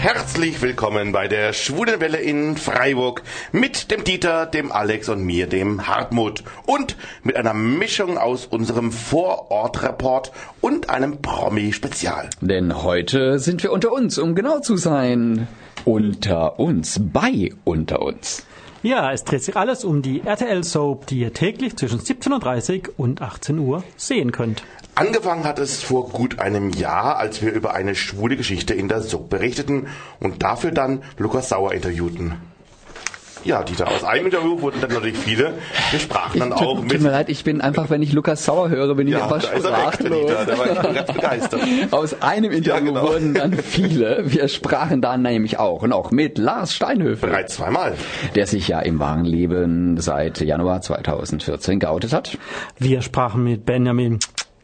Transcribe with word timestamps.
Herzlich 0.00 0.62
willkommen 0.62 1.12
bei 1.12 1.28
der 1.28 1.52
Schwulenwelle 1.52 2.16
in 2.16 2.56
Freiburg 2.56 3.22
mit 3.52 3.90
dem 3.90 4.02
Dieter, 4.02 4.46
dem 4.46 4.72
Alex 4.72 5.10
und 5.10 5.22
mir, 5.22 5.46
dem 5.46 5.86
Hartmut. 5.86 6.42
Und 6.64 6.96
mit 7.22 7.36
einer 7.36 7.52
Mischung 7.52 8.16
aus 8.16 8.46
unserem 8.46 8.92
Vorortreport 8.92 10.32
und 10.62 10.88
einem 10.88 11.20
Promi-Spezial. 11.20 12.30
Denn 12.40 12.82
heute 12.82 13.38
sind 13.38 13.62
wir 13.62 13.72
unter 13.72 13.92
uns, 13.92 14.16
um 14.16 14.34
genau 14.34 14.60
zu 14.60 14.78
sein. 14.78 15.46
Unter 15.84 16.58
uns, 16.58 16.98
bei 17.12 17.52
unter 17.64 18.00
uns. 18.00 18.46
Ja, 18.82 19.12
es 19.12 19.24
dreht 19.24 19.44
sich 19.44 19.56
alles 19.56 19.84
um 19.84 20.00
die 20.00 20.22
RTL-Soap, 20.24 21.06
die 21.06 21.20
ihr 21.20 21.34
täglich 21.34 21.76
zwischen 21.76 22.00
17.30 22.00 22.88
Uhr 22.88 22.94
und 22.96 23.20
18 23.20 23.58
Uhr 23.58 23.84
sehen 23.98 24.32
könnt. 24.32 24.64
Angefangen 24.94 25.44
hat 25.44 25.58
es 25.58 25.82
vor 25.82 26.08
gut 26.08 26.38
einem 26.38 26.70
Jahr, 26.70 27.18
als 27.18 27.42
wir 27.42 27.52
über 27.52 27.74
eine 27.74 27.94
schwule 27.94 28.36
Geschichte 28.38 28.72
in 28.72 28.88
der 28.88 29.02
Soap 29.02 29.28
berichteten 29.28 29.88
und 30.18 30.42
dafür 30.42 30.70
dann 30.70 31.02
Lukas 31.18 31.50
Sauer 31.50 31.74
interviewten. 31.74 32.36
Ja, 33.44 33.62
Dieter, 33.62 33.88
aus 33.88 34.04
einem 34.04 34.26
Interview 34.26 34.60
wurden 34.60 34.80
dann 34.80 34.90
natürlich 34.90 35.16
viele. 35.16 35.54
Wir 35.90 35.98
sprachen 35.98 36.40
dann 36.40 36.50
tut, 36.50 36.58
auch 36.58 36.76
tut 36.76 36.92
mit. 36.92 37.00
mir 37.00 37.10
leid, 37.10 37.28
ich 37.30 37.42
bin 37.42 37.60
einfach, 37.60 37.88
wenn 37.88 38.02
ich 38.02 38.12
Lukas 38.12 38.44
Sauer 38.44 38.68
höre, 38.68 38.94
bin 38.94 39.06
ich 39.08 39.14
Ja, 39.14 39.24
einfach 39.24 39.40
da 39.42 39.48
er 39.54 39.92
sprachlos. 39.92 40.26
Dieter, 40.26 40.44
der 40.44 40.58
war 40.58 40.92
ganz 40.92 41.12
begeistert. 41.12 41.60
Aus 41.90 42.20
einem 42.22 42.50
Interview 42.50 42.86
genau. 42.92 43.02
wurden 43.02 43.34
dann 43.34 43.54
viele. 43.54 44.22
Wir 44.26 44.48
sprachen 44.48 45.00
da 45.00 45.16
nämlich 45.16 45.58
auch 45.58 45.86
noch 45.86 46.10
mit 46.10 46.36
Lars 46.38 46.74
Steinhöfel, 46.74 47.30
Bereits 47.30 47.54
zweimal. 47.54 47.94
der 48.34 48.46
sich 48.46 48.68
ja 48.68 48.80
im 48.80 48.98
wahren 48.98 49.24
Leben 49.24 49.98
seit 49.98 50.40
Januar 50.40 50.82
2014 50.82 51.80
geoutet 51.80 52.12
hat. 52.12 52.36
Wir 52.78 53.00
sprachen 53.00 53.42
mit 53.42 53.64
Benjamin 53.64 54.18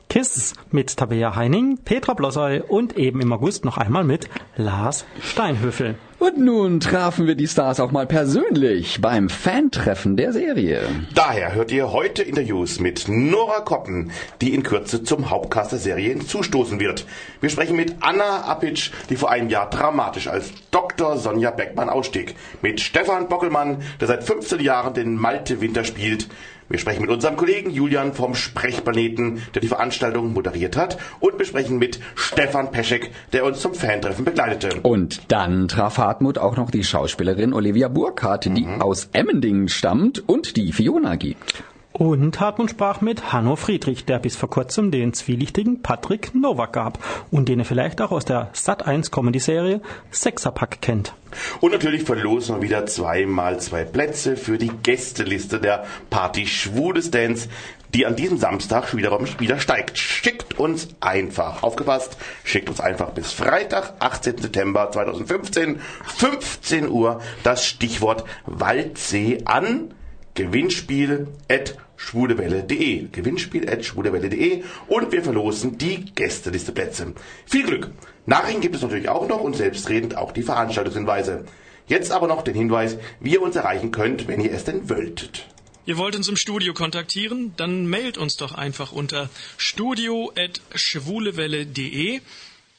Kiss, 0.08 0.54
mit 0.70 0.96
Tabea 0.96 1.34
Heining, 1.34 1.78
Petra 1.84 2.14
Blossay 2.14 2.60
und 2.60 2.96
eben 2.96 3.20
im 3.20 3.32
August 3.32 3.64
noch 3.64 3.78
einmal 3.78 4.04
mit 4.04 4.28
Lars 4.56 5.04
Steinhöfel. 5.22 5.96
Und 6.18 6.38
nun 6.38 6.80
trafen 6.80 7.26
wir 7.26 7.34
die 7.34 7.46
Stars 7.46 7.78
auch 7.78 7.92
mal 7.92 8.06
persönlich 8.06 9.02
beim 9.02 9.28
Fantreffen 9.28 10.16
der 10.16 10.32
Serie. 10.32 10.80
Daher 11.14 11.54
hört 11.54 11.70
ihr 11.70 11.92
heute 11.92 12.22
Interviews 12.22 12.80
mit 12.80 13.06
Nora 13.06 13.60
Koppen, 13.60 14.10
die 14.40 14.54
in 14.54 14.62
Kürze 14.62 15.02
zum 15.02 15.28
Hauptcast 15.28 15.72
der 15.72 15.78
Serie 15.78 16.08
hinzustoßen 16.08 16.80
wird. 16.80 17.04
Wir 17.42 17.50
sprechen 17.50 17.76
mit 17.76 17.96
Anna 18.00 18.44
Apitsch, 18.44 18.92
die 19.10 19.16
vor 19.16 19.30
einem 19.30 19.50
Jahr 19.50 19.68
dramatisch 19.68 20.26
als 20.26 20.52
Dr. 20.70 21.18
Sonja 21.18 21.50
Beckmann 21.50 21.90
ausstieg. 21.90 22.34
Mit 22.62 22.80
Stefan 22.80 23.28
Bockelmann, 23.28 23.82
der 24.00 24.08
seit 24.08 24.24
15 24.24 24.60
Jahren 24.60 24.94
den 24.94 25.16
Malte 25.16 25.60
Winter 25.60 25.84
spielt. 25.84 26.28
Wir 26.68 26.78
sprechen 26.78 27.02
mit 27.02 27.10
unserem 27.10 27.36
Kollegen 27.36 27.70
Julian 27.70 28.12
vom 28.12 28.34
Sprechplaneten, 28.34 29.42
der 29.54 29.62
die 29.62 29.68
Veranstaltung 29.68 30.32
moderiert 30.32 30.76
hat. 30.76 30.98
Und 31.20 31.38
wir 31.38 31.46
sprechen 31.46 31.78
mit 31.78 32.00
Stefan 32.16 32.70
Peschek, 32.72 33.10
der 33.32 33.44
uns 33.44 33.60
zum 33.60 33.74
Fantreffen 33.74 34.24
begleitete. 34.24 34.80
Und 34.82 35.20
dann 35.28 35.68
traf 35.68 35.98
Hartmut 35.98 36.38
auch 36.38 36.56
noch 36.56 36.70
die 36.70 36.82
Schauspielerin 36.84 37.52
Olivia 37.52 37.88
Burkhardt, 37.88 38.46
die 38.46 38.64
Mhm. 38.66 38.82
aus 38.82 39.08
Emmendingen 39.12 39.68
stammt 39.68 40.28
und 40.28 40.56
die 40.56 40.72
Fiona 40.72 41.14
gibt. 41.16 41.62
Und 41.98 42.40
Hartmut 42.40 42.68
sprach 42.68 43.00
mit 43.00 43.32
Hanno 43.32 43.56
Friedrich, 43.56 44.04
der 44.04 44.18
bis 44.18 44.36
vor 44.36 44.50
kurzem 44.50 44.90
den 44.90 45.14
zwielichtigen 45.14 45.80
Patrick 45.80 46.34
Nowak 46.34 46.74
gab 46.74 46.98
und 47.30 47.48
den 47.48 47.60
ihr 47.60 47.64
vielleicht 47.64 48.02
auch 48.02 48.10
aus 48.10 48.26
der 48.26 48.52
Sat1 48.52 49.10
Comedy-Serie 49.10 49.80
Sexerpack 50.10 50.82
kennt. 50.82 51.14
Und 51.60 51.72
natürlich 51.72 52.02
verlosen 52.02 52.56
wir 52.56 52.62
wieder 52.62 52.84
zweimal 52.84 53.60
zwei 53.60 53.84
Plätze 53.84 54.36
für 54.36 54.58
die 54.58 54.70
Gästeliste 54.82 55.58
der 55.58 55.86
Party 56.10 56.46
Schwules 56.46 57.10
Dance, 57.10 57.48
die 57.94 58.04
an 58.04 58.14
diesem 58.14 58.36
Samstag 58.36 58.94
wiederum 58.94 59.26
wieder 59.38 59.58
steigt. 59.58 59.96
Schickt 59.96 60.58
uns 60.58 60.88
einfach, 61.00 61.62
aufgepasst, 61.62 62.18
schickt 62.44 62.68
uns 62.68 62.78
einfach 62.78 63.12
bis 63.12 63.32
Freitag, 63.32 63.94
18. 64.00 64.36
September 64.36 64.90
2015, 64.90 65.80
15 66.04 66.90
Uhr, 66.90 67.22
das 67.42 67.64
Stichwort 67.64 68.24
Waldsee 68.44 69.38
an 69.46 69.94
Gewinnspiel 70.34 71.28
at 71.50 71.76
schwulewelle.de. 71.96 73.08
Gewinnspiel 73.12 73.68
at 73.68 73.84
schwulewelle.de 73.84 74.62
und 74.88 75.12
wir 75.12 75.22
verlosen 75.22 75.78
die 75.78 76.04
Gästelisteplätze. 76.14 77.14
Viel 77.46 77.64
Glück! 77.64 77.90
Nachrichten 78.26 78.60
gibt 78.60 78.74
es 78.74 78.82
natürlich 78.82 79.08
auch 79.08 79.28
noch 79.28 79.40
und 79.40 79.56
selbstredend 79.56 80.16
auch 80.16 80.32
die 80.32 80.42
Veranstaltungshinweise. 80.42 81.44
Jetzt 81.86 82.10
aber 82.10 82.26
noch 82.26 82.42
den 82.42 82.54
Hinweis, 82.54 82.98
wie 83.20 83.34
ihr 83.34 83.42
uns 83.42 83.54
erreichen 83.54 83.92
könnt, 83.92 84.26
wenn 84.26 84.40
ihr 84.40 84.52
es 84.52 84.64
denn 84.64 84.90
wolltet. 84.90 85.46
Ihr 85.84 85.98
wollt 85.98 86.16
uns 86.16 86.26
im 86.28 86.36
Studio 86.36 86.74
kontaktieren? 86.74 87.54
Dann 87.56 87.86
mailt 87.86 88.18
uns 88.18 88.36
doch 88.36 88.50
einfach 88.52 88.90
unter 88.90 89.30
studio.schwulewelle.de 89.56 92.20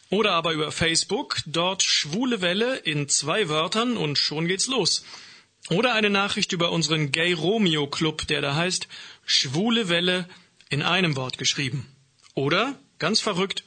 oder 0.09 0.33
aber 0.33 0.51
über 0.51 0.73
Facebook, 0.73 1.37
dort 1.45 1.83
Schwule 1.83 2.41
Welle 2.41 2.75
in 2.77 3.07
zwei 3.07 3.47
Wörtern 3.47 3.95
und 3.95 4.17
schon 4.17 4.47
geht's 4.47 4.67
los. 4.67 5.05
Oder 5.69 5.93
eine 5.93 6.09
Nachricht 6.09 6.53
über 6.53 6.71
unseren 6.71 7.11
Gay 7.11 7.33
Romeo 7.33 7.87
Club, 7.87 8.25
der 8.27 8.41
da 8.41 8.55
heißt 8.55 8.87
Schwule 9.29 9.89
Welle 9.89 10.25
in 10.69 10.81
einem 10.81 11.17
Wort 11.17 11.37
geschrieben. 11.37 11.85
Oder, 12.33 12.75
ganz 12.97 13.19
verrückt, 13.19 13.65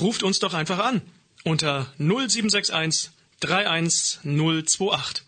ruft 0.00 0.22
uns 0.22 0.38
doch 0.38 0.54
einfach 0.54 0.78
an 0.78 1.02
unter 1.44 1.92
0761 1.98 3.10
31028. 3.40 5.26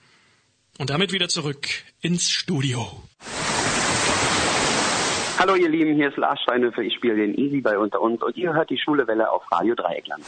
Und 0.79 0.89
damit 0.91 1.13
wieder 1.13 1.29
zurück 1.29 1.69
ins 2.01 2.31
Studio. 2.31 3.03
Hallo 5.39 5.57
ihr 5.57 5.69
Lieben, 5.69 5.97
hier 5.97 6.11
ist 6.11 6.17
Lars 6.17 6.41
Steinhöfer, 6.43 6.83
ich 6.83 6.95
spiele 6.95 7.17
den 7.17 7.35
Easy 7.35 7.61
bei 7.61 7.77
Unter 7.77 8.01
uns 8.01 8.23
und 8.23 8.37
ihr 8.37 8.55
hört 8.55 8.71
die 8.71 8.79
Schwule 8.79 9.09
Welle 9.09 9.29
auf 9.31 9.43
Radio 9.51 9.75
Dreieckland. 9.75 10.23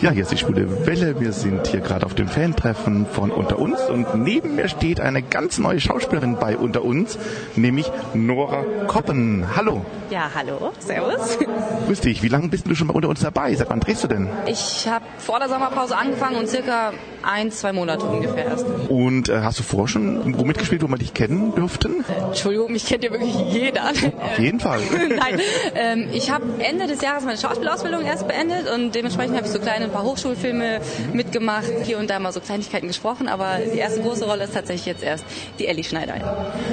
Ja, 0.00 0.10
hier 0.10 0.22
ist 0.22 0.32
die 0.32 0.36
Schwule 0.36 0.86
Welle. 0.86 1.20
Wir 1.20 1.32
sind 1.32 1.68
hier 1.68 1.78
gerade 1.78 2.04
auf 2.04 2.14
dem 2.14 2.26
Fantreffen 2.26 3.06
von 3.06 3.30
Unter 3.30 3.60
uns 3.60 3.80
und 3.88 4.16
neben 4.16 4.56
mir 4.56 4.66
steht 4.68 4.98
eine 4.98 5.22
ganz 5.22 5.58
neue 5.58 5.78
Schauspielerin 5.78 6.36
bei 6.36 6.56
Unter 6.58 6.82
uns, 6.84 7.16
nämlich 7.54 7.92
Nora 8.12 8.64
Koppen. 8.88 9.46
Hallo. 9.54 9.86
Ja, 10.10 10.32
hallo, 10.34 10.72
servus. 10.80 11.38
Grüß 11.86 12.00
dich. 12.00 12.24
Wie 12.24 12.28
lange 12.28 12.48
bist 12.48 12.66
du 12.68 12.74
schon 12.74 12.88
bei 12.88 12.94
Unter 12.94 13.08
uns 13.08 13.20
dabei? 13.20 13.54
Seit 13.54 13.70
wann 13.70 13.78
drehst 13.78 14.02
du 14.02 14.08
denn? 14.08 14.28
Ich 14.46 14.88
habe 14.88 15.04
vor 15.18 15.38
der 15.38 15.48
Sommerpause 15.48 15.96
angefangen 15.96 16.36
und 16.36 16.48
circa 16.48 16.92
ein, 17.22 17.52
zwei 17.52 17.72
Monate 17.72 18.04
ungefähr 18.04 18.46
erst. 18.46 18.66
Und 18.88 19.28
äh, 19.28 19.42
hast 19.42 19.60
du 19.60 19.62
vorher 19.62 19.88
schon 19.88 20.36
wo 20.36 20.44
mitgespielt, 20.44 20.82
wo 20.82 20.88
wir 20.88 20.98
dich 20.98 21.14
kennen 21.14 21.54
dürften? 21.54 22.04
Entschuldigung, 22.26 22.72
mich 22.72 22.84
kennt 22.84 23.04
ja 23.04 23.12
wirklich 23.12 23.34
jeder. 23.48 23.90
Auf 23.90 24.38
jeden 24.38 24.60
Fall. 24.60 24.80
Nein, 25.08 25.40
ähm, 25.74 26.08
ich 26.12 26.30
habe 26.30 26.44
Ende 26.58 26.86
des 26.88 27.00
Jahres 27.00 27.24
meine 27.24 27.38
Schauspielausbildung 27.38 28.02
erst 28.04 28.26
beendet 28.28 28.68
und 28.70 28.94
dementsprechend 28.94 29.36
habe 29.36 29.46
ich 29.46 29.52
so 29.52 29.60
kleine 29.60 29.83
ein 29.84 29.92
paar 29.92 30.04
Hochschulfilme 30.04 30.80
mitgemacht, 31.12 31.72
hier 31.84 31.98
und 31.98 32.10
da 32.10 32.18
mal 32.18 32.32
so 32.32 32.40
Kleinigkeiten 32.40 32.88
gesprochen, 32.88 33.28
aber 33.28 33.58
die 33.72 33.78
erste 33.78 34.00
große 34.00 34.24
Rolle 34.24 34.44
ist 34.44 34.54
tatsächlich 34.54 34.86
jetzt 34.86 35.02
erst 35.02 35.24
die 35.58 35.66
Ellie 35.66 35.84
Schneider. 35.84 36.14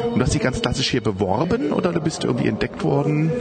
Und 0.05 0.19
du 0.19 0.21
hast 0.21 0.33
dich 0.33 0.41
ganz 0.41 0.61
klassisch 0.61 0.89
hier 0.89 1.01
beworben 1.01 1.71
oder 1.71 1.91
du 1.91 2.01
bist 2.01 2.23
irgendwie 2.23 2.47
entdeckt 2.47 2.83
worden? 2.83 3.31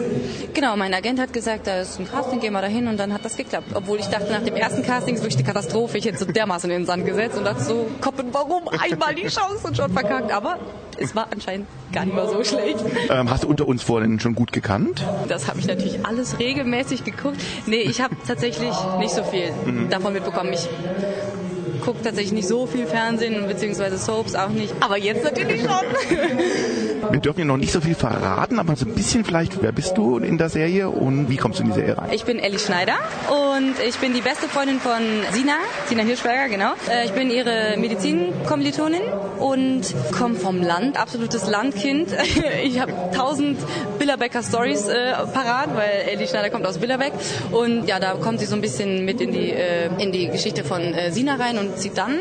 Genau, 0.54 0.76
mein 0.76 0.92
Agent 0.94 1.20
hat 1.20 1.32
gesagt, 1.32 1.66
da 1.66 1.80
ist 1.80 1.98
ein 1.98 2.09
Casting, 2.10 2.41
geh 2.41 2.50
mal 2.50 2.62
dahin 2.62 2.88
und 2.88 2.97
dann 2.97 3.12
hat 3.12 3.25
das 3.25 3.36
geklappt. 3.36 3.69
Obwohl 3.75 3.98
ich 3.98 4.06
dachte, 4.06 4.30
nach 4.30 4.42
dem 4.42 4.56
ersten 4.56 4.82
Casting 4.82 5.14
ist 5.14 5.22
wirklich 5.22 5.38
eine 5.38 5.47
Katastrophe. 5.47 5.98
Ich 5.98 6.04
hätte 6.04 6.19
so 6.19 6.25
dermaßen 6.25 6.70
in 6.70 6.80
den 6.80 6.86
Sand 6.86 7.06
gesetzt 7.06 7.38
und 7.38 7.44
dachte 7.44 7.62
so, 7.62 7.86
Koppen, 8.00 8.28
warum 8.32 8.69
einmal 8.69 9.14
die 9.14 9.28
Chance 9.28 9.66
und 9.66 9.76
schon 9.76 9.92
verkackt? 9.92 10.32
Aber 10.32 10.59
es 10.98 11.14
war 11.14 11.28
anscheinend 11.30 11.66
gar 11.93 12.05
nicht 12.05 12.15
mal 12.15 12.28
so 12.28 12.43
schlecht. 12.45 12.84
Ähm, 13.09 13.31
hast 13.31 13.45
du 13.45 13.49
unter 13.49 13.67
uns 13.67 13.83
vorhin 13.83 14.21
schon 14.21 14.34
gut 14.34 14.53
gekannt? 14.53 15.05
Das 15.28 15.49
habe 15.49 15.59
ich 15.59 15.67
natürlich 15.67 16.05
alles 16.06 16.39
regelmäßig 16.39 17.05
geguckt. 17.05 17.41
Nee, 17.67 17.81
ich 17.81 18.01
habe 18.01 18.17
tatsächlich 18.27 18.73
nicht 18.99 19.15
so 19.15 19.23
viel 19.25 19.53
davon 19.89 20.12
mitbekommen. 20.12 20.53
Ich 20.53 20.69
gucke 21.80 22.02
tatsächlich 22.02 22.32
nicht 22.32 22.48
so 22.48 22.66
viel 22.66 22.86
Fernsehen, 22.86 23.46
beziehungsweise 23.46 23.98
Soaps 23.98 24.34
auch 24.34 24.48
nicht. 24.50 24.72
Aber 24.80 24.96
jetzt 24.98 25.24
natürlich 25.24 25.60
schon. 25.62 25.70
Wir 27.10 27.20
dürfen 27.20 27.41
ja 27.41 27.44
noch 27.46 27.56
nicht 27.56 27.72
so 27.72 27.80
viel 27.80 27.94
verraten, 27.94 28.58
aber 28.58 28.76
so 28.76 28.84
ein 28.86 28.94
bisschen 28.94 29.24
vielleicht, 29.24 29.62
wer 29.62 29.72
bist 29.72 29.96
du 29.96 30.18
in 30.18 30.36
der 30.38 30.50
Serie 30.50 30.91
und 30.91 31.30
wie 31.30 31.36
kommst 31.36 31.58
du 31.58 31.62
in 31.62 31.70
die 31.70 31.74
Serie 31.74 31.96
rein? 31.98 32.10
Ich 32.12 32.24
bin 32.24 32.38
Ellie 32.38 32.58
Schneider 32.58 32.94
und 33.54 33.74
ich 33.86 33.96
bin 33.98 34.12
die 34.12 34.20
beste 34.20 34.48
Freundin 34.48 34.78
von 34.80 35.00
Sina, 35.32 35.54
Sina 35.86 36.02
Hirschberger, 36.02 36.48
genau. 36.50 36.72
Äh, 36.91 37.06
Ich 37.06 37.12
bin 37.12 37.30
ihre 37.30 37.77
Medizinkommilitonin 37.78 39.00
und 39.38 39.83
komme 40.16 40.34
vom 40.34 40.62
Land, 40.62 40.98
absolutes 41.00 41.48
Landkind. 41.48 42.09
Ich 42.62 42.78
habe 42.80 42.92
tausend 43.16 43.59
Billerbecker 43.98 44.42
Stories 44.42 44.86
äh, 44.86 45.12
parat, 45.33 45.74
weil 45.74 46.09
Ellie 46.12 46.26
Schneider 46.26 46.50
kommt 46.50 46.66
aus 46.66 46.78
Billerbeck 46.78 47.12
und 47.50 47.86
ja, 47.86 47.98
da 47.98 48.12
kommt 48.15 48.41
sie 48.41 48.47
so 48.47 48.54
ein 48.54 48.60
bisschen 48.60 49.04
mit 49.04 49.21
in 49.21 49.33
die 49.33 49.50
äh, 49.50 49.88
in 49.98 50.12
die 50.12 50.28
Geschichte 50.28 50.62
von 50.65 50.80
äh, 50.94 51.10
Sina 51.12 51.36
rein 51.36 51.59
und 51.59 51.70
zieht 51.77 51.97
dann 51.99 52.19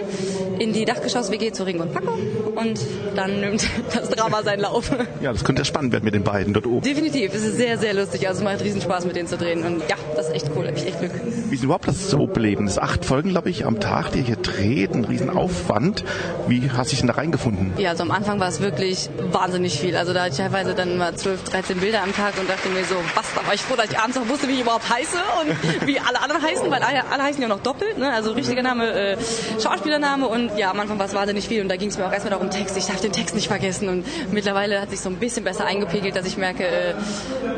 in 0.60 0.74
die 0.74 0.86
Dachgeschoss-WG 0.86 1.52
zu 1.52 1.66
Ringo 1.66 1.84
und 1.84 1.94
Paco 1.94 2.18
und 2.56 2.80
dann 3.20 3.42
nimmt 3.42 3.70
das 3.94 4.10
Drama 4.10 4.44
seinen 4.44 4.62
Lauf. 4.62 4.92
Ja, 5.22 5.34
das 5.34 5.44
könnte 5.44 5.62
ja 5.62 5.66
spannend 5.66 5.92
werden 5.92 6.06
mit 6.06 6.14
den 6.14 6.24
beiden 6.24 6.54
dort 6.54 6.66
oben. 6.66 6.82
Definitiv, 6.82 7.34
es 7.34 7.44
ist 7.44 7.58
sehr, 7.58 7.78
sehr 7.78 7.94
lustig. 7.94 8.28
Also 8.28 8.40
es 8.40 8.46
macht 8.46 8.64
riesen 8.64 8.82
Spaß 8.82 9.06
mit 9.06 9.16
denen 9.16 9.28
zu 9.28 9.38
drehen 9.38 9.64
und 9.64 9.82
ja, 9.90 9.96
das 10.16 10.30
ist 10.30 10.36
echt 10.36 10.52
cool, 10.56 10.68
hab 10.68 10.76
ich 10.78 10.88
echt 10.88 11.00
Glück. 11.00 11.12
Wie 11.50 11.56
ist 11.56 11.64
überhaupt 11.64 11.88
das 11.88 12.10
Soap-Leben? 12.10 12.66
Das 12.66 12.76
ist 12.76 12.82
acht 12.82 13.04
Folgen, 13.06 13.30
glaube 13.30 13.50
ich, 13.50 13.66
am 13.66 13.80
Tag, 13.80 14.12
die 14.12 14.20
ihr 14.20 14.26
hier 14.26 14.36
dreht, 14.38 14.94
ein 14.94 15.04
riesen 15.04 15.30
Aufwand. 15.30 16.04
Wie 16.48 16.70
hast 16.72 16.92
du 16.92 16.92
dich 16.92 17.00
denn 17.00 17.08
da 17.08 17.16
reingefunden? 17.16 17.74
Ja, 17.78 17.90
also 17.90 18.04
am 18.04 18.12
Anfang 18.12 18.40
war 18.40 18.48
es 18.48 18.62
wirklich 18.62 19.10
wahnsinnig 19.32 19.80
viel. 19.80 19.96
Also 19.96 20.14
da 20.14 20.22
hatte 20.22 20.32
ich 20.32 20.38
teilweise 20.38 20.74
dann 20.74 20.98
mal 20.98 21.16
12, 21.16 21.44
13 21.44 21.78
Bilder 21.80 22.04
am 22.04 22.14
Tag 22.14 22.34
und 22.40 22.50
dachte 22.50 22.70
mir 22.70 22.86
so, 22.86 22.96
was, 23.16 23.26
da 23.36 23.46
war 23.46 23.54
ich 23.54 23.62
froh, 23.62 23.76
dass 23.76 23.92
ich 23.92 24.00
abends 24.00 24.18
noch 24.18 24.30
wusste, 24.30 24.48
wie 24.48 24.54
ich 24.54 24.62
überhaupt 24.62 24.90
heiße 24.90 25.18
und 25.42 25.88
wie 25.88 26.00
alle 26.00 26.22
anderen 26.22 26.42
heißen, 26.42 26.70
weil 26.72 26.82
alle, 26.82 27.04
alle 27.12 27.24
heißen 27.24 27.42
ja 27.42 27.48
noch 27.48 27.62
doppelt, 27.62 27.98
ne? 27.98 28.12
also 28.14 28.32
richtiger 28.32 28.62
Name, 28.62 28.92
äh, 28.92 29.18
Schauspielername 29.62 30.28
und 30.28 30.58
ja, 30.58 30.72
am 30.72 30.80
Anfang 30.80 31.00
war 31.00 31.08
es 31.08 31.14
wahnsinnig 31.14 31.48
viel 31.48 31.62
und 31.62 31.70
da 31.70 31.76
ging 31.76 31.90
es 31.90 31.98
mir 31.98 32.06
auch 32.06 32.12
erstmal 32.12 32.32
darum, 32.32 32.50
Text, 32.50 32.78
ich 32.78 32.86
darf 32.86 33.09
den 33.10 33.14
Text 33.14 33.36
nicht 33.36 33.48
vergessen 33.48 33.90
und 33.90 34.06
mittlerweile 34.32 34.82
hat 34.82 34.90
sich 34.90 35.00
so 35.00 35.10
ein 35.10 35.16
bisschen 35.16 35.44
besser 35.44 35.66
eingepegelt, 35.66 36.16
dass 36.16 36.26
ich 36.26 36.38
merke, 36.38 36.64
äh, 36.64 36.94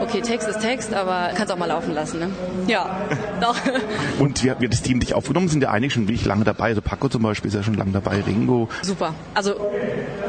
okay, 0.02 0.22
Text 0.22 0.48
ist 0.48 0.62
Text, 0.62 0.94
aber 0.94 1.32
kannst 1.36 1.52
auch 1.52 1.58
mal 1.58 1.68
laufen 1.68 1.94
lassen. 1.94 2.20
Ne? 2.20 2.30
Ja, 2.68 3.02
doch. 3.42 3.56
Und 4.20 4.44
wie 4.44 4.52
hat 4.52 4.62
wie 4.62 4.66
hat 4.66 4.74
das 4.74 4.82
Team 4.82 5.00
dich 5.00 5.14
aufgenommen? 5.14 5.48
Sind 5.50 5.64
ja 5.64 5.72
einige 5.72 5.94
schon 5.94 6.08
wirklich 6.08 6.26
lange 6.26 6.44
dabei. 6.44 6.66
Also 6.66 6.82
Paco 6.82 7.10
zum 7.10 7.24
Beispiel 7.24 7.50
ist 7.50 7.56
ja 7.56 7.64
schon 7.64 7.76
lange 7.76 7.92
dabei, 7.92 8.22
Ringo. 8.22 8.70
Super. 8.82 9.14
Also 9.34 9.56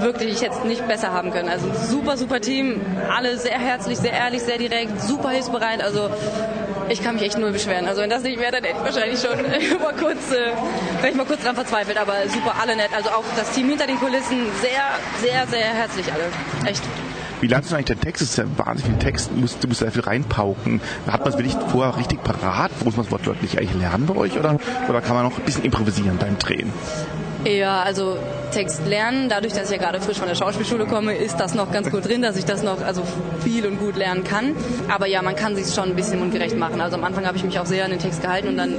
wirklich, 0.00 0.34
ich 0.34 0.42
hätte 0.42 0.56
es 0.58 0.64
nicht 0.64 0.86
besser 0.88 1.12
haben 1.12 1.30
können. 1.30 1.48
Also 1.48 1.66
super, 1.88 2.16
super 2.16 2.40
Team. 2.40 2.80
Alle 3.14 3.38
sehr 3.38 3.58
herzlich, 3.58 3.98
sehr 3.98 4.12
ehrlich, 4.12 4.42
sehr 4.42 4.58
direkt, 4.58 5.00
super 5.00 5.30
hilfsbereit. 5.30 5.82
Also 5.82 6.10
ich 6.88 7.02
kann 7.02 7.14
mich 7.14 7.24
echt 7.24 7.38
null 7.38 7.52
beschweren. 7.52 7.86
Also 7.86 8.02
wenn 8.02 8.10
das 8.10 8.22
nicht 8.22 8.38
wäre, 8.38 8.52
dann 8.52 8.64
hätte 8.64 8.76
ich 8.78 8.84
wahrscheinlich 8.84 9.20
schon 9.20 9.80
mal 9.82 9.94
kurz, 9.94 10.30
äh, 10.30 10.52
wäre 11.00 11.10
ich 11.10 11.14
mal 11.14 11.26
kurz 11.26 11.42
dran 11.42 11.54
verzweifelt. 11.54 11.96
Aber 11.96 12.14
super, 12.28 12.54
alle 12.60 12.76
nett. 12.76 12.90
Also 12.94 13.10
auch 13.10 13.24
das 13.36 13.50
Team 13.52 13.68
hinter 13.68 13.86
den 13.86 13.98
Kulissen, 13.98 14.46
sehr, 14.60 14.82
sehr, 15.20 15.46
sehr 15.46 15.74
herzlich 15.74 16.12
alle. 16.12 16.24
Echt. 16.68 16.82
Wie 17.40 17.48
lernst 17.48 17.72
du 17.72 17.74
eigentlich 17.74 17.98
den 17.98 18.00
Text? 18.00 18.22
Das 18.22 18.30
ist 18.30 18.38
ja 18.38 18.44
wahnsinnig 18.56 18.92
viel 18.92 18.98
Text. 19.04 19.30
Du 19.34 19.40
musst, 19.40 19.64
du 19.64 19.66
musst 19.66 19.80
sehr 19.80 19.90
viel 19.90 20.02
reinpauken. 20.02 20.80
Hat 21.08 21.20
man 21.20 21.28
es 21.30 21.36
wirklich 21.36 21.56
vorher 21.70 21.96
richtig 21.96 22.22
parat? 22.22 22.70
Muss 22.84 22.96
man 22.96 23.04
es 23.04 23.10
wortwörtlich 23.10 23.58
eigentlich 23.58 23.74
lernen 23.74 24.06
bei 24.06 24.14
euch? 24.14 24.38
Oder, 24.38 24.58
oder 24.88 25.00
kann 25.00 25.16
man 25.16 25.24
noch 25.24 25.38
ein 25.38 25.44
bisschen 25.44 25.64
improvisieren 25.64 26.18
beim 26.18 26.38
Drehen? 26.38 26.72
Ja, 27.44 27.82
also 27.82 28.16
Text 28.52 28.86
lernen, 28.86 29.28
dadurch, 29.28 29.52
dass 29.52 29.64
ich 29.64 29.76
ja 29.76 29.82
gerade 29.82 30.00
frisch 30.00 30.18
von 30.18 30.28
der 30.28 30.36
Schauspielschule 30.36 30.86
komme, 30.86 31.16
ist 31.16 31.40
das 31.40 31.54
noch 31.54 31.72
ganz 31.72 31.90
gut 31.90 32.06
drin, 32.06 32.22
dass 32.22 32.36
ich 32.36 32.44
das 32.44 32.62
noch 32.62 32.80
also 32.80 33.02
viel 33.42 33.66
und 33.66 33.80
gut 33.80 33.96
lernen 33.96 34.22
kann. 34.22 34.54
Aber 34.88 35.08
ja, 35.08 35.22
man 35.22 35.34
kann 35.34 35.56
sich 35.56 35.74
schon 35.74 35.90
ein 35.90 35.96
bisschen 35.96 36.20
mundgerecht 36.20 36.56
machen. 36.56 36.80
Also 36.80 36.96
am 36.96 37.02
Anfang 37.02 37.26
habe 37.26 37.36
ich 37.36 37.42
mich 37.42 37.58
auch 37.58 37.66
sehr 37.66 37.84
an 37.84 37.90
den 37.90 37.98
Text 37.98 38.22
gehalten 38.22 38.46
und 38.46 38.56
dann 38.56 38.72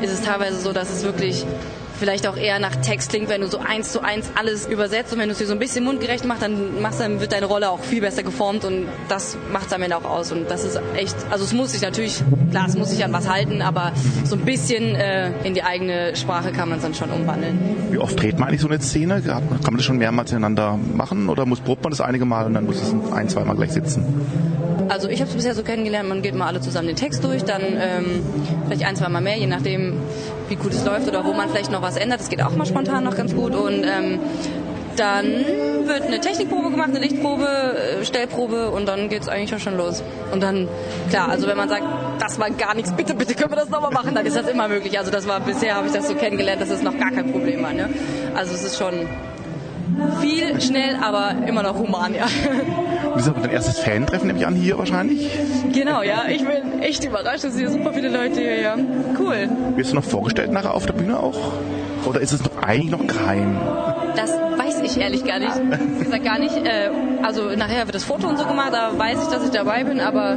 ist 0.00 0.12
es 0.12 0.22
teilweise 0.22 0.60
so, 0.60 0.72
dass 0.72 0.90
es 0.90 1.02
wirklich 1.02 1.44
vielleicht 1.98 2.26
auch 2.26 2.36
eher 2.36 2.58
nach 2.58 2.76
Text 2.76 3.10
klingt, 3.10 3.28
wenn 3.28 3.40
du 3.40 3.48
so 3.48 3.58
eins 3.58 3.92
zu 3.92 4.02
eins 4.02 4.30
alles 4.34 4.66
übersetzt 4.66 5.12
und 5.12 5.18
wenn 5.18 5.28
du 5.28 5.32
es 5.32 5.38
dir 5.38 5.46
so 5.46 5.52
ein 5.52 5.58
bisschen 5.58 5.84
mundgerecht 5.84 6.24
machst, 6.24 6.42
dann, 6.42 6.80
machst, 6.80 7.00
dann 7.00 7.20
wird 7.20 7.32
deine 7.32 7.46
Rolle 7.46 7.70
auch 7.70 7.80
viel 7.80 8.00
besser 8.00 8.22
geformt 8.22 8.64
und 8.64 8.86
das 9.08 9.36
macht 9.52 9.66
es 9.66 9.72
am 9.72 9.82
Ende 9.82 9.96
auch 9.96 10.04
aus 10.04 10.32
und 10.32 10.50
das 10.50 10.64
ist 10.64 10.80
echt, 10.94 11.16
also 11.30 11.44
es 11.44 11.52
muss 11.52 11.72
sich 11.72 11.82
natürlich, 11.82 12.22
klar, 12.50 12.66
es 12.68 12.76
muss 12.76 12.90
sich 12.90 13.04
an 13.04 13.12
was 13.12 13.28
halten, 13.28 13.62
aber 13.62 13.92
so 14.24 14.36
ein 14.36 14.44
bisschen 14.44 14.94
äh, 14.94 15.30
in 15.44 15.54
die 15.54 15.62
eigene 15.62 16.14
Sprache 16.16 16.52
kann 16.52 16.68
man 16.68 16.78
es 16.78 16.84
dann 16.84 16.94
schon 16.94 17.10
umwandeln. 17.10 17.58
Wie 17.90 17.98
oft 17.98 18.20
dreht 18.20 18.38
man 18.38 18.48
eigentlich 18.48 18.60
so 18.60 18.68
eine 18.68 18.80
Szene? 18.80 19.22
Kann 19.22 19.42
man 19.48 19.76
das 19.76 19.84
schon 19.84 19.98
mehrmals 19.98 20.30
hintereinander 20.30 20.78
machen 20.94 21.28
oder 21.28 21.46
muss 21.46 21.60
probt 21.60 21.82
man 21.82 21.90
das 21.90 22.00
einige 22.00 22.24
Mal 22.24 22.46
und 22.46 22.54
dann 22.54 22.66
muss 22.66 22.82
es 22.82 22.94
ein, 23.12 23.28
zweimal 23.28 23.56
gleich 23.56 23.72
sitzen? 23.72 24.04
Also 24.88 25.08
ich 25.08 25.20
habe 25.20 25.30
es 25.30 25.36
bisher 25.36 25.54
so 25.54 25.62
kennengelernt, 25.62 26.08
man 26.08 26.22
geht 26.22 26.34
mal 26.34 26.46
alle 26.46 26.60
zusammen 26.60 26.88
den 26.88 26.96
Text 26.96 27.24
durch, 27.24 27.44
dann 27.44 27.62
ähm, 27.62 28.22
vielleicht 28.66 28.84
ein, 28.84 28.96
zwei 28.96 29.08
Mal 29.08 29.20
mehr, 29.20 29.36
je 29.36 29.46
nachdem, 29.46 30.00
wie 30.48 30.56
gut 30.56 30.72
es 30.72 30.84
läuft 30.84 31.08
oder 31.08 31.24
wo 31.24 31.32
man 31.32 31.48
vielleicht 31.48 31.72
noch 31.72 31.82
was 31.82 31.96
ändert. 31.96 32.20
Das 32.20 32.28
geht 32.28 32.42
auch 32.42 32.54
mal 32.54 32.66
spontan 32.66 33.04
noch 33.04 33.16
ganz 33.16 33.34
gut 33.34 33.54
und 33.54 33.84
ähm, 33.84 34.20
dann 34.96 35.26
wird 35.86 36.02
eine 36.02 36.20
Technikprobe 36.20 36.70
gemacht, 36.70 36.90
eine 36.90 36.98
Lichtprobe, 37.00 37.46
äh, 37.46 38.04
Stellprobe 38.04 38.70
und 38.70 38.86
dann 38.86 39.08
geht's 39.08 39.28
eigentlich 39.28 39.54
auch 39.54 39.60
schon 39.60 39.76
los. 39.76 40.02
Und 40.32 40.42
dann, 40.42 40.68
klar, 41.10 41.28
also 41.28 41.46
wenn 41.46 41.56
man 41.56 41.68
sagt, 41.68 41.84
das 42.18 42.38
war 42.38 42.50
gar 42.50 42.74
nichts, 42.74 42.92
bitte, 42.92 43.14
bitte 43.14 43.34
können 43.34 43.50
wir 43.52 43.56
das 43.56 43.68
nochmal 43.68 43.92
machen, 43.92 44.14
dann 44.14 44.26
ist 44.26 44.36
das 44.36 44.48
immer 44.48 44.68
möglich. 44.68 44.98
Also 44.98 45.10
das 45.10 45.28
war, 45.28 45.40
bisher 45.40 45.74
habe 45.74 45.86
ich 45.86 45.92
das 45.92 46.08
so 46.08 46.14
kennengelernt, 46.14 46.60
dass 46.60 46.70
es 46.70 46.82
noch 46.82 46.96
gar 46.98 47.10
kein 47.10 47.30
Problem 47.30 47.62
war. 47.62 47.72
Ne? 47.72 47.90
Also 48.34 48.54
es 48.54 48.64
ist 48.64 48.78
schon 48.78 49.06
viel, 50.20 50.60
schnell, 50.60 50.96
aber 51.00 51.34
immer 51.46 51.62
noch 51.62 51.76
human, 51.78 52.14
ja. 52.14 52.26
Das 53.16 53.26
ist 53.26 53.32
auch 53.32 53.40
dein 53.40 53.50
erstes 53.50 53.78
Fan-Treffen, 53.78 54.26
nehme 54.26 54.38
ich 54.38 54.46
an, 54.46 54.54
hier 54.54 54.76
wahrscheinlich? 54.76 55.30
Genau, 55.72 56.02
ja. 56.02 56.24
Ich 56.28 56.44
bin 56.44 56.82
echt 56.82 57.02
überrascht, 57.02 57.44
dass 57.44 57.56
hier 57.56 57.70
super 57.70 57.94
viele 57.94 58.10
Leute 58.10 58.40
hier, 58.40 58.60
ja. 58.60 58.76
Cool. 59.18 59.48
Wirst 59.74 59.92
du 59.92 59.94
noch 59.94 60.04
vorgestellt 60.04 60.52
nachher 60.52 60.74
auf 60.74 60.84
der 60.84 60.92
Bühne 60.92 61.18
auch? 61.18 61.54
Oder 62.04 62.20
ist 62.20 62.32
es 62.32 62.44
noch 62.44 62.62
eigentlich 62.62 62.90
noch 62.90 63.06
geheim? 63.06 63.58
Das 64.16 64.32
weiß 64.32 64.82
ich 64.82 65.00
ehrlich 65.00 65.24
gar 65.24 65.38
nicht. 65.38 65.54
Wie 65.98 66.04
gesagt, 66.04 66.24
gar 66.24 66.38
nicht. 66.38 66.56
Äh, 66.58 66.90
also 67.22 67.48
nachher 67.56 67.86
wird 67.86 67.94
das 67.94 68.04
Foto 68.04 68.28
und 68.28 68.36
so 68.36 68.44
gemacht, 68.44 68.72
da 68.72 68.98
weiß 68.98 69.22
ich, 69.22 69.28
dass 69.28 69.42
ich 69.44 69.50
dabei 69.50 69.82
bin, 69.84 69.98
aber 69.98 70.36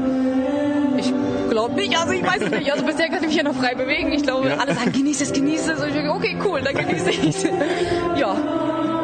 ich 0.98 1.14
glaube 1.50 1.76
nicht, 1.76 2.00
also 2.00 2.14
ich 2.14 2.24
weiß 2.24 2.44
es 2.44 2.52
nicht. 2.52 2.72
Also 2.72 2.86
bisher 2.86 3.10
kann 3.10 3.20
ich 3.20 3.28
mich 3.28 3.36
ja 3.36 3.44
noch 3.44 3.56
frei 3.56 3.76
bewegen. 3.76 4.14
Ich 4.14 4.24
glaube, 4.24 4.58
alle 4.58 4.74
sagen, 4.74 4.94
genieße 4.94 5.26
es, 5.26 5.34
genieße 5.34 5.74
es. 5.74 5.82
Und 5.82 5.90
ich 5.90 5.96
denke, 5.96 6.12
okay, 6.12 6.38
cool, 6.46 6.62
dann 6.62 6.76
genieße 6.76 7.10
ich 7.10 7.28
es. 7.28 7.44
ja. 8.18 8.36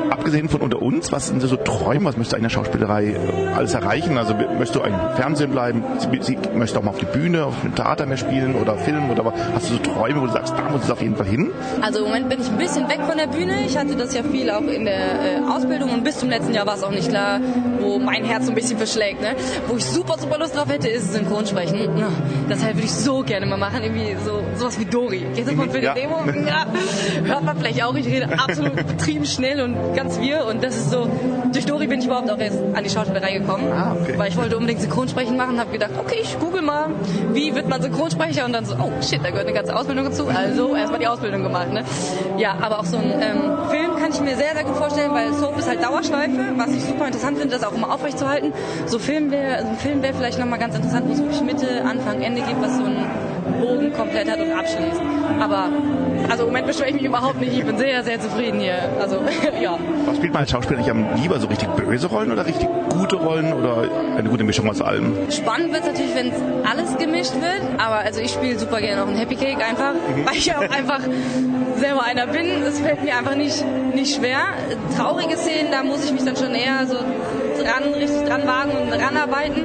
Abgesehen 0.10 0.50
von 0.50 0.62
unter 0.62 0.82
uns, 0.82 1.12
was 1.12 1.28
sind 1.28 1.42
so 1.42 1.56
Träume? 1.56 2.06
Was 2.06 2.18
möchtest 2.18 2.34
du 2.34 2.38
in 2.38 2.44
der 2.44 2.50
Schauspielerei 2.50 3.06
äh, 3.08 3.18
alles 3.56 3.74
erreichen? 3.74 4.18
Also 4.18 4.34
möchtest 4.34 4.76
du 4.76 4.82
im 4.82 4.94
Fernsehen 5.16 5.52
bleiben? 5.52 5.84
Sie- 6.22 6.38
Möchtest 6.54 6.76
du 6.76 6.80
auch 6.80 6.84
mal 6.84 6.92
auf 6.92 6.98
die 6.98 7.06
Bühne, 7.06 7.46
auf 7.46 7.54
dem 7.62 7.76
Theater 7.76 8.06
mehr 8.06 8.18
spielen 8.18 8.56
oder 8.56 8.76
Film? 8.78 9.10
Oder 9.10 9.32
hast 9.54 9.70
du 9.70 9.74
so 9.76 9.80
Träume, 9.80 10.22
wo 10.22 10.26
du 10.28 10.32
sagst, 10.32 10.54
da 10.58 10.70
muss 10.70 10.84
es 10.84 10.92
auf 10.92 11.02
jeden 11.02 11.16
Fall 11.16 11.26
hin? 11.28 11.52
Also 11.82 12.00
im 12.00 12.06
Moment 12.06 12.30
bin 12.30 12.42
ich 12.42 12.48
ein 12.50 12.58
bisschen 12.58 12.88
weg 12.90 13.00
von 13.08 13.18
der 13.18 13.28
Bühne. 13.28 13.54
Ich 13.66 13.78
hatte 13.78 13.96
das 13.96 14.14
ja 14.14 14.24
viel 14.24 14.50
auch 14.50 14.62
in 14.62 14.86
der 14.86 14.96
äh, 14.96 15.52
Ausbildung 15.54 15.90
und 15.92 16.04
bis 16.04 16.20
zum 16.20 16.30
letzten 16.30 16.54
Jahr 16.54 16.66
war 16.66 16.76
es 16.76 16.84
auch 16.84 16.92
nicht 16.92 17.10
klar, 17.10 17.40
wo 17.82 18.00
mein 18.00 18.24
Herz 18.24 18.46
so 18.46 18.52
ein 18.52 18.56
bisschen 18.56 18.78
verschlägt. 18.78 19.22
Ne? 19.22 19.36
Wo 19.68 19.76
ich 19.78 19.86
super, 19.86 20.18
super 20.18 20.38
Lust 20.40 20.56
drauf 20.56 20.70
hätte, 20.70 20.88
ist 20.88 21.14
Synchronsprechen. 21.14 21.98
Ja, 21.98 22.08
deshalb 22.50 22.76
würde 22.76 22.86
ich 22.86 22.94
so 22.94 23.22
gerne 23.24 23.46
mal 23.46 23.58
machen, 23.58 23.82
irgendwie 23.84 24.16
so 24.24 24.42
sowas 24.58 24.80
wie 24.80 24.86
Dori. 24.86 25.26
Kennst 25.36 25.52
du 25.52 25.56
von 25.56 25.70
für 25.70 25.80
die 25.80 25.86
Ja. 25.86 25.94
Demo? 25.94 26.16
Ja. 26.48 26.66
Hört 27.26 27.44
man 27.44 27.58
vielleicht 27.58 27.84
auch. 27.84 27.96
Ich 27.96 28.06
rede 28.08 28.28
absolut 28.40 28.76
betrieben 28.76 29.26
schnell 29.26 29.62
und 29.62 29.76
ganz 29.96 30.20
wir 30.20 30.46
und 30.46 30.64
das 30.64 30.76
ist 30.76 30.92
so. 30.92 31.08
Durch 31.52 31.66
Dori 31.66 31.88
bin 31.88 32.00
ich 32.00 32.06
überhaupt 32.06 32.30
auch 32.30 32.38
erst 32.38 32.60
an 32.74 32.84
die 32.84 32.90
Schauspielerei 32.90 33.38
gekommen, 33.38 33.72
Ah, 33.72 33.96
okay. 34.02 34.14
weil 34.18 34.28
ich 34.30 34.36
wollte 34.38 34.58
unbedingt 34.58 34.82
Synchronsprechen 34.82 35.38
machen. 35.38 35.60
Habe 35.60 35.72
gedacht, 35.72 35.92
okay, 35.98 36.18
ich 36.22 36.38
google 36.40 36.62
mal, 36.62 36.88
wie 37.32 37.56
wird 37.56 37.70
man 37.70 37.82
Synchronsprecher 37.82 38.44
und 38.46 38.52
dann 38.54 38.66
so, 38.66 38.76
oh 38.76 38.92
shit, 39.02 39.22
da 39.24 39.30
gehört 39.30 39.48
eine 39.48 39.56
ganze 39.56 39.76
Ausbildung 39.76 40.06
dazu. 40.06 40.28
Also 40.28 40.76
erstmal 40.76 41.00
die 41.00 41.08
Ausbildung 41.08 41.44
gemacht. 41.44 41.72
Ne? 41.72 41.84
Ja, 42.38 42.58
aber 42.62 42.80
auch 42.80 42.86
so 42.86 42.98
ein 42.98 43.06
ähm, 43.22 43.70
Film 43.70 43.96
kann 43.98 44.12
ich 44.12 44.20
mir 44.20 44.36
sehr, 44.36 44.54
sehr 44.54 44.64
gut 44.66 44.76
vorstellen, 44.76 45.12
weil 45.14 45.34
Soap 45.34 45.58
ist 45.58 45.68
halt 45.70 45.82
Dauerschleife, 45.84 46.54
was 46.58 46.70
ich 46.72 46.84
super 46.84 47.06
interessant 47.08 47.38
finde, 47.38 47.56
das 47.58 47.64
auch 47.66 47.74
immer 47.74 47.94
aufrechtzuerhalten. 47.94 48.52
So 48.86 49.00
Film 49.00 49.32
wäre, 49.32 49.56
also 49.56 49.68
ein 49.70 49.78
Film 49.78 50.02
wäre 50.04 50.14
vielleicht 50.14 50.40
nochmal 50.40 50.60
ganz 50.60 50.76
interessant, 50.76 51.08
wo 51.08 51.14
es 51.14 51.20
wirklich 51.20 51.42
Mitte, 51.42 51.84
Anfang, 51.86 52.22
Ende 52.22 52.42
gibt, 52.42 52.62
was 52.62 52.76
so 52.78 52.84
einen 52.84 53.06
Bogen 53.62 53.94
komplett 53.94 54.30
hat 54.30 54.40
und 54.40 54.52
abschließt. 54.52 55.02
Aber 55.40 55.70
also 56.30 56.44
im 56.44 56.50
Moment 56.50 56.68
beschwere 56.68 56.90
ich 56.90 56.96
mich 56.96 57.04
überhaupt 57.04 57.40
nicht. 57.40 57.58
Ich 57.58 57.66
bin 57.66 57.78
sehr, 57.78 58.04
sehr 58.04 58.20
zufrieden 58.20 58.60
hier. 58.60 58.78
Also 59.00 59.22
ja. 59.62 59.78
Was 60.06 60.18
spielt 60.18 60.34
man 60.34 60.42
als 60.42 60.52
Schauspieler 60.52 60.80
nicht 60.80 60.90
am 60.90 61.16
lieber? 61.16 61.40
So 61.40 61.48
richtig 61.48 61.70
böse 61.70 62.08
Rollen 62.08 62.32
oder 62.32 62.46
richtig 62.46 62.68
gute 62.90 63.16
Rollen 63.16 63.54
oder 63.54 63.90
eine 64.18 64.30
gute 64.30 64.44
Mischung 64.44 64.70
aus 64.70 64.82
allem? 64.82 65.16
Spannend 65.30 65.74
wird 65.74 65.84
es 65.84 65.92
natürlich, 65.92 66.16
wenn 66.16 66.28
es 66.30 66.70
alles 66.70 66.98
gemischt 66.98 67.34
wird, 67.36 67.80
aber 67.80 67.98
also 67.98 68.22
ich 68.22 68.32
spiele 68.32 68.58
super 68.58 68.80
gerne 68.80 69.04
auch 69.04 69.08
einen 69.08 69.18
Happy 69.18 69.36
Cake 69.36 69.64
einfach, 69.64 69.94
weil 70.26 70.36
ich 70.36 70.46
ja 70.46 70.58
auch 70.58 70.70
einfach 70.70 71.02
selber 71.78 72.04
einer 72.04 72.28
bin. 72.28 72.64
Es 72.64 72.80
fällt 72.80 73.04
mir 73.04 73.18
einfach 73.18 73.36
nicht, 73.36 73.64
nicht 73.94 74.16
schwer. 74.16 74.40
Traurige 74.98 75.38
Szenen, 75.38 75.72
da 75.72 75.84
muss 75.84 76.06
ich 76.06 76.12
mich 76.12 76.24
dann 76.24 76.36
schon 76.36 76.54
eher 76.54 76.86
so 76.88 76.96
dran, 77.56 77.94
richtig 77.94 78.24
dran 78.26 78.48
wagen 78.48 78.72
und 78.72 78.94
ranarbeiten. 78.94 79.64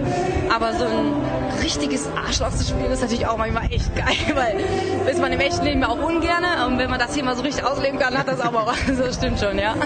Aber 0.49 0.73
so 0.73 0.85
ein 0.85 1.15
richtiges 1.63 2.09
Arschloch 2.17 2.51
zu 2.51 2.65
spielen 2.65 2.91
ist 2.91 3.03
natürlich 3.03 3.27
auch 3.27 3.37
manchmal 3.37 3.65
echt 3.71 3.95
geil, 3.95 4.17
weil 4.35 5.11
ist 5.11 5.21
man 5.21 5.33
im 5.33 5.41
echten 5.41 5.65
Leben 5.65 5.83
ja 5.83 5.89
auch 5.89 6.03
ungerne 6.03 6.67
und 6.67 6.79
wenn 6.79 6.91
man 6.91 6.99
das 6.99 7.15
hier 7.15 7.25
mal 7.25 7.37
so 7.37 7.43
richtig 7.43 7.65
ausleben 7.65 7.99
kann, 7.99 8.17
hat 8.17 8.29
das 8.29 8.41
aber 8.41 8.63
auch, 8.63 8.75
also 8.89 9.03
das 9.05 9.17
stimmt 9.17 9.39
schon, 9.39 9.59
ja. 9.59 9.75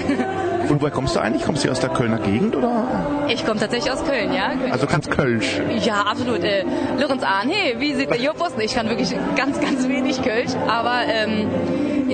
Und 0.69 0.81
woher 0.81 0.91
kommst 0.91 1.15
du 1.15 1.21
eigentlich? 1.21 1.45
Kommst 1.45 1.63
du 1.63 1.65
hier 1.65 1.73
aus 1.73 1.81
der 1.81 1.91
Kölner 1.91 2.17
Gegend 2.17 2.57
oder? 2.57 2.87
Ich 3.29 3.45
komme 3.45 3.61
tatsächlich 3.61 3.93
aus 3.93 4.03
Köln, 4.03 4.33
ja. 4.33 4.53
Also 4.71 4.87
kannst 4.87 5.11
Kölsch. 5.11 5.61
Ja, 5.81 6.05
absolut. 6.11 6.43
Äh, 6.43 6.65
Lorenz 6.99 7.23
Ahn, 7.23 7.51
hey, 7.51 7.75
wie 7.79 7.93
sieht 7.93 8.09
der 8.09 8.19
Jopos? 8.19 8.53
Ich 8.59 8.75
kann 8.75 8.89
wirklich 8.89 9.15
ganz, 9.37 9.61
ganz 9.61 9.87
wenig 9.87 10.23
Kölsch, 10.23 10.53
aber 10.67 11.03
ähm, 11.07 11.49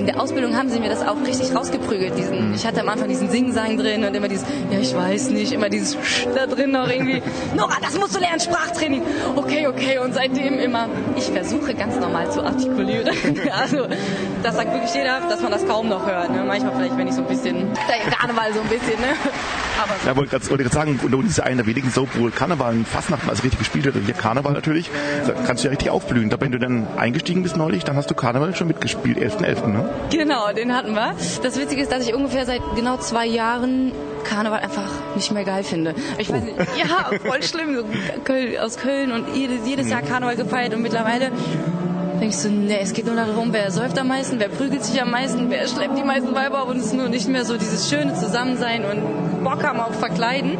in 0.00 0.06
der 0.06 0.18
Ausbildung 0.18 0.56
haben 0.56 0.70
sie 0.70 0.80
mir 0.80 0.88
das 0.88 1.06
auch 1.06 1.20
richtig 1.26 1.54
rausgeprügelt. 1.54 2.16
Diesen, 2.16 2.54
ich 2.54 2.66
hatte 2.66 2.80
am 2.80 2.88
Anfang 2.88 3.08
diesen 3.08 3.28
Singsang 3.28 3.76
drin 3.76 4.02
und 4.02 4.14
immer 4.14 4.28
dieses, 4.28 4.46
ja, 4.70 4.78
ich 4.78 4.94
weiß 4.96 5.28
nicht, 5.30 5.52
immer 5.52 5.68
dieses 5.68 5.94
Sch 6.02 6.26
da 6.34 6.46
drin 6.46 6.70
noch 6.70 6.88
irgendwie. 6.88 7.22
Nora, 7.56 7.76
das 7.82 7.98
musst 7.98 8.16
du 8.16 8.18
lernen, 8.18 8.40
Sprachtraining. 8.40 9.02
Okay, 9.36 9.66
okay. 9.66 9.98
Und 9.98 10.14
seitdem 10.14 10.58
immer, 10.58 10.88
ich 11.16 11.24
versuche 11.24 11.74
ganz 11.74 11.96
normal 11.96 12.30
zu 12.30 12.42
artikulieren. 12.42 13.14
also, 13.52 13.86
das 14.42 14.56
sagt 14.56 14.72
wirklich 14.72 14.92
jeder, 14.94 15.20
dass 15.20 15.40
man 15.40 15.50
das 15.50 15.66
kaum 15.66 15.88
noch 15.88 16.06
hört. 16.06 16.30
Ne? 16.30 16.44
Manchmal 16.44 16.74
vielleicht, 16.74 16.96
wenn 16.96 17.08
ich 17.08 17.14
so 17.14 17.22
ein 17.22 17.28
bisschen, 17.28 17.68
der 17.88 18.10
Karneval 18.10 18.52
so 18.52 18.60
ein 18.60 18.68
bisschen, 18.68 19.00
ne? 19.00 19.08
Aber 19.82 19.94
so. 20.00 20.08
Ja, 20.08 20.16
wollte 20.16 20.64
gerade 20.64 20.74
sagen, 20.74 21.00
uns 21.00 21.30
ist 21.30 21.38
ja 21.38 21.44
einer 21.44 21.62
der 21.62 21.66
wenigen 21.66 21.90
Soap, 21.90 22.08
wo 22.14 22.28
Karneval 22.28 22.74
und 22.74 22.88
Fastnacht 22.88 23.28
also 23.28 23.42
richtig 23.42 23.58
gespielt 23.58 23.84
wird. 23.84 23.96
Und 23.96 24.04
hier 24.04 24.14
Karneval 24.14 24.52
natürlich. 24.52 24.90
Da 25.26 25.32
kannst 25.46 25.62
du 25.62 25.68
ja 25.68 25.70
richtig 25.70 25.90
aufblühen. 25.90 26.30
Da, 26.30 26.40
wenn 26.40 26.52
du 26.52 26.58
dann 26.58 26.86
eingestiegen 26.96 27.42
bist 27.42 27.56
neulich, 27.56 27.84
dann 27.84 27.96
hast 27.96 28.10
du 28.10 28.14
Karneval 28.14 28.54
schon 28.54 28.68
mitgespielt, 28.68 29.18
11.11., 29.18 29.66
ne? 29.68 29.88
Genau, 30.10 30.52
den 30.52 30.74
hatten 30.74 30.94
wir. 30.94 31.14
Das 31.42 31.58
Witzige 31.58 31.82
ist, 31.82 31.92
dass 31.92 32.06
ich 32.06 32.14
ungefähr 32.14 32.46
seit 32.46 32.62
genau 32.76 32.96
zwei 32.98 33.26
Jahren 33.26 33.92
Karneval 34.24 34.60
einfach 34.60 34.88
nicht 35.14 35.32
mehr 35.32 35.44
geil 35.44 35.64
finde. 35.64 35.94
Ich 36.18 36.30
weiß 36.30 36.42
nicht, 36.42 36.56
ja, 36.76 37.10
voll 37.24 37.42
schlimm. 37.42 37.74
So 37.74 37.84
Köln, 38.24 38.58
aus 38.58 38.76
Köln 38.76 39.12
und 39.12 39.34
jedes, 39.34 39.66
jedes 39.66 39.88
Jahr 39.88 40.02
Karneval 40.02 40.36
gefeiert 40.36 40.74
und 40.74 40.82
mittlerweile 40.82 41.30
denkst 42.20 42.42
du, 42.42 42.50
nee, 42.50 42.78
es 42.80 42.92
geht 42.92 43.06
nur 43.06 43.16
darum, 43.16 43.52
wer 43.52 43.70
säuft 43.70 43.98
am 43.98 44.08
meisten, 44.08 44.38
wer 44.38 44.48
prügelt 44.48 44.84
sich 44.84 45.00
am 45.00 45.10
meisten, 45.10 45.50
wer 45.50 45.66
schleppt 45.66 45.96
die 45.96 46.04
meisten 46.04 46.34
Weiber 46.34 46.66
und 46.66 46.78
es 46.78 46.86
ist 46.86 46.94
nur 46.94 47.08
nicht 47.08 47.28
mehr 47.28 47.44
so 47.44 47.56
dieses 47.56 47.88
schöne 47.88 48.14
Zusammensein 48.14 48.84
und 48.84 49.42
Bock 49.42 49.64
haben 49.64 49.80
auf 49.80 49.98
Verkleiden. 49.98 50.58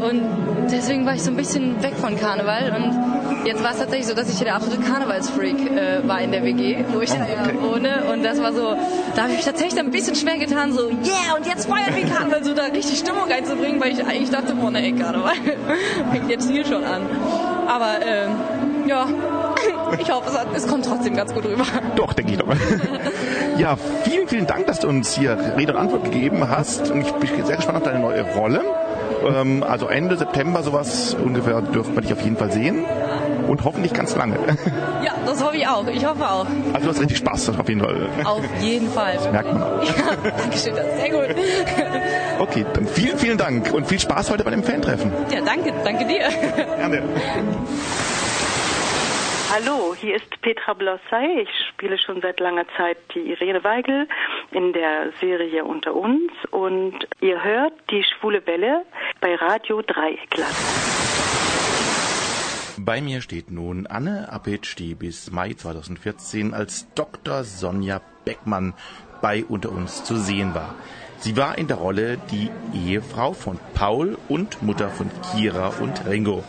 Und 0.00 0.22
deswegen 0.70 1.06
war 1.06 1.14
ich 1.14 1.22
so 1.22 1.30
ein 1.30 1.36
bisschen 1.36 1.82
weg 1.82 1.94
von 1.96 2.16
Karneval 2.16 2.72
und 2.76 3.46
jetzt 3.46 3.62
war 3.62 3.72
es 3.72 3.78
tatsächlich 3.78 4.06
so, 4.06 4.14
dass 4.14 4.28
ich 4.28 4.36
hier 4.36 4.46
der 4.46 4.56
absolute 4.56 4.82
Karnevalsfreak 4.82 5.70
äh, 5.70 6.06
war 6.06 6.20
in 6.20 6.32
der 6.32 6.42
WG, 6.44 6.84
wo 6.92 7.00
ich 7.00 7.10
da 7.10 7.26
wohne 7.60 8.04
und 8.12 8.22
das 8.22 8.40
war 8.40 8.52
so, 8.52 8.74
da 9.14 9.22
habe 9.22 9.32
ich 9.32 9.44
tatsächlich 9.44 9.78
ein 9.78 9.90
bisschen 9.90 10.14
schwer 10.14 10.38
getan, 10.38 10.72
so 10.72 10.88
yeah 10.88 11.36
und 11.36 11.46
jetzt 11.46 11.68
feiern 11.68 11.94
wir 11.94 12.06
Karneval, 12.06 12.44
so 12.44 12.54
da 12.54 12.64
richtig 12.64 12.98
Stimmung 12.98 13.30
reinzubringen, 13.30 13.80
weil 13.80 13.92
ich 13.92 14.04
eigentlich 14.04 14.30
dachte, 14.30 14.54
boah 14.54 14.70
ne, 14.70 14.82
ey, 14.82 14.92
Karneval 14.92 15.34
fängt 16.12 16.30
jetzt 16.30 16.50
hier 16.50 16.64
schon 16.64 16.84
an. 16.84 17.02
Aber 17.66 17.96
ähm, 18.04 18.30
ja, 18.88 19.06
ich 19.98 20.10
hoffe, 20.10 20.28
es, 20.28 20.38
hat, 20.38 20.48
es 20.54 20.66
kommt 20.66 20.84
trotzdem 20.84 21.16
ganz 21.16 21.34
gut 21.34 21.44
rüber. 21.44 21.64
Doch, 21.96 22.12
denke 22.12 22.32
ich 22.32 22.38
doch. 22.38 22.48
ja, 23.58 23.76
vielen, 24.04 24.28
vielen 24.28 24.46
Dank, 24.46 24.66
dass 24.66 24.80
du 24.80 24.88
uns 24.88 25.14
hier 25.14 25.36
Rede 25.56 25.72
und 25.72 25.78
Antwort 25.78 26.04
gegeben 26.04 26.48
hast. 26.48 26.90
Und 26.90 27.02
ich 27.02 27.12
bin 27.12 27.46
sehr 27.46 27.56
gespannt 27.56 27.78
auf 27.78 27.84
deine 27.84 28.00
neue 28.00 28.22
Rolle. 28.34 28.62
Ähm, 29.26 29.62
also 29.62 29.88
Ende 29.88 30.16
September 30.16 30.62
sowas 30.62 31.14
ungefähr 31.14 31.60
dürfen 31.62 31.94
wir 31.94 32.02
dich 32.02 32.12
auf 32.12 32.22
jeden 32.22 32.36
Fall 32.36 32.52
sehen. 32.52 32.84
Und 33.46 33.64
hoffentlich 33.64 33.92
ganz 33.92 34.14
lange. 34.16 34.36
Ja, 35.04 35.14
das 35.24 35.42
hoffe 35.42 35.56
ich 35.56 35.66
auch. 35.66 35.86
Ich 35.86 36.04
hoffe 36.04 36.28
auch. 36.28 36.46
Also 36.72 36.86
du 36.86 36.88
hast 36.88 37.00
richtig 37.00 37.18
Spaß 37.18 37.50
auf 37.50 37.68
jeden 37.68 37.80
Fall. 37.80 38.08
Auf 38.24 38.42
jeden 38.60 38.90
Fall. 38.90 39.14
Das 39.14 39.30
merkt 39.30 39.52
man 39.52 39.62
auch. 39.62 39.82
Ja, 39.82 40.30
Dankeschön, 40.36 40.74
das 40.74 40.86
ist 40.86 41.00
sehr 41.00 41.10
gut. 41.10 41.36
Okay, 42.40 42.66
dann 42.74 42.86
vielen, 42.86 43.16
vielen 43.16 43.38
Dank 43.38 43.72
und 43.72 43.86
viel 43.86 44.00
Spaß 44.00 44.30
heute 44.30 44.42
bei 44.44 44.50
dem 44.50 44.64
Fan-Treffen. 44.64 45.12
Ja, 45.32 45.40
danke, 45.40 45.72
danke 45.84 46.04
dir. 46.04 46.28
Gerne. 46.78 47.02
Hallo, 49.50 49.94
hier 49.98 50.16
ist 50.16 50.42
Petra 50.42 50.74
Blossay. 50.74 51.40
Ich 51.40 51.48
spiele 51.70 51.96
schon 51.96 52.20
seit 52.20 52.38
langer 52.38 52.66
Zeit 52.76 52.98
die 53.14 53.30
Irene 53.30 53.64
Weigel 53.64 54.06
in 54.50 54.74
der 54.74 55.10
Serie 55.20 55.64
Unter 55.64 55.94
uns 55.94 56.30
und 56.50 56.94
ihr 57.22 57.42
hört 57.42 57.72
die 57.90 58.04
Schwule 58.04 58.46
Welle 58.46 58.84
bei 59.22 59.34
Radio 59.36 59.80
Dreieckland. 59.80 60.54
Bei 62.76 63.00
mir 63.00 63.22
steht 63.22 63.50
nun 63.50 63.86
Anne 63.86 64.30
Appitsch, 64.30 64.76
die 64.76 64.94
bis 64.94 65.30
Mai 65.30 65.54
2014 65.54 66.52
als 66.52 66.92
Dr. 66.94 67.42
Sonja 67.42 68.02
Beckmann 68.26 68.74
bei 69.22 69.44
Unter 69.48 69.72
uns 69.72 70.04
zu 70.04 70.16
sehen 70.16 70.54
war. 70.54 70.74
Sie 71.20 71.38
war 71.38 71.56
in 71.56 71.68
der 71.68 71.78
Rolle 71.78 72.18
die 72.30 72.50
Ehefrau 72.74 73.32
von 73.32 73.58
Paul 73.72 74.18
und 74.28 74.62
Mutter 74.62 74.90
von 74.90 75.10
Kira 75.32 75.72
und 75.80 76.06
Ringo. 76.06 76.44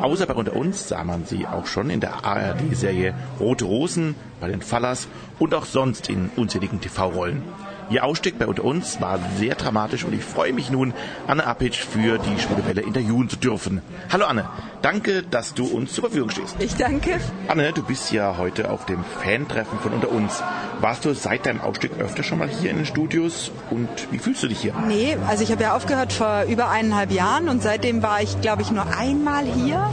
Außer 0.00 0.26
bei 0.26 0.34
Unter 0.34 0.54
uns 0.54 0.88
sah 0.88 1.02
man 1.02 1.24
sie 1.24 1.46
auch 1.48 1.66
schon 1.66 1.90
in 1.90 2.00
der 2.00 2.24
ARD-Serie 2.24 3.14
Rote 3.40 3.64
Rosen, 3.64 4.14
bei 4.40 4.48
den 4.48 4.62
Fallers 4.62 5.08
und 5.40 5.54
auch 5.54 5.66
sonst 5.66 6.08
in 6.08 6.30
unzähligen 6.36 6.80
TV-Rollen. 6.80 7.42
Ihr 7.90 8.04
Ausstieg 8.04 8.38
bei 8.38 8.46
Unter 8.46 8.64
uns 8.64 9.00
war 9.00 9.18
sehr 9.38 9.54
dramatisch 9.54 10.04
und 10.04 10.12
ich 10.12 10.22
freue 10.22 10.52
mich 10.52 10.70
nun, 10.70 10.92
Anne 11.26 11.46
Appitsch 11.46 11.82
für 11.82 12.18
die 12.18 12.38
Schwule 12.38 12.66
Welle 12.66 12.82
interviewen 12.82 13.30
zu 13.30 13.36
dürfen. 13.36 13.80
Hallo 14.12 14.26
Anne, 14.26 14.46
danke, 14.82 15.22
dass 15.22 15.54
du 15.54 15.64
uns 15.66 15.94
zur 15.94 16.04
Verfügung 16.04 16.28
stehst. 16.28 16.56
Ich 16.58 16.74
danke. 16.74 17.18
Anne, 17.48 17.72
du 17.72 17.82
bist 17.82 18.12
ja 18.12 18.36
heute 18.36 18.70
auf 18.70 18.84
dem 18.84 19.02
Fan-Treffen 19.22 19.78
von 19.78 19.92
Unter 19.94 20.12
uns. 20.12 20.42
Warst 20.80 21.06
du 21.06 21.14
seit 21.14 21.46
deinem 21.46 21.62
Ausstieg 21.62 21.92
öfter 21.98 22.22
schon 22.22 22.38
mal 22.38 22.48
hier 22.48 22.70
in 22.70 22.76
den 22.76 22.86
Studios 22.86 23.50
und 23.70 23.88
wie 24.10 24.18
fühlst 24.18 24.42
du 24.42 24.48
dich 24.48 24.60
hier? 24.60 24.74
Nee, 24.86 25.16
also 25.26 25.42
ich 25.42 25.50
habe 25.50 25.62
ja 25.62 25.74
aufgehört 25.74 26.12
vor 26.12 26.42
über 26.42 26.68
eineinhalb 26.68 27.10
Jahren 27.10 27.48
und 27.48 27.62
seitdem 27.62 28.02
war 28.02 28.20
ich, 28.20 28.38
glaube 28.42 28.60
ich, 28.60 28.70
nur 28.70 28.84
einmal 28.98 29.46
hier. 29.46 29.88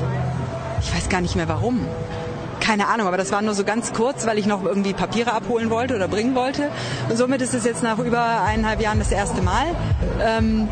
Ich 0.82 0.94
weiß 0.94 1.08
gar 1.08 1.22
nicht 1.22 1.38
mehr 1.38 1.48
warum. 1.48 1.80
Keine 2.66 2.88
Ahnung, 2.88 3.06
aber 3.06 3.18
das 3.18 3.32
war 3.32 3.44
nur 3.44 3.54
so 3.54 3.64
ganz 3.64 3.94
kurz, 3.94 4.26
weil 4.26 4.40
ich 4.40 4.48
noch 4.48 4.66
irgendwie 4.66 4.94
Papiere 4.94 5.34
abholen 5.34 5.70
wollte 5.70 5.96
oder 5.96 6.08
bringen 6.08 6.34
wollte. 6.34 6.72
Und 7.08 7.16
somit 7.16 7.44
ist 7.44 7.54
es 7.54 7.64
jetzt 7.64 7.84
nach 7.84 8.00
über 8.00 8.42
eineinhalb 8.42 8.82
Jahren 8.82 8.98
das 8.98 9.12
erste 9.12 9.44
Mal. 9.44 9.68
Ähm, 10.20 10.68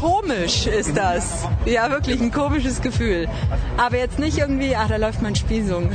komisch 0.00 0.66
ist 0.66 0.96
das. 0.96 1.46
Ja, 1.64 1.90
wirklich 1.90 2.20
ein 2.20 2.32
komisches 2.32 2.80
Gefühl. 2.80 3.28
Aber 3.76 3.96
jetzt 3.96 4.18
nicht 4.18 4.38
irgendwie, 4.38 4.74
ach, 4.76 4.88
da 4.88 4.96
läuft 4.96 5.22
mein 5.22 5.34
Spiel 5.34 5.64
so. 5.66 5.82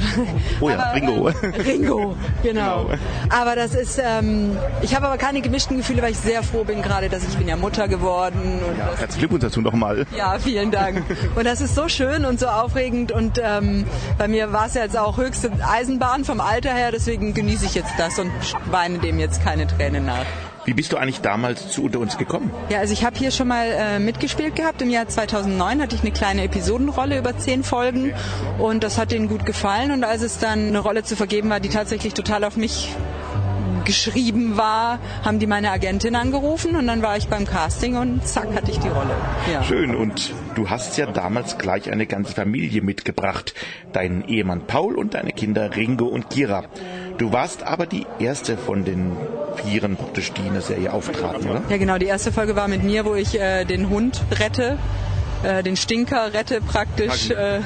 Oh 0.61 0.69
ja, 0.69 0.75
aber, 0.79 0.93
Ringo. 0.95 1.29
Ähm, 1.29 1.53
Ringo, 1.65 2.15
genau. 2.41 2.85
Genau. 2.85 2.89
Aber 3.29 3.55
das 3.55 3.73
ist, 3.73 3.99
ähm, 4.03 4.57
ich 4.81 4.95
habe 4.95 5.07
aber 5.07 5.17
keine 5.17 5.41
gemischten 5.41 5.77
Gefühle, 5.77 6.01
weil 6.01 6.11
ich 6.11 6.17
sehr 6.19 6.43
froh 6.43 6.63
bin 6.63 6.81
gerade, 6.81 7.09
dass 7.09 7.23
ich 7.23 7.35
bin 7.37 7.47
ja 7.47 7.55
Mutter 7.55 7.87
geworden. 7.87 8.61
Und 8.67 8.77
Ja, 8.77 8.85
herzlichen 8.97 9.19
Glückwunsch 9.19 9.43
dazu 9.43 9.61
nochmal. 9.61 10.05
ja, 10.15 10.37
vielen 10.39 10.71
Dank. 10.71 11.03
Und 11.35 11.45
das 11.45 11.61
ist 11.61 11.75
so 11.75 11.87
schön 11.89 12.25
und 12.25 12.39
so 12.39 12.47
aufregend. 12.47 13.11
Und 13.11 13.39
ähm, 13.43 13.85
bei 14.17 14.27
mir 14.27 14.51
war 14.53 14.67
es 14.67 14.73
ja 14.75 14.83
jetzt 14.83 14.97
auch 14.97 15.17
höchste 15.17 15.51
Eisenbahn 15.67 16.23
vom 16.25 16.39
Alter 16.39 16.73
her. 16.73 16.91
Deswegen 16.91 17.33
genieße 17.33 17.65
ich 17.65 17.75
jetzt 17.75 17.93
das 17.97 18.19
und 18.19 18.31
weine 18.71 18.99
dem 18.99 19.19
jetzt 19.19 19.43
keine 19.43 19.67
Tränen 19.67 20.05
nach. 20.05 20.25
Wie 20.65 20.73
bist 20.73 20.93
du 20.93 20.97
eigentlich 20.97 21.21
damals 21.21 21.69
zu 21.69 21.83
Unter 21.83 21.99
uns 21.99 22.17
gekommen? 22.17 22.51
Ja, 22.69 22.79
also 22.79 22.93
ich 22.93 23.03
habe 23.03 23.17
hier 23.17 23.31
schon 23.31 23.47
mal 23.47 23.67
äh, 23.67 23.99
mitgespielt 23.99 24.55
gehabt. 24.55 24.81
Im 24.81 24.89
Jahr 24.89 25.07
2009 25.07 25.81
hatte 25.81 25.95
ich 25.95 26.01
eine 26.01 26.11
kleine 26.11 26.43
Episodenrolle 26.43 27.17
über 27.17 27.37
zehn 27.37 27.63
Folgen 27.63 28.13
und 28.59 28.83
das 28.83 28.97
hat 28.97 29.11
denen 29.11 29.27
gut 29.27 29.45
gefallen. 29.45 29.91
Und 29.91 30.03
als 30.03 30.21
es 30.21 30.39
dann 30.39 30.67
eine 30.67 30.79
Rolle 30.79 31.03
zu 31.03 31.15
vergeben 31.15 31.49
war, 31.49 31.59
die 31.59 31.69
tatsächlich 31.69 32.13
total 32.13 32.43
auf 32.45 32.55
mich 32.55 32.95
geschrieben 33.83 34.57
war, 34.57 34.99
haben 35.23 35.39
die 35.39 35.47
meine 35.47 35.71
Agentin 35.71 36.15
angerufen 36.15 36.75
und 36.75 36.87
dann 36.87 37.01
war 37.01 37.17
ich 37.17 37.27
beim 37.27 37.45
Casting 37.45 37.97
und 37.97 38.25
zack 38.25 38.53
hatte 38.55 38.71
ich 38.71 38.79
die 38.79 38.87
Rolle. 38.87 39.15
Ja. 39.51 39.63
Schön, 39.63 39.95
und 39.95 40.33
du 40.55 40.69
hast 40.69 40.97
ja 40.97 41.05
damals 41.05 41.57
gleich 41.57 41.91
eine 41.91 42.05
ganze 42.05 42.33
Familie 42.33 42.81
mitgebracht. 42.81 43.53
Deinen 43.91 44.23
Ehemann 44.27 44.65
Paul 44.67 44.95
und 44.95 45.13
deine 45.13 45.31
Kinder 45.31 45.75
Ringo 45.75 46.05
und 46.05 46.29
Kira. 46.29 46.63
Du 47.17 47.31
warst 47.31 47.63
aber 47.63 47.85
die 47.85 48.05
erste 48.19 48.57
von 48.57 48.83
den 48.85 49.15
Vieren 49.63 49.95
praktisch, 49.97 50.31
die 50.33 50.41
in 50.47 50.53
der 50.53 50.61
Serie 50.61 50.91
auftraten, 50.91 51.49
oder? 51.49 51.61
Ja, 51.69 51.77
genau. 51.77 51.97
Die 51.97 52.07
erste 52.07 52.31
Folge 52.31 52.55
war 52.55 52.67
mit 52.67 52.83
mir, 52.83 53.05
wo 53.05 53.15
ich 53.15 53.39
äh, 53.39 53.65
den 53.65 53.89
Hund 53.89 54.23
rette, 54.39 54.77
äh, 55.43 55.61
den 55.63 55.77
Stinker 55.77 56.33
rette 56.33 56.59
praktisch. 56.61 57.29
Äh, 57.29 57.57
f- 57.57 57.63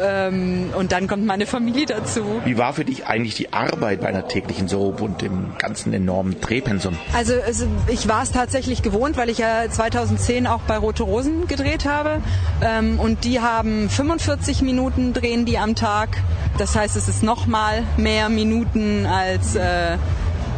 ähm, 0.00 0.70
und 0.76 0.92
dann 0.92 1.06
kommt 1.06 1.24
meine 1.24 1.46
Familie 1.46 1.86
dazu. 1.86 2.24
Wie 2.44 2.58
war 2.58 2.72
für 2.72 2.84
dich 2.84 3.06
eigentlich 3.06 3.34
die 3.34 3.52
Arbeit 3.52 4.00
bei 4.00 4.08
einer 4.08 4.28
täglichen 4.28 4.68
Soap 4.68 5.00
und 5.00 5.22
dem 5.22 5.52
ganzen 5.58 5.92
enormen 5.92 6.40
Drehpensum? 6.40 6.96
Also, 7.14 7.34
also 7.44 7.66
ich 7.88 8.08
war 8.08 8.22
es 8.22 8.32
tatsächlich 8.32 8.82
gewohnt, 8.82 9.16
weil 9.16 9.28
ich 9.28 9.38
ja 9.38 9.68
2010 9.68 10.46
auch 10.46 10.60
bei 10.62 10.76
Rote 10.76 11.02
Rosen 11.02 11.46
gedreht 11.48 11.84
habe. 11.86 12.20
Ähm, 12.62 12.98
und 12.98 13.24
die 13.24 13.40
haben 13.40 13.88
45 13.88 14.62
Minuten 14.62 15.12
drehen 15.12 15.44
die 15.44 15.58
am 15.58 15.74
Tag. 15.74 16.10
Das 16.58 16.76
heißt, 16.76 16.96
es 16.96 17.08
ist 17.08 17.22
noch 17.22 17.46
mal 17.46 17.82
mehr 17.96 18.28
Minuten 18.28 19.06
als 19.06 19.56
äh, 19.56 19.96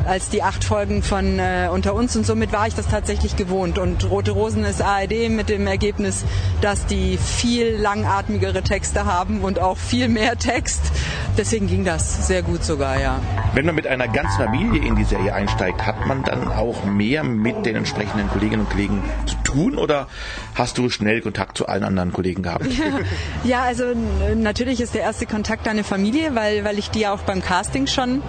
als 0.06 0.28
die 0.28 0.42
acht 0.42 0.64
Folgen 0.64 1.02
von 1.02 1.38
äh, 1.38 1.68
Unter 1.72 1.94
uns 1.94 2.16
und 2.16 2.26
somit 2.26 2.52
war 2.52 2.66
ich 2.66 2.74
das 2.74 2.88
tatsächlich 2.88 3.36
gewohnt. 3.36 3.78
Und 3.78 4.08
Rote 4.10 4.32
Rosen 4.32 4.64
ist 4.64 4.82
ARD 4.82 5.28
mit 5.30 5.48
dem 5.48 5.66
Ergebnis, 5.66 6.24
dass 6.60 6.86
die 6.86 7.16
viel 7.16 7.76
langatmigere 7.76 8.62
Texte 8.62 9.06
haben 9.06 9.40
und 9.40 9.58
auch 9.58 9.76
viel 9.76 10.08
mehr 10.08 10.36
Text. 10.36 10.92
Deswegen 11.36 11.66
ging 11.66 11.84
das 11.84 12.26
sehr 12.26 12.42
gut 12.42 12.64
sogar, 12.64 13.00
ja. 13.00 13.20
Wenn 13.54 13.66
man 13.66 13.74
mit 13.74 13.86
einer 13.86 14.08
ganzen 14.08 14.44
Familie 14.44 14.86
in 14.86 14.96
die 14.96 15.04
Serie 15.04 15.34
einsteigt, 15.34 15.84
hat 15.84 16.06
man 16.06 16.22
dann 16.22 16.48
auch 16.48 16.84
mehr 16.84 17.24
mit 17.24 17.66
den 17.66 17.76
entsprechenden 17.76 18.28
Kolleginnen 18.28 18.62
und 18.62 18.70
Kollegen 18.70 19.02
zu 19.26 19.36
tun 19.44 19.76
oder 19.76 20.08
hast 20.54 20.78
du 20.78 20.90
schnell 20.90 21.20
Kontakt 21.20 21.58
zu 21.58 21.66
allen 21.66 21.84
anderen 21.84 22.12
Kollegen 22.12 22.42
gehabt? 22.42 22.66
Ja, 23.44 23.62
also 23.62 23.84
natürlich 24.34 24.80
ist 24.80 24.94
der 24.94 25.02
erste 25.02 25.26
Kontakt 25.26 25.68
eine 25.68 25.84
Familie, 25.84 26.34
weil, 26.34 26.64
weil 26.64 26.78
ich 26.78 26.90
die 26.90 27.00
ja 27.00 27.12
auch 27.12 27.20
beim 27.20 27.42
Casting 27.42 27.86
schon. 27.86 28.22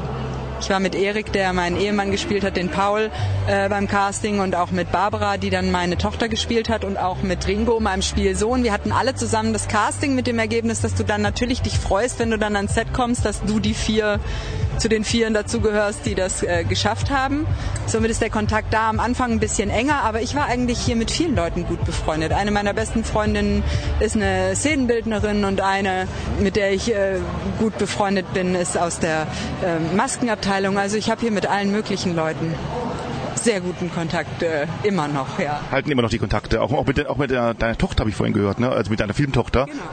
Ich 0.62 0.70
war 0.70 0.80
mit 0.80 0.96
Erik, 0.96 1.34
der 1.34 1.54
meinen 1.54 1.78
Ehemann 1.80 2.12
gespielt 2.12 2.44
hat, 2.44 2.56
den 2.56 2.70
Paul 2.70 3.12
äh, 3.48 3.70
beim 3.70 3.88
Casting 3.88 4.40
und 4.40 4.56
auch 4.56 4.72
mit 4.72 4.92
Barbara, 4.92 5.38
die 5.38 5.50
dann 5.50 5.70
meine 5.70 5.98
Tochter 5.98 6.30
gespielt 6.30 6.70
hat 6.70 6.86
und 6.86 6.98
auch 6.98 7.22
mit 7.22 7.48
Ringo, 7.48 7.80
meinem 7.80 8.02
Spielsohn. 8.02 8.64
Wir 8.64 8.72
hatten 8.72 8.92
alle 8.92 9.16
zusammen 9.16 9.54
das 9.54 9.68
Casting 9.68 10.16
mit 10.16 10.28
dem 10.28 10.40
Ergebnis, 10.40 10.82
dass 10.82 10.96
du 10.96 11.04
dann 11.04 11.22
natürlich 11.22 11.62
dich 11.62 11.78
freust, 11.78 12.20
wenn 12.20 12.32
du 12.32 12.38
dann 12.38 12.56
ans 12.56 12.74
Set 12.74 12.94
kommst, 12.94 13.26
dass 13.26 13.42
du 13.44 13.60
die 13.60 13.74
vier 13.74 14.20
zu 14.78 14.90
den 14.90 15.04
Vieren 15.04 15.34
dazugehörst, 15.34 16.06
die 16.06 16.16
das 16.16 16.44
äh, 16.44 16.64
geschafft 16.64 17.10
haben. 17.10 17.46
Somit 17.86 18.12
ist 18.12 18.22
der 18.22 18.30
Kontakt 18.30 18.74
da 18.74 18.90
am 18.90 19.00
Anfang 19.00 19.32
ein 19.32 19.40
bisschen 19.40 19.70
enger, 19.70 20.04
aber 20.04 20.22
ich 20.22 20.36
war 20.36 20.48
eigentlich 20.48 20.80
hier 20.80 20.98
mit 20.98 21.12
vielen 21.12 21.36
Leuten 21.36 21.66
gut 21.66 21.86
befreundet. 21.86 22.34
Eine 22.34 22.52
meiner 22.52 22.74
besten 22.74 23.06
Freundinnen 23.06 23.64
ist 24.00 24.16
eine 24.16 24.56
Szenenbildnerin 24.56 25.46
und 25.46 25.62
eine, 25.62 26.08
mit 26.40 26.56
der 26.56 26.74
ich 26.74 26.94
äh, 26.94 27.20
gut 27.60 27.78
befreundet 27.78 28.34
bin, 28.34 28.56
ist 28.56 28.78
aus 28.78 29.00
der 29.00 29.28
äh, 29.64 29.96
Maskenabteilung. 29.96 30.45
Also 30.48 30.98
ich 30.98 31.10
habe 31.10 31.22
hier 31.22 31.32
mit 31.32 31.48
allen 31.48 31.72
möglichen 31.72 32.16
Leuten 32.16 32.54
sehr 33.36 33.62
guten 33.62 33.92
Kontakt 33.92 34.44
äh, 34.44 34.68
immer 34.84 35.08
noch, 35.08 35.40
ja. 35.40 35.60
Halten 35.72 35.92
immer 35.92 36.02
noch 36.02 36.10
die 36.10 36.18
Kontakte, 36.18 36.62
auch, 36.62 36.72
auch 36.72 36.86
mit, 36.86 37.06
auch 37.08 37.18
mit 37.18 37.32
der, 37.32 37.54
deiner 37.54 37.78
Tochter 37.78 38.02
habe 38.02 38.10
ich 38.10 38.16
vorhin 38.16 38.34
gehört, 38.34 38.60
ne? 38.60 38.70
also 38.70 38.90
mit 38.90 39.00
deiner 39.00 39.14
Filmtochter. 39.14 39.66
Genau. 39.66 39.84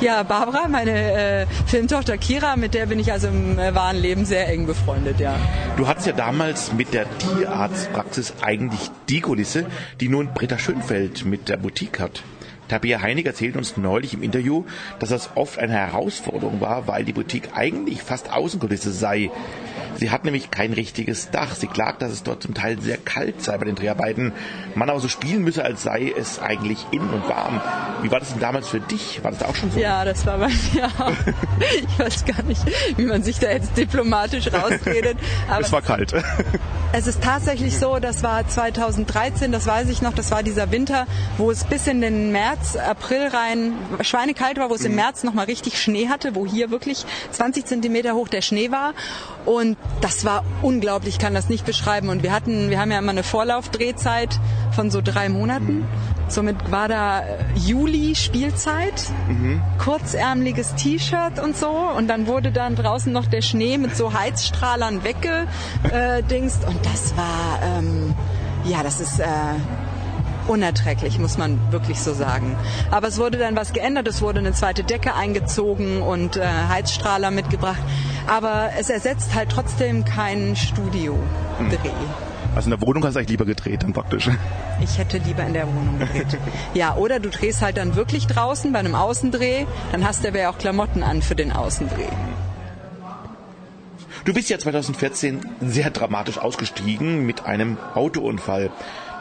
Ja, 0.00 0.22
Barbara, 0.22 0.68
meine 0.68 0.92
äh, 0.92 1.46
Filmtochter 1.66 2.18
Kira, 2.18 2.56
mit 2.56 2.74
der 2.74 2.86
bin 2.86 2.98
ich 2.98 3.10
also 3.12 3.28
im 3.28 3.58
äh, 3.58 3.74
wahren 3.74 3.96
Leben 3.96 4.24
sehr 4.24 4.48
eng 4.48 4.66
befreundet, 4.66 5.18
ja. 5.18 5.34
Du 5.76 5.88
hattest 5.88 6.06
ja 6.06 6.12
damals 6.12 6.72
mit 6.74 6.92
der 6.94 7.06
Tierarztpraxis 7.18 8.34
eigentlich 8.42 8.90
die 9.08 9.20
Kulisse, 9.20 9.66
die 10.00 10.08
nun 10.08 10.28
Britta 10.34 10.58
Schönfeld 10.58 11.24
mit 11.24 11.48
der 11.48 11.56
Boutique 11.56 11.98
hat. 11.98 12.22
Tabea 12.68 13.00
Heinig 13.00 13.26
erzählt 13.26 13.56
uns 13.56 13.76
neulich 13.76 14.14
im 14.14 14.22
Interview, 14.22 14.64
dass 14.98 15.10
das 15.10 15.30
oft 15.34 15.58
eine 15.58 15.74
Herausforderung 15.74 16.60
war, 16.60 16.86
weil 16.88 17.04
die 17.04 17.12
Boutique 17.12 17.50
eigentlich 17.54 18.02
fast 18.02 18.32
Außenkulisse 18.32 18.92
sei. 18.92 19.30
Sie 19.98 20.10
hat 20.10 20.24
nämlich 20.24 20.50
kein 20.50 20.72
richtiges 20.72 21.30
Dach. 21.30 21.54
Sie 21.54 21.66
klagt, 21.66 22.02
dass 22.02 22.12
es 22.12 22.22
dort 22.22 22.42
zum 22.42 22.54
Teil 22.54 22.80
sehr 22.80 22.98
kalt 22.98 23.42
sei 23.42 23.56
bei 23.58 23.64
den 23.64 23.74
Dreharbeiten. 23.74 24.32
Man 24.74 24.90
aber 24.90 25.00
so 25.00 25.08
spielen 25.08 25.42
müsse, 25.42 25.64
als 25.64 25.82
sei 25.82 26.12
es 26.16 26.38
eigentlich 26.38 26.86
innen 26.90 27.10
und 27.10 27.28
warm. 27.28 27.60
Wie 28.02 28.10
war 28.10 28.20
das 28.20 28.30
denn 28.30 28.40
damals 28.40 28.68
für 28.68 28.80
dich? 28.80 29.22
War 29.24 29.32
das 29.32 29.42
auch 29.42 29.54
schon 29.54 29.70
so? 29.70 29.78
Ja, 29.78 30.04
das 30.04 30.26
war 30.26 30.38
bei 30.38 30.48
mir 30.48 30.86
auch. 30.98 31.12
Ich 31.58 31.98
weiß 31.98 32.24
gar 32.24 32.42
nicht, 32.42 32.60
wie 32.96 33.06
man 33.06 33.22
sich 33.22 33.38
da 33.38 33.50
jetzt 33.50 33.76
diplomatisch 33.76 34.52
rausredet. 34.52 35.16
Aber 35.48 35.60
es 35.62 35.72
war 35.72 35.82
kalt. 35.82 36.12
Es 36.92 37.06
ist 37.06 37.22
tatsächlich 37.22 37.76
so, 37.76 37.98
das 37.98 38.22
war 38.22 38.48
2013, 38.48 39.52
das 39.52 39.66
weiß 39.66 39.88
ich 39.90 40.02
noch, 40.02 40.14
das 40.14 40.30
war 40.30 40.42
dieser 40.42 40.70
Winter, 40.70 41.06
wo 41.36 41.50
es 41.50 41.64
bis 41.64 41.86
in 41.88 42.00
den 42.00 42.32
März, 42.32 42.76
April 42.76 43.26
rein 43.26 43.72
schweinekalt 44.00 44.56
war, 44.56 44.70
wo 44.70 44.74
es 44.76 44.84
im 44.84 44.92
mhm. 44.92 44.98
März 44.98 45.24
nochmal 45.24 45.46
richtig 45.46 45.82
Schnee 45.82 46.08
hatte, 46.08 46.34
wo 46.34 46.46
hier 46.46 46.70
wirklich 46.70 47.04
20 47.32 47.66
Zentimeter 47.66 48.14
hoch 48.14 48.28
der 48.28 48.40
Schnee 48.40 48.70
war. 48.70 48.94
Und 49.44 49.76
das 50.00 50.24
war 50.24 50.44
unglaublich, 50.62 51.14
ich 51.14 51.18
kann 51.18 51.34
das 51.34 51.48
nicht 51.48 51.64
beschreiben. 51.64 52.08
Und 52.08 52.22
wir 52.22 52.32
hatten, 52.32 52.70
wir 52.70 52.80
haben 52.80 52.90
ja 52.90 52.98
immer 52.98 53.10
eine 53.10 53.22
Vorlaufdrehzeit 53.22 54.38
von 54.72 54.90
so 54.90 55.00
drei 55.00 55.28
Monaten. 55.28 55.84
Somit 56.28 56.70
war 56.72 56.88
da 56.88 57.20
äh, 57.20 57.24
Juli 57.54 58.14
Spielzeit, 58.16 59.10
mhm. 59.28 59.62
kurzärmeliges 59.78 60.74
T-Shirt 60.74 61.38
und 61.42 61.56
so. 61.56 61.70
Und 61.70 62.08
dann 62.08 62.26
wurde 62.26 62.50
dann 62.52 62.74
draußen 62.74 63.12
noch 63.12 63.26
der 63.26 63.42
Schnee 63.42 63.78
mit 63.78 63.96
so 63.96 64.12
Heizstrahlern 64.12 65.02
weggedingst. 65.04 66.66
Und 66.66 66.84
das 66.84 67.16
war, 67.16 67.60
ähm, 67.62 68.14
ja, 68.64 68.82
das 68.82 69.00
ist... 69.00 69.20
Äh, 69.20 69.26
unerträglich, 70.48 71.18
muss 71.18 71.38
man 71.38 71.58
wirklich 71.70 72.00
so 72.00 72.12
sagen. 72.12 72.56
Aber 72.90 73.08
es 73.08 73.18
wurde 73.18 73.38
dann 73.38 73.56
was 73.56 73.72
geändert, 73.72 74.08
es 74.08 74.22
wurde 74.22 74.38
eine 74.38 74.52
zweite 74.52 74.84
Decke 74.84 75.14
eingezogen 75.14 76.02
und 76.02 76.36
äh, 76.36 76.46
Heizstrahler 76.68 77.30
mitgebracht. 77.30 77.80
Aber 78.26 78.70
es 78.78 78.90
ersetzt 78.90 79.34
halt 79.34 79.50
trotzdem 79.50 80.04
keinen 80.04 80.56
Studio-Dreh. 80.56 81.90
Also 82.54 82.70
in 82.70 82.78
der 82.78 82.86
Wohnung 82.86 83.04
hast 83.04 83.14
du 83.14 83.18
eigentlich 83.18 83.30
lieber 83.30 83.44
gedreht 83.44 83.82
dann 83.82 83.92
praktisch. 83.92 84.30
Ich 84.80 84.98
hätte 84.98 85.18
lieber 85.18 85.44
in 85.44 85.52
der 85.52 85.66
Wohnung 85.66 85.98
gedreht. 85.98 86.38
Ja, 86.74 86.96
oder 86.96 87.20
du 87.20 87.28
drehst 87.28 87.60
halt 87.62 87.76
dann 87.76 87.96
wirklich 87.96 88.26
draußen 88.26 88.72
bei 88.72 88.78
einem 88.78 88.94
Außendreh, 88.94 89.66
dann 89.92 90.06
hast 90.06 90.24
du 90.24 90.28
aber 90.28 90.38
ja 90.38 90.50
auch 90.50 90.58
Klamotten 90.58 91.02
an 91.02 91.22
für 91.22 91.34
den 91.34 91.52
Außendreh. 91.52 92.08
Du 94.24 94.34
bist 94.34 94.48
ja 94.48 94.58
2014 94.58 95.40
sehr 95.60 95.90
dramatisch 95.90 96.38
ausgestiegen 96.38 97.26
mit 97.26 97.46
einem 97.46 97.76
Autounfall. 97.94 98.70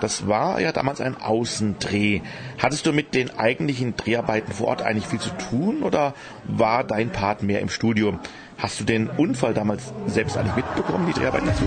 Das 0.01 0.27
war 0.27 0.59
ja 0.59 0.71
damals 0.71 1.01
ein 1.01 1.21
Außendreh. 1.21 2.21
Hattest 2.57 2.85
du 2.85 2.93
mit 2.93 3.13
den 3.13 3.37
eigentlichen 3.37 3.95
Dreharbeiten 3.95 4.53
vor 4.53 4.67
Ort 4.67 4.81
eigentlich 4.81 5.07
viel 5.07 5.19
zu 5.19 5.29
tun 5.31 5.83
oder 5.83 6.13
war 6.43 6.83
dein 6.83 7.09
Part 7.09 7.43
mehr 7.43 7.61
im 7.61 7.69
Studio? 7.69 8.19
Hast 8.57 8.79
du 8.79 8.85
den 8.85 9.09
Unfall 9.09 9.53
damals 9.53 9.91
selbst 10.07 10.37
eigentlich 10.37 10.55
mitbekommen, 10.55 11.07
die 11.07 11.13
Dreharbeiten 11.19 11.47
dazu? 11.47 11.63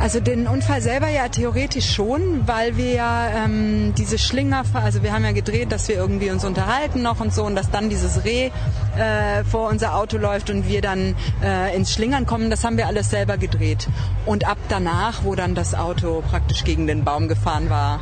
Also 0.00 0.18
den 0.18 0.48
Unfall 0.48 0.82
selber 0.82 1.08
ja 1.08 1.28
theoretisch 1.28 1.94
schon, 1.94 2.46
weil 2.46 2.76
wir 2.76 2.92
ja 2.92 3.44
ähm, 3.44 3.94
diese 3.96 4.18
Schlinger, 4.18 4.64
also 4.74 5.04
wir 5.04 5.12
haben 5.12 5.24
ja 5.24 5.30
gedreht, 5.30 5.70
dass 5.70 5.86
wir 5.86 5.94
irgendwie 5.94 6.30
uns 6.30 6.44
unterhalten 6.44 7.02
noch 7.02 7.20
und 7.20 7.32
so 7.32 7.44
und 7.44 7.54
dass 7.54 7.70
dann 7.70 7.88
dieses 7.88 8.24
Reh 8.24 8.50
äh, 8.98 9.44
vor 9.44 9.68
unser 9.68 9.94
Auto 9.94 10.18
läuft 10.18 10.50
und 10.50 10.68
wir 10.68 10.80
dann 10.80 11.14
äh, 11.42 11.74
ins 11.76 11.92
Schlingern 11.92 12.26
kommen, 12.26 12.50
das 12.50 12.64
haben 12.64 12.76
wir 12.76 12.88
alles 12.88 13.10
selber 13.10 13.36
gedreht. 13.36 13.88
Und 14.26 14.44
ab 14.44 14.58
danach, 14.68 15.22
wo 15.22 15.36
dann 15.36 15.54
das 15.54 15.74
Auto 15.76 16.22
praktisch 16.28 16.64
gegen 16.64 16.88
den 16.88 17.04
Baum 17.04 17.28
gefahren 17.28 17.70
war, 17.70 18.00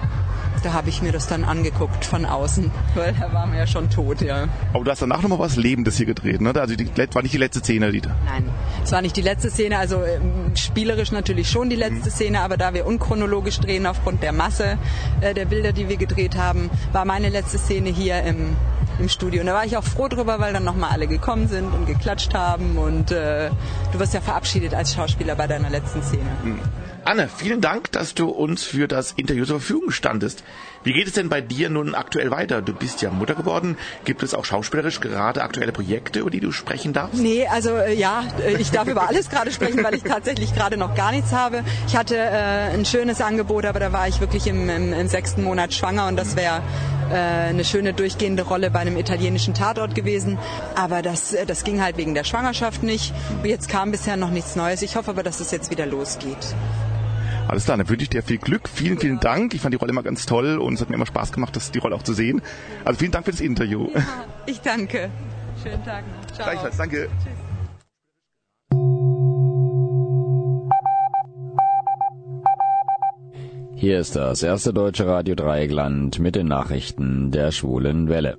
da 0.62 0.72
habe 0.72 0.88
ich 0.88 1.02
mir 1.02 1.12
das 1.12 1.26
dann 1.26 1.44
angeguckt 1.44 2.04
von 2.04 2.24
außen, 2.24 2.70
weil 2.94 3.12
da 3.18 3.32
waren 3.32 3.52
wir 3.52 3.60
ja 3.60 3.66
schon 3.66 3.90
tot, 3.90 4.20
ja. 4.20 4.48
Aber 4.72 4.84
du 4.84 4.90
hast 4.90 5.02
danach 5.02 5.22
nochmal 5.22 5.38
was 5.38 5.56
Lebendes 5.56 5.96
hier 5.96 6.06
gedreht, 6.06 6.40
ne? 6.40 6.52
Also 6.54 6.76
die 6.76 6.88
war 7.12 7.22
nicht 7.22 7.34
die 7.34 7.38
letzte 7.38 7.60
Szene, 7.60 7.92
Dieter? 7.92 8.14
Nein, 8.24 8.48
es 8.84 8.92
war 8.92 9.02
nicht 9.02 9.16
die 9.16 9.22
letzte 9.22 9.50
Szene, 9.50 9.78
also 9.78 10.02
ähm, 10.02 10.54
spielerisch 10.54 11.12
natürlich 11.12 11.50
schon 11.50 11.70
die 11.70 11.76
letzte 11.76 12.10
mhm. 12.10 12.14
Szene, 12.14 12.40
aber 12.40 12.56
da 12.56 12.74
wir 12.74 12.86
unchronologisch 12.86 13.60
drehen 13.60 13.86
aufgrund 13.86 14.22
der 14.22 14.32
Masse 14.32 14.78
äh, 15.20 15.34
der 15.34 15.46
Bilder, 15.46 15.72
die 15.72 15.88
wir 15.88 15.96
gedreht 15.96 16.36
haben, 16.36 16.70
war 16.92 17.04
meine 17.04 17.28
letzte 17.28 17.58
Szene 17.58 17.90
hier 17.90 18.22
im 18.22 18.56
im 18.98 19.08
Studio. 19.08 19.40
Und 19.40 19.46
da 19.46 19.54
war 19.54 19.64
ich 19.64 19.76
auch 19.76 19.84
froh 19.84 20.08
drüber, 20.08 20.38
weil 20.38 20.52
dann 20.52 20.64
nochmal 20.64 20.90
alle 20.90 21.06
gekommen 21.06 21.48
sind 21.48 21.72
und 21.72 21.86
geklatscht 21.86 22.34
haben 22.34 22.76
und 22.78 23.10
äh, 23.10 23.50
du 23.92 23.98
wirst 23.98 24.14
ja 24.14 24.20
verabschiedet 24.20 24.74
als 24.74 24.94
Schauspieler 24.94 25.34
bei 25.34 25.46
deiner 25.46 25.70
letzten 25.70 26.02
Szene. 26.02 26.30
Mhm. 26.44 26.60
Anne, 27.04 27.28
vielen 27.28 27.60
Dank, 27.60 27.90
dass 27.90 28.14
du 28.14 28.28
uns 28.28 28.62
für 28.62 28.86
das 28.86 29.12
Interview 29.12 29.44
zur 29.44 29.58
Verfügung 29.58 29.90
standest. 29.90 30.44
Wie 30.84 30.92
geht 30.92 31.08
es 31.08 31.14
denn 31.14 31.28
bei 31.28 31.40
dir 31.40 31.68
nun 31.68 31.96
aktuell 31.96 32.30
weiter? 32.30 32.62
Du 32.62 32.72
bist 32.72 33.02
ja 33.02 33.10
Mutter 33.10 33.34
geworden. 33.34 33.76
Gibt 34.04 34.22
es 34.22 34.34
auch 34.34 34.44
schauspielerisch 34.44 35.00
gerade 35.00 35.42
aktuelle 35.42 35.72
Projekte, 35.72 36.20
über 36.20 36.30
die 36.30 36.38
du 36.38 36.52
sprechen 36.52 36.92
darfst? 36.92 37.20
Nee, 37.20 37.46
also 37.48 37.70
äh, 37.70 37.94
ja, 37.94 38.24
äh, 38.44 38.54
ich 38.56 38.70
darf 38.70 38.86
über 38.86 39.08
alles 39.08 39.30
gerade 39.30 39.50
sprechen, 39.50 39.82
weil 39.82 39.94
ich 39.94 40.02
tatsächlich 40.04 40.54
gerade 40.54 40.76
noch 40.76 40.94
gar 40.94 41.10
nichts 41.10 41.32
habe. 41.32 41.64
Ich 41.88 41.96
hatte 41.96 42.16
äh, 42.16 42.72
ein 42.72 42.84
schönes 42.84 43.20
Angebot, 43.20 43.64
aber 43.64 43.80
da 43.80 43.92
war 43.92 44.06
ich 44.06 44.20
wirklich 44.20 44.46
im, 44.46 44.68
im, 44.68 44.92
im 44.92 45.08
sechsten 45.08 45.42
Monat 45.42 45.74
schwanger 45.74 46.06
und 46.06 46.16
das 46.16 46.36
wäre 46.36 46.62
äh, 47.10 47.14
eine 47.14 47.64
schöne 47.64 47.94
durchgehende 47.94 48.44
Rolle 48.44 48.70
bei 48.70 48.78
einem 48.78 48.96
italienischen 48.96 49.54
Tatort 49.54 49.94
gewesen. 49.94 50.38
Aber 50.76 51.02
das, 51.02 51.32
äh, 51.32 51.46
das 51.46 51.64
ging 51.64 51.82
halt 51.82 51.96
wegen 51.96 52.14
der 52.14 52.24
Schwangerschaft 52.24 52.82
nicht. 52.82 53.12
Jetzt 53.42 53.68
kam 53.68 53.90
bisher 53.90 54.16
noch 54.16 54.30
nichts 54.30 54.56
Neues. 54.56 54.82
Ich 54.82 54.96
hoffe 54.96 55.10
aber, 55.10 55.22
dass 55.22 55.40
es 55.40 55.50
jetzt 55.50 55.70
wieder 55.70 55.86
losgeht. 55.86 56.54
Alles 57.52 57.66
klar, 57.66 57.76
dann 57.76 57.86
wünsche 57.86 58.04
ich 58.04 58.08
dir 58.08 58.22
viel 58.22 58.38
Glück. 58.38 58.66
Vielen, 58.66 58.96
vielen 58.96 59.20
Dank. 59.20 59.52
Ich 59.52 59.60
fand 59.60 59.74
die 59.74 59.76
Rolle 59.76 59.90
immer 59.90 60.02
ganz 60.02 60.24
toll 60.24 60.56
und 60.56 60.72
es 60.72 60.80
hat 60.80 60.88
mir 60.88 60.94
immer 60.94 61.04
Spaß 61.04 61.32
gemacht, 61.32 61.54
das, 61.54 61.70
die 61.70 61.80
Rolle 61.80 61.94
auch 61.94 62.02
zu 62.02 62.14
sehen. 62.14 62.40
Also 62.82 63.00
vielen 63.00 63.12
Dank 63.12 63.26
für 63.26 63.30
das 63.30 63.42
Interview. 63.42 63.90
Ja, 63.94 64.00
ich 64.46 64.62
danke. 64.62 65.10
Schönen 65.62 65.84
Tag 65.84 66.02
noch. 66.08 66.34
Ciao. 66.34 66.48
Gleichfalls, 66.48 66.78
danke. 66.78 67.10
Tschüss. 67.22 67.32
Hier 73.76 74.00
ist 74.00 74.16
das 74.16 74.42
erste 74.42 74.72
deutsche 74.72 75.06
Radio 75.06 75.34
Dreieckland 75.34 76.20
mit 76.20 76.36
den 76.36 76.46
Nachrichten 76.46 77.32
der 77.32 77.52
schwulen 77.52 78.08
Welle. 78.08 78.38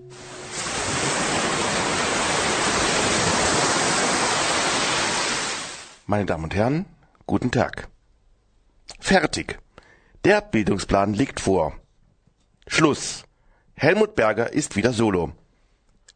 Meine 6.08 6.26
Damen 6.26 6.46
und 6.46 6.56
Herren, 6.56 6.86
guten 7.28 7.52
Tag. 7.52 7.93
Fertig. 9.04 9.60
Der 10.24 10.40
Bildungsplan 10.40 11.14
liegt 11.14 11.42
vor. 11.42 11.78
Schluss. 12.68 13.26
Helmut 13.76 14.16
Berger 14.16 14.54
ist 14.54 14.78
wieder 14.78 14.94
solo. 14.94 15.34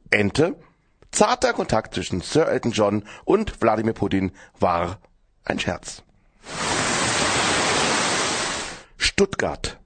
Ente. 0.09 0.55
Zarter 1.11 1.51
Kontakt 1.51 1.95
zwischen 1.95 2.21
Sir 2.21 2.47
Elton 2.47 2.71
John 2.71 3.03
und 3.25 3.61
Wladimir 3.61 3.91
Putin 3.91 4.31
war 4.57 5.01
ein 5.43 5.59
Scherz. 5.59 6.01
Stuttgart. 8.95 9.81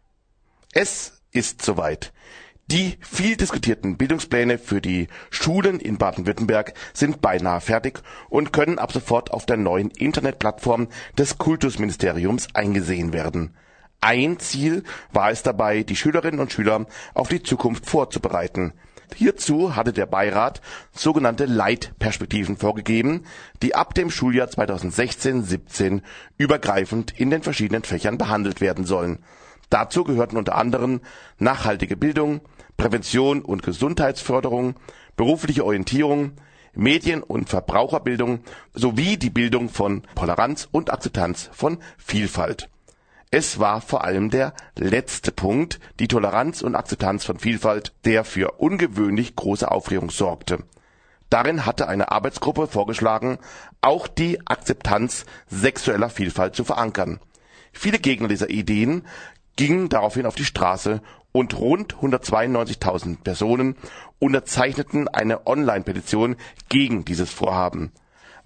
Es 0.72 1.24
ist 1.32 1.64
soweit. 1.64 2.14
Die 2.72 2.98
viel 3.02 3.36
diskutierten 3.36 3.98
Bildungspläne 3.98 4.58
für 4.58 4.80
die 4.80 5.10
Schulen 5.30 5.78
in 5.82 5.98
Baden-Württemberg 5.98 6.74
sind 6.94 7.20
beinahe 7.20 7.60
fertig 7.60 8.00
und 8.30 8.54
können 8.54 8.80
ab 8.80 8.94
sofort 8.94 9.32
auf 9.32 9.46
der 9.46 9.58
neuen 9.58 9.90
Internetplattform 9.92 10.88
des 11.18 11.38
Kultusministeriums 11.38 12.48
eingesehen 12.54 13.12
werden. 13.12 13.58
Ein 14.00 14.40
Ziel 14.40 14.84
war 15.12 15.32
es 15.32 15.44
dabei, 15.44 15.84
die 15.84 15.98
Schülerinnen 15.98 16.40
und 16.40 16.54
Schüler 16.54 16.86
auf 17.14 17.28
die 17.28 17.44
Zukunft 17.44 17.88
vorzubereiten. 17.88 18.72
Hierzu 19.16 19.76
hatte 19.76 19.92
der 19.92 20.06
Beirat 20.06 20.62
sogenannte 20.94 21.48
Leitperspektiven 21.48 22.56
vorgegeben, 22.56 23.26
die 23.62 23.76
ab 23.76 23.96
dem 23.96 24.10
Schuljahr 24.10 24.48
2016/17 24.48 26.04
übergreifend 26.38 27.20
in 27.20 27.32
den 27.32 27.44
verschiedenen 27.44 27.84
Fächern 27.84 28.18
behandelt 28.18 28.62
werden 28.62 28.86
sollen. 28.86 29.20
Dazu 29.72 30.04
gehörten 30.04 30.38
unter 30.38 30.56
anderem 30.56 31.00
nachhaltige 31.38 31.96
Bildung, 31.96 32.42
Prävention 32.82 33.44
und 33.44 33.62
Gesundheitsförderung, 33.62 34.74
berufliche 35.16 35.64
Orientierung, 35.64 36.32
Medien- 36.74 37.22
und 37.22 37.48
Verbraucherbildung 37.48 38.40
sowie 38.74 39.18
die 39.18 39.30
Bildung 39.30 39.70
von 39.70 40.02
Toleranz 40.16 40.68
und 40.72 40.92
Akzeptanz 40.92 41.50
von 41.54 41.78
Vielfalt. 41.98 42.70
Es 43.30 43.60
war 43.60 43.82
vor 43.82 44.04
allem 44.04 44.32
der 44.32 44.54
letzte 44.76 45.32
Punkt, 45.32 45.80
die 46.00 46.08
Toleranz 46.08 46.64
und 46.64 46.76
Akzeptanz 46.76 47.24
von 47.24 47.38
Vielfalt, 47.38 47.94
der 48.04 48.24
für 48.24 48.54
ungewöhnlich 48.54 49.36
große 49.36 49.70
Aufregung 49.70 50.10
sorgte. 50.10 50.64
Darin 51.30 51.68
hatte 51.68 51.88
eine 51.88 52.12
Arbeitsgruppe 52.12 52.66
vorgeschlagen, 52.66 53.38
auch 53.82 54.08
die 54.08 54.40
Akzeptanz 54.48 55.26
sexueller 55.48 56.10
Vielfalt 56.10 56.56
zu 56.56 56.64
verankern 56.64 57.20
Viele 57.74 58.00
Gegner 58.00 58.28
dieser 58.28 58.50
Ideen 58.50 59.06
gingen 59.56 59.90
daraufhin 59.90 60.26
auf 60.26 60.36
die 60.36 60.46
Straße 60.46 61.02
und 61.32 61.58
rund 61.58 61.96
192.000 61.96 63.24
Personen 63.24 63.76
unterzeichneten 64.20 65.08
eine 65.08 65.48
Online-Petition 65.48 66.36
gegen 66.70 67.06
dieses 67.06 67.32
Vorhaben. 67.32 67.92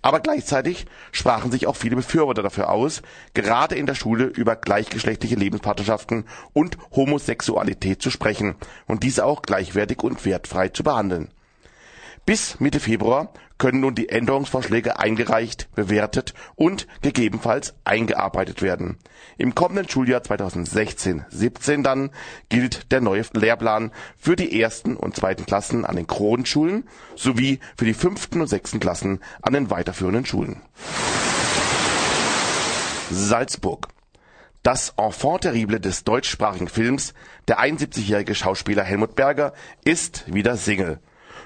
Aber 0.02 0.20
gleichzeitig 0.20 0.86
sprachen 1.12 1.50
sich 1.50 1.66
auch 1.66 1.76
viele 1.76 1.96
Befürworter 1.96 2.44
dafür 2.44 2.70
aus, 2.70 3.02
gerade 3.34 3.74
in 3.74 3.88
der 3.88 3.96
Schule 3.96 4.26
über 4.26 4.56
gleichgeschlechtliche 4.56 5.36
Lebenspartnerschaften 5.36 6.26
und 6.54 6.78
Homosexualität 6.96 8.04
zu 8.04 8.12
sprechen 8.12 8.54
und 8.86 9.02
diese 9.02 9.26
auch 9.26 9.42
gleichwertig 9.42 10.04
und 10.04 10.24
wertfrei 10.24 10.70
zu 10.70 10.84
behandeln. 10.84 11.30
Bis 12.24 12.60
Mitte 12.60 12.80
Februar 12.80 13.34
können 13.58 13.80
nun 13.80 13.96
die 13.96 14.10
Änderungsvorschläge 14.10 15.00
eingereicht, 15.00 15.70
bewertet 15.76 16.34
und 16.56 16.88
gegebenenfalls 17.02 17.74
eingearbeitet 17.84 18.62
werden. 18.62 18.98
Im 19.38 19.56
kommenden 19.56 19.90
Schuljahr 19.90 20.22
2016/17 20.22 21.84
dann 21.84 22.12
gilt 22.50 22.92
der 22.92 23.02
neue 23.02 23.24
Lehrplan 23.34 23.92
für 24.18 24.36
die 24.36 24.62
ersten 24.62 24.96
und 24.96 25.16
zweiten 25.16 25.46
Klassen 25.46 25.86
an 25.86 25.96
den 25.96 26.08
Grundschulen 26.08 26.88
sowie 27.16 27.60
für 27.78 27.86
die 27.86 27.94
fünften 27.94 28.42
und 28.42 28.48
sechsten 28.48 28.80
Klassen 28.80 29.20
an 29.42 29.54
den 29.54 29.70
weiterführenden 29.70 30.26
Schulen. 30.26 30.62
Salzburg 33.10 33.88
das 34.66 34.96
Enfant 34.98 35.42
terrible 35.42 35.80
des 35.80 36.06
deutschsprachigen 36.06 36.68
Films, 36.68 37.14
der 37.48 37.60
71-jährige 37.60 38.34
Schauspieler 38.34 38.84
Helmut 38.84 39.16
Berger, 39.16 39.54
ist 39.84 40.24
wieder 40.34 40.58
Single. 40.58 40.98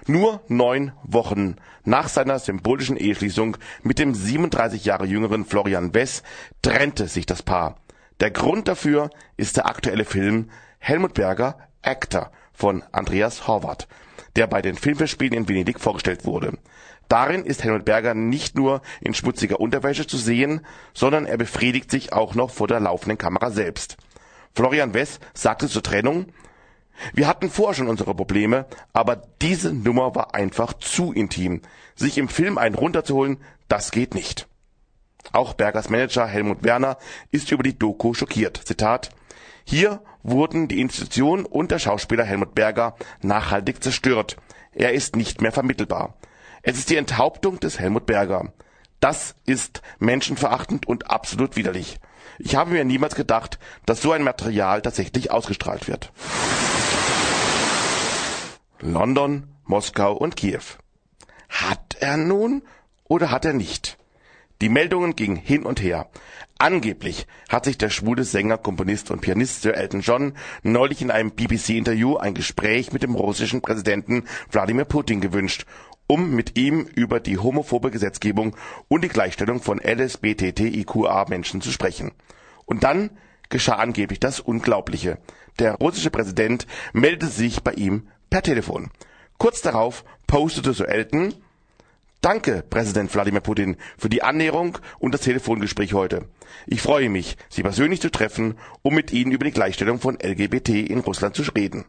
Nur 0.07 0.41
neun 0.47 0.91
Wochen 1.03 1.55
nach 1.83 2.07
seiner 2.07 2.39
symbolischen 2.39 2.97
Eheschließung 2.97 3.57
mit 3.83 3.99
dem 3.99 4.13
37 4.13 4.85
Jahre 4.85 5.05
jüngeren 5.05 5.45
Florian 5.45 5.93
Wess 5.93 6.23
trennte 6.61 7.07
sich 7.07 7.25
das 7.25 7.43
Paar. 7.43 7.77
Der 8.19 8.31
Grund 8.31 8.67
dafür 8.67 9.09
ist 9.37 9.57
der 9.57 9.67
aktuelle 9.67 10.05
Film 10.05 10.49
Helmut 10.79 11.13
Berger 11.13 11.57
Actor 11.81 12.31
von 12.53 12.83
Andreas 12.91 13.47
Horvath, 13.47 13.87
der 14.35 14.47
bei 14.47 14.61
den 14.61 14.75
Filmfestspielen 14.75 15.33
in 15.33 15.47
Venedig 15.47 15.79
vorgestellt 15.79 16.25
wurde. 16.25 16.57
Darin 17.07 17.43
ist 17.43 17.63
Helmut 17.63 17.85
Berger 17.85 18.13
nicht 18.13 18.55
nur 18.55 18.81
in 19.01 19.13
schmutziger 19.13 19.59
Unterwäsche 19.59 20.05
zu 20.05 20.17
sehen, 20.17 20.61
sondern 20.93 21.25
er 21.25 21.37
befriedigt 21.37 21.89
sich 21.89 22.13
auch 22.13 22.35
noch 22.35 22.51
vor 22.51 22.67
der 22.67 22.79
laufenden 22.79 23.17
Kamera 23.17 23.49
selbst. 23.51 23.97
Florian 24.53 24.93
Wess 24.93 25.19
sagte 25.33 25.67
zur 25.67 25.83
Trennung 25.83 26.27
wir 27.13 27.27
hatten 27.27 27.49
vorher 27.49 27.75
schon 27.75 27.87
unsere 27.87 28.15
Probleme, 28.15 28.65
aber 28.93 29.15
diese 29.41 29.73
Nummer 29.73 30.15
war 30.15 30.35
einfach 30.35 30.73
zu 30.73 31.13
intim. 31.13 31.61
Sich 31.95 32.17
im 32.17 32.29
Film 32.29 32.57
einen 32.57 32.75
runterzuholen, 32.75 33.37
das 33.67 33.91
geht 33.91 34.15
nicht. 34.15 34.47
Auch 35.31 35.53
Bergers 35.53 35.89
Manager 35.89 36.25
Helmut 36.25 36.63
Werner 36.63 36.97
ist 37.31 37.51
über 37.51 37.63
die 37.63 37.77
Doku 37.77 38.13
schockiert. 38.13 38.61
Zitat 38.65 39.09
Hier 39.63 40.01
wurden 40.23 40.67
die 40.67 40.81
Institution 40.81 41.45
und 41.45 41.71
der 41.71 41.79
Schauspieler 41.79 42.23
Helmut 42.23 42.55
Berger 42.55 42.95
nachhaltig 43.21 43.83
zerstört. 43.83 44.37
Er 44.71 44.93
ist 44.93 45.15
nicht 45.15 45.41
mehr 45.41 45.51
vermittelbar. 45.51 46.15
Es 46.61 46.77
ist 46.77 46.89
die 46.89 46.97
Enthauptung 46.97 47.59
des 47.59 47.79
Helmut 47.79 48.05
Berger. 48.05 48.53
Das 48.99 49.35
ist 49.45 49.81
menschenverachtend 49.99 50.87
und 50.87 51.09
absolut 51.09 51.55
widerlich. 51.55 51.99
Ich 52.37 52.55
habe 52.55 52.71
mir 52.71 52.83
niemals 52.83 53.15
gedacht, 53.15 53.59
dass 53.85 54.01
so 54.01 54.11
ein 54.11 54.23
Material 54.23 54.81
tatsächlich 54.81 55.31
ausgestrahlt 55.31 55.87
wird. 55.87 56.11
London, 58.81 59.47
Moskau 59.65 60.13
und 60.13 60.35
Kiew. 60.35 60.61
Hat 61.49 61.97
er 61.99 62.15
nun 62.15 62.61
oder 63.03 63.29
hat 63.31 63.43
er 63.43 63.53
nicht? 63.53 63.97
Die 64.61 64.69
Meldungen 64.69 65.15
gingen 65.15 65.35
hin 65.35 65.63
und 65.63 65.81
her. 65.81 66.09
Angeblich 66.57 67.27
hat 67.47 67.65
sich 67.65 67.77
der 67.77 67.89
schwule 67.89 68.23
Sänger, 68.23 68.57
Komponist 68.57 69.11
und 69.11 69.21
Pianist 69.21 69.61
Sir 69.61 69.75
Elton 69.75 70.01
John 70.01 70.33
neulich 70.63 71.01
in 71.01 71.11
einem 71.11 71.31
BBC-Interview 71.31 72.17
ein 72.17 72.33
Gespräch 72.33 72.91
mit 72.91 73.03
dem 73.03 73.15
russischen 73.15 73.61
Präsidenten 73.61 74.25
Wladimir 74.51 74.85
Putin 74.85 75.21
gewünscht, 75.21 75.65
um 76.07 76.31
mit 76.31 76.57
ihm 76.57 76.81
über 76.95 77.19
die 77.19 77.37
homophobe 77.37 77.91
Gesetzgebung 77.91 78.55
und 78.87 79.03
die 79.03 79.09
Gleichstellung 79.09 79.61
von 79.61 79.79
LSBTTIQA-Menschen 79.79 81.61
zu 81.61 81.71
sprechen. 81.71 82.11
Und 82.65 82.83
dann 82.83 83.11
geschah 83.49 83.75
angeblich 83.75 84.19
das 84.19 84.39
Unglaubliche. 84.39 85.17
Der 85.59 85.75
russische 85.75 86.11
Präsident 86.11 86.67
meldete 86.93 87.27
sich 87.27 87.61
bei 87.61 87.73
ihm 87.73 88.07
per 88.29 88.41
Telefon. 88.41 88.91
Kurz 89.37 89.61
darauf 89.61 90.03
postete 90.27 90.73
so 90.73 90.83
Elton, 90.83 91.33
Danke, 92.21 92.65
Präsident 92.69 93.13
Wladimir 93.13 93.39
Putin, 93.39 93.77
für 93.97 94.09
die 94.09 94.23
Annäherung 94.23 94.77
und 94.99 95.13
das 95.13 95.21
Telefongespräch 95.21 95.93
heute. 95.93 96.25
Ich 96.67 96.81
freue 96.81 97.09
mich, 97.09 97.37
Sie 97.47 97.63
persönlich 97.63 98.01
zu 98.01 98.11
treffen, 98.11 98.57
um 98.81 98.93
mit 98.93 99.13
Ihnen 99.13 99.31
über 99.31 99.45
die 99.45 99.53
Gleichstellung 99.53 99.99
von 99.99 100.17
LGBT 100.21 100.69
in 100.89 100.99
Russland 100.99 101.35
zu 101.35 101.43
reden. 101.55 101.85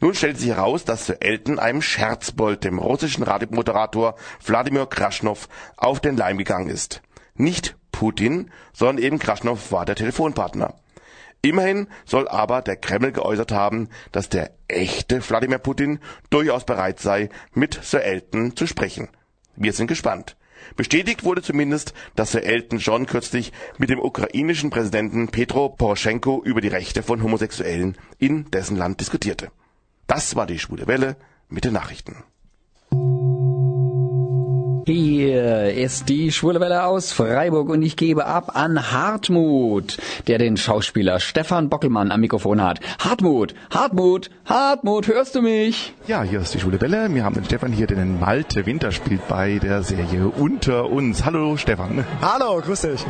Nun 0.00 0.14
stellt 0.14 0.38
sich 0.38 0.50
heraus, 0.50 0.84
dass 0.84 1.06
Sir 1.06 1.16
Elton 1.20 1.58
einem 1.58 1.80
Scherzbold, 1.80 2.64
dem 2.64 2.78
russischen 2.78 3.22
Radiomoderator 3.22 4.16
Wladimir 4.44 4.84
Kraschnow, 4.84 5.48
auf 5.78 6.00
den 6.00 6.18
Leim 6.18 6.36
gegangen 6.36 6.68
ist. 6.68 7.00
Nicht 7.34 7.76
Putin, 7.92 8.50
sondern 8.74 9.02
eben 9.02 9.18
Kraschnow 9.18 9.72
war 9.72 9.86
der 9.86 9.96
Telefonpartner. 9.96 10.74
Immerhin 11.42 11.86
soll 12.04 12.28
aber 12.28 12.62
der 12.62 12.76
Kreml 12.76 13.12
geäußert 13.12 13.52
haben, 13.52 13.88
dass 14.12 14.28
der 14.28 14.50
echte 14.68 15.20
Wladimir 15.28 15.58
Putin 15.58 16.00
durchaus 16.30 16.64
bereit 16.64 16.98
sei, 17.00 17.28
mit 17.52 17.78
Sir 17.82 18.02
Elton 18.02 18.56
zu 18.56 18.66
sprechen. 18.66 19.08
Wir 19.54 19.72
sind 19.72 19.86
gespannt. 19.86 20.36
Bestätigt 20.74 21.24
wurde 21.24 21.42
zumindest, 21.42 21.94
dass 22.16 22.32
Sir 22.32 22.42
Elton 22.42 22.78
John 22.78 23.06
kürzlich 23.06 23.52
mit 23.78 23.90
dem 23.90 24.00
ukrainischen 24.00 24.70
Präsidenten 24.70 25.28
Petro 25.28 25.68
Poroschenko 25.68 26.42
über 26.44 26.60
die 26.60 26.68
Rechte 26.68 27.02
von 27.02 27.22
Homosexuellen 27.22 27.96
in 28.18 28.50
dessen 28.50 28.76
Land 28.76 29.00
diskutierte. 29.00 29.50
Das 30.06 30.34
war 30.36 30.46
die 30.46 30.58
Schwule 30.58 30.86
Welle 30.86 31.16
mit 31.48 31.64
den 31.64 31.72
Nachrichten. 31.72 32.24
Hier 34.88 35.74
ist 35.74 36.08
die 36.08 36.30
Schwule 36.30 36.60
Welle 36.60 36.84
aus 36.84 37.10
Freiburg 37.10 37.70
und 37.70 37.82
ich 37.82 37.96
gebe 37.96 38.24
ab 38.24 38.52
an 38.54 38.92
Hartmut, 38.92 39.96
der 40.28 40.38
den 40.38 40.56
Schauspieler 40.56 41.18
Stefan 41.18 41.68
Bockelmann 41.68 42.12
am 42.12 42.20
Mikrofon 42.20 42.62
hat. 42.62 42.78
Hartmut, 43.00 43.56
Hartmut, 43.74 44.30
Hartmut, 44.44 45.08
hörst 45.08 45.34
du 45.34 45.42
mich? 45.42 45.92
Ja, 46.06 46.22
hier 46.22 46.40
ist 46.40 46.54
die 46.54 46.60
Schwule 46.60 46.80
Welle. 46.80 47.12
Wir 47.12 47.24
haben 47.24 47.34
den 47.34 47.44
Stefan 47.44 47.72
hier, 47.72 47.88
der 47.88 47.96
den 47.96 48.20
Malte 48.20 48.64
Winter 48.64 48.92
spielt 48.92 49.26
bei 49.26 49.58
der 49.58 49.82
Serie 49.82 50.28
Unter 50.28 50.88
uns. 50.88 51.24
Hallo 51.24 51.56
Stefan. 51.56 52.04
Hallo, 52.22 52.60
grüß 52.60 52.82
dich. 52.82 53.04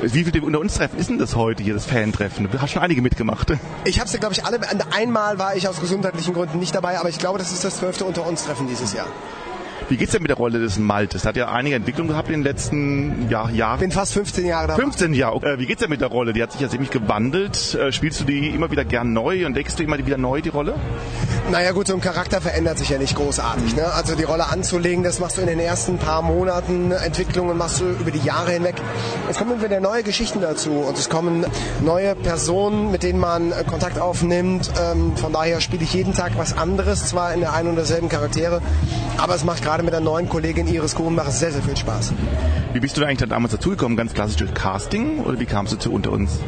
Wie 0.00 0.24
viele 0.24 0.40
Unter 0.42 0.60
uns 0.60 0.72
Treffen 0.78 0.98
ist 0.98 1.10
denn 1.10 1.18
das 1.18 1.36
heute 1.36 1.62
hier, 1.62 1.74
das 1.74 1.84
Fan-Treffen? 1.84 2.48
Du 2.50 2.62
hast 2.62 2.70
schon 2.70 2.80
einige 2.80 3.02
mitgemacht. 3.02 3.52
Ich 3.84 4.00
habe 4.00 4.08
sie, 4.08 4.18
glaube 4.18 4.32
ich, 4.32 4.46
alle. 4.46 4.58
Einmal 4.96 5.38
war 5.38 5.54
ich 5.54 5.68
aus 5.68 5.82
gesundheitlichen 5.82 6.32
Gründen 6.32 6.58
nicht 6.58 6.74
dabei, 6.74 6.98
aber 6.98 7.10
ich 7.10 7.18
glaube, 7.18 7.38
das 7.38 7.52
ist 7.52 7.62
das 7.62 7.76
zwölfte 7.76 8.06
Unter 8.06 8.26
uns 8.26 8.46
Treffen 8.46 8.66
dieses 8.68 8.94
Jahr. 8.94 9.08
Wie 9.88 9.96
geht's 9.96 10.12
denn 10.12 10.22
mit 10.22 10.30
der 10.30 10.36
Rolle 10.36 10.58
des 10.60 10.78
Maltes? 10.78 11.24
Hat 11.24 11.36
ja 11.36 11.50
einige 11.50 11.76
Entwicklungen 11.76 12.10
gehabt 12.10 12.28
in 12.28 12.34
den 12.34 12.42
letzten 12.42 13.28
ja, 13.28 13.48
Jahren. 13.50 13.76
Ich 13.76 13.80
bin 13.80 13.92
fast 13.92 14.12
15 14.14 14.46
Jahre 14.46 14.68
dabei. 14.68 14.82
15 14.82 15.14
Jahre. 15.14 15.54
Äh, 15.54 15.58
wie 15.58 15.66
geht's 15.66 15.80
denn 15.80 15.90
mit 15.90 16.00
der 16.00 16.08
Rolle? 16.08 16.32
Die 16.32 16.42
hat 16.42 16.52
sich 16.52 16.60
ja 16.60 16.68
ziemlich 16.68 16.90
gewandelt. 16.90 17.74
Äh, 17.74 17.92
spielst 17.92 18.20
du 18.20 18.24
die 18.24 18.48
immer 18.48 18.70
wieder 18.70 18.84
gern 18.84 19.12
neu 19.12 19.46
und 19.46 19.54
deckst 19.54 19.78
du 19.78 19.82
immer 19.82 19.98
wieder 19.98 20.18
neu, 20.18 20.40
die 20.40 20.48
Rolle? 20.48 20.74
Naja 21.50 21.72
gut, 21.72 21.88
so 21.88 21.94
ein 21.94 22.00
Charakter 22.00 22.40
verändert 22.40 22.78
sich 22.78 22.90
ja 22.90 22.98
nicht 22.98 23.16
großartig. 23.16 23.76
Ne? 23.76 23.84
Also 23.92 24.14
die 24.14 24.24
Rolle 24.24 24.48
anzulegen, 24.48 25.02
das 25.02 25.18
machst 25.18 25.38
du 25.38 25.40
in 25.40 25.48
den 25.48 25.60
ersten 25.60 25.98
paar 25.98 26.22
Monaten. 26.22 26.92
Entwicklungen 26.92 27.56
machst 27.56 27.80
du 27.80 27.84
über 27.84 28.10
die 28.10 28.24
Jahre 28.24 28.52
hinweg. 28.52 28.76
Es 29.28 29.38
kommen 29.38 29.62
wieder 29.62 29.80
neue 29.80 30.02
Geschichten 30.02 30.40
dazu 30.40 30.70
und 30.70 30.96
es 30.96 31.08
kommen 31.08 31.44
neue 31.82 32.14
Personen, 32.14 32.90
mit 32.90 33.02
denen 33.02 33.18
man 33.18 33.52
Kontakt 33.66 33.98
aufnimmt. 33.98 34.70
Ähm, 34.80 35.16
von 35.16 35.32
daher 35.32 35.60
spiele 35.60 35.82
ich 35.82 35.92
jeden 35.92 36.14
Tag 36.14 36.32
was 36.36 36.56
anderes, 36.56 37.06
zwar 37.06 37.34
in 37.34 37.40
der 37.40 37.52
einen 37.52 37.70
und 37.70 37.76
derselben 37.76 38.08
Charaktere, 38.08 38.62
aber 39.18 39.34
es 39.34 39.44
macht 39.44 39.64
gerade 39.70 39.84
mit 39.84 39.92
der 39.92 40.00
neuen 40.00 40.28
Kollegin 40.28 40.66
Iris 40.66 40.96
Kuchenbach 40.96 41.30
sehr, 41.30 41.52
sehr 41.52 41.62
viel 41.62 41.76
Spaß. 41.76 42.12
Wie 42.72 42.80
bist 42.80 42.96
du 42.96 43.02
da 43.02 43.06
eigentlich 43.06 43.28
damals 43.28 43.52
dazugekommen? 43.52 43.96
Ganz 43.96 44.14
klassisch 44.14 44.34
durch 44.34 44.52
Casting 44.52 45.20
oder 45.20 45.38
wie 45.38 45.46
kamst 45.46 45.72
du 45.72 45.76
zu 45.76 45.92
unter 45.92 46.10
uns? 46.10 46.40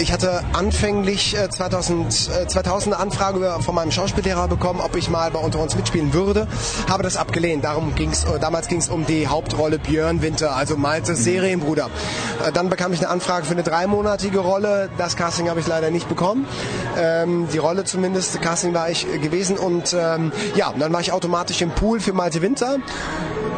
Ich 0.00 0.10
hatte 0.10 0.42
anfänglich 0.54 1.36
2000, 1.50 2.10
2000 2.10 2.94
eine 2.94 3.02
Anfrage 3.02 3.58
von 3.60 3.74
meinem 3.74 3.90
Schauspiellehrer 3.90 4.48
bekommen, 4.48 4.80
ob 4.80 4.96
ich 4.96 5.10
mal 5.10 5.30
bei 5.30 5.38
unter 5.38 5.60
uns 5.60 5.76
mitspielen 5.76 6.14
würde. 6.14 6.48
Habe 6.88 7.02
das 7.02 7.18
abgelehnt. 7.18 7.62
Darum 7.64 7.94
ging's, 7.94 8.24
damals 8.40 8.68
ging 8.68 8.78
es 8.78 8.88
um 8.88 9.04
die 9.04 9.26
Hauptrolle 9.28 9.78
Björn 9.78 10.22
Winter, 10.22 10.56
also 10.56 10.78
Maltes 10.78 11.18
mhm. 11.18 11.24
Serienbruder. 11.24 11.90
Äh, 12.46 12.52
dann 12.52 12.68
bekam 12.68 12.92
ich 12.92 13.00
eine 13.00 13.08
Anfrage 13.08 13.46
für 13.46 13.52
eine 13.52 13.62
dreimonatige 13.62 14.38
Rolle. 14.38 14.90
Das 14.98 15.16
Casting 15.16 15.48
habe 15.48 15.60
ich 15.60 15.66
leider 15.66 15.90
nicht 15.90 16.08
bekommen. 16.08 16.46
Ähm, 16.98 17.48
die 17.52 17.58
Rolle 17.58 17.84
zumindest, 17.84 18.40
Casting 18.40 18.74
war 18.74 18.90
ich 18.90 19.06
gewesen 19.20 19.58
und 19.58 19.94
ähm, 19.98 20.32
ja, 20.54 20.72
dann 20.78 20.92
war 20.92 21.00
ich 21.00 21.12
automatisch 21.12 21.60
im 21.62 21.70
Pool 21.70 22.00
für 22.00 22.12
Malte 22.12 22.42
Winter. 22.42 22.78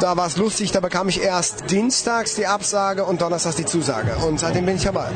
Da 0.01 0.17
war 0.17 0.27
es 0.27 0.37
lustig, 0.37 0.73
da 0.73 0.81
bekam 0.81 1.09
ich 1.09 1.23
erst 1.23 1.71
dienstags 1.71 2.35
die 2.35 2.47
Absage 2.47 3.05
und 3.05 3.21
donnerstags 3.21 3.57
die 3.57 3.65
Zusage. 3.65 4.17
Und 4.27 4.41
seitdem 4.41 4.67
bin 4.67 4.77
ich 4.77 4.85
dabei. 4.85 5.09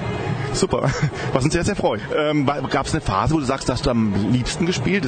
Super, 0.52 0.90
was 1.32 1.44
uns 1.44 1.52
sehr, 1.52 1.64
sehr 1.64 1.76
freut. 1.76 2.00
Ähm, 2.16 2.46
gab 2.46 2.86
es 2.86 2.92
eine 2.92 3.00
Phase, 3.00 3.34
wo 3.34 3.38
du 3.38 3.44
sagst, 3.44 3.68
dass 3.68 3.82
du 3.82 3.90
am 3.90 4.32
liebsten 4.32 4.66
gespielt? 4.66 5.06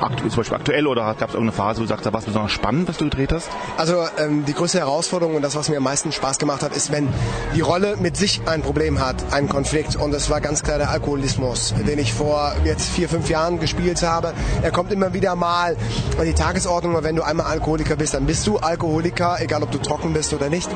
Aktuell, 0.00 0.30
zum 0.30 0.36
Beispiel 0.38 0.56
aktuell 0.56 0.86
oder 0.86 1.14
gab 1.14 1.28
es 1.28 1.34
irgendeine 1.34 1.52
Phase, 1.52 1.78
wo 1.80 1.82
du 1.84 1.88
sagst, 1.88 2.06
da 2.06 2.12
war 2.12 2.20
es 2.20 2.26
besonders 2.26 2.52
spannend, 2.52 2.88
was 2.88 2.96
du 2.96 3.04
gedreht 3.04 3.32
hast? 3.32 3.48
Also 3.76 4.06
ähm, 4.18 4.44
die 4.44 4.54
größte 4.54 4.78
Herausforderung 4.78 5.34
und 5.34 5.42
das, 5.42 5.56
was 5.56 5.68
mir 5.68 5.78
am 5.78 5.82
meisten 5.82 6.12
Spaß 6.12 6.38
gemacht 6.38 6.62
hat, 6.62 6.74
ist, 6.74 6.92
wenn 6.92 7.08
die 7.54 7.60
Rolle 7.60 7.96
mit 7.96 8.16
sich 8.16 8.42
ein 8.46 8.62
Problem 8.62 9.00
hat, 9.00 9.32
einen 9.32 9.48
Konflikt 9.48 9.96
und 9.96 10.14
es 10.14 10.30
war 10.30 10.40
ganz 10.40 10.62
klar 10.62 10.78
der 10.78 10.90
Alkoholismus, 10.90 11.74
den 11.86 11.98
ich 11.98 12.12
vor 12.12 12.52
jetzt 12.64 12.88
vier, 12.90 13.08
fünf 13.08 13.28
Jahren 13.28 13.58
gespielt 13.58 14.02
habe. 14.02 14.32
Er 14.62 14.70
kommt 14.70 14.92
immer 14.92 15.12
wieder 15.12 15.34
mal 15.36 15.76
an 16.18 16.24
die 16.24 16.34
Tagesordnung, 16.34 16.96
wenn 17.02 17.16
du 17.16 17.22
einmal 17.22 17.46
Alkoholiker 17.46 17.96
bist, 17.96 18.14
dann 18.14 18.26
bist 18.26 18.46
du 18.46 18.58
Alkoholiker, 18.58 19.36
egal 19.40 19.62
ob 19.62 19.70
du 19.70 19.78
trocken 19.78 20.12
bist 20.12 20.32
oder 20.32 20.48
nicht. 20.48 20.68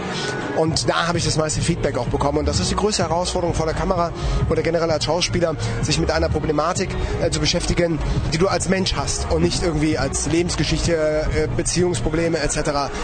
Und 0.57 0.89
da 0.89 1.07
habe 1.07 1.19
ich 1.19 1.25
das 1.25 1.37
meiste 1.37 1.61
Feedback 1.61 1.97
auch 1.97 2.09
bekommen 2.09 2.39
und 2.39 2.49
das 2.49 2.61
ist 2.61 2.71
die 2.71 2.77
größte 2.77 3.03
Herausforderung 3.03 3.55
vor 3.55 3.67
der 3.67 3.75
Kamera 3.75 4.00
oder 4.49 4.63
generell 4.63 4.91
als 4.91 5.05
Schauspieler, 5.05 5.57
sich 5.83 5.99
mit 5.99 6.11
einer 6.11 6.29
Problematik 6.29 6.91
äh, 7.23 7.31
zu 7.31 7.41
beschäftigen, 7.41 7.99
die 8.33 8.39
du 8.39 8.49
als 8.49 8.69
Mensch 8.69 8.95
hast 8.95 9.31
und 9.31 9.43
nicht 9.43 9.63
irgendwie 9.63 9.99
als 9.99 10.27
Lebensgeschichte, 10.27 10.93
äh, 10.95 11.49
Beziehungsprobleme 11.57 12.39
etc. 12.39 12.61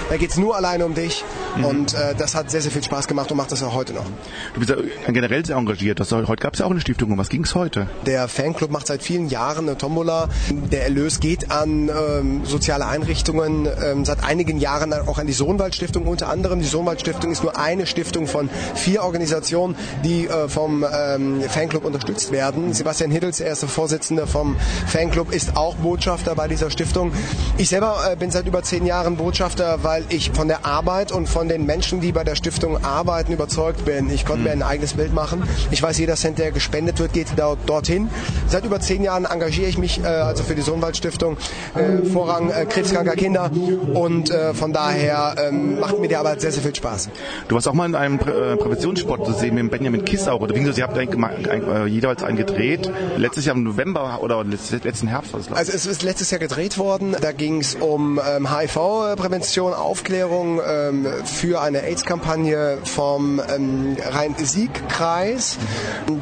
Da 0.08 0.16
geht 0.18 0.30
es 0.30 0.36
nur 0.36 0.56
alleine 0.56 0.86
um 0.86 0.94
dich 0.94 1.24
mhm. 1.56 1.64
und 1.64 1.94
äh, 1.94 2.14
das 2.16 2.34
hat 2.34 2.50
sehr, 2.50 2.60
sehr 2.60 2.72
viel 2.72 2.82
Spaß 2.82 3.08
gemacht 3.08 3.30
und 3.30 3.36
macht 3.36 3.52
das 3.52 3.62
auch 3.62 3.74
heute 3.74 3.92
noch. 3.92 4.06
Du 4.54 4.60
bist 4.60 4.70
ja 4.70 4.76
generell 5.12 5.44
sehr 5.44 5.56
engagiert. 5.56 6.00
Das, 6.00 6.12
heute 6.12 6.42
gab 6.42 6.54
es 6.54 6.60
ja 6.60 6.66
auch 6.66 6.70
eine 6.70 6.80
Stiftung. 6.80 7.10
Um 7.10 7.18
was 7.18 7.28
ging 7.28 7.44
es 7.44 7.54
heute? 7.54 7.88
Der 8.06 8.28
Fanclub 8.28 8.70
macht 8.70 8.86
seit 8.86 9.02
vielen 9.02 9.28
Jahren 9.28 9.68
eine 9.68 9.76
Tombola. 9.78 10.28
Der 10.50 10.84
Erlös 10.84 11.20
geht 11.20 11.50
an 11.50 11.88
ähm, 11.88 12.44
soziale 12.44 12.86
Einrichtungen, 12.86 13.68
ähm, 13.82 14.04
seit 14.04 14.24
einigen 14.24 14.58
Jahren 14.58 14.92
auch 14.92 15.18
an 15.18 15.26
die 15.26 15.32
Sohnwald 15.32 15.74
Stiftung 15.74 16.06
unter 16.06 16.28
anderem. 16.28 16.60
Die 16.60 16.66
Sohnwald 16.66 17.00
Stiftung 17.00 17.32
ist 17.32 17.42
nur 17.42 17.58
eine 17.58 17.86
Stiftung 17.86 18.26
von 18.26 18.48
vier 18.74 19.02
Organisationen, 19.02 19.76
die 20.04 20.26
äh, 20.26 20.48
vom 20.48 20.84
ähm, 20.92 21.42
Fanclub 21.42 21.84
unterstützt 21.84 22.32
werden. 22.32 22.72
Sebastian 22.72 23.10
Hiddels, 23.10 23.38
der 23.38 23.48
erste 23.48 23.68
Vorsitzende 23.68 24.26
vom 24.26 24.56
Fanclub, 24.86 25.32
ist 25.32 25.56
auch 25.56 25.76
Botschafter 25.76 26.34
bei 26.34 26.48
dieser 26.48 26.70
Stiftung. 26.70 27.12
Ich 27.58 27.68
selber 27.68 27.98
äh, 28.10 28.16
bin 28.16 28.30
seit 28.30 28.46
über 28.46 28.62
zehn 28.62 28.86
Jahren 28.86 29.16
Botschafter, 29.16 29.82
weil 29.82 30.04
ich 30.08 30.30
von 30.30 30.48
der 30.48 30.66
Arbeit 30.66 31.12
und 31.12 31.28
von 31.28 31.48
den 31.48 31.66
Menschen, 31.66 32.00
die 32.00 32.12
bei 32.12 32.24
der 32.24 32.34
Stiftung 32.34 32.84
arbeiten, 32.84 33.32
überzeugt 33.32 33.84
bin. 33.84 34.10
Ich 34.10 34.24
konnte 34.24 34.40
mhm. 34.40 34.44
mir 34.44 34.52
ein 34.52 34.62
eigenes 34.62 34.94
Bild 34.94 35.12
machen. 35.12 35.42
Ich 35.70 35.82
weiß, 35.82 35.98
jeder 35.98 36.16
Cent, 36.16 36.38
der 36.38 36.52
gespendet 36.52 36.98
wird, 36.98 37.12
geht 37.12 37.28
dort, 37.36 37.58
dorthin. 37.66 38.08
Seit 38.48 38.64
über 38.64 38.80
zehn 38.80 39.02
Jahren 39.02 39.24
engagiere 39.24 39.68
ich 39.68 39.78
mich 39.78 40.02
äh, 40.02 40.06
also 40.06 40.42
für 40.42 40.54
die 40.54 40.62
Sohnwald 40.62 40.96
Stiftung, 40.96 41.36
äh, 41.74 42.06
Vorrang 42.06 42.50
äh, 42.50 42.66
krebskranker 42.66 43.14
Kinder 43.14 43.50
und 43.94 44.30
äh, 44.30 44.54
von 44.54 44.72
daher 44.72 45.34
ähm, 45.38 45.80
macht 45.80 45.98
mir 45.98 46.08
die 46.08 46.16
Arbeit 46.16 46.40
sehr, 46.40 46.52
sehr 46.52 46.62
viel 46.62 46.74
Spaß. 46.74 47.08
Du 47.48 47.54
warst 47.54 47.68
auch 47.68 47.74
mal 47.74 47.86
in 47.86 47.94
einem 47.94 48.18
Prä 48.18 48.30
äh, 48.30 48.56
Präventionssport 48.56 49.26
zu 49.26 49.32
sehen 49.32 49.54
mit 49.54 49.70
Benjamin 49.70 50.04
Kissauch 50.04 50.40
oder 50.40 50.54
wie 50.54 50.60
Sie 50.76 50.82
habt 50.82 50.98
ein, 50.98 51.24
ein, 51.24 51.46
äh, 51.46 51.86
jeweils 51.86 52.22
einen 52.22 52.36
gedreht. 52.36 52.92
Letztes 53.16 53.46
Jahr 53.46 53.56
im 53.56 53.62
November 53.62 54.18
oder 54.20 54.44
letzten 54.44 55.08
Herbst 55.08 55.32
war 55.32 55.40
es, 55.40 55.50
Also 55.50 55.72
es 55.72 55.86
ist 55.86 56.02
letztes 56.02 56.30
Jahr 56.30 56.38
gedreht 56.38 56.76
worden. 56.76 57.16
Da 57.18 57.32
ging 57.32 57.62
es 57.62 57.76
um 57.76 58.20
ähm, 58.22 58.54
HIV-Prävention, 58.54 59.72
Aufklärung 59.72 60.60
ähm, 60.60 61.06
für 61.24 61.62
eine 61.62 61.80
AIDS-Kampagne 61.80 62.76
vom 62.84 63.40
ähm, 63.56 63.96
Rhein-Sieg-Kreis. 64.04 65.56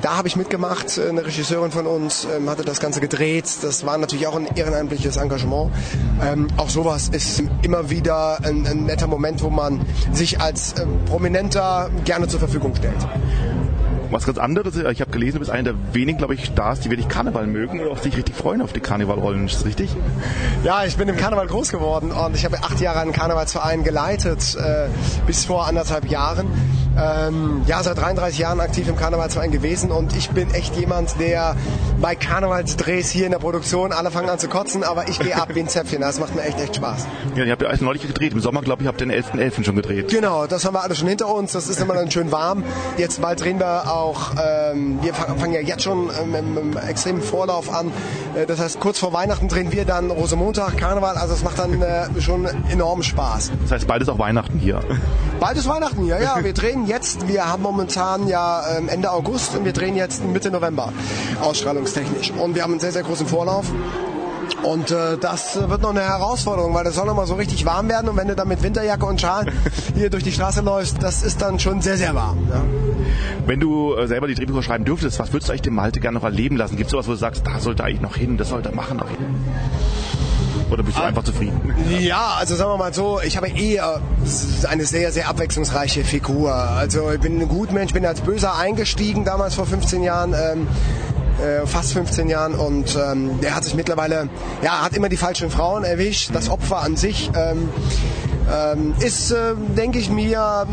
Da 0.02 0.18
habe 0.18 0.28
ich 0.28 0.36
mitgemacht. 0.36 1.00
Eine 1.00 1.26
Regisseurin 1.26 1.72
von 1.72 1.88
uns 1.88 2.24
ähm, 2.24 2.48
hatte 2.48 2.62
das 2.62 2.78
Ganze 2.78 3.00
gedreht. 3.00 3.46
Das 3.62 3.84
war 3.84 3.98
natürlich 3.98 4.28
auch 4.28 4.36
ein 4.36 4.46
ehrenamtliches 4.54 5.16
Engagement. 5.16 5.72
Ähm, 6.22 6.46
auch 6.58 6.68
sowas 6.68 7.08
ist 7.08 7.42
immer 7.62 7.90
wieder 7.90 8.38
ein, 8.44 8.64
ein, 8.68 8.84
netter 8.84 9.08
Moment, 9.08 9.42
wo 9.42 9.50
man 9.50 9.80
sich 10.12 10.40
als 10.40 10.78
ähm, 10.80 11.04
Prominenter 11.06 11.90
gerne 12.04 12.28
zur 12.28 12.38
Verfügung 12.38 12.76
stellt. 12.76 13.04
Was 14.10 14.26
ganz 14.26 14.38
anderes, 14.38 14.76
ich 14.76 15.00
habe 15.00 15.10
gelesen, 15.10 15.34
du 15.34 15.38
bist 15.40 15.50
einer 15.50 15.72
der 15.72 15.94
wenigen, 15.94 16.18
glaube 16.18 16.34
ich, 16.34 16.44
Stars, 16.44 16.80
die 16.80 16.90
wirklich 16.90 17.08
Karneval 17.08 17.46
mögen 17.46 17.80
oder 17.80 17.90
auch 17.90 17.98
sich 17.98 18.16
richtig 18.16 18.34
freuen 18.34 18.62
auf 18.62 18.72
die 18.72 18.80
Karnevalrollen. 18.80 19.46
Ist 19.46 19.56
das 19.56 19.66
richtig? 19.66 19.90
Ja, 20.62 20.84
ich 20.84 20.96
bin 20.96 21.08
im 21.08 21.16
Karneval 21.16 21.46
groß 21.46 21.70
geworden 21.70 22.12
und 22.12 22.34
ich 22.34 22.44
habe 22.44 22.58
acht 22.62 22.80
Jahre 22.80 23.00
einen 23.00 23.12
Karnevalsverein 23.12 23.84
geleitet, 23.84 24.56
äh, 24.56 24.88
bis 25.26 25.44
vor 25.44 25.66
anderthalb 25.66 26.10
Jahren 26.10 26.46
ähm, 26.98 27.62
ja, 27.66 27.82
seit 27.82 27.98
33 27.98 28.38
Jahren 28.38 28.60
aktiv 28.60 28.88
im 28.88 28.96
Karnevalsverein 28.96 29.50
gewesen 29.50 29.90
und 29.90 30.16
ich 30.16 30.30
bin 30.30 30.50
echt 30.52 30.76
jemand, 30.76 31.18
der 31.20 31.56
bei 32.00 32.14
Karnevalsdrehs 32.14 33.10
hier 33.10 33.26
in 33.26 33.32
der 33.32 33.38
Produktion 33.38 33.92
alle 33.92 34.10
fangen 34.10 34.28
an 34.28 34.38
zu 34.38 34.48
kotzen, 34.48 34.84
aber 34.84 35.08
ich 35.08 35.18
gehe 35.18 35.36
ab 35.36 35.48
wie 35.54 35.60
ein 35.60 35.68
Zäpfchen. 35.68 36.00
Das 36.00 36.20
macht 36.20 36.34
mir 36.34 36.42
echt, 36.42 36.60
echt 36.60 36.76
Spaß. 36.76 37.06
Ja, 37.34 37.44
ihr 37.44 37.52
habt 37.52 37.62
ja 37.62 37.68
alles 37.68 37.80
neulich 37.80 38.02
gedreht. 38.02 38.32
Im 38.32 38.40
Sommer, 38.40 38.62
glaube 38.62 38.82
ich, 38.82 38.88
habt 38.88 39.00
ihr 39.00 39.06
den 39.06 39.22
11.11. 39.22 39.54
.11. 39.54 39.64
schon 39.64 39.76
gedreht. 39.76 40.08
Genau, 40.10 40.46
das 40.46 40.64
haben 40.64 40.74
wir 40.74 40.82
alle 40.82 40.94
schon 40.94 41.08
hinter 41.08 41.28
uns. 41.34 41.52
Das 41.52 41.68
ist 41.68 41.80
immer 41.80 41.94
dann 41.94 42.10
schön 42.10 42.30
warm. 42.32 42.64
Jetzt 42.96 43.20
bald 43.20 43.40
drehen 43.40 43.58
wir 43.58 43.90
auch, 43.90 44.32
ähm, 44.42 44.98
wir 45.02 45.14
fangen 45.14 45.52
ja 45.52 45.60
jetzt 45.60 45.82
schon 45.82 46.10
ähm, 46.22 46.34
im, 46.34 46.58
im 46.58 46.76
extremen 46.76 47.22
Vorlauf 47.22 47.72
an. 47.72 47.92
Äh, 48.34 48.46
das 48.46 48.60
heißt, 48.60 48.80
kurz 48.80 48.98
vor 48.98 49.12
Weihnachten 49.12 49.48
drehen 49.48 49.72
wir 49.72 49.84
dann 49.84 50.10
Rosemontag, 50.10 50.76
Karneval. 50.76 51.16
Also 51.16 51.34
es 51.34 51.42
macht 51.42 51.58
dann 51.58 51.80
äh, 51.82 52.20
schon 52.20 52.46
enorm 52.70 53.02
Spaß. 53.02 53.52
Das 53.62 53.72
heißt, 53.72 53.86
bald 53.86 54.02
ist 54.02 54.08
auch 54.08 54.18
Weihnachten 54.18 54.58
hier. 54.58 54.80
Bald 55.40 55.56
ist 55.56 55.68
Weihnachten 55.68 56.02
hier, 56.04 56.20
ja. 56.20 56.42
Wir 56.42 56.52
drehen 56.52 56.83
jetzt, 56.86 57.28
wir 57.28 57.46
haben 57.46 57.62
momentan 57.62 58.28
ja 58.28 58.62
ähm, 58.76 58.88
Ende 58.88 59.10
August 59.10 59.56
und 59.56 59.64
wir 59.64 59.72
drehen 59.72 59.96
jetzt 59.96 60.24
Mitte 60.24 60.50
November 60.50 60.92
ausstrahlungstechnisch. 61.40 62.32
Und 62.32 62.54
wir 62.54 62.62
haben 62.62 62.72
einen 62.72 62.80
sehr, 62.80 62.92
sehr 62.92 63.02
großen 63.02 63.26
Vorlauf. 63.26 63.66
Und 64.62 64.90
äh, 64.90 65.18
das 65.18 65.56
wird 65.68 65.82
noch 65.82 65.90
eine 65.90 66.02
Herausforderung, 66.02 66.74
weil 66.74 66.84
das 66.84 66.94
soll 66.94 67.06
noch 67.06 67.16
mal 67.16 67.26
so 67.26 67.34
richtig 67.34 67.64
warm 67.64 67.88
werden 67.88 68.08
und 68.08 68.16
wenn 68.16 68.28
du 68.28 68.34
dann 68.34 68.48
mit 68.48 68.62
Winterjacke 68.62 69.04
und 69.04 69.20
Schal 69.20 69.46
hier 69.94 70.10
durch 70.10 70.22
die 70.22 70.32
Straße 70.32 70.62
läufst, 70.62 71.02
das 71.02 71.22
ist 71.22 71.42
dann 71.42 71.58
schon 71.58 71.82
sehr, 71.82 71.96
sehr 71.96 72.14
warm. 72.14 72.38
Ja. 72.50 72.62
Wenn 73.46 73.60
du 73.60 73.94
äh, 73.94 74.06
selber 74.06 74.26
die 74.26 74.34
Drehbücher 74.34 74.62
schreiben 74.62 74.84
dürftest, 74.84 75.18
was 75.18 75.32
würdest 75.32 75.48
du 75.48 75.52
eigentlich 75.52 75.62
dem 75.62 75.74
Malte 75.74 76.00
gerne 76.00 76.18
noch 76.18 76.24
erleben 76.24 76.56
lassen? 76.56 76.76
Gibt 76.76 76.86
es 76.86 76.92
sowas, 76.92 77.06
wo 77.06 77.12
du 77.12 77.18
sagst, 77.18 77.46
da 77.46 77.60
sollte 77.60 77.82
er 77.82 77.86
eigentlich 77.86 78.00
noch 78.00 78.16
hin, 78.16 78.36
das 78.36 78.48
sollte 78.48 78.70
er 78.70 78.74
machen 78.74 78.96
noch 78.96 79.08
hin? 79.08 79.18
Oder 80.74 80.82
bist 80.82 80.98
du 80.98 81.02
ah, 81.02 81.06
einfach 81.06 81.22
zufrieden? 81.22 81.72
Ja, 82.00 82.34
also 82.36 82.56
sagen 82.56 82.68
wir 82.70 82.76
mal 82.76 82.92
so, 82.92 83.20
ich 83.24 83.36
habe 83.36 83.48
eher 83.48 84.00
eine 84.68 84.84
sehr, 84.84 85.12
sehr 85.12 85.28
abwechslungsreiche 85.28 86.02
Figur. 86.02 86.52
Also 86.52 87.12
ich 87.12 87.20
bin 87.20 87.40
ein 87.40 87.48
Gutmensch, 87.48 87.92
bin 87.92 88.04
als 88.04 88.20
Böser 88.22 88.56
eingestiegen 88.56 89.24
damals 89.24 89.54
vor 89.54 89.66
15 89.66 90.02
Jahren. 90.02 90.34
Ähm, 90.34 90.66
äh, 91.40 91.66
fast 91.66 91.92
15 91.92 92.28
Jahren 92.28 92.54
und 92.54 92.96
ähm, 92.96 93.40
der 93.40 93.56
hat 93.56 93.64
sich 93.64 93.74
mittlerweile, 93.74 94.28
ja, 94.62 94.82
hat 94.82 94.94
immer 94.94 95.08
die 95.08 95.16
falschen 95.16 95.50
Frauen 95.50 95.84
erwischt. 95.84 96.30
Das 96.32 96.48
Opfer 96.48 96.78
an 96.78 96.96
sich 96.96 97.30
ähm, 97.36 97.68
ähm, 98.52 98.94
ist, 99.00 99.30
äh, 99.30 99.54
denke 99.76 99.98
ich 99.98 100.10
mir, 100.10 100.66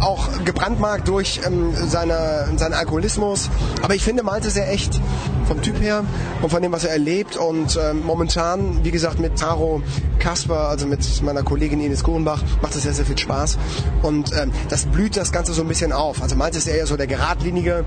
auch 0.00 0.28
gebrandmarkt 0.44 1.08
durch 1.08 1.40
ähm, 1.46 1.72
seine, 1.74 2.48
seinen 2.56 2.74
Alkoholismus. 2.74 3.50
Aber 3.82 3.94
ich 3.94 4.02
finde 4.02 4.22
Malte 4.22 4.50
sehr 4.50 4.70
echt 4.70 5.00
vom 5.46 5.62
Typ 5.62 5.80
her 5.80 6.04
und 6.42 6.50
von 6.50 6.62
dem, 6.62 6.72
was 6.72 6.84
er 6.84 6.92
erlebt. 6.92 7.36
Und 7.36 7.78
ähm, 7.82 8.04
momentan, 8.04 8.84
wie 8.84 8.90
gesagt, 8.90 9.18
mit 9.18 9.38
Taro 9.38 9.82
Kasper, 10.18 10.68
also 10.68 10.86
mit 10.86 11.22
meiner 11.22 11.42
Kollegin 11.42 11.80
Ines 11.80 12.04
Kohlenbach, 12.04 12.42
macht 12.62 12.74
es 12.74 12.82
sehr, 12.82 12.92
sehr 12.92 13.04
viel 13.04 13.18
Spaß. 13.18 13.58
Und 14.02 14.32
ähm, 14.32 14.52
das 14.68 14.86
blüht 14.86 15.16
das 15.16 15.32
Ganze 15.32 15.52
so 15.52 15.62
ein 15.62 15.68
bisschen 15.68 15.92
auf. 15.92 16.22
Also 16.22 16.36
Malte 16.36 16.58
ist 16.58 16.66
eher 16.66 16.86
so 16.86 16.96
der 16.96 17.06
geradlinige 17.06 17.84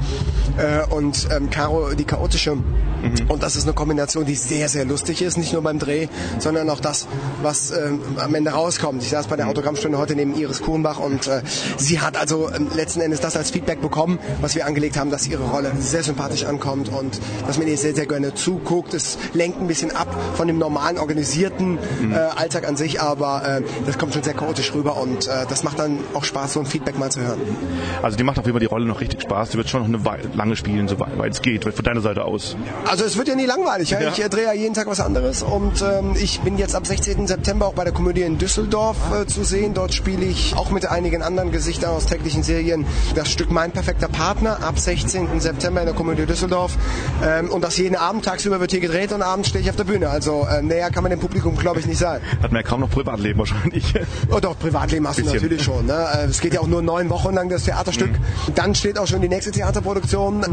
äh, 0.57 0.85
und 0.93 1.27
ähm, 1.31 1.49
Caro 1.49 1.93
die 1.93 2.05
chaotische. 2.05 2.57
Mhm. 3.03 3.29
Und 3.29 3.43
das 3.43 3.55
ist 3.55 3.63
eine 3.63 3.73
Kombination, 3.73 4.25
die 4.25 4.35
sehr, 4.35 4.69
sehr 4.69 4.85
lustig 4.85 5.21
ist. 5.21 5.37
Nicht 5.37 5.53
nur 5.53 5.61
beim 5.61 5.79
Dreh, 5.79 6.07
sondern 6.39 6.69
auch 6.69 6.79
das, 6.79 7.07
was 7.41 7.71
ähm, 7.71 7.99
am 8.17 8.33
Ende 8.33 8.51
rauskommt. 8.51 9.03
Ich 9.03 9.09
saß 9.09 9.27
bei 9.27 9.35
der 9.35 9.45
mhm. 9.45 9.51
Autogrammstunde 9.51 9.97
heute 9.97 10.15
neben 10.15 10.35
Iris 10.35 10.61
Kohlenbach 10.61 10.99
und 10.99 11.27
äh, 11.27 11.41
sie 11.77 11.99
hat 11.99 12.17
also 12.17 12.49
ähm, 12.49 12.67
letzten 12.75 13.01
Endes 13.01 13.19
das 13.19 13.35
als 13.35 13.51
Feedback 13.51 13.81
bekommen, 13.81 14.19
was 14.41 14.55
wir 14.55 14.65
angelegt 14.65 14.97
haben, 14.97 15.11
dass 15.11 15.27
ihre 15.27 15.43
Rolle 15.43 15.71
sehr 15.79 16.03
sympathisch 16.03 16.45
ankommt 16.45 16.89
und 16.89 17.19
dass 17.45 17.57
man 17.57 17.67
ihr 17.67 17.77
sehr, 17.77 17.93
sehr 17.93 18.05
gerne 18.05 18.33
zuguckt. 18.33 18.93
Es 18.93 19.17
lenkt 19.33 19.59
ein 19.59 19.67
bisschen 19.67 19.95
ab 19.95 20.07
von 20.35 20.47
dem 20.47 20.57
normalen, 20.57 20.97
organisierten 20.97 21.79
mhm. 22.01 22.13
äh, 22.13 22.15
Alltag 22.15 22.67
an 22.67 22.77
sich, 22.77 23.01
aber 23.01 23.43
äh, 23.45 23.61
das 23.85 23.97
kommt 23.97 24.13
schon 24.13 24.23
sehr 24.23 24.33
chaotisch 24.33 24.73
rüber 24.73 24.97
und 24.97 25.27
äh, 25.27 25.45
das 25.49 25.63
macht 25.63 25.79
dann 25.79 25.99
auch 26.13 26.23
Spaß, 26.23 26.53
so 26.53 26.59
ein 26.59 26.65
Feedback 26.65 26.97
mal 26.97 27.11
zu 27.11 27.21
hören. 27.21 27.41
Also 28.01 28.17
die 28.17 28.23
macht 28.23 28.39
auf 28.39 28.45
jeden 28.45 28.55
Fall 28.55 28.61
die 28.61 28.67
Rolle 28.67 28.85
noch 28.85 29.01
richtig 29.01 29.21
Spaß. 29.21 29.49
Die 29.49 29.57
wird 29.57 29.69
schon 29.69 29.81
noch 29.81 29.87
eine 29.87 30.05
Weile, 30.05 30.29
lange 30.35 30.55
spielen, 30.55 30.87
so 30.87 30.99
weit 30.99 31.33
es 31.33 31.41
geht, 31.41 31.63
von 31.63 31.83
deiner 31.83 32.01
Seite 32.01 32.23
aus. 32.23 32.55
Also 32.93 33.05
es 33.05 33.17
wird 33.17 33.27
ja 33.27 33.33
nie 33.33 33.47
langweilig. 33.47 33.89
Ja? 33.89 34.01
Ich 34.01 34.23
äh, 34.23 34.29
drehe 34.29 34.43
ja 34.43 34.53
jeden 34.53 34.75
Tag 34.75 34.85
was 34.85 34.99
anderes 34.99 35.41
und 35.41 35.81
ähm, 35.81 36.15
ich 36.15 36.41
bin 36.41 36.59
jetzt 36.59 36.75
ab 36.75 36.85
16. 36.85 37.25
September 37.25 37.65
auch 37.65 37.73
bei 37.73 37.83
der 37.83 37.91
Komödie 37.91 38.21
in 38.21 38.37
Düsseldorf 38.37 38.97
äh, 39.11 39.25
zu 39.25 39.43
sehen. 39.43 39.73
Dort 39.73 39.95
spiele 39.95 40.23
ich 40.23 40.55
auch 40.55 40.69
mit 40.69 40.85
einigen 40.85 41.23
anderen 41.23 41.51
Gesichtern 41.51 41.89
aus 41.89 42.05
täglichen 42.05 42.43
Serien 42.43 42.85
das 43.15 43.31
Stück 43.31 43.49
Mein 43.49 43.71
perfekter 43.71 44.09
Partner 44.09 44.61
ab 44.61 44.77
16. 44.77 45.39
September 45.39 45.79
in 45.79 45.87
der 45.87 45.95
Komödie 45.95 46.27
Düsseldorf. 46.27 46.77
Ähm, 47.23 47.49
und 47.49 47.63
das 47.63 47.79
jeden 47.79 47.95
Abend, 47.95 48.25
tagsüber 48.25 48.59
wird 48.59 48.69
hier 48.69 48.79
gedreht 48.79 49.11
und 49.11 49.23
abends 49.23 49.49
stehe 49.49 49.63
ich 49.63 49.71
auf 49.71 49.75
der 49.75 49.85
Bühne. 49.85 50.11
Also 50.11 50.45
äh, 50.47 50.61
näher 50.61 50.91
kann 50.91 51.01
man 51.01 51.09
dem 51.09 51.19
Publikum, 51.19 51.57
glaube 51.57 51.79
ich, 51.79 51.87
nicht 51.87 51.97
sein. 51.97 52.21
Hat 52.43 52.51
man 52.51 52.61
ja 52.61 52.67
kaum 52.67 52.81
noch 52.81 52.91
Privatleben 52.91 53.39
wahrscheinlich. 53.39 53.91
Oh 54.29 54.39
doch, 54.39 54.59
Privatleben 54.59 55.07
hast 55.07 55.17
du 55.17 55.25
natürlich 55.25 55.63
schon. 55.63 55.87
Ne? 55.87 55.93
Äh, 55.93 56.25
es 56.25 56.39
geht 56.41 56.53
ja 56.53 56.61
auch 56.61 56.67
nur 56.67 56.83
neun 56.83 57.09
Wochen 57.09 57.33
lang 57.33 57.49
das 57.49 57.63
Theaterstück. 57.63 58.11
Mhm. 58.11 58.53
Dann 58.53 58.75
steht 58.75 58.99
auch 58.99 59.07
schon 59.07 59.21
die 59.21 59.29
nächste 59.29 59.49
Theaterproduktion 59.49 60.45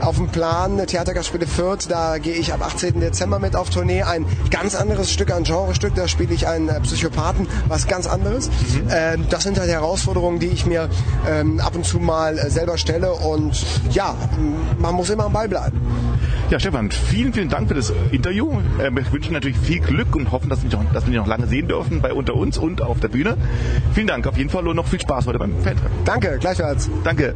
auf 0.00 0.14
dem 0.14 0.28
Plan, 0.28 0.86
Theatergastspiele 0.86 1.48
Fürth. 1.48 1.87
Band. 1.88 1.98
Da 1.98 2.18
gehe 2.18 2.34
ich 2.34 2.52
ab 2.52 2.64
18. 2.64 3.00
Dezember 3.00 3.38
mit 3.38 3.56
auf 3.56 3.70
Tournee. 3.70 4.02
Ein 4.02 4.26
ganz 4.50 4.74
anderes 4.74 5.10
Stück, 5.10 5.32
ein 5.32 5.44
Genrestück. 5.44 5.94
Da 5.94 6.08
spiele 6.08 6.34
ich 6.34 6.46
einen 6.46 6.68
äh, 6.68 6.80
Psychopathen, 6.80 7.46
was 7.66 7.86
ganz 7.86 8.06
anderes. 8.06 8.48
Mhm. 8.48 8.88
Ähm, 8.90 9.26
das 9.30 9.42
sind 9.42 9.58
halt 9.58 9.70
Herausforderungen, 9.70 10.38
die 10.38 10.46
ich 10.46 10.66
mir 10.66 10.88
ähm, 11.28 11.60
ab 11.60 11.74
und 11.74 11.84
zu 11.84 11.98
mal 11.98 12.38
äh, 12.38 12.50
selber 12.50 12.78
stelle. 12.78 13.12
Und 13.12 13.64
ja, 13.90 14.14
man 14.78 14.94
muss 14.94 15.10
immer 15.10 15.24
am 15.24 15.32
Ball 15.32 15.48
bleiben. 15.48 15.80
Ja, 16.50 16.58
Stefan, 16.58 16.90
vielen, 16.90 17.32
vielen 17.32 17.48
Dank 17.48 17.68
für 17.68 17.74
das 17.74 17.92
Interview. 18.10 18.60
Ähm, 18.82 18.96
wir 18.96 19.12
wünschen 19.12 19.32
natürlich 19.32 19.58
viel 19.58 19.80
Glück 19.80 20.14
und 20.14 20.30
hoffen, 20.30 20.48
dass 20.48 20.62
wir, 20.62 20.70
noch, 20.70 20.92
dass 20.92 21.04
wir 21.04 21.10
dich 21.10 21.20
noch 21.20 21.26
lange 21.26 21.46
sehen 21.46 21.68
dürfen 21.68 22.00
bei 22.00 22.12
unter 22.12 22.34
uns 22.34 22.58
und 22.58 22.82
auf 22.82 23.00
der 23.00 23.08
Bühne. 23.08 23.36
Vielen 23.94 24.06
Dank 24.06 24.26
auf 24.26 24.36
jeden 24.36 24.50
Fall 24.50 24.66
und 24.66 24.76
noch 24.76 24.86
viel 24.86 25.00
Spaß 25.00 25.26
heute 25.26 25.38
beim 25.38 25.52
Fantreffen. 25.62 25.90
Danke, 26.04 26.38
gleichfalls. 26.38 26.88
Danke. 27.04 27.34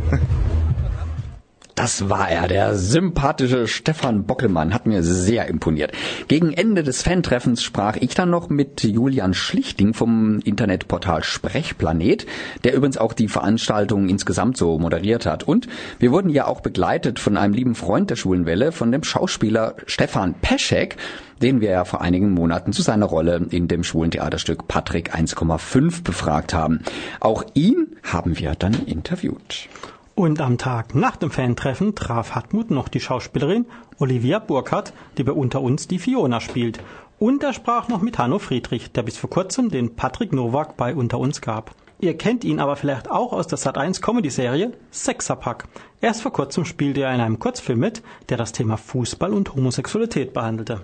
Das 1.75 2.11
war 2.11 2.29
er, 2.29 2.49
der 2.49 2.75
sympathische 2.75 3.67
Stefan 3.67 4.25
Bockelmann, 4.25 4.75
hat 4.75 4.87
mir 4.87 5.03
sehr 5.03 5.47
imponiert. 5.47 5.93
Gegen 6.29 6.53
Ende 6.53 6.83
des 6.83 7.03
Fantreffens 7.03 7.63
sprach 7.63 7.97
ich 7.97 8.15
dann 8.15 8.29
noch 8.29 8.51
mit 8.51 8.85
Julian 8.85 9.33
Schlichting 9.33 9.95
vom 9.95 10.41
Internetportal 10.41 11.25
Sprechplanet, 11.25 12.27
der 12.65 12.75
übrigens 12.75 12.99
auch 12.99 13.15
die 13.15 13.29
Veranstaltung 13.29 14.11
insgesamt 14.11 14.59
so 14.59 14.79
moderiert 14.79 15.25
hat. 15.25 15.45
Und 15.45 15.67
wir 15.99 16.13
wurden 16.13 16.29
ja 16.29 16.47
auch 16.47 16.61
begleitet 16.61 17.19
von 17.19 17.39
einem 17.39 17.55
lieben 17.55 17.75
Freund 17.75 18.11
der 18.11 18.17
Schulenwelle, 18.17 18.73
von 18.73 18.93
dem 18.93 19.03
Schauspieler 19.03 19.75
Stefan 19.87 20.35
Peschek, 20.35 20.97
den 21.41 21.63
wir 21.63 21.71
ja 21.71 21.85
vor 21.87 22.03
einigen 22.03 22.33
Monaten 22.33 22.73
zu 22.73 22.83
seiner 22.83 23.07
Rolle 23.07 23.47
in 23.51 23.67
dem 23.67 23.83
schwulen 23.83 24.11
Theaterstück 24.11 24.69
Patrick 24.69 25.15
1,5 25.15 26.05
befragt 26.05 26.53
haben. 26.53 26.81
Auch 27.19 27.45
ihn 27.55 27.97
haben 28.03 28.39
wir 28.39 28.55
dann 28.55 28.75
interviewt. 28.87 29.69
Und 30.15 30.41
am 30.43 30.59
Tag 30.59 30.95
nach 30.95 31.17
dem 31.17 31.31
Fantreffen 31.31 31.95
traf 31.95 32.35
Hartmut 32.35 32.71
noch 32.71 32.89
die 32.89 33.01
Schauspielerin 33.01 33.65
Olivia 33.99 34.39
Burkhardt, 34.39 34.93
die 35.17 35.25
bei 35.25 35.33
Unter 35.33 35.63
uns 35.63 35.89
die 35.89 35.99
Fiona 35.99 36.41
spielt. 36.41 36.81
Und 37.19 37.43
er 37.43 37.55
sprach 37.55 37.89
noch 37.89 38.03
mit 38.03 38.19
Hanno 38.19 38.39
Friedrich, 38.39 38.93
der 38.93 39.05
bis 39.05 39.17
vor 39.17 39.31
kurzem 39.31 39.71
den 39.71 39.97
Patrick 39.97 40.33
Nowak 40.33 40.77
bei 40.77 40.95
Unter 40.95 41.19
uns 41.19 41.41
gab. 41.41 41.75
Ihr 41.99 42.19
kennt 42.19 42.45
ihn 42.45 42.61
aber 42.61 42.77
vielleicht 42.77 43.11
auch 43.11 43.33
aus 43.33 43.47
der 43.47 43.59
Sat1 43.59 44.03
Comedy-Serie 44.03 44.73
Sexerpack. 44.91 45.69
Erst 46.01 46.21
vor 46.21 46.33
kurzem 46.33 46.65
spielte 46.65 47.03
er 47.03 47.15
in 47.15 47.21
einem 47.21 47.39
Kurzfilm 47.39 47.79
mit, 47.79 48.03
der 48.29 48.37
das 48.37 48.53
Thema 48.53 48.77
Fußball 48.77 49.33
und 49.33 49.55
Homosexualität 49.55 50.35
behandelte. 50.35 50.83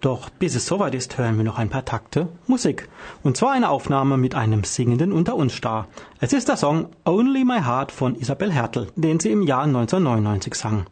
Doch 0.00 0.30
bis 0.30 0.54
es 0.54 0.66
soweit 0.66 0.94
ist, 0.94 1.18
hören 1.18 1.36
wir 1.38 1.44
noch 1.44 1.58
ein 1.58 1.70
paar 1.70 1.84
Takte 1.84 2.28
Musik. 2.46 2.88
Und 3.24 3.36
zwar 3.36 3.52
eine 3.52 3.68
Aufnahme 3.68 4.16
mit 4.16 4.36
einem 4.36 4.62
singenden 4.62 5.12
Unter 5.12 5.34
uns 5.34 5.54
Star. 5.54 5.88
Es 6.20 6.32
ist 6.32 6.48
der 6.48 6.56
Song 6.56 6.88
Only 7.04 7.44
My 7.44 7.60
Heart 7.60 7.90
von 7.90 8.14
Isabel 8.14 8.52
Hertel, 8.52 8.88
den 8.94 9.18
sie 9.18 9.32
im 9.32 9.42
Jahr 9.42 9.64
1999 9.64 10.54
sang. 10.54 10.86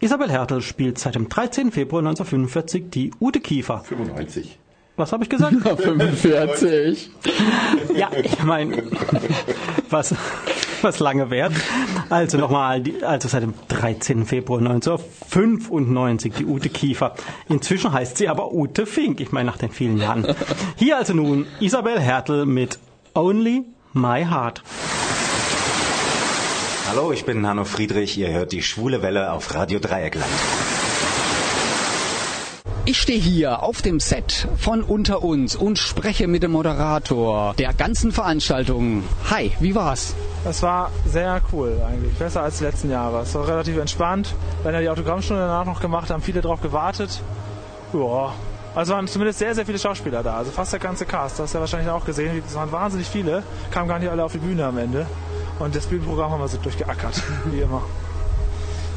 Isabel 0.00 0.30
Hertel 0.30 0.60
spielt 0.60 0.98
seit 0.98 1.14
dem 1.14 1.30
13. 1.30 1.72
Februar 1.72 2.00
1945 2.00 2.90
die 2.90 3.10
Ute 3.20 3.40
Kiefer. 3.40 3.84
95. 3.84 4.58
Was 4.96 5.12
habe 5.12 5.24
ich 5.24 5.30
gesagt? 5.30 5.54
45. 5.62 7.10
ja, 7.96 8.10
ich 8.22 8.42
meine, 8.42 8.82
was, 9.90 10.14
was 10.82 10.98
lange 11.00 11.30
währt. 11.30 11.52
Also 12.10 12.38
nochmal, 12.38 12.82
also 13.02 13.28
seit 13.28 13.42
dem 13.42 13.54
13. 13.68 14.26
Februar 14.26 14.60
1995 14.60 16.34
die 16.34 16.44
Ute 16.44 16.68
Kiefer. 16.68 17.14
Inzwischen 17.48 17.92
heißt 17.92 18.16
sie 18.16 18.28
aber 18.28 18.52
Ute 18.52 18.86
Fink, 18.86 19.20
ich 19.20 19.32
meine 19.32 19.50
nach 19.50 19.58
den 19.58 19.70
vielen 19.70 19.98
Jahren. 19.98 20.26
Hier 20.76 20.96
also 20.96 21.14
nun 21.14 21.46
Isabel 21.60 22.00
Hertel 22.00 22.46
mit 22.46 22.78
Only 23.14 23.64
My 23.92 24.24
Heart. 24.24 24.62
Hallo, 26.88 27.12
ich 27.12 27.24
bin 27.24 27.46
Hanno 27.46 27.64
Friedrich. 27.64 28.18
Ihr 28.18 28.30
hört 28.30 28.52
die 28.52 28.62
schwule 28.62 29.02
Welle 29.02 29.32
auf 29.32 29.54
Radio 29.54 29.78
Dreieckland. 29.78 30.30
Ich 32.84 33.00
stehe 33.00 33.20
hier 33.20 33.62
auf 33.62 33.80
dem 33.80 34.00
Set 34.00 34.48
von 34.56 34.82
Unter 34.82 35.22
uns 35.22 35.54
und 35.54 35.78
spreche 35.78 36.26
mit 36.26 36.42
dem 36.42 36.50
Moderator 36.50 37.54
der 37.54 37.72
ganzen 37.74 38.10
Veranstaltung. 38.10 39.04
Hi, 39.30 39.52
wie 39.60 39.76
war's? 39.76 40.16
Es 40.44 40.62
war 40.64 40.90
sehr 41.06 41.40
cool 41.52 41.80
eigentlich, 41.86 42.12
besser 42.14 42.42
als 42.42 42.58
die 42.58 42.64
letzten 42.64 42.90
Jahre. 42.90 43.20
Es 43.20 43.36
war 43.36 43.46
relativ 43.46 43.76
entspannt. 43.76 44.34
Wir 44.64 44.72
haben 44.72 44.82
die 44.82 44.88
Autogrammstunde 44.88 45.42
danach 45.42 45.64
noch 45.64 45.80
gemacht, 45.80 46.10
haben 46.10 46.24
viele 46.24 46.40
drauf 46.40 46.60
gewartet. 46.60 47.22
Ja, 47.92 48.32
also 48.74 48.94
waren 48.94 49.06
zumindest 49.06 49.38
sehr, 49.38 49.54
sehr 49.54 49.64
viele 49.64 49.78
Schauspieler 49.78 50.24
da. 50.24 50.38
Also 50.38 50.50
fast 50.50 50.72
der 50.72 50.80
ganze 50.80 51.06
Cast. 51.06 51.38
Das 51.38 51.44
hast 51.44 51.54
du 51.54 51.58
ja 51.58 51.60
wahrscheinlich 51.60 51.88
auch 51.88 52.04
gesehen. 52.04 52.42
Es 52.44 52.56
waren 52.56 52.72
wahnsinnig 52.72 53.06
viele. 53.06 53.44
Kamen 53.70 53.86
gar 53.86 54.00
nicht 54.00 54.10
alle 54.10 54.24
auf 54.24 54.32
die 54.32 54.38
Bühne 54.38 54.66
am 54.66 54.78
Ende. 54.78 55.06
Und 55.60 55.76
das 55.76 55.86
Bühnenprogramm 55.86 56.32
haben 56.32 56.40
wir 56.40 56.48
so 56.48 56.58
durchgeackert, 56.58 57.22
wie 57.52 57.60
immer. 57.60 57.82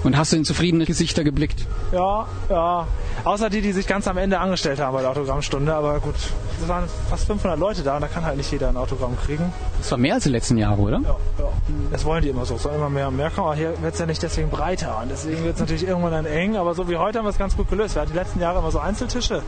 Und 0.05 0.15
hast 0.17 0.31
du 0.33 0.37
in 0.37 0.45
zufriedene 0.45 0.85
Gesichter 0.85 1.23
geblickt? 1.23 1.65
Ja, 1.91 2.27
ja. 2.47 2.87
Außer 3.23 3.49
die, 3.49 3.61
die 3.61 3.71
sich 3.71 3.87
ganz 3.87 4.07
am 4.07 4.17
Ende 4.17 4.39
angestellt 4.39 4.79
haben 4.79 4.93
bei 4.93 5.01
der 5.01 5.09
Autogrammstunde. 5.09 5.73
Aber 5.73 5.99
gut, 5.99 6.13
es 6.61 6.67
waren 6.67 6.83
fast 7.09 7.25
500 7.25 7.57
Leute 7.57 7.81
da 7.81 7.95
und 7.95 8.01
da 8.01 8.07
kann 8.07 8.23
halt 8.23 8.37
nicht 8.37 8.51
jeder 8.51 8.69
ein 8.69 8.77
Autogramm 8.77 9.17
kriegen. 9.17 9.51
Das 9.79 9.89
war 9.89 9.97
mehr 9.97 10.13
als 10.13 10.25
die 10.25 10.29
letzten 10.29 10.57
Jahre, 10.57 10.79
oder? 10.79 10.99
Ja, 10.99 11.15
ja. 11.39 11.49
Das 11.91 12.05
wollen 12.05 12.21
die 12.21 12.29
immer 12.29 12.45
so. 12.45 12.53
Es 12.53 12.61
soll 12.61 12.75
immer 12.75 12.91
mehr 12.91 13.07
und 13.07 13.17
mehr 13.17 13.31
kommen. 13.31 13.47
Aber 13.47 13.55
hier 13.55 13.81
wird 13.81 13.95
es 13.95 13.99
ja 13.99 14.05
nicht 14.05 14.21
deswegen 14.21 14.51
breiter. 14.51 14.99
Und 15.01 15.09
deswegen 15.09 15.43
wird 15.43 15.55
es 15.55 15.59
natürlich 15.59 15.87
irgendwann 15.87 16.11
dann 16.11 16.27
eng. 16.27 16.55
Aber 16.55 16.75
so 16.75 16.87
wie 16.87 16.97
heute 16.97 17.17
haben 17.17 17.25
wir 17.25 17.31
es 17.31 17.39
ganz 17.39 17.57
gut 17.57 17.67
gelöst. 17.71 17.95
Wir 17.95 18.03
hatten 18.03 18.11
die 18.11 18.17
letzten 18.17 18.39
Jahre 18.39 18.59
immer 18.59 18.69
so 18.69 18.77
Einzeltische. 18.77 19.41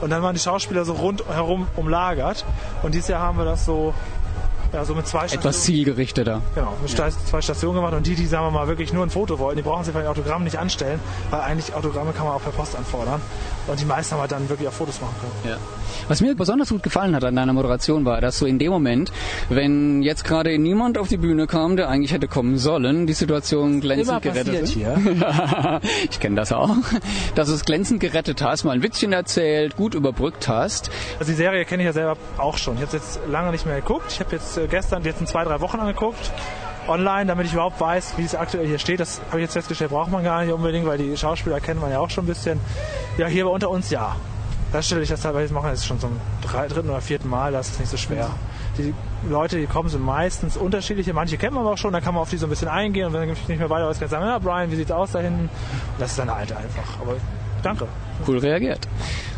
Und 0.00 0.10
dann 0.10 0.22
waren 0.22 0.34
die 0.34 0.40
Schauspieler 0.40 0.84
so 0.84 0.92
rundherum 0.92 1.66
umlagert. 1.74 2.44
Und 2.84 2.94
dieses 2.94 3.08
Jahr 3.08 3.20
haben 3.20 3.36
wir 3.36 3.44
das 3.44 3.64
so 3.64 3.92
ja, 4.74 4.84
so 4.84 4.94
mit 4.94 5.06
zwei 5.06 5.28
Stationen. 5.28 5.40
Etwas 5.40 5.62
zielgerichteter. 5.62 6.42
Genau, 6.54 6.76
mit 6.82 6.98
ja. 6.98 7.08
zwei 7.10 7.40
Stationen 7.40 7.76
gemacht 7.76 7.94
und 7.94 8.06
die, 8.06 8.16
die, 8.16 8.26
sagen 8.26 8.46
wir 8.46 8.50
mal, 8.50 8.66
wirklich 8.66 8.92
nur 8.92 9.04
ein 9.04 9.10
Foto 9.10 9.38
wollten, 9.38 9.58
die 9.58 9.62
brauchen 9.62 9.84
sich 9.84 9.94
bei 9.94 10.00
den 10.00 10.08
Autogrammen 10.08 10.44
nicht 10.44 10.58
anstellen, 10.58 11.00
weil 11.30 11.40
eigentlich 11.40 11.74
Autogramme 11.74 12.12
kann 12.12 12.26
man 12.26 12.34
auch 12.34 12.42
per 12.42 12.52
Post 12.52 12.76
anfordern. 12.76 13.20
Und 13.66 13.80
die 13.80 13.84
meisten 13.84 14.12
haben 14.12 14.20
halt 14.20 14.32
dann 14.32 14.48
wirklich 14.48 14.68
auch 14.68 14.72
Fotos 14.72 15.00
machen 15.00 15.14
können. 15.20 15.54
Ja. 15.54 15.58
Was 16.08 16.20
mir 16.20 16.34
besonders 16.34 16.68
gut 16.68 16.82
gefallen 16.82 17.14
hat 17.14 17.24
an 17.24 17.36
deiner 17.36 17.52
Moderation 17.52 18.04
war, 18.04 18.20
dass 18.20 18.38
du 18.38 18.46
in 18.46 18.58
dem 18.58 18.70
Moment, 18.70 19.10
wenn 19.48 20.02
jetzt 20.02 20.24
gerade 20.24 20.58
niemand 20.58 20.98
auf 20.98 21.08
die 21.08 21.16
Bühne 21.16 21.46
kam, 21.46 21.76
der 21.76 21.88
eigentlich 21.88 22.12
hätte 22.12 22.28
kommen 22.28 22.58
sollen, 22.58 23.06
die 23.06 23.12
Situation 23.14 23.80
glänzend 23.80 24.22
gerettet 24.22 24.62
hast. 24.62 24.70
hier. 24.70 25.00
ich 26.10 26.20
kenne 26.20 26.36
das 26.36 26.52
auch. 26.52 26.76
Dass 27.34 27.48
du 27.48 27.54
es 27.54 27.64
glänzend 27.64 28.00
gerettet 28.00 28.42
hast, 28.42 28.64
mal 28.64 28.72
ein 28.72 28.82
Witzchen 28.82 29.12
erzählt, 29.12 29.76
gut 29.76 29.94
überbrückt 29.94 30.48
hast. 30.48 30.90
Also 31.18 31.30
die 31.30 31.36
Serie 31.36 31.64
kenne 31.64 31.84
ich 31.84 31.86
ja 31.86 31.92
selber 31.92 32.16
auch 32.38 32.58
schon. 32.58 32.74
Ich 32.76 32.82
habe 32.82 32.96
jetzt 32.96 33.20
lange 33.30 33.50
nicht 33.50 33.64
mehr 33.64 33.76
geguckt. 33.76 34.06
Ich 34.10 34.20
habe 34.20 34.32
jetzt 34.36 34.58
gestern, 34.68 35.02
jetzt 35.04 35.20
in 35.20 35.26
zwei, 35.26 35.44
drei 35.44 35.60
Wochen 35.60 35.78
angeguckt 35.78 36.32
online, 36.88 37.26
damit 37.26 37.46
ich 37.46 37.52
überhaupt 37.52 37.80
weiß, 37.80 38.14
wie 38.16 38.24
es 38.24 38.34
aktuell 38.34 38.66
hier 38.66 38.78
steht. 38.78 39.00
Das 39.00 39.20
habe 39.28 39.38
ich 39.38 39.44
jetzt 39.44 39.54
festgestellt, 39.54 39.90
braucht 39.90 40.10
man 40.10 40.24
gar 40.24 40.42
nicht 40.42 40.52
unbedingt, 40.52 40.86
weil 40.86 40.98
die 40.98 41.16
Schauspieler 41.16 41.60
kennt 41.60 41.80
man 41.80 41.90
ja 41.90 41.98
auch 41.98 42.10
schon 42.10 42.24
ein 42.24 42.28
bisschen. 42.28 42.60
Ja, 43.18 43.26
hier 43.26 43.48
unter 43.48 43.70
uns 43.70 43.90
ja. 43.90 44.16
Da 44.72 44.82
stelle 44.82 45.02
ich 45.02 45.08
das 45.08 45.20
teilweise 45.20 45.54
machen, 45.54 45.70
das 45.70 45.80
ist 45.80 45.86
schon 45.86 46.00
zum 46.00 46.20
dritten 46.42 46.90
oder 46.90 47.00
vierten 47.00 47.28
Mal, 47.28 47.52
das 47.52 47.70
ist 47.70 47.80
nicht 47.80 47.90
so 47.90 47.96
schwer. 47.96 48.28
Die 48.76 48.92
Leute, 49.30 49.56
die 49.56 49.66
kommen, 49.66 49.88
sind 49.88 50.04
meistens 50.04 50.56
unterschiedliche. 50.56 51.12
Manche 51.12 51.38
kennt 51.38 51.54
man 51.54 51.64
auch 51.64 51.78
schon, 51.78 51.92
da 51.92 52.00
kann 52.00 52.12
man 52.12 52.22
auf 52.22 52.30
die 52.30 52.38
so 52.38 52.46
ein 52.46 52.50
bisschen 52.50 52.68
eingehen 52.68 53.06
und 53.06 53.12
wenn 53.12 53.30
ich 53.30 53.48
nicht 53.48 53.60
mehr 53.60 53.70
weiter 53.70 53.88
weiß, 53.88 54.00
kann 54.00 54.06
ich 54.06 54.10
sagen, 54.10 54.26
ja, 54.26 54.38
Brian, 54.38 54.72
wie 54.72 54.76
sieht's 54.76 54.90
aus 54.90 55.12
da 55.12 55.20
hinten? 55.20 55.48
Das 55.98 56.10
ist 56.10 56.18
eine 56.18 56.32
alte 56.32 56.56
einfach. 56.56 57.00
Aber 57.00 57.14
danke. 57.62 57.86
Cool 58.26 58.38
reagiert. 58.38 58.88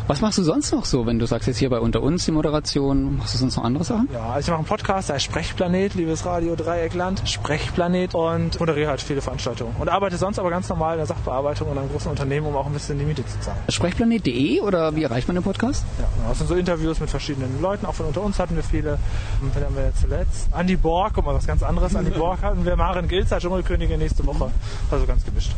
Was 0.07 0.21
machst 0.21 0.37
du 0.37 0.43
sonst 0.43 0.71
noch 0.71 0.85
so, 0.85 1.05
wenn 1.05 1.19
du 1.19 1.25
sagst 1.25 1.49
jetzt 1.49 1.57
hier 1.57 1.69
bei 1.69 1.81
Unter 1.81 2.01
uns 2.01 2.23
die 2.23 2.31
Moderation? 2.31 3.17
Machst 3.17 3.33
du 3.33 3.39
sonst 3.39 3.57
noch 3.57 3.65
andere 3.65 3.83
Sachen? 3.83 4.07
Ja, 4.13 4.29
also 4.29 4.39
ich 4.39 4.47
mache 4.47 4.59
einen 4.59 4.65
Podcast, 4.65 5.09
der 5.09 5.15
heißt 5.15 5.25
Sprechplanet, 5.25 5.95
liebes 5.95 6.25
Radio 6.25 6.55
Dreieckland, 6.55 7.23
Sprechplanet 7.25 8.15
und 8.15 8.57
moderiere 8.57 8.89
halt 8.89 9.01
viele 9.01 9.19
Veranstaltungen. 9.19 9.75
Und 9.77 9.89
arbeite 9.89 10.15
sonst 10.15 10.39
aber 10.39 10.49
ganz 10.49 10.69
normal 10.69 10.93
in 10.93 10.99
der 10.99 11.07
Sachbearbeitung 11.07 11.69
und 11.69 11.77
einem 11.77 11.89
großen 11.89 12.09
Unternehmen, 12.09 12.47
um 12.47 12.55
auch 12.55 12.67
ein 12.67 12.71
bisschen 12.71 12.97
die 12.97 13.03
Miete 13.03 13.25
zu 13.25 13.37
zahlen. 13.41 13.57
Sprechplanet.de 13.67 14.61
oder 14.61 14.95
wie 14.95 15.03
erreicht 15.03 15.27
man 15.27 15.35
den 15.35 15.43
Podcast? 15.43 15.83
Ja, 15.99 16.05
genau. 16.15 16.29
das 16.29 16.37
sind 16.37 16.47
so 16.47 16.55
Interviews 16.55 17.01
mit 17.01 17.09
verschiedenen 17.09 17.61
Leuten, 17.61 17.85
auch 17.85 17.95
von 17.95 18.05
unter 18.05 18.21
uns 18.21 18.39
hatten 18.39 18.55
wir 18.55 18.63
viele. 18.63 18.99
Und 19.41 19.53
dann 19.53 19.65
haben 19.65 19.75
wir 19.75 19.91
zuletzt 19.99 20.47
Andy 20.57 20.77
Borg, 20.77 21.15
guck 21.15 21.25
mal, 21.25 21.35
was 21.35 21.45
ganz 21.45 21.63
anderes. 21.63 21.93
Andy 21.93 22.11
Borg 22.17 22.41
hatten 22.43 22.63
wir, 22.63 22.77
Maren 22.77 23.09
Gilzer, 23.09 23.39
Dschungelkönigin 23.39 23.99
nächste 23.99 24.25
Woche. 24.25 24.51
Also 24.89 25.05
ganz 25.05 25.25
gemischt. 25.25 25.51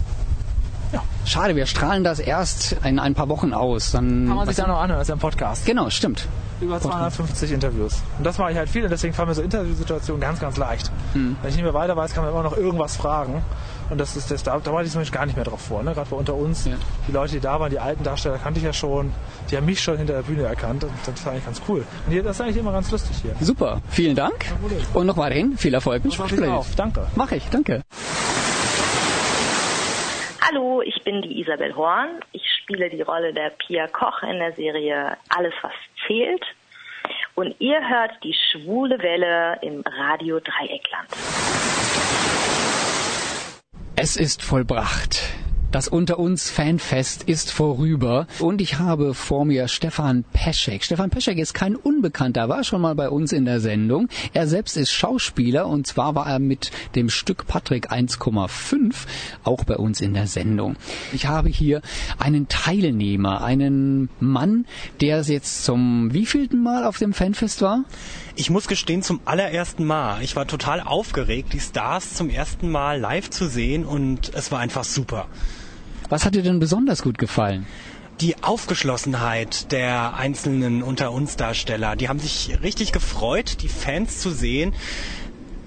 Ja. 0.91 1.03
Schade, 1.25 1.55
wir 1.55 1.65
strahlen 1.65 2.03
das 2.03 2.19
erst 2.19 2.75
in 2.83 2.99
ein 2.99 3.13
paar 3.13 3.29
Wochen 3.29 3.53
aus. 3.53 3.91
Dann 3.91 4.27
Kann 4.27 4.35
man 4.35 4.47
sich 4.47 4.55
dann 4.55 4.69
noch 4.69 4.79
anhören, 4.79 4.99
das 4.99 5.07
ist 5.07 5.09
ja 5.09 5.15
ein 5.15 5.19
Podcast. 5.19 5.65
Genau, 5.65 5.89
stimmt. 5.89 6.27
Über 6.61 6.81
250 6.81 7.51
Interviews. 7.51 8.01
Und 8.17 8.25
das 8.25 8.37
mache 8.37 8.51
ich 8.51 8.57
halt 8.57 8.67
viel 8.69 8.83
und 8.83 8.89
deswegen 8.89 9.13
fallen 9.13 9.29
mir 9.29 9.35
so 9.35 9.41
Interviewsituationen 9.41 10.19
ganz, 10.19 10.39
ganz 10.39 10.57
leicht. 10.57 10.91
Hm. 11.13 11.37
Wenn 11.41 11.49
ich 11.49 11.55
nicht 11.55 11.63
mehr 11.63 11.73
weiter 11.73 11.95
weiß, 11.95 12.13
kann 12.13 12.23
man 12.23 12.33
immer 12.33 12.43
noch 12.43 12.57
irgendwas 12.57 12.97
fragen. 12.97 13.41
Und 13.89 13.97
das 13.97 14.15
ist 14.15 14.29
das, 14.29 14.43
da, 14.43 14.59
da 14.59 14.73
war 14.73 14.83
ich 14.83 14.91
zum 14.91 15.01
Beispiel 15.01 15.17
gar 15.17 15.25
nicht 15.25 15.35
mehr 15.35 15.45
drauf 15.45 15.61
vor. 15.61 15.83
Ne? 15.83 15.93
Gerade 15.93 16.09
bei 16.09 16.15
unter 16.15 16.35
uns, 16.35 16.65
ja. 16.65 16.73
die 17.07 17.11
Leute, 17.11 17.33
die 17.33 17.39
da 17.39 17.59
waren, 17.59 17.71
die 17.71 17.79
alten 17.79 18.03
Darsteller 18.03 18.37
kannte 18.37 18.59
ich 18.59 18.65
ja 18.65 18.73
schon, 18.73 19.11
die 19.49 19.57
haben 19.57 19.65
mich 19.65 19.81
schon 19.81 19.97
hinter 19.97 20.13
der 20.13 20.21
Bühne 20.23 20.43
erkannt. 20.43 20.83
Und 20.83 20.91
das 21.05 21.25
war 21.25 21.31
eigentlich 21.31 21.45
ganz 21.45 21.61
cool. 21.67 21.85
Und 22.05 22.11
hier, 22.11 22.23
das 22.23 22.35
ist 22.35 22.41
eigentlich 22.41 22.57
immer 22.57 22.71
ganz 22.71 22.91
lustig 22.91 23.17
hier. 23.21 23.35
Super, 23.39 23.81
vielen 23.89 24.15
Dank. 24.15 24.45
Und 24.93 25.07
noch 25.07 25.17
weiterhin 25.17 25.57
viel 25.57 25.73
Erfolg 25.73 26.03
mit 26.03 26.13
Sprechplanet. 26.13 26.65
Danke. 26.75 27.07
Mach 27.15 27.31
ich, 27.31 27.47
danke. 27.49 27.81
Hallo, 30.51 30.81
ich 30.81 31.03
bin 31.03 31.21
die 31.21 31.41
Isabel 31.41 31.75
Horn. 31.75 32.21
Ich 32.31 32.41
spiele 32.61 32.89
die 32.89 33.01
Rolle 33.01 33.33
der 33.33 33.51
Pia 33.51 33.87
Koch 33.87 34.23
in 34.23 34.39
der 34.39 34.51
Serie 34.53 35.15
Alles, 35.29 35.53
was 35.61 35.73
zählt. 36.07 36.43
Und 37.35 37.55
ihr 37.59 37.79
hört 37.87 38.11
die 38.23 38.33
schwule 38.33 38.97
Welle 38.99 39.59
im 39.61 39.83
Radio 39.85 40.39
Dreieckland. 40.39 41.09
Es 43.95 44.15
ist 44.15 44.41
vollbracht. 44.41 45.21
Das 45.71 45.87
Unter 45.87 46.17
uns 46.17 46.49
Fanfest 46.49 47.21
ist 47.23 47.51
vorüber 47.51 48.25
und 48.39 48.59
ich 48.59 48.79
habe 48.79 49.13
vor 49.13 49.45
mir 49.45 49.67
Stefan 49.67 50.23
Peschek. 50.33 50.83
Stefan 50.83 51.11
Peschek 51.11 51.37
ist 51.37 51.53
kein 51.53 51.75
Unbekannter, 51.75 52.49
war 52.49 52.63
schon 52.63 52.81
mal 52.81 52.95
bei 52.95 53.07
uns 53.07 53.31
in 53.33 53.45
der 53.45 53.59
Sendung. 53.59 54.09
Er 54.33 54.47
selbst 54.47 54.77
ist 54.77 54.91
Schauspieler 54.91 55.67
und 55.67 55.85
zwar 55.85 56.15
war 56.15 56.25
er 56.27 56.39
mit 56.39 56.71
dem 56.95 57.11
Stück 57.11 57.45
Patrick 57.45 57.91
1,5 57.91 58.95
auch 59.43 59.63
bei 59.63 59.75
uns 59.75 60.01
in 60.01 60.15
der 60.15 60.25
Sendung. 60.25 60.75
Ich 61.13 61.27
habe 61.27 61.49
hier 61.49 61.83
einen 62.17 62.47
Teilnehmer, 62.47 63.43
einen 63.43 64.09
Mann, 64.19 64.65
der 65.01 65.21
jetzt 65.21 65.63
zum 65.65 66.11
wievielten 66.11 66.63
Mal 66.63 66.83
auf 66.83 66.97
dem 66.97 67.13
Fanfest 67.13 67.61
war? 67.61 67.83
Ich 68.35 68.49
muss 68.49 68.67
gestehen, 68.67 69.03
zum 69.03 69.19
allerersten 69.25 69.85
Mal. 69.85 70.23
Ich 70.23 70.35
war 70.35 70.47
total 70.47 70.81
aufgeregt, 70.81 71.53
die 71.53 71.59
Stars 71.59 72.15
zum 72.15 72.31
ersten 72.31 72.71
Mal 72.71 72.99
live 72.99 73.29
zu 73.29 73.47
sehen 73.47 73.85
und 73.85 74.31
es 74.33 74.51
war 74.51 74.59
einfach 74.59 74.83
super. 74.83 75.27
Was 76.09 76.25
hat 76.25 76.35
dir 76.35 76.43
denn 76.43 76.59
besonders 76.59 77.01
gut 77.01 77.17
gefallen? 77.17 77.65
die 78.21 78.43
Aufgeschlossenheit 78.43 79.71
der 79.71 80.15
einzelnen 80.15 80.83
unter 80.83 81.11
uns 81.11 81.37
Darsteller. 81.37 81.95
Die 81.95 82.09
haben 82.09 82.19
sich 82.19 82.57
richtig 82.61 82.91
gefreut, 82.91 83.61
die 83.61 83.69
Fans 83.69 84.19
zu 84.19 84.29
sehen, 84.29 84.73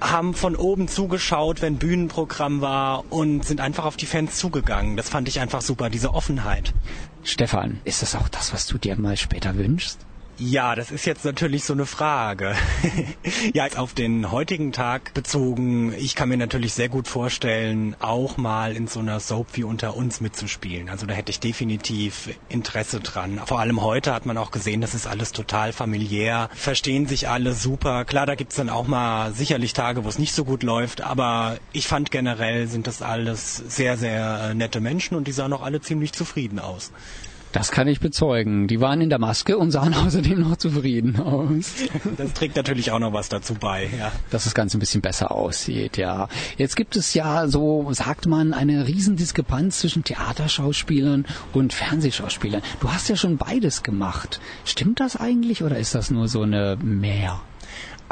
haben 0.01 0.34
von 0.34 0.57
oben 0.57 0.88
zugeschaut, 0.88 1.62
wenn 1.62 1.76
Bühnenprogramm 1.76 2.61
war 2.61 3.05
und 3.11 3.45
sind 3.45 3.61
einfach 3.61 3.84
auf 3.84 3.97
die 3.97 4.07
Fans 4.07 4.36
zugegangen. 4.36 4.97
Das 4.97 5.09
fand 5.09 5.28
ich 5.28 5.40
einfach 5.40 5.62
super, 5.62 5.88
diese 5.88 6.12
Offenheit. 6.12 6.74
Stefan, 7.22 7.80
ist 7.84 8.03
das 8.03 8.14
auch 8.14 8.28
das, 8.28 8.53
was 8.53 8.66
du 8.66 8.78
dir 8.78 8.97
mal 8.97 9.16
später 9.16 9.57
wünschst? 9.57 9.99
Ja, 10.45 10.74
das 10.74 10.90
ist 10.90 11.05
jetzt 11.05 11.24
natürlich 11.24 11.62
so 11.62 11.72
eine 11.72 11.86
Frage. 11.86 12.57
ja, 13.55 13.64
auf 13.76 13.95
den 13.95 14.32
heutigen 14.32 14.72
Tag 14.72 15.14
bezogen, 15.14 15.95
ich 15.97 16.16
kann 16.16 16.28
mir 16.28 16.36
natürlich 16.36 16.74
sehr 16.74 16.88
gut 16.88 17.07
vorstellen, 17.07 17.95
auch 18.01 18.38
mal 18.38 18.74
in 18.74 18.88
so 18.88 18.99
einer 18.99 19.20
Soap 19.20 19.47
wie 19.53 19.62
unter 19.62 19.97
uns 19.97 20.20
mitzuspielen. 20.20 20.88
Also 20.88 21.07
da 21.07 21.14
hätte 21.14 21.30
ich 21.30 21.38
definitiv 21.38 22.28
Interesse 22.49 22.99
dran. 22.99 23.40
Vor 23.47 23.61
allem 23.61 23.82
heute 23.82 24.12
hat 24.12 24.26
man 24.26 24.36
auch 24.36 24.51
gesehen, 24.51 24.80
das 24.80 24.95
ist 24.95 25.07
alles 25.07 25.30
total 25.30 25.72
familiär, 25.72 26.51
verstehen 26.55 27.07
sich 27.07 27.28
alle 27.28 27.53
super. 27.53 28.05
Klar, 28.05 28.26
da 28.26 28.34
gibt's 28.34 28.57
dann 28.57 28.68
auch 28.68 28.88
mal 28.88 29.32
sicherlich 29.34 29.74
Tage, 29.74 30.05
wo 30.05 30.09
es 30.09 30.18
nicht 30.18 30.34
so 30.34 30.45
gut 30.45 30.64
läuft, 30.64 31.03
aber 31.03 31.59
ich 31.72 31.86
fand 31.86 32.11
generell 32.11 32.66
sind 32.66 32.88
das 32.88 33.01
alles 33.01 33.59
sehr, 33.59 33.97
sehr 33.97 34.55
nette 34.55 34.80
Menschen 34.80 35.16
und 35.16 35.28
die 35.28 35.32
sahen 35.32 35.53
auch 35.53 35.62
alle 35.62 35.80
ziemlich 35.80 36.12
zufrieden 36.12 36.59
aus. 36.59 36.90
Das 37.53 37.71
kann 37.71 37.87
ich 37.87 38.01
bezeugen. 38.01 38.67
Die 38.67 38.81
waren 38.81 39.01
in 39.01 39.11
der 39.11 39.19
Maske 39.19 39.59
und 39.59 39.71
sahen 39.71 39.95
außerdem 40.07 40.41
noch 40.41 40.57
zufrieden 40.57 41.21
aus. 41.21 41.75
Das 42.17 42.33
trägt 42.33 42.57
natürlich 42.57 42.91
auch 42.91 42.99
noch 42.99 43.13
was 43.13 43.29
dazu 43.29 43.55
bei, 43.55 43.89
ja. 43.99 44.11
Dass 44.31 44.45
das 44.45 44.55
Ganze 44.55 44.79
ein 44.79 44.81
bisschen 44.81 45.03
besser 45.03 45.33
aussieht, 45.33 45.97
ja. 45.97 46.29
Jetzt 46.57 46.77
gibt 46.77 46.97
es 46.97 47.15
ja, 47.15 47.47
so 47.49 47.93
sagt 47.93 48.27
man, 48.27 48.55
eine 48.55 48.87
Riesendiskrepanz 48.87 49.81
zwischen 49.81 50.03
Theaterschauspielern 50.03 51.27
und 51.53 51.73
Fernsehschauspielern. 51.73 52.63
Du 52.81 52.91
hast 52.91 53.09
ja 53.09 53.17
schon 53.17 53.37
beides 53.37 53.83
gemacht. 53.83 54.41
Stimmt 54.65 55.01
das 55.01 55.17
eigentlich 55.17 55.63
oder 55.63 55.79
ist 55.79 55.95
das 55.95 56.11
nur 56.11 56.29
so 56.29 56.43
eine 56.43 56.77
Mehr? 56.83 57.41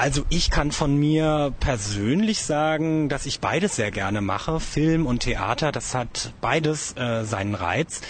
Also 0.00 0.24
ich 0.30 0.48
kann 0.48 0.72
von 0.72 0.96
mir 0.96 1.52
persönlich 1.60 2.42
sagen, 2.42 3.10
dass 3.10 3.26
ich 3.26 3.38
beides 3.40 3.76
sehr 3.76 3.90
gerne 3.90 4.22
mache. 4.22 4.58
Film 4.58 5.04
und 5.04 5.20
Theater, 5.20 5.72
das 5.72 5.94
hat 5.94 6.32
beides 6.40 6.96
äh, 6.96 7.24
seinen 7.26 7.54
Reiz. 7.54 8.00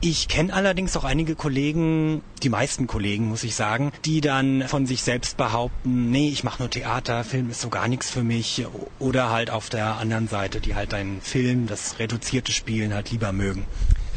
Ich 0.00 0.26
kenne 0.26 0.52
allerdings 0.52 0.96
auch 0.96 1.04
einige 1.04 1.36
Kollegen, 1.36 2.22
die 2.42 2.48
meisten 2.48 2.88
Kollegen 2.88 3.28
muss 3.28 3.44
ich 3.44 3.54
sagen, 3.54 3.92
die 4.04 4.20
dann 4.20 4.66
von 4.66 4.86
sich 4.86 5.04
selbst 5.04 5.36
behaupten, 5.36 6.10
nee, 6.10 6.28
ich 6.28 6.42
mache 6.42 6.60
nur 6.60 6.70
Theater, 6.70 7.22
Film 7.22 7.50
ist 7.50 7.60
so 7.60 7.68
gar 7.68 7.86
nichts 7.86 8.10
für 8.10 8.24
mich. 8.24 8.66
Oder 8.98 9.30
halt 9.30 9.50
auf 9.50 9.68
der 9.68 9.98
anderen 9.98 10.26
Seite, 10.26 10.60
die 10.60 10.74
halt 10.74 10.92
einen 10.92 11.20
Film, 11.20 11.68
das 11.68 12.00
reduzierte 12.00 12.50
Spielen 12.50 12.92
halt 12.92 13.12
lieber 13.12 13.30
mögen 13.30 13.64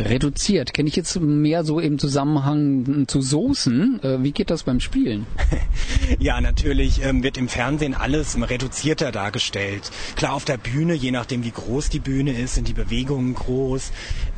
reduziert. 0.01 0.73
Kenne 0.73 0.89
ich 0.89 0.95
jetzt 0.95 1.19
mehr 1.19 1.63
so 1.63 1.79
im 1.79 1.99
Zusammenhang 1.99 3.05
zu 3.07 3.21
Soßen. 3.21 4.03
Äh, 4.03 4.23
wie 4.23 4.31
geht 4.31 4.49
das 4.49 4.63
beim 4.63 4.79
Spielen? 4.79 5.25
ja, 6.19 6.41
natürlich 6.41 7.03
ähm, 7.03 7.23
wird 7.23 7.37
im 7.37 7.47
Fernsehen 7.47 7.93
alles 7.93 8.37
reduzierter 8.39 9.11
dargestellt. 9.11 9.91
Klar, 10.15 10.33
auf 10.33 10.45
der 10.45 10.57
Bühne, 10.57 10.93
je 10.93 11.11
nachdem 11.11 11.43
wie 11.43 11.51
groß 11.51 11.89
die 11.89 11.99
Bühne 11.99 12.31
ist, 12.31 12.55
sind 12.55 12.67
die 12.67 12.73
Bewegungen 12.73 13.35
groß. 13.35 13.91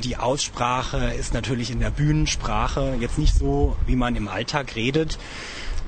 Die 0.04 0.18
Aussprache 0.18 1.14
ist 1.18 1.34
natürlich 1.34 1.72
in 1.72 1.80
der 1.80 1.92
Bühnensprache 1.92 2.96
jetzt 3.00 3.18
nicht 3.18 3.36
so, 3.36 3.76
wie 3.88 3.96
man 3.96 4.16
im 4.16 4.28
Alltag 4.28 4.76
redet. 4.76 5.18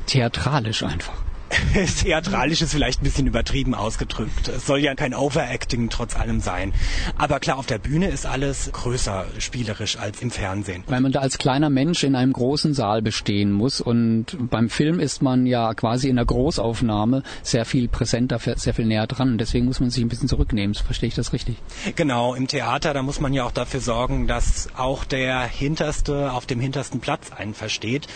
Theatralisch 0.06 0.84
einfach. 0.84 1.25
Theatralisch 2.02 2.62
ist 2.62 2.72
vielleicht 2.72 3.02
ein 3.02 3.04
bisschen 3.04 3.28
übertrieben 3.28 3.76
ausgedrückt. 3.76 4.48
Es 4.48 4.66
soll 4.66 4.80
ja 4.80 4.96
kein 4.96 5.14
Overacting 5.14 5.90
trotz 5.90 6.16
allem 6.16 6.40
sein. 6.40 6.74
Aber 7.18 7.40
klar, 7.40 7.58
auf 7.58 7.66
der 7.66 7.78
Bühne 7.78 8.08
ist 8.08 8.26
alles 8.26 8.70
größer 8.72 9.26
spielerisch 9.40 9.98
als 9.98 10.22
im 10.22 10.32
Fernsehen. 10.32 10.84
Weil 10.88 11.02
man 11.02 11.12
da 11.12 11.20
als 11.20 11.38
kleiner 11.38 11.70
Mensch 11.70 12.04
in 12.04 12.16
einem 12.16 12.34
großen 12.34 12.74
Saal 12.74 13.02
bestehen 13.02 13.52
muss 13.52 13.82
und 13.82 14.38
beim 14.50 14.70
Film 14.70 15.00
ist 15.00 15.22
man 15.22 15.46
ja 15.46 15.74
quasi 15.74 16.10
in 16.10 16.16
der 16.16 16.26
Großaufnahme 16.26 17.24
sehr 17.44 17.66
viel 17.66 17.88
präsenter, 17.88 18.40
sehr 18.40 18.74
viel 18.74 18.86
näher 18.86 19.08
dran. 19.08 19.38
Deswegen 19.38 19.66
muss 19.66 19.80
man 19.80 19.90
sich 19.90 20.04
ein 20.04 20.10
bisschen 20.10 20.28
zurücknehmen. 20.28 20.76
Verstehe 20.76 21.08
ich 21.08 21.16
das 21.16 21.34
richtig? 21.34 21.58
Genau, 21.96 22.34
im 22.36 22.48
Theater, 22.48 22.94
da 22.94 23.04
muss 23.04 23.20
man 23.20 23.34
ja 23.34 23.44
auch 23.46 23.52
dafür 23.52 23.80
sorgen, 23.80 24.28
dass 24.28 24.70
auch 24.76 25.04
der 25.04 25.42
Hinterste 25.42 26.32
auf 26.32 26.46
dem 26.46 26.60
hintersten 26.60 27.00
Platz 27.00 27.32
einen 27.32 27.54
versteht. 27.54 28.08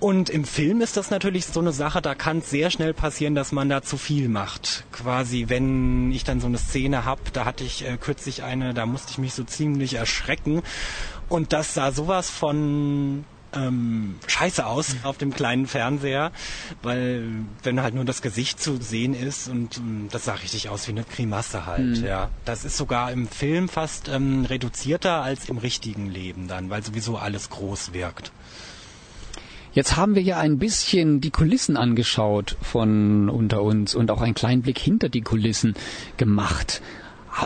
Und 0.00 0.30
im 0.30 0.44
Film 0.44 0.80
ist 0.80 0.96
das 0.96 1.10
natürlich 1.10 1.44
so 1.46 1.60
eine 1.60 1.72
Sache, 1.72 2.00
da 2.00 2.14
kann 2.14 2.38
es 2.38 2.48
sehr 2.48 2.70
schnell 2.70 2.94
passieren, 2.94 3.34
dass 3.34 3.52
man 3.52 3.68
da 3.68 3.82
zu 3.82 3.98
viel 3.98 4.28
macht. 4.30 4.84
Quasi, 4.92 5.44
wenn 5.48 6.10
ich 6.10 6.24
dann 6.24 6.40
so 6.40 6.46
eine 6.46 6.56
Szene 6.56 7.04
hab, 7.04 7.32
da 7.34 7.44
hatte 7.44 7.64
ich 7.64 7.86
äh, 7.86 7.98
kürzlich 7.98 8.42
eine, 8.42 8.72
da 8.72 8.86
musste 8.86 9.10
ich 9.12 9.18
mich 9.18 9.34
so 9.34 9.44
ziemlich 9.44 9.94
erschrecken. 9.94 10.62
Und 11.28 11.52
das 11.52 11.74
sah 11.74 11.92
sowas 11.92 12.30
von 12.30 13.26
ähm, 13.52 14.16
scheiße 14.26 14.64
aus 14.64 14.96
auf 15.02 15.18
dem 15.18 15.34
kleinen 15.34 15.66
Fernseher, 15.66 16.32
weil 16.82 17.26
wenn 17.62 17.82
halt 17.82 17.94
nur 17.94 18.04
das 18.04 18.22
Gesicht 18.22 18.60
zu 18.60 18.76
sehen 18.80 19.14
ist 19.14 19.48
und 19.48 19.78
ähm, 19.78 20.08
das 20.10 20.24
sah 20.24 20.34
richtig 20.34 20.68
aus 20.68 20.86
wie 20.86 20.92
eine 20.92 21.04
Grimasse 21.04 21.66
halt, 21.66 21.98
mhm. 21.98 22.06
ja. 22.06 22.30
Das 22.44 22.64
ist 22.64 22.76
sogar 22.76 23.12
im 23.12 23.28
Film 23.28 23.68
fast 23.68 24.08
ähm, 24.08 24.44
reduzierter 24.44 25.22
als 25.22 25.48
im 25.48 25.58
richtigen 25.58 26.08
Leben 26.08 26.48
dann, 26.48 26.70
weil 26.70 26.82
sowieso 26.82 27.18
alles 27.18 27.50
groß 27.50 27.92
wirkt. 27.92 28.32
Jetzt 29.72 29.96
haben 29.96 30.14
wir 30.14 30.22
ja 30.22 30.38
ein 30.38 30.58
bisschen 30.58 31.20
die 31.20 31.30
Kulissen 31.30 31.76
angeschaut 31.76 32.56
von 32.60 33.28
unter 33.28 33.62
uns 33.62 33.94
und 33.94 34.10
auch 34.10 34.20
einen 34.20 34.34
kleinen 34.34 34.62
Blick 34.62 34.78
hinter 34.78 35.08
die 35.08 35.22
Kulissen 35.22 35.74
gemacht. 36.16 36.82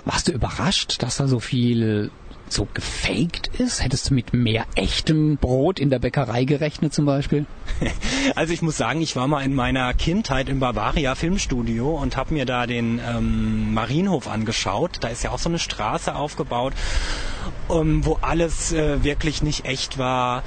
Warst 0.06 0.28
du 0.28 0.32
überrascht, 0.32 1.02
dass 1.02 1.18
da 1.18 1.28
so 1.28 1.38
viel 1.38 2.10
so 2.48 2.66
gefaked 2.72 3.48
ist? 3.58 3.82
Hättest 3.82 4.10
du 4.10 4.14
mit 4.14 4.32
mehr 4.32 4.64
echtem 4.74 5.36
Brot 5.36 5.78
in 5.78 5.90
der 5.90 5.98
Bäckerei 5.98 6.44
gerechnet 6.44 6.94
zum 6.94 7.04
Beispiel? 7.04 7.46
Also 8.36 8.54
ich 8.54 8.62
muss 8.62 8.78
sagen, 8.78 9.02
ich 9.02 9.16
war 9.16 9.28
mal 9.28 9.42
in 9.42 9.54
meiner 9.54 9.92
Kindheit 9.92 10.48
im 10.48 10.58
Bavaria 10.58 11.14
Filmstudio 11.14 11.90
und 11.90 12.16
habe 12.16 12.32
mir 12.32 12.46
da 12.46 12.66
den 12.66 12.98
ähm, 13.06 13.74
Marienhof 13.74 14.28
angeschaut. 14.28 14.92
Da 15.00 15.08
ist 15.08 15.22
ja 15.22 15.30
auch 15.30 15.38
so 15.38 15.50
eine 15.50 15.58
Straße 15.58 16.14
aufgebaut, 16.14 16.72
um, 17.68 18.04
wo 18.06 18.18
alles 18.22 18.72
äh, 18.72 19.04
wirklich 19.04 19.42
nicht 19.42 19.66
echt 19.66 19.98
war 19.98 20.42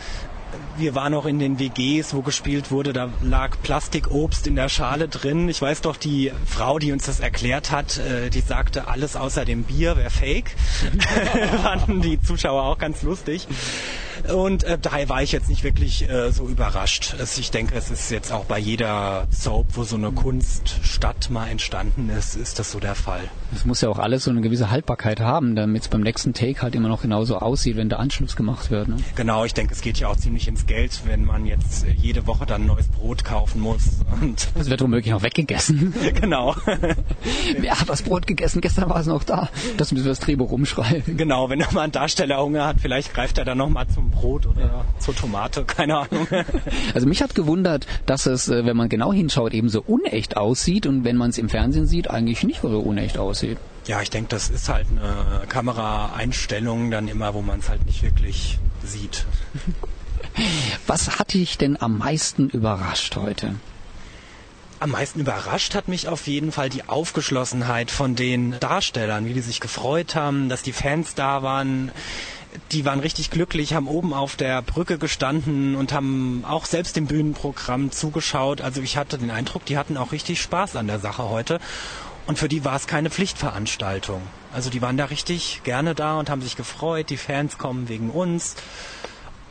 wir 0.78 0.96
waren 0.96 1.14
auch 1.14 1.26
in 1.26 1.40
den 1.40 1.60
WGs, 1.60 2.14
wo 2.14 2.22
gespielt 2.22 2.72
wurde, 2.72 2.94
da 2.94 3.10
lag 3.22 3.58
Plastikobst 3.64 4.48
in 4.48 4.56
der 4.56 4.70
Schale 4.70 5.08
drin. 5.08 5.50
Ich 5.50 5.62
weiß 5.62 5.82
doch, 5.82 5.98
die 5.98 6.32
Frau, 6.46 6.80
die 6.80 6.92
uns 6.92 7.06
das 7.06 7.20
erklärt 7.20 7.72
hat, 7.72 7.98
äh, 7.98 8.30
die 8.30 8.42
sagte, 8.42 8.88
alles 8.88 9.16
außer 9.16 9.46
dem 9.46 9.64
Bier 9.64 9.98
wäre 9.98 10.10
fake. 10.10 10.56
Fanden 11.64 12.02
die 12.02 12.22
Zuschauer 12.22 12.64
auch 12.64 12.78
ganz 12.78 13.02
lustig. 13.02 13.48
Und 14.34 14.64
äh, 14.64 14.78
daher 14.82 15.10
war 15.10 15.22
ich 15.22 15.32
jetzt 15.32 15.50
nicht 15.50 15.64
wirklich 15.64 16.10
äh, 16.10 16.32
so 16.32 16.48
überrascht. 16.48 17.16
Es, 17.20 17.38
ich 17.38 17.52
denke, 17.52 17.76
es 17.76 17.90
ist 17.92 18.12
jetzt 18.12 18.32
auch 18.32 18.46
bei 18.46 18.60
jeder 18.60 19.28
Soap, 19.32 19.68
wo 19.76 19.84
so 19.84 19.96
eine 19.96 20.12
Kunststadt 20.12 21.30
mal 21.30 21.48
entstanden 21.48 22.10
ist, 22.10 22.36
ist 22.36 22.60
das 22.60 22.72
so 22.72 22.80
der 22.80 22.96
Fall. 22.96 23.22
Es 23.54 23.66
muss 23.66 23.82
ja 23.82 23.90
auch 23.90 24.00
alles 24.00 24.24
so 24.24 24.32
eine 24.32 24.42
gewisse 24.42 24.70
Haltbarkeit 24.70 25.20
haben, 25.20 25.56
damit 25.56 25.84
es 25.84 25.88
beim 25.88 26.02
nächsten 26.02 26.34
Take 26.34 26.62
halt 26.62 26.76
immer 26.76 26.90
noch 26.90 27.02
genauso 27.02 27.38
aussieht, 27.38 27.78
wenn 27.78 27.90
der 27.90 28.00
Anschluss 28.00 28.36
gemacht 28.36 28.72
wird. 28.72 28.88
Ne? 28.88 28.98
Genau, 29.16 29.46
ich 29.46 29.54
denke, 29.54 29.74
es 29.74 29.82
geht 29.82 30.00
ja 30.00 30.08
auch 30.10 30.18
ziemlich 30.18 30.48
ins 30.48 30.66
Geld, 30.66 31.02
wenn 31.06 31.24
man 31.24 31.46
jetzt 31.46 31.86
jede 31.96 32.28
Woche 32.28 32.46
dann 32.46 32.66
neues 32.66 32.88
Brot 32.88 33.24
kaufen 33.24 33.62
muss. 33.62 33.84
Und 34.22 34.50
das 34.56 34.70
wird 34.70 34.82
womöglich 34.82 35.12
noch 35.12 35.24
weggegessen. 35.24 35.94
genau. 36.20 36.56
Wer 37.60 37.80
hat 37.80 37.90
das 37.90 38.02
Brot 38.02 38.28
gegessen? 38.28 38.62
Gestern 38.62 38.90
war 38.90 39.00
es 39.00 39.08
noch 39.08 39.24
da. 39.24 39.50
Das 39.78 39.92
müssen 39.92 40.06
wir 40.06 40.12
das 40.12 40.20
Drehbuch 40.20 40.52
umschreiben. 40.52 41.18
Genau, 41.18 41.50
wenn 41.50 41.60
mal 41.72 41.82
ein 41.82 41.92
Darsteller 41.92 42.42
Hunger 42.42 42.66
hat, 42.66 42.78
vielleicht 42.82 43.14
greift 43.14 43.38
er 43.38 43.46
dann 43.46 43.58
noch 43.58 43.70
mal 43.70 43.88
zum 44.08 44.12
Brot 44.12 44.46
oder 44.46 44.62
ja. 44.62 44.86
zur 45.00 45.16
Tomate, 45.16 45.64
keine 45.66 45.98
Ahnung. 45.98 46.28
Also 46.94 47.08
mich 47.08 47.22
hat 47.22 47.36
gewundert, 47.36 47.86
dass 48.06 48.26
es, 48.26 48.50
äh, 48.50 48.66
wenn 48.66 48.78
man 48.78 48.90
genau 48.90 49.14
hinschaut, 49.14 49.54
eben 49.54 49.70
so 49.70 49.82
unecht 49.82 50.38
aussieht 50.38 50.86
und 50.86 51.04
wenn 51.04 51.18
man 51.18 51.30
es 51.30 51.38
im 51.38 51.50
Fernsehen 51.50 51.86
sieht, 51.86 52.10
eigentlich 52.10 52.44
nicht 52.44 52.62
so 52.62 52.80
unecht 52.80 53.18
aussieht. 53.18 53.58
Ja, 53.86 54.02
ich 54.02 54.10
denke, 54.10 54.30
das 54.30 54.50
ist 54.50 54.70
halt 54.70 54.88
eine 54.90 55.46
Kameraeinstellung 55.48 56.92
dann 56.92 57.08
immer, 57.08 57.34
wo 57.34 57.42
man 57.42 57.60
es 57.60 57.70
halt 57.70 57.86
nicht 57.86 58.04
wirklich 58.04 58.60
sieht. 58.84 59.26
Was 60.88 61.20
hat 61.20 61.34
dich 61.34 61.58
denn 61.58 61.82
am 61.82 61.98
meisten 61.98 62.50
überrascht 62.50 63.16
heute? 63.16 63.56
Am 64.80 64.92
meisten 64.92 65.20
überrascht 65.20 65.74
hat 65.74 65.88
mich 65.88 66.08
auf 66.08 66.28
jeden 66.28 66.52
Fall 66.52 66.70
die 66.70 66.88
Aufgeschlossenheit 66.88 67.90
von 67.90 68.16
den 68.16 68.60
Darstellern, 68.60 69.26
wie 69.26 69.34
die 69.34 69.42
sich 69.42 69.60
gefreut 69.60 70.16
haben, 70.16 70.50
dass 70.50 70.62
die 70.62 70.74
Fans 70.74 71.16
da 71.16 71.42
waren 71.42 71.92
die 72.72 72.86
waren 72.86 73.00
richtig 73.00 73.30
glücklich, 73.30 73.74
haben 73.74 73.88
oben 73.88 74.14
auf 74.14 74.36
der 74.36 74.62
Brücke 74.62 74.98
gestanden 74.98 75.76
und 75.76 75.94
haben 75.94 76.44
auch 76.48 76.66
selbst 76.66 76.96
dem 76.96 77.08
Bühnenprogramm 77.08 77.92
zugeschaut. 77.92 78.62
Also 78.62 78.82
ich 78.82 78.98
hatte 78.98 79.18
den 79.18 79.32
Eindruck, 79.32 79.66
die 79.66 79.78
hatten 79.78 79.98
auch 79.98 80.12
richtig 80.12 80.42
Spaß 80.42 80.76
an 80.76 80.88
der 80.88 81.00
Sache 81.00 81.30
heute. 81.30 81.60
Und 82.26 82.38
für 82.38 82.50
die 82.50 82.66
war 82.66 82.76
es 82.76 82.88
keine 82.88 83.10
Pflichtveranstaltung. 83.10 84.22
Also 84.54 84.70
die 84.70 84.82
waren 84.82 84.98
da 84.98 85.06
richtig 85.06 85.62
gerne 85.64 85.96
da 85.96 86.20
und 86.20 86.30
haben 86.30 86.42
sich 86.42 86.58
gefreut, 86.58 87.10
die 87.10 87.18
Fans 87.18 87.58
kommen 87.58 87.88
wegen 87.90 88.10
uns. 88.10 88.56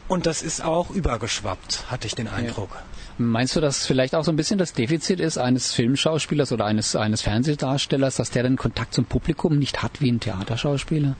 Und 0.08 0.26
das 0.26 0.42
ist 0.42 0.62
auch 0.62 0.90
übergeschwappt, 0.90 1.90
hatte 1.90 2.06
ich 2.06 2.14
den 2.14 2.28
Eindruck. 2.28 2.70
Ja. 2.74 2.82
Meinst 3.18 3.56
du, 3.56 3.60
dass 3.60 3.86
vielleicht 3.86 4.14
auch 4.14 4.24
so 4.24 4.30
ein 4.30 4.36
bisschen 4.36 4.58
das 4.58 4.74
Defizit 4.74 5.20
ist 5.20 5.38
eines 5.38 5.72
Filmschauspielers 5.72 6.52
oder 6.52 6.66
eines, 6.66 6.94
eines 6.94 7.22
Fernsehdarstellers, 7.22 8.16
dass 8.16 8.30
der 8.30 8.42
den 8.42 8.56
Kontakt 8.56 8.92
zum 8.92 9.06
Publikum 9.06 9.58
nicht 9.58 9.82
hat 9.82 10.00
wie 10.00 10.12
ein 10.12 10.20
Theaterschauspieler? 10.20 11.16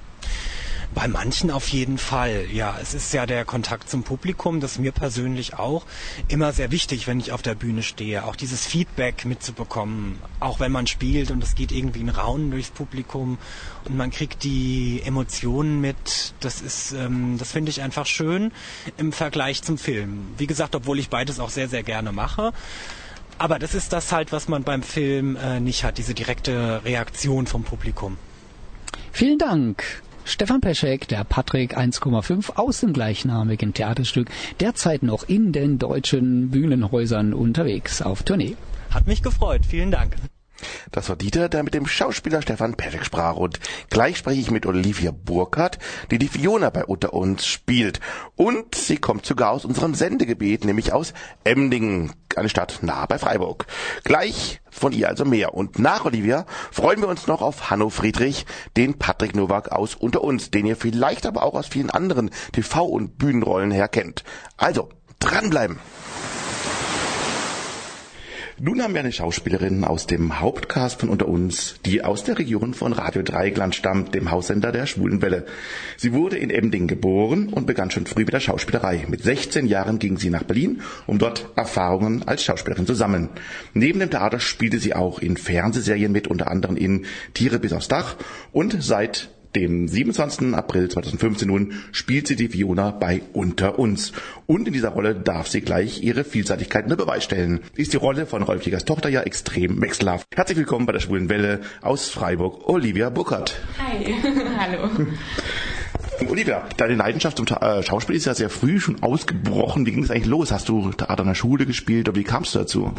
Bei 0.95 1.09
manchen 1.09 1.51
auf 1.51 1.69
jeden 1.69 1.99
Fall. 1.99 2.47
Ja, 2.53 2.79
es 2.81 2.95
ist 2.95 3.13
ja 3.13 3.27
der 3.27 3.45
Kontakt 3.45 3.91
zum 3.91 4.03
Publikum, 4.03 4.61
das 4.61 4.73
ist 4.73 4.79
mir 4.79 4.93
persönlich 4.93 5.55
auch 5.55 5.85
immer 6.29 6.53
sehr 6.53 6.71
wichtig, 6.71 7.07
wenn 7.07 7.21
ich 7.21 7.33
auf 7.33 7.43
der 7.43 7.55
Bühne 7.55 7.83
stehe. 7.83 8.25
Auch 8.25 8.37
dieses 8.37 8.65
Feedback 8.67 9.25
mitzubekommen, 9.25 10.19
auch 10.41 10.61
wenn 10.61 10.73
man 10.73 10.87
spielt 10.87 11.31
und 11.31 11.43
es 11.43 11.55
geht 11.55 11.73
irgendwie 11.73 12.01
ein 12.01 12.09
Raunen 12.09 12.51
durchs 12.51 12.71
Publikum 12.71 13.39
und 13.85 13.97
man 13.97 14.11
kriegt 14.11 14.45
die 14.45 15.03
Emotionen 15.05 15.81
mit. 15.81 16.35
Das 16.41 16.63
ist, 16.63 16.93
ähm, 16.93 17.37
das 17.39 17.53
finde 17.53 17.71
ich 17.71 17.83
einfach 17.83 18.07
schön 18.07 18.53
im 18.97 19.13
Vergleich 19.13 19.63
zum 19.63 19.79
Film. 19.79 20.29
Wie 20.39 20.47
gesagt, 20.47 20.75
obwohl 20.75 20.99
ich 20.99 21.11
beides 21.11 21.41
auch 21.41 21.51
sehr, 21.51 21.69
sehr 21.69 21.83
gerne 21.83 22.13
mache. 22.13 22.53
Aber 23.39 23.59
das 23.59 23.75
ist 23.75 23.93
das 23.93 24.13
halt, 24.13 24.33
was 24.33 24.49
man 24.49 24.63
beim 24.63 24.83
Film 24.83 25.37
äh, 25.37 25.61
nicht 25.61 25.85
hat, 25.85 25.99
diese 25.99 26.15
direkte 26.15 26.83
Reaktion 26.85 27.47
vom 27.47 27.65
Publikum. 27.65 28.17
Vielen 29.13 29.39
Dank. 29.39 30.03
Stefan 30.29 30.61
Peschek, 30.61 31.07
der 31.07 31.23
Patrick 31.23 31.79
1,5 31.79 32.57
aus 32.57 32.81
dem 32.81 32.93
gleichnamigen 32.93 33.73
Theaterstück, 33.73 34.29
derzeit 34.59 35.05
noch 35.05 35.29
in 35.29 35.53
den 35.53 35.79
deutschen 35.79 36.51
Bühnenhäusern 36.51 37.33
unterwegs 37.33 38.03
auf 38.03 38.25
Tournee. 38.25 38.57
Hat 38.91 39.07
mich 39.07 39.23
gefreut. 39.23 39.65
Vielen 39.65 39.93
Dank. 39.93 40.17
Das 40.93 41.09
war 41.09 41.17
Dieter, 41.17 41.49
der 41.49 41.63
mit 41.63 41.75
dem 41.75 41.87
Schauspieler 41.87 42.43
Stefan 42.43 42.75
Perek 42.75 43.05
sprach. 43.05 43.37
Und 43.37 43.61
gleich 43.91 44.19
spreche 44.19 44.41
ich 44.41 44.51
mit 44.51 44.67
Olivia 44.67 45.11
Burkhardt, 45.13 45.79
die 46.11 46.19
die 46.19 46.29
Fiona 46.29 46.71
bei 46.71 46.85
Unter 46.85 47.13
uns 47.13 47.47
spielt. 47.47 48.01
Und 48.35 48.75
sie 48.75 48.97
kommt 48.97 49.27
sogar 49.27 49.51
aus 49.51 49.65
unserem 49.65 49.95
Sendegebiet, 49.95 50.65
nämlich 50.65 50.93
aus 50.93 51.13
Emdingen, 51.45 52.13
eine 52.35 52.49
Stadt 52.49 52.79
nahe 52.83 53.07
bei 53.07 53.19
Freiburg. 53.19 53.67
Gleich 54.05 54.61
von 54.71 54.93
ihr 54.93 55.09
also 55.09 55.25
mehr. 55.25 55.55
Und 55.55 55.79
nach 55.79 56.05
Olivia 56.05 56.47
freuen 56.71 57.01
wir 57.01 57.09
uns 57.09 57.27
noch 57.27 57.43
auf 57.43 57.71
Hanno 57.71 57.89
Friedrich, 57.89 58.47
den 58.77 58.99
Patrick 58.99 59.35
Nowak 59.35 59.73
aus 59.73 59.95
Unter 59.95 60.23
uns, 60.23 60.51
den 60.51 60.67
ihr 60.67 60.77
vielleicht 60.77 61.27
aber 61.27 61.43
auch 61.43 61.55
aus 61.55 61.67
vielen 61.67 61.91
anderen 61.91 62.31
TV- 62.53 62.87
und 62.87 63.19
Bühnenrollen 63.19 63.71
her 63.71 63.89
kennt. 63.89 64.25
Also, 64.57 64.91
dranbleiben! 65.19 65.79
Nun 68.59 68.83
haben 68.83 68.95
wir 68.95 69.01
eine 69.01 69.13
Schauspielerin 69.13 69.85
aus 69.85 70.07
dem 70.07 70.41
Hauptcast 70.41 71.01
von 71.01 71.11
unter 71.11 71.29
uns, 71.29 71.75
die 71.85 72.03
aus 72.03 72.25
der 72.25 72.39
Region 72.39 72.73
von 72.73 72.95
Radio 72.95 73.23
Dreieckland 73.23 73.75
stammt, 73.75 74.15
dem 74.15 74.31
Haussender 74.31 74.73
der 74.73 74.87
Schwulen 74.87 75.21
Welle. 75.21 75.45
Sie 75.99 76.15
wurde 76.15 76.39
in 76.39 76.49
Emding 76.49 76.87
geboren 76.87 77.51
und 77.51 77.67
begann 77.67 77.91
schon 77.91 78.07
früh 78.07 78.25
mit 78.25 78.33
der 78.33 78.41
Schauspielerei. 78.41 79.05
Mit 79.09 79.23
16 79.23 79.67
Jahren 79.67 79.99
ging 79.99 80.17
sie 80.17 80.31
nach 80.31 80.45
Berlin, 80.45 80.81
um 81.07 81.19
dort 81.19 81.51
Erfahrungen 81.55 82.27
als 82.27 82.45
Schauspielerin 82.45 82.87
zu 82.87 82.95
sammeln. 82.95 83.29
Neben 83.75 84.01
dem 84.01 84.09
Theater 84.09 84.41
spielte 84.41 84.79
sie 84.79 84.95
auch 84.95 85.19
in 85.19 85.37
Fernsehserien 85.37 86.11
mit, 86.11 86.27
unter 86.27 86.51
anderem 86.51 86.79
in 86.79 87.05
Tiere 87.35 87.59
bis 87.59 87.75
aufs 87.75 87.89
Dach 87.89 88.17
und 88.53 88.83
seit 88.83 89.36
dem 89.57 89.89
27. 89.89 90.55
April 90.55 90.91
2015 90.91 91.49
nun 91.49 91.73
spielt 91.91 92.29
sie 92.29 92.37
die 92.37 92.49
Fiona 92.49 92.91
bei 92.91 93.23
Unter 93.33 93.79
uns. 93.79 94.13
Und 94.45 94.67
in 94.69 94.75
dieser 94.75 94.91
Rolle 94.91 95.15
darf 95.15 95.49
sie 95.49 95.63
gleich 95.63 96.03
ihre 96.03 96.25
Vielseitigkeit 96.25 96.85
unter 96.85 96.97
Beweis 96.97 97.25
stellen. 97.25 97.61
Ist 97.75 97.95
die 97.95 97.97
Rolle 97.97 98.27
von 98.27 98.43
Rolf 98.43 98.65
Jägers 98.65 98.85
Tochter 98.85 99.09
ja 99.09 99.23
extrem 99.23 99.81
wechselhaft. 99.81 100.29
Herzlich 100.35 100.59
willkommen 100.59 100.85
bei 100.85 100.93
der 100.93 101.01
Schwulen 101.01 101.31
Welle 101.31 101.61
aus 101.81 102.09
Freiburg, 102.11 102.69
Olivia 102.69 103.09
Buckert. 103.09 103.59
Hi, 103.79 104.15
hallo. 104.59 104.91
Olivia, 106.29 106.63
deine 106.77 106.95
Leidenschaft 106.95 107.37
zum 107.37 107.47
äh, 107.47 107.83
Schauspiel 107.83 108.17
ist 108.17 108.25
ja 108.25 108.35
sehr 108.35 108.51
früh 108.51 108.81
schon 108.81 109.03
ausgebrochen. 109.03 109.87
Wie 109.87 109.93
ging 109.93 110.03
es 110.03 110.11
eigentlich 110.11 110.27
los? 110.27 110.51
Hast 110.51 110.69
du 110.69 110.91
Theater 110.91 111.23
in 111.23 111.29
der 111.29 111.35
Schule 111.35 111.67
gespielt 111.67 112.09
oder 112.09 112.17
wie 112.17 112.25
kamst 112.25 112.55
du 112.55 112.61
dazu? 112.61 112.93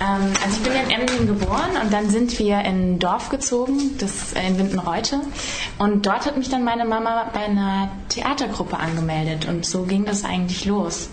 Ähm, 0.00 0.32
also 0.44 0.56
ich 0.56 0.62
bin 0.62 0.72
ja 0.72 0.82
in 0.82 0.90
Emden 0.90 1.26
geboren 1.26 1.70
und 1.82 1.92
dann 1.92 2.10
sind 2.10 2.38
wir 2.38 2.60
in 2.60 2.94
ein 2.94 2.98
Dorf 2.98 3.28
gezogen, 3.28 3.96
das 3.98 4.32
in 4.32 4.58
Windenreute. 4.58 5.20
Und 5.78 6.06
dort 6.06 6.26
hat 6.26 6.36
mich 6.36 6.48
dann 6.48 6.64
meine 6.64 6.84
Mama 6.84 7.30
bei 7.32 7.40
einer 7.40 7.90
Theatergruppe 8.08 8.78
angemeldet 8.78 9.46
und 9.46 9.64
so 9.64 9.84
ging 9.84 10.04
das 10.04 10.24
eigentlich 10.24 10.64
los, 10.64 11.10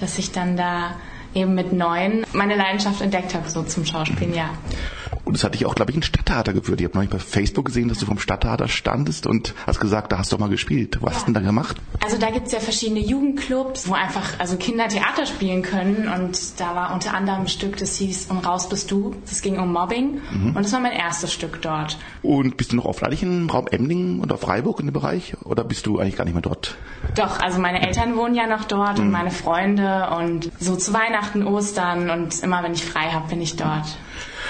dass 0.00 0.18
ich 0.18 0.32
dann 0.32 0.56
da 0.56 0.96
eben 1.34 1.54
mit 1.54 1.72
neun 1.72 2.24
meine 2.32 2.56
Leidenschaft 2.56 3.00
entdeckt 3.00 3.34
habe, 3.34 3.48
so 3.50 3.62
zum 3.62 3.84
Schauspielen, 3.84 4.34
ja. 4.34 4.50
Und 5.24 5.34
das 5.34 5.44
hat 5.44 5.54
dich 5.54 5.64
auch, 5.64 5.74
glaube 5.74 5.90
ich, 5.90 5.96
in 5.96 6.02
Stadttheater 6.02 6.52
geführt. 6.52 6.80
Ich 6.80 6.86
habe 6.86 6.96
neulich 6.96 7.10
bei 7.10 7.18
Facebook 7.18 7.66
gesehen, 7.66 7.88
dass 7.88 7.98
du 7.98 8.06
vom 8.06 8.18
Stadttheater 8.18 8.68
standest 8.68 9.26
und 9.26 9.54
hast 9.66 9.80
gesagt, 9.80 10.12
da 10.12 10.18
hast 10.18 10.32
du 10.32 10.38
mal 10.38 10.50
gespielt. 10.50 10.98
Was 11.00 11.12
ja. 11.12 11.16
hast 11.16 11.28
du 11.28 11.32
denn 11.32 11.42
da 11.42 11.48
gemacht? 11.48 11.76
Also 12.02 12.18
da 12.18 12.30
gibt 12.30 12.46
es 12.46 12.52
ja 12.52 12.60
verschiedene 12.60 13.00
Jugendclubs, 13.00 13.88
wo 13.88 13.94
einfach 13.94 14.38
also 14.38 14.56
Kinder 14.56 14.88
Theater 14.88 15.24
spielen 15.24 15.62
können. 15.62 16.08
Und 16.08 16.60
da 16.60 16.74
war 16.74 16.92
unter 16.92 17.14
anderem 17.14 17.42
ein 17.42 17.48
Stück, 17.48 17.76
das 17.78 17.96
hieß 17.96 18.26
Und 18.30 18.46
raus 18.46 18.68
bist 18.68 18.90
du. 18.90 19.14
Das 19.24 19.40
ging 19.40 19.58
um 19.58 19.72
Mobbing. 19.72 20.20
Mhm. 20.30 20.48
Und 20.48 20.62
das 20.62 20.72
war 20.72 20.80
mein 20.80 20.92
erstes 20.92 21.32
Stück 21.32 21.62
dort. 21.62 21.96
Und 22.22 22.56
bist 22.56 22.72
du 22.72 22.76
noch 22.76 22.84
aufleidig 22.84 23.22
im 23.22 23.48
Raum 23.48 23.66
Emdingen 23.66 24.20
oder 24.20 24.36
Freiburg 24.36 24.80
in 24.80 24.86
dem 24.86 24.92
Bereich? 24.92 25.34
Oder 25.44 25.64
bist 25.64 25.86
du 25.86 25.98
eigentlich 25.98 26.16
gar 26.16 26.24
nicht 26.24 26.34
mehr 26.34 26.42
dort? 26.42 26.76
Doch, 27.16 27.40
also 27.40 27.60
meine 27.60 27.86
Eltern 27.86 28.16
wohnen 28.16 28.34
ja 28.34 28.46
noch 28.46 28.64
dort 28.64 28.98
mhm. 28.98 29.04
und 29.04 29.10
meine 29.10 29.30
Freunde. 29.30 30.10
Und 30.18 30.50
so 30.60 30.76
zu 30.76 30.92
Weihnachten, 30.92 31.46
Ostern 31.46 32.10
und 32.10 32.42
immer 32.42 32.62
wenn 32.62 32.74
ich 32.74 32.84
frei 32.84 33.10
habe, 33.10 33.28
bin 33.28 33.40
ich 33.40 33.56
dort. 33.56 33.96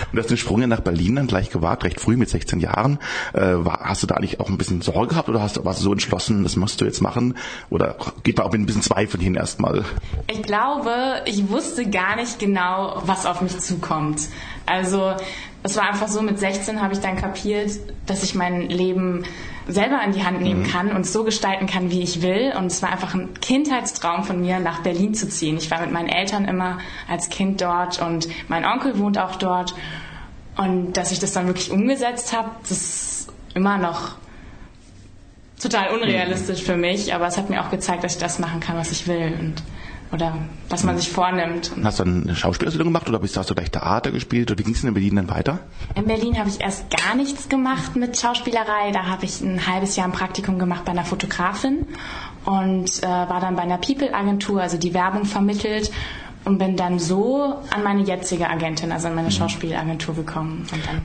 Und 0.07 0.17
du 0.17 0.23
hast 0.23 0.31
den 0.31 0.37
Sprung 0.37 0.61
ja 0.61 0.67
nach 0.67 0.81
Berlin 0.81 1.17
dann 1.17 1.27
gleich 1.27 1.51
gewagt, 1.51 1.85
recht 1.85 2.01
früh 2.01 2.17
mit 2.17 2.29
16 2.29 2.61
Jahren. 2.61 2.99
Äh, 3.33 3.41
war, 3.41 3.81
hast 3.85 4.03
du 4.03 4.07
da 4.07 4.17
eigentlich 4.17 4.41
auch 4.41 4.49
ein 4.49 4.59
bisschen 4.59 4.81
Sorge 4.83 5.09
gehabt 5.09 5.29
oder 5.29 5.43
hast 5.43 5.65
warst 5.65 5.81
du 5.81 5.85
so 5.85 5.93
entschlossen, 5.93 6.43
das 6.43 6.57
musst 6.57 6.81
du 6.81 6.85
jetzt 6.85 7.01
machen? 7.01 7.37
Oder 7.71 7.97
geht 8.23 8.39
man 8.39 8.47
auch 8.47 8.53
mit 8.53 8.61
ein 8.61 8.67
bisschen 8.67 8.83
Zweifel 8.83 9.21
hin 9.21 9.35
erstmal? 9.35 9.85
Ich 10.27 10.43
glaube, 10.43 11.23
ich 11.27 11.49
wusste 11.49 11.89
gar 11.89 12.17
nicht 12.17 12.39
genau, 12.39 13.03
was 13.07 13.27
auf 13.27 13.41
mich 13.41 13.59
zukommt. 13.59 14.21
Also 14.67 15.15
es 15.63 15.77
war 15.77 15.89
einfach 15.89 16.09
so, 16.09 16.23
mit 16.23 16.39
16 16.39 16.81
habe 16.83 16.95
ich 16.95 17.01
dann 17.01 17.17
kapiert, 17.17 17.71
dass 18.07 18.23
ich 18.23 18.35
mein 18.35 18.69
Leben 18.69 19.25
selber 19.67 20.03
in 20.05 20.13
die 20.13 20.25
Hand 20.25 20.41
nehmen 20.41 20.63
mhm. 20.63 20.67
kann 20.67 20.93
und 20.93 21.07
so 21.07 21.25
gestalten 21.25 21.67
kann, 21.67 21.91
wie 21.91 22.03
ich 22.03 22.23
will. 22.23 22.53
Und 22.57 22.67
es 22.67 22.83
war 22.83 22.91
einfach 22.93 23.15
ein 23.15 23.35
Kindheitstraum 23.41 24.25
von 24.25 24.41
mir, 24.41 24.59
nach 24.59 24.81
Berlin 24.83 25.15
zu 25.15 25.29
ziehen. 25.29 25.57
Ich 25.57 25.71
war 25.71 25.81
mit 25.81 25.93
meinen 25.93 26.09
Eltern 26.09 26.45
immer 26.47 26.79
als 27.09 27.29
Kind 27.29 27.61
dort 27.61 28.01
und 28.01 28.29
mein 28.49 28.65
Onkel 28.65 28.99
wohnt 28.99 29.19
auch 29.19 29.37
dort. 29.37 29.75
Und 30.57 30.93
dass 30.93 31.13
ich 31.13 31.19
das 31.19 31.33
dann 31.33 31.47
wirklich 31.47 31.71
umgesetzt 31.71 32.37
habe, 32.37 32.51
das 32.63 32.71
ist 32.71 33.33
immer 33.55 33.79
noch 33.79 34.13
total 35.61 35.95
unrealistisch 35.95 36.63
mhm. 36.63 36.67
für 36.67 36.77
mich. 36.77 37.15
Aber 37.15 37.27
es 37.27 37.39
hat 37.39 37.51
mir 37.51 37.63
auch 37.63 37.71
gezeigt, 37.71 38.05
dass 38.05 38.15
ich 38.15 38.21
das 38.21 38.39
machen 38.39 38.61
kann, 38.61 38.77
was 38.77 38.93
ich 38.93 39.07
will. 39.09 39.33
Und 39.39 39.63
oder 40.15 40.39
was 40.69 40.85
man 40.85 40.97
sich 40.97 41.11
vornimmt. 41.11 41.73
Hast 41.83 41.99
du 41.99 42.05
dann 42.05 42.23
eine 42.23 42.37
Schauspielausbildung 42.37 42.93
gemacht 42.93 43.09
oder 43.09 43.19
bist, 43.19 43.37
hast 43.37 43.51
du 43.51 43.55
gleich 43.55 43.71
Theater 43.71 44.13
gespielt 44.13 44.51
oder 44.51 44.59
wie 44.59 44.63
ging 44.63 44.75
es 44.75 44.85
in 44.85 44.95
Berlin 44.95 45.17
dann 45.17 45.29
weiter? 45.29 45.59
In 45.97 46.07
Berlin 46.07 46.39
habe 46.39 46.49
ich 46.49 46.61
erst 46.61 46.85
gar 46.91 47.15
nichts 47.17 47.49
gemacht 47.49 47.97
mit 47.97 48.19
Schauspielerei. 48.19 48.93
Da 48.93 49.07
habe 49.07 49.25
ich 49.25 49.41
ein 49.41 49.67
halbes 49.67 49.97
Jahr 49.97 50.07
ein 50.07 50.13
Praktikum 50.13 50.59
gemacht 50.59 50.85
bei 50.85 50.93
einer 50.93 51.05
Fotografin 51.05 51.87
und 52.45 53.03
äh, 53.03 53.07
war 53.07 53.41
dann 53.41 53.57
bei 53.57 53.63
einer 53.63 53.79
People-Agentur, 53.79 54.63
also 54.63 54.79
die 54.79 54.95
Werbung 54.95 55.25
vermittelt 55.25 55.91
und 56.45 56.59
bin 56.59 56.77
dann 56.77 56.99
so 56.99 57.57
an 57.71 57.83
meine 57.83 58.03
jetzige 58.03 58.49
Agentin, 58.49 58.93
also 58.93 59.09
an 59.09 59.15
meine 59.15 59.29
mhm. 59.29 59.33
Schauspielagentur 59.33 60.15
gekommen 60.15 60.67
und 60.73 60.87
dann 60.87 61.03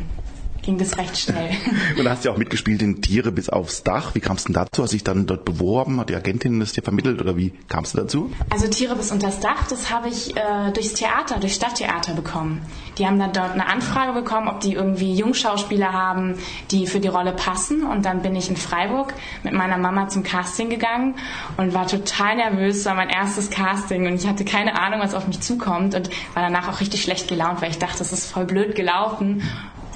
ging 0.61 0.77
das 0.77 0.97
recht 0.97 1.17
schnell. 1.17 1.51
Und 1.97 2.05
da 2.05 2.11
hast 2.11 2.23
du 2.23 2.29
ja 2.29 2.33
auch 2.33 2.37
mitgespielt 2.37 2.81
in 2.81 3.01
Tiere 3.01 3.31
bis 3.31 3.49
aufs 3.49 3.83
Dach. 3.83 4.15
Wie 4.15 4.19
kam 4.19 4.37
es 4.37 4.43
denn 4.43 4.53
dazu? 4.53 4.83
Hast 4.83 4.91
du 4.91 4.95
dich 4.95 5.03
dann 5.03 5.25
dort 5.25 5.45
beworben? 5.45 5.99
Hat 5.99 6.09
die 6.09 6.15
Agentin 6.15 6.59
das 6.59 6.73
dir 6.73 6.81
vermittelt 6.81 7.21
oder 7.21 7.37
wie 7.37 7.51
kamst 7.67 7.93
du 7.93 7.97
dazu? 7.97 8.31
Also 8.49 8.67
Tiere 8.67 8.95
bis 8.95 9.11
unters 9.11 9.39
Dach, 9.39 9.67
das 9.67 9.91
habe 9.91 10.09
ich 10.09 10.35
äh, 10.35 10.71
durchs 10.73 10.93
Theater, 10.93 11.39
durch 11.39 11.53
Stadttheater 11.53 12.13
bekommen. 12.13 12.61
Die 12.97 13.05
haben 13.05 13.19
dann 13.19 13.33
dort 13.33 13.51
eine 13.51 13.67
Anfrage 13.67 14.13
bekommen, 14.13 14.47
ob 14.47 14.59
die 14.59 14.73
irgendwie 14.73 15.15
Jungschauspieler 15.15 15.93
haben, 15.93 16.35
die 16.71 16.87
für 16.87 16.99
die 16.99 17.07
Rolle 17.07 17.31
passen. 17.31 17.83
Und 17.83 18.05
dann 18.05 18.21
bin 18.21 18.35
ich 18.35 18.49
in 18.49 18.57
Freiburg 18.57 19.13
mit 19.43 19.53
meiner 19.53 19.77
Mama 19.77 20.09
zum 20.09 20.23
Casting 20.23 20.69
gegangen 20.69 21.15
und 21.57 21.73
war 21.73 21.87
total 21.87 22.35
nervös. 22.35 22.77
Es 22.77 22.85
war 22.85 22.95
mein 22.95 23.09
erstes 23.09 23.49
Casting 23.49 24.07
und 24.07 24.15
ich 24.15 24.27
hatte 24.27 24.45
keine 24.45 24.79
Ahnung, 24.79 24.99
was 24.99 25.13
auf 25.13 25.27
mich 25.27 25.39
zukommt 25.39 25.95
und 25.95 26.09
war 26.33 26.43
danach 26.43 26.67
auch 26.67 26.79
richtig 26.79 27.01
schlecht 27.01 27.27
gelaunt, 27.27 27.61
weil 27.61 27.71
ich 27.71 27.79
dachte, 27.79 27.99
das 27.99 28.11
ist 28.11 28.31
voll 28.31 28.45
blöd 28.45 28.75
gelaufen. 28.75 29.41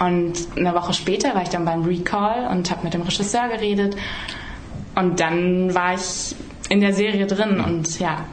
Und 0.05 0.33
eine 0.57 0.73
Woche 0.73 0.93
später 0.93 1.35
war 1.35 1.43
ich 1.43 1.49
dann 1.49 1.65
beim 1.65 1.83
Recall 1.83 2.47
und 2.51 2.71
habe 2.71 2.83
mit 2.83 2.93
dem 2.93 3.01
Regisseur 3.01 3.47
geredet. 3.49 3.95
Und 4.95 5.19
dann 5.19 5.73
war 5.73 5.95
ich 5.95 6.35
in 6.69 6.81
der 6.81 6.93
Serie 6.93 7.27
drin 7.27 7.59
und 7.59 7.99
ja. 7.99 8.25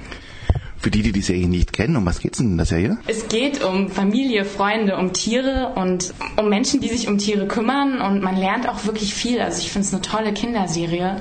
Für 0.78 0.90
die, 0.90 1.02
die 1.02 1.12
die 1.12 1.20
Serie 1.20 1.46
nicht 1.46 1.74
kennen, 1.74 1.96
um 1.96 2.06
was 2.06 2.20
geht's 2.20 2.38
denn 2.38 2.52
in 2.52 2.56
der 2.56 2.64
Serie? 2.64 2.96
Es 3.06 3.28
geht 3.28 3.62
um 3.62 3.90
Familie, 3.90 4.46
Freunde, 4.46 4.96
um 4.96 5.12
Tiere 5.12 5.72
und 5.76 6.14
um 6.38 6.48
Menschen, 6.48 6.80
die 6.80 6.88
sich 6.88 7.06
um 7.06 7.18
Tiere 7.18 7.46
kümmern 7.46 8.00
und 8.00 8.22
man 8.22 8.36
lernt 8.36 8.66
auch 8.66 8.86
wirklich 8.86 9.12
viel. 9.12 9.40
Also 9.40 9.60
ich 9.60 9.70
finde 9.70 9.86
es 9.86 9.92
eine 9.92 10.00
tolle 10.00 10.32
Kinderserie 10.32 11.16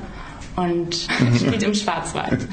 und 0.56 0.96
spielt 1.36 1.64
im 1.64 1.74
Schwarzwald. 1.74 2.48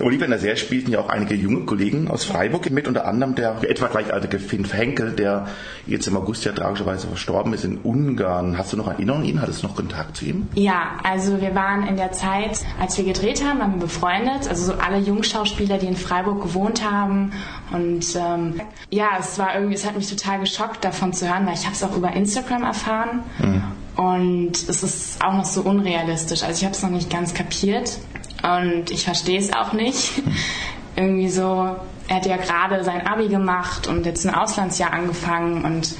Oliver 0.00 0.24
in 0.24 0.30
der 0.30 0.40
Serie 0.40 0.56
spielten 0.56 0.90
ja 0.90 1.00
auch 1.00 1.08
einige 1.08 1.34
junge 1.34 1.60
Kollegen 1.60 2.08
aus 2.08 2.24
Freiburg 2.24 2.70
mit, 2.70 2.88
unter 2.88 3.06
anderem 3.06 3.34
der 3.34 3.56
etwa 3.68 3.86
gleichaltrige 3.86 4.38
Finn 4.38 4.64
Henkel, 4.64 5.12
der 5.12 5.46
jetzt 5.86 6.06
im 6.06 6.16
August 6.16 6.44
ja 6.44 6.52
tragischerweise 6.52 7.06
verstorben 7.06 7.52
ist 7.52 7.64
in 7.64 7.78
Ungarn. 7.78 8.58
Hast 8.58 8.72
du 8.72 8.76
noch 8.76 8.88
Erinnerungen 8.88 9.24
an 9.24 9.28
ihn? 9.28 9.40
Hattest 9.40 9.62
du 9.62 9.68
noch 9.68 9.76
Kontakt 9.76 10.16
zu 10.16 10.26
ihm? 10.26 10.48
Ja, 10.54 10.98
also 11.02 11.40
wir 11.40 11.54
waren 11.54 11.86
in 11.86 11.96
der 11.96 12.12
Zeit, 12.12 12.60
als 12.80 12.96
wir 12.96 13.04
gedreht 13.04 13.44
haben, 13.44 13.58
waren 13.58 13.74
wir 13.74 13.80
befreundet. 13.80 14.48
Also 14.48 14.72
so 14.72 14.78
alle 14.78 14.98
Jungschauspieler, 14.98 15.78
die 15.78 15.86
in 15.86 15.96
Freiburg 15.96 16.42
gewohnt 16.42 16.88
haben. 16.88 17.32
Und 17.72 18.04
ähm, 18.16 18.60
ja, 18.90 19.10
es 19.18 19.38
war 19.38 19.54
irgendwie, 19.54 19.74
es 19.74 19.86
hat 19.86 19.96
mich 19.96 20.08
total 20.08 20.40
geschockt, 20.40 20.84
davon 20.84 21.12
zu 21.12 21.28
hören, 21.28 21.46
weil 21.46 21.54
ich 21.54 21.64
habe 21.64 21.74
es 21.74 21.82
auch 21.82 21.96
über 21.96 22.12
Instagram 22.12 22.64
erfahren. 22.64 23.22
Mhm. 23.38 23.62
Und 23.96 24.52
es 24.52 24.82
ist 24.82 25.24
auch 25.24 25.34
noch 25.34 25.44
so 25.44 25.62
unrealistisch. 25.62 26.42
Also 26.42 26.58
ich 26.58 26.64
habe 26.64 26.74
es 26.74 26.82
noch 26.82 26.90
nicht 26.90 27.10
ganz 27.10 27.32
kapiert 27.34 27.98
und 28.42 28.90
ich 28.90 29.04
verstehe 29.04 29.38
es 29.38 29.52
auch 29.52 29.72
nicht. 29.72 30.22
Irgendwie 30.96 31.28
so, 31.28 31.76
er 32.08 32.16
hat 32.16 32.26
ja 32.26 32.36
gerade 32.36 32.84
sein 32.84 33.06
Abi 33.06 33.28
gemacht 33.28 33.86
und 33.86 34.06
jetzt 34.06 34.26
ein 34.26 34.34
Auslandsjahr 34.34 34.92
angefangen 34.92 35.64
und 35.64 35.94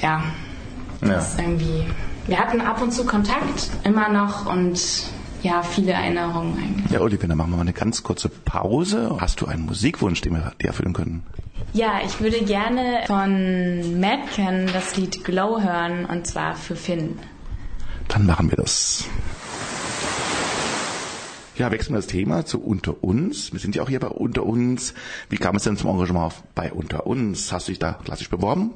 ja, 0.00 0.22
ja. 1.02 1.26
Irgendwie. 1.38 1.84
Wir 2.26 2.38
hatten 2.38 2.60
ab 2.60 2.80
und 2.80 2.92
zu 2.92 3.04
Kontakt, 3.04 3.70
immer 3.84 4.08
noch 4.08 4.46
und 4.46 4.80
ja, 5.44 5.62
viele 5.62 5.92
Erinnerungen 5.92 6.56
eigentlich. 6.56 6.90
Ja, 6.90 7.00
Oliver, 7.00 7.28
dann 7.28 7.36
machen 7.36 7.50
wir 7.50 7.56
mal 7.56 7.62
eine 7.62 7.72
ganz 7.72 8.02
kurze 8.02 8.28
Pause. 8.28 9.16
Hast 9.20 9.40
du 9.40 9.46
einen 9.46 9.66
Musikwunsch, 9.66 10.22
den 10.22 10.32
wir 10.32 10.52
dir 10.60 10.68
erfüllen 10.68 10.94
können? 10.94 11.22
Ja, 11.74 12.00
ich 12.04 12.20
würde 12.20 12.42
gerne 12.44 13.02
von 13.06 14.00
Madken 14.00 14.68
das 14.72 14.96
Lied 14.96 15.24
Glow 15.24 15.60
hören 15.60 16.06
und 16.06 16.26
zwar 16.26 16.56
für 16.56 16.76
Finn. 16.76 17.18
Dann 18.08 18.26
machen 18.26 18.50
wir 18.50 18.56
das. 18.56 19.04
Ja, 21.56 21.70
wechseln 21.70 21.94
wir 21.94 21.98
das 21.98 22.08
Thema 22.08 22.44
zu 22.44 22.60
Unter 22.60 23.04
uns. 23.04 23.52
Wir 23.52 23.60
sind 23.60 23.76
ja 23.76 23.82
auch 23.82 23.88
hier 23.88 24.00
bei 24.00 24.08
Unter 24.08 24.44
uns. 24.44 24.94
Wie 25.28 25.36
kam 25.36 25.54
es 25.56 25.62
denn 25.62 25.76
zum 25.76 25.90
Engagement 25.90 26.32
bei 26.54 26.72
Unter 26.72 27.06
uns? 27.06 27.52
Hast 27.52 27.68
du 27.68 27.72
dich 27.72 27.78
da 27.78 27.92
klassisch 27.92 28.28
beworben? 28.28 28.72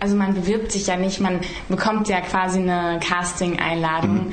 Also 0.00 0.16
man 0.16 0.34
bewirbt 0.34 0.72
sich 0.72 0.88
ja 0.88 0.96
nicht, 0.96 1.20
man 1.20 1.40
bekommt 1.68 2.08
ja 2.08 2.20
quasi 2.20 2.58
eine 2.58 2.98
Casting-Einladung. 3.00 4.28
Mhm. 4.28 4.32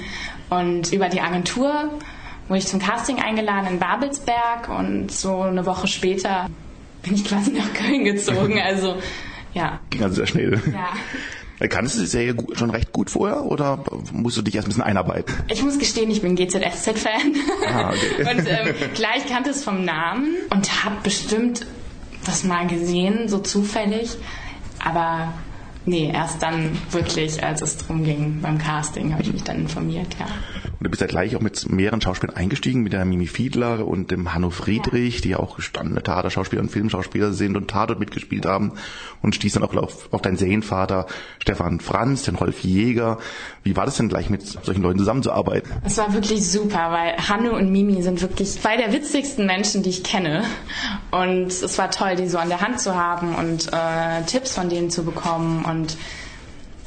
Und 0.50 0.92
über 0.92 1.10
die 1.10 1.22
Agentur 1.22 1.92
wurde 2.48 2.60
ich 2.60 2.68
zum 2.68 2.80
Casting 2.80 3.20
eingeladen 3.20 3.68
in 3.68 3.80
Babelsberg 3.80 4.70
und 4.70 5.12
so 5.12 5.42
eine 5.42 5.66
Woche 5.66 5.88
später 5.88 6.50
bin 7.02 7.16
ich 7.16 7.26
quasi 7.26 7.52
nach 7.52 7.74
Köln 7.74 8.06
gezogen. 8.06 8.58
Also 8.64 8.96
ja. 9.54 9.80
Ging 9.92 10.04
also 10.04 10.16
sehr 10.16 10.28
schnell. 10.28 10.60
Ja. 10.74 11.68
Kannst 11.68 11.96
du 11.96 12.02
die 12.02 12.08
Serie 12.08 12.36
schon 12.54 12.72
recht 12.72 12.92
gut 12.92 13.10
vorher 13.10 13.44
oder 13.44 13.84
musst 14.12 14.36
du 14.36 14.42
dich 14.42 14.56
erst 14.56 14.68
ein 14.68 14.70
bisschen 14.70 14.84
einarbeiten? 14.84 15.34
Ich 15.48 15.64
muss 15.64 15.80
gestehen, 15.80 16.10
ich 16.12 16.22
bin 16.22 16.36
GZSZ-Fan. 16.36 17.36
Ah, 17.68 17.90
okay. 17.90 18.32
und 18.38 18.48
ähm, 18.48 18.76
gleich 18.96 19.26
kannte 19.28 19.52
es 19.52 19.64
vom 19.64 19.86
Namen 19.86 20.36
und 20.50 20.84
habe 20.84 20.98
bestimmt 21.04 21.66
das 22.26 22.44
mal 22.44 22.68
gesehen, 22.68 23.30
so 23.30 23.40
zufällig. 23.40 24.18
Aber 24.84 25.34
Nee, 25.86 26.12
erst 26.14 26.42
dann 26.42 26.72
wirklich, 26.92 27.44
als 27.44 27.62
es 27.62 27.78
drum 27.78 28.04
ging 28.04 28.40
beim 28.42 28.58
Casting, 28.58 29.12
habe 29.12 29.24
ich 29.24 29.34
mich 29.34 29.44
dann 29.44 29.58
informiert, 29.58 30.08
ja. 30.20 30.28
Und 30.84 30.88
du 30.88 30.92
bist 30.92 31.00
ja 31.00 31.08
gleich 31.08 31.34
auch 31.38 31.40
mit 31.40 31.72
mehreren 31.72 32.02
Schauspielern 32.02 32.36
eingestiegen, 32.36 32.82
mit 32.84 32.92
der 32.92 33.06
Mimi 33.06 33.26
Fiedler 33.26 33.88
und 33.88 34.12
dem 34.12 34.34
Hanno 34.34 34.50
Friedrich, 34.50 35.16
ja. 35.16 35.22
die 35.22 35.30
ja 35.30 35.40
auch 35.40 35.56
gestandene 35.56 36.04
Theaterschauspieler 36.04 36.62
und 36.62 36.68
Filmschauspieler 36.68 37.32
sind 37.32 37.56
und 37.56 37.70
Tatort 37.70 38.02
mitgespielt 38.02 38.46
haben 38.46 38.74
und 39.22 39.34
stieß 39.34 39.54
dann 39.54 39.64
auch 39.64 39.74
auf, 39.78 40.12
auf 40.12 40.22
deinen 40.22 40.36
Serienvater 40.36 41.06
Stefan 41.40 41.80
Franz, 41.80 42.24
den 42.24 42.36
Rolf 42.36 42.66
Jäger. 42.66 43.20
Wie 43.64 43.78
war 43.78 43.86
das 43.86 43.96
denn 43.96 44.10
gleich 44.10 44.30
mit 44.30 44.46
solchen 44.46 44.84
Leuten 44.84 45.00
zusammenzuarbeiten? 45.00 45.72
Es 45.86 45.98
war 45.98 46.14
wirklich 46.14 46.52
super, 46.52 46.92
weil 46.92 47.16
Hanno 47.30 47.56
und 47.56 47.72
Mimi 47.72 48.02
sind 48.04 48.22
wirklich 48.22 48.52
zwei 48.52 48.76
der 48.76 48.92
witzigsten 48.92 49.46
Menschen, 49.46 49.84
die 49.84 49.90
ich 49.90 50.04
kenne. 50.04 50.44
Und 51.12 51.48
es 51.48 51.78
war 51.78 51.92
toll, 51.92 52.18
die 52.18 52.28
so 52.28 52.40
an 52.40 52.50
der 52.50 52.60
Hand 52.60 52.82
zu 52.82 52.94
haben 52.94 53.36
und 53.36 53.72
äh, 53.72 54.24
Tipps 54.26 54.52
von 54.52 54.68
denen 54.68 54.90
zu 54.90 55.06
bekommen 55.06 55.64
und 55.64 55.96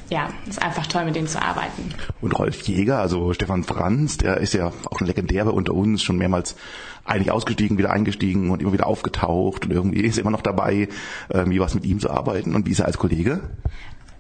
ja, 0.09 0.29
ist 0.49 0.63
einfach 0.63 0.87
toll, 0.87 1.05
mit 1.05 1.17
denen 1.17 1.27
zu 1.27 1.43
arbeiten. 1.43 1.91
Und 2.21 2.39
Rolf 2.39 2.63
Jäger, 2.63 2.99
also 2.99 3.33
Stefan 3.33 3.65
Franz, 3.65 4.19
der 4.19 4.39
ist 4.39 4.55
ja 4.55 4.73
auch 4.91 5.01
ein 5.01 5.07
legendär 5.07 5.45
bei 5.45 5.51
unter 5.51 5.75
uns, 5.75 6.03
schon 6.03 6.17
mehrmals 6.17 6.57
eigentlich 7.05 7.31
ausgestiegen, 7.31 7.79
wieder 7.79 7.91
eingestiegen 7.91 8.51
und 8.51 8.63
immer 8.63 8.73
wieder 8.73 8.87
aufgetaucht 8.87 9.65
und 9.65 9.73
irgendwie 9.73 10.01
ist 10.01 10.17
er 10.17 10.23
immer 10.23 10.31
noch 10.31 10.43
dabei, 10.43 10.89
irgendwie 11.29 11.61
was 11.61 11.75
mit 11.75 11.85
ihm 11.85 12.01
zu 12.01 12.11
arbeiten. 12.11 12.55
Und 12.55 12.67
wie 12.67 12.73
ist 12.73 12.81
er 12.81 12.87
als 12.87 12.99
Kollege? 12.99 13.41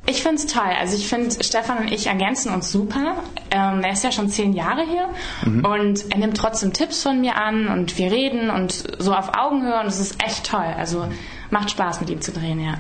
Ich 0.08 0.22
finde 0.22 0.36
es 0.36 0.46
toll. 0.46 0.70
Also 0.78 0.96
ich 0.96 1.08
finde, 1.08 1.42
Stefan 1.42 1.78
und 1.78 1.92
ich 1.92 2.06
ergänzen 2.06 2.54
uns 2.54 2.70
super. 2.70 3.16
Ähm, 3.50 3.82
er 3.82 3.92
ist 3.92 4.04
ja 4.04 4.12
schon 4.12 4.28
zehn 4.28 4.52
Jahre 4.52 4.84
hier 4.86 5.08
mhm. 5.44 5.64
und 5.64 6.12
er 6.12 6.18
nimmt 6.18 6.36
trotzdem 6.36 6.72
Tipps 6.72 7.02
von 7.02 7.20
mir 7.20 7.36
an 7.36 7.66
und 7.66 7.98
wir 7.98 8.12
reden 8.12 8.50
und 8.50 8.84
so 8.98 9.12
auf 9.12 9.36
Augenhöhe 9.36 9.80
und 9.80 9.86
es 9.86 9.98
ist 9.98 10.22
echt 10.22 10.46
toll. 10.46 10.74
Also 10.76 11.08
macht 11.50 11.70
Spaß 11.70 12.00
mit 12.00 12.10
ihm 12.10 12.20
zu 12.20 12.30
drehen, 12.30 12.60
ja. 12.60 12.74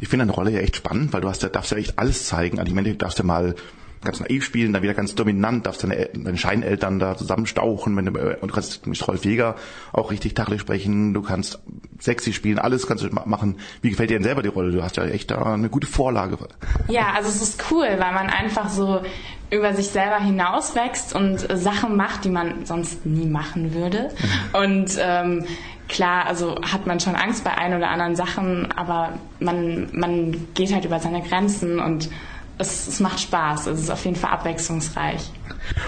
Ich 0.00 0.08
finde 0.08 0.24
deine 0.24 0.34
Rolle 0.34 0.50
ja 0.50 0.60
echt 0.60 0.76
spannend, 0.76 1.12
weil 1.12 1.20
du 1.20 1.28
hast 1.28 1.42
ja, 1.42 1.48
darfst 1.48 1.70
ja 1.70 1.76
echt 1.76 1.98
alles 1.98 2.26
zeigen. 2.26 2.58
Also 2.58 2.68
ich 2.68 2.74
meine, 2.74 2.90
du 2.90 2.96
darfst 2.96 3.18
ja 3.18 3.24
mal 3.24 3.54
ganz 4.02 4.20
naiv 4.20 4.44
spielen, 4.44 4.72
dann 4.72 4.82
wieder 4.82 4.94
ganz 4.94 5.14
dominant, 5.14 5.66
darfst 5.66 5.82
deine, 5.82 6.08
deine 6.14 6.38
Scheineltern 6.38 6.98
da 6.98 7.16
zusammenstauchen, 7.16 7.96
wenn 7.96 8.06
du, 8.06 8.12
und 8.40 8.48
du 8.50 8.54
kannst 8.54 8.86
mit 8.86 9.06
Rolf 9.06 9.24
Jäger 9.24 9.56
auch 9.92 10.10
richtig 10.10 10.34
tacheles 10.34 10.62
sprechen, 10.62 11.12
du 11.12 11.22
kannst 11.22 11.58
sexy 11.98 12.32
spielen, 12.32 12.58
alles 12.58 12.86
kannst 12.86 13.04
du 13.04 13.10
machen. 13.10 13.58
Wie 13.82 13.90
gefällt 13.90 14.10
dir 14.10 14.14
denn 14.14 14.24
selber 14.24 14.42
die 14.42 14.48
Rolle? 14.48 14.72
Du 14.72 14.82
hast 14.82 14.96
ja 14.96 15.04
echt 15.04 15.30
da 15.30 15.42
eine 15.54 15.68
gute 15.68 15.86
Vorlage. 15.86 16.38
Ja, 16.88 17.12
also 17.14 17.28
es 17.28 17.42
ist 17.42 17.64
cool, 17.70 17.86
weil 17.86 18.14
man 18.14 18.30
einfach 18.30 18.70
so 18.70 19.02
über 19.50 19.74
sich 19.74 19.88
selber 19.88 20.18
hinauswächst 20.18 21.14
und 21.14 21.40
Sachen 21.58 21.96
macht, 21.96 22.24
die 22.24 22.30
man 22.30 22.64
sonst 22.64 23.04
nie 23.04 23.26
machen 23.26 23.74
würde. 23.74 24.10
Mhm. 24.54 24.60
Und 24.60 24.98
ähm, 24.98 25.44
klar, 25.90 26.26
also 26.26 26.56
hat 26.62 26.86
man 26.86 27.00
schon 27.00 27.16
Angst 27.16 27.44
bei 27.44 27.56
ein 27.56 27.76
oder 27.76 27.88
anderen 27.90 28.16
Sachen, 28.16 28.72
aber 28.72 29.14
man, 29.40 29.88
man 29.92 30.46
geht 30.54 30.72
halt 30.72 30.84
über 30.84 31.00
seine 31.00 31.20
Grenzen 31.22 31.80
und 31.80 32.08
es, 32.60 32.86
es 32.86 33.00
macht 33.00 33.20
Spaß. 33.20 33.66
Es 33.66 33.80
ist 33.80 33.90
auf 33.90 34.04
jeden 34.04 34.16
Fall 34.16 34.30
abwechslungsreich. 34.30 35.30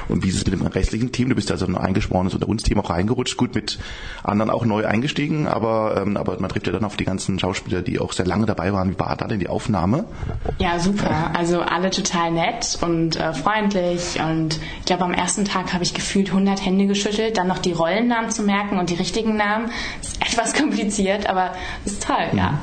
Und 0.09 0.25
wie 0.25 0.29
ist 0.29 0.37
es 0.37 0.45
mit 0.47 0.55
dem 0.55 0.67
restlichen 0.67 1.13
Team? 1.13 1.29
Du 1.29 1.35
bist 1.35 1.51
also 1.51 1.67
ein 1.67 1.77
eingeschworenes 1.77 2.35
unter 2.35 2.49
uns 2.49 2.63
Team 2.63 2.79
auch 2.81 2.91
reingerutscht, 2.91 3.37
gut 3.37 3.55
mit 3.55 3.79
anderen 4.23 4.51
auch 4.51 4.65
neu 4.65 4.87
eingestiegen, 4.87 5.47
aber, 5.47 6.03
ähm, 6.03 6.17
aber 6.17 6.39
man 6.41 6.51
trifft 6.51 6.67
ja 6.67 6.73
dann 6.73 6.85
auf 6.85 6.97
die 6.97 7.05
ganzen 7.05 7.39
Schauspieler, 7.39 7.83
die 7.83 7.99
auch 7.99 8.13
sehr 8.13 8.27
lange 8.27 8.47
dabei 8.47 8.73
waren. 8.73 8.91
Wie 8.91 8.99
war 8.99 9.17
da 9.17 9.27
denn 9.27 9.41
die 9.41 9.49
Aufnahme? 9.49 10.05
Ja, 10.59 10.79
super. 10.79 11.31
Also 11.37 11.61
alle 11.61 11.91
total 11.91 12.33
nett 12.33 12.79
und 12.81 13.17
äh, 13.17 13.33
freundlich 13.33 14.21
und 14.21 14.61
ich 14.81 14.87
glaube 14.87 15.05
am 15.05 15.15
ersten 15.15 15.45
Tag 15.45 15.73
habe 15.73 15.85
ich 15.85 15.95
gefühlt 15.95 16.29
100 16.29 16.65
Hände 16.65 16.87
geschüttelt, 16.87 17.37
dann 17.37 17.49
noch 17.49 17.59
die 17.59 17.73
Rollennamen 17.73 18.31
zu 18.31 18.43
merken 18.43 18.79
und 18.79 18.91
die 18.91 18.95
richtigen 18.95 19.37
Namen. 19.37 19.71
Ist 20.01 20.21
etwas 20.21 20.55
kompliziert, 20.59 21.29
aber 21.29 21.53
ist 21.85 22.07
toll, 22.07 22.29
mhm. 22.33 22.39
ja. 22.39 22.61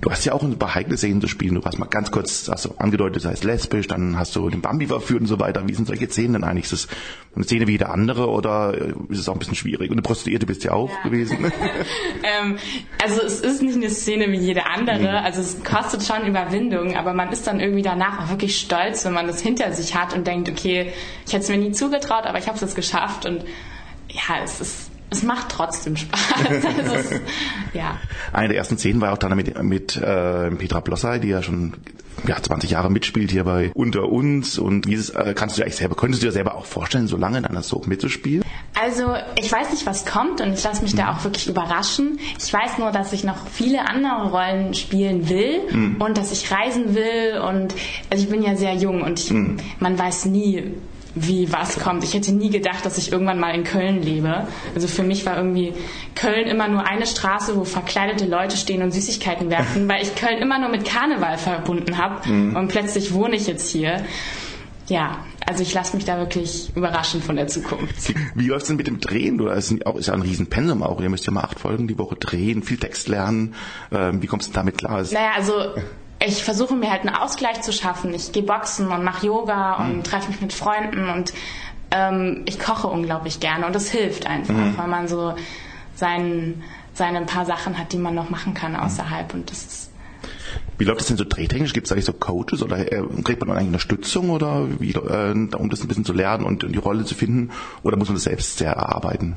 Du 0.00 0.10
hast 0.10 0.24
ja 0.24 0.32
auch 0.32 0.42
ein 0.42 0.58
paar 0.58 0.74
heikle 0.74 0.96
Szenen 0.96 1.20
zu 1.20 1.28
spielen. 1.28 1.54
Du 1.54 1.64
hast 1.64 1.78
mal 1.78 1.86
ganz 1.86 2.10
kurz 2.10 2.48
hast 2.48 2.64
du 2.66 2.74
angedeutet, 2.78 3.24
du 3.24 3.28
heißt 3.28 3.44
lesbisch, 3.44 3.86
dann 3.88 4.18
hast 4.18 4.36
du 4.36 4.48
den 4.48 4.60
Bambi 4.60 4.86
verführt 4.86 5.22
und 5.22 5.26
so 5.26 5.40
weiter. 5.40 5.66
Wie 5.66 5.74
sind 5.74 5.86
solche 5.86 6.08
Szenen 6.08 6.34
denn 6.34 6.44
eigentlich? 6.44 6.64
Ist 6.64 6.72
das 6.72 6.88
eine 7.34 7.44
Szene 7.44 7.66
wie 7.66 7.72
jede 7.72 7.88
andere 7.88 8.28
oder 8.28 8.74
ist 9.08 9.18
es 9.18 9.28
auch 9.28 9.34
ein 9.34 9.38
bisschen 9.38 9.54
schwierig? 9.54 9.90
Und 9.90 9.96
eine 9.96 10.02
Prostituierte 10.02 10.46
bist 10.46 10.64
ja 10.64 10.72
auch 10.72 10.90
ja. 10.90 11.02
gewesen. 11.02 11.38
ähm, 12.40 12.58
also 13.02 13.22
es 13.22 13.40
ist 13.40 13.62
nicht 13.62 13.76
eine 13.76 13.90
Szene 13.90 14.30
wie 14.30 14.38
jede 14.38 14.66
andere. 14.66 15.20
Mhm. 15.20 15.24
Also 15.24 15.40
es 15.40 15.62
kostet 15.64 16.04
schon 16.04 16.26
Überwindung, 16.26 16.96
aber 16.96 17.12
man 17.12 17.32
ist 17.32 17.46
dann 17.46 17.60
irgendwie 17.60 17.82
danach 17.82 18.24
auch 18.24 18.30
wirklich 18.30 18.58
stolz, 18.58 19.04
wenn 19.04 19.14
man 19.14 19.26
das 19.26 19.40
hinter 19.40 19.72
sich 19.72 19.94
hat 19.94 20.14
und 20.14 20.26
denkt, 20.26 20.48
okay, 20.48 20.92
ich 21.26 21.32
hätte 21.32 21.44
es 21.44 21.48
mir 21.48 21.58
nie 21.58 21.72
zugetraut, 21.72 22.24
aber 22.24 22.38
ich 22.38 22.48
habe 22.48 22.64
es 22.64 22.74
geschafft 22.74 23.26
und 23.26 23.44
ja, 24.08 24.42
es 24.44 24.60
ist 24.60 24.87
es 25.10 25.22
macht 25.22 25.48
trotzdem 25.48 25.96
Spaß. 25.96 26.20
ist, 26.94 27.20
ja. 27.74 27.98
Eine 28.32 28.48
der 28.48 28.58
ersten 28.58 28.78
Szenen 28.78 29.00
war 29.00 29.12
auch 29.12 29.18
dann 29.18 29.34
mit, 29.36 29.62
mit 29.62 29.96
äh, 29.96 30.50
Petra 30.50 30.80
Blossay, 30.80 31.18
die 31.20 31.28
ja 31.28 31.42
schon 31.42 31.74
ja, 32.26 32.40
20 32.40 32.70
Jahre 32.70 32.90
mitspielt 32.90 33.30
hier 33.30 33.44
bei 33.44 33.70
Unter 33.74 34.08
uns. 34.08 34.58
Und 34.58 34.86
ist, 34.86 35.10
äh, 35.10 35.34
kannst 35.34 35.56
du 35.56 35.60
dir 35.60 35.64
eigentlich 35.64 35.76
selber, 35.76 35.94
könntest 35.94 36.22
du 36.22 36.26
dir 36.26 36.32
selber 36.32 36.56
auch 36.56 36.66
vorstellen, 36.66 37.06
so 37.06 37.16
lange 37.16 37.38
in 37.38 37.44
einer 37.44 37.62
Soap 37.62 37.86
mitzuspielen? 37.86 38.44
Also 38.80 39.14
ich 39.38 39.50
weiß 39.50 39.70
nicht, 39.70 39.86
was 39.86 40.04
kommt 40.04 40.40
und 40.40 40.52
ich 40.52 40.62
lasse 40.62 40.82
mich 40.82 40.92
mhm. 40.92 40.98
da 40.98 41.12
auch 41.12 41.24
wirklich 41.24 41.48
überraschen. 41.48 42.18
Ich 42.38 42.52
weiß 42.52 42.78
nur, 42.78 42.90
dass 42.90 43.12
ich 43.12 43.24
noch 43.24 43.46
viele 43.46 43.88
andere 43.88 44.30
Rollen 44.30 44.74
spielen 44.74 45.28
will 45.28 45.60
mhm. 45.70 45.96
und 46.00 46.18
dass 46.18 46.32
ich 46.32 46.50
reisen 46.50 46.94
will 46.94 47.40
und 47.40 47.74
also 48.10 48.24
ich 48.24 48.30
bin 48.30 48.42
ja 48.42 48.56
sehr 48.56 48.74
jung 48.74 49.02
und 49.02 49.18
ich, 49.18 49.30
mhm. 49.30 49.56
man 49.80 49.98
weiß 49.98 50.26
nie, 50.26 50.74
wie 51.26 51.52
was 51.52 51.78
kommt. 51.78 52.04
Ich 52.04 52.14
hätte 52.14 52.32
nie 52.32 52.50
gedacht, 52.50 52.84
dass 52.84 52.98
ich 52.98 53.12
irgendwann 53.12 53.40
mal 53.40 53.54
in 53.54 53.64
Köln 53.64 54.02
lebe. 54.02 54.46
Also 54.74 54.88
für 54.88 55.02
mich 55.02 55.26
war 55.26 55.36
irgendwie 55.36 55.74
Köln 56.14 56.46
immer 56.46 56.68
nur 56.68 56.86
eine 56.86 57.06
Straße, 57.06 57.56
wo 57.56 57.64
verkleidete 57.64 58.26
Leute 58.26 58.56
stehen 58.56 58.82
und 58.82 58.92
Süßigkeiten 58.92 59.50
werfen, 59.50 59.88
weil 59.88 60.02
ich 60.02 60.14
Köln 60.14 60.38
immer 60.38 60.58
nur 60.58 60.68
mit 60.68 60.84
Karneval 60.84 61.38
verbunden 61.38 61.98
habe 61.98 62.28
mhm. 62.28 62.56
und 62.56 62.68
plötzlich 62.68 63.12
wohne 63.12 63.36
ich 63.36 63.46
jetzt 63.46 63.70
hier. 63.70 64.04
Ja, 64.88 65.18
Also 65.46 65.62
ich 65.62 65.72
lasse 65.74 65.96
mich 65.96 66.04
da 66.04 66.18
wirklich 66.18 66.74
überraschen 66.74 67.22
von 67.22 67.36
der 67.36 67.46
Zukunft. 67.46 68.14
Wie 68.34 68.46
läuft 68.46 68.62
es 68.62 68.68
denn 68.68 68.76
mit 68.76 68.86
dem 68.86 69.00
Drehen? 69.00 69.38
Du, 69.38 69.48
ist, 69.48 69.86
auch, 69.86 69.96
ist 69.96 70.08
ja 70.08 70.14
ein 70.14 70.22
Riesenpensum 70.22 70.82
auch. 70.82 71.00
Ihr 71.00 71.08
müsst 71.08 71.26
ja 71.26 71.32
mal 71.32 71.42
acht 71.42 71.58
Folgen 71.58 71.88
die 71.88 71.98
Woche 71.98 72.16
drehen, 72.16 72.62
viel 72.62 72.78
Text 72.78 73.08
lernen. 73.08 73.54
Ähm, 73.90 74.22
wie 74.22 74.26
kommst 74.26 74.48
du 74.48 74.52
damit 74.52 74.78
klar? 74.78 75.02
Naja, 75.02 75.32
also 75.36 75.52
ich 76.24 76.42
versuche 76.42 76.74
mir 76.74 76.90
halt 76.90 77.02
einen 77.02 77.14
Ausgleich 77.14 77.60
zu 77.62 77.72
schaffen. 77.72 78.12
Ich 78.14 78.32
gehe 78.32 78.42
boxen 78.42 78.88
und 78.88 79.04
mache 79.04 79.26
Yoga 79.26 79.74
und 79.74 79.98
mhm. 79.98 80.02
treffe 80.02 80.30
mich 80.30 80.40
mit 80.40 80.52
Freunden 80.52 81.08
und 81.08 81.32
ähm, 81.90 82.42
ich 82.46 82.58
koche 82.58 82.88
unglaublich 82.88 83.40
gerne 83.40 83.66
und 83.66 83.74
das 83.74 83.88
hilft 83.88 84.26
einfach, 84.26 84.54
mhm. 84.54 84.76
weil 84.76 84.88
man 84.88 85.08
so 85.08 85.34
sein, 85.94 86.62
seine 86.92 87.22
paar 87.22 87.46
Sachen 87.46 87.78
hat, 87.78 87.92
die 87.92 87.98
man 87.98 88.14
noch 88.14 88.30
machen 88.30 88.54
kann 88.54 88.76
außerhalb 88.76 89.32
und 89.32 89.50
das 89.50 89.64
ist 89.64 89.88
wie 90.78 90.84
läuft 90.84 91.00
das 91.00 91.08
denn 91.08 91.16
so 91.16 91.24
drehtechnisch? 91.28 91.72
Gibt 91.72 91.86
es 91.86 91.92
eigentlich 91.92 92.04
so 92.04 92.12
Coaches 92.12 92.62
oder 92.62 92.78
äh, 92.92 93.02
kriegt 93.24 93.44
man 93.44 93.50
eigentlich 93.50 93.66
Unterstützung 93.66 94.30
oder 94.30 94.68
wie, 94.78 94.92
äh, 94.92 95.32
um 95.32 95.70
das 95.70 95.82
ein 95.82 95.88
bisschen 95.88 96.04
zu 96.04 96.12
lernen 96.12 96.44
und 96.44 96.62
die 96.62 96.78
Rolle 96.78 97.04
zu 97.04 97.16
finden? 97.16 97.50
Oder 97.82 97.96
muss 97.96 98.08
man 98.08 98.14
das 98.14 98.24
selbst 98.24 98.58
sehr 98.58 98.72
erarbeiten? 98.72 99.34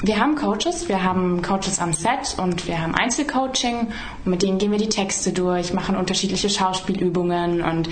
Wir 0.00 0.20
haben 0.20 0.36
Coaches, 0.36 0.88
wir 0.88 1.02
haben 1.02 1.42
Coaches 1.42 1.80
am 1.80 1.92
Set 1.92 2.36
und 2.38 2.68
wir 2.68 2.80
haben 2.80 2.94
Einzelcoaching 2.94 3.88
und 4.24 4.30
mit 4.30 4.42
denen 4.42 4.58
gehen 4.58 4.70
wir 4.70 4.78
die 4.78 4.88
Texte 4.88 5.32
durch, 5.32 5.72
machen 5.72 5.96
unterschiedliche 5.96 6.48
Schauspielübungen 6.48 7.62
und 7.62 7.88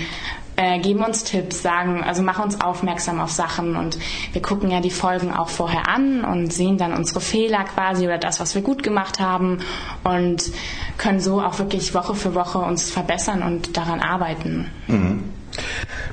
äh, 0.55 0.79
geben 0.79 1.03
uns 1.03 1.25
Tipps, 1.25 1.61
sagen, 1.61 2.05
also 2.05 2.23
machen 2.23 2.45
uns 2.45 2.61
aufmerksam 2.61 3.19
auf 3.19 3.31
Sachen 3.31 3.75
und 3.75 3.97
wir 4.31 4.41
gucken 4.41 4.71
ja 4.71 4.79
die 4.79 4.89
Folgen 4.89 5.33
auch 5.33 5.49
vorher 5.49 5.89
an 5.89 6.23
und 6.23 6.53
sehen 6.53 6.77
dann 6.77 6.93
unsere 6.93 7.19
Fehler 7.19 7.65
quasi 7.65 8.05
oder 8.05 8.17
das, 8.17 8.39
was 8.39 8.55
wir 8.55 8.61
gut 8.61 8.83
gemacht 8.83 9.19
haben 9.19 9.59
und 10.05 10.49
können 10.97 11.19
so 11.19 11.41
auch 11.41 11.59
wirklich 11.59 11.93
Woche 11.93 12.15
für 12.15 12.33
Woche 12.35 12.59
uns 12.59 12.89
verbessern 12.89 13.43
und 13.43 13.75
daran 13.75 13.99
arbeiten. 13.99 14.71
Mhm. 14.87 15.23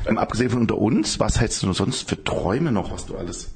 Ähm, 0.08 0.18
abgesehen 0.18 0.50
von 0.50 0.62
unter 0.62 0.76
uns, 0.76 1.20
was 1.20 1.40
hältst 1.40 1.62
du 1.62 1.72
sonst 1.72 2.08
für 2.08 2.22
Träume 2.22 2.72
noch, 2.72 2.90
was 2.90 3.06
du 3.06 3.16
alles 3.16 3.54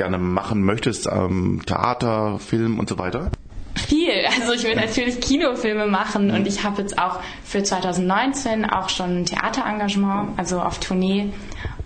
gerne 0.00 0.16
machen 0.16 0.62
möchtest? 0.62 1.06
Ähm, 1.06 1.60
Theater, 1.66 2.38
Film 2.38 2.78
und 2.78 2.88
so 2.88 2.96
weiter? 2.96 3.30
Viel. 3.74 4.24
Also 4.40 4.52
ich 4.54 4.64
will 4.64 4.74
natürlich 4.74 5.20
Kinofilme 5.20 5.86
machen 5.86 6.30
und 6.30 6.46
ich 6.46 6.64
habe 6.64 6.80
jetzt 6.80 6.98
auch 6.98 7.20
für 7.44 7.62
2019 7.62 8.64
auch 8.64 8.88
schon 8.88 9.18
ein 9.18 9.26
Theaterengagement, 9.26 10.38
also 10.38 10.60
auf 10.60 10.80
Tournee. 10.80 11.34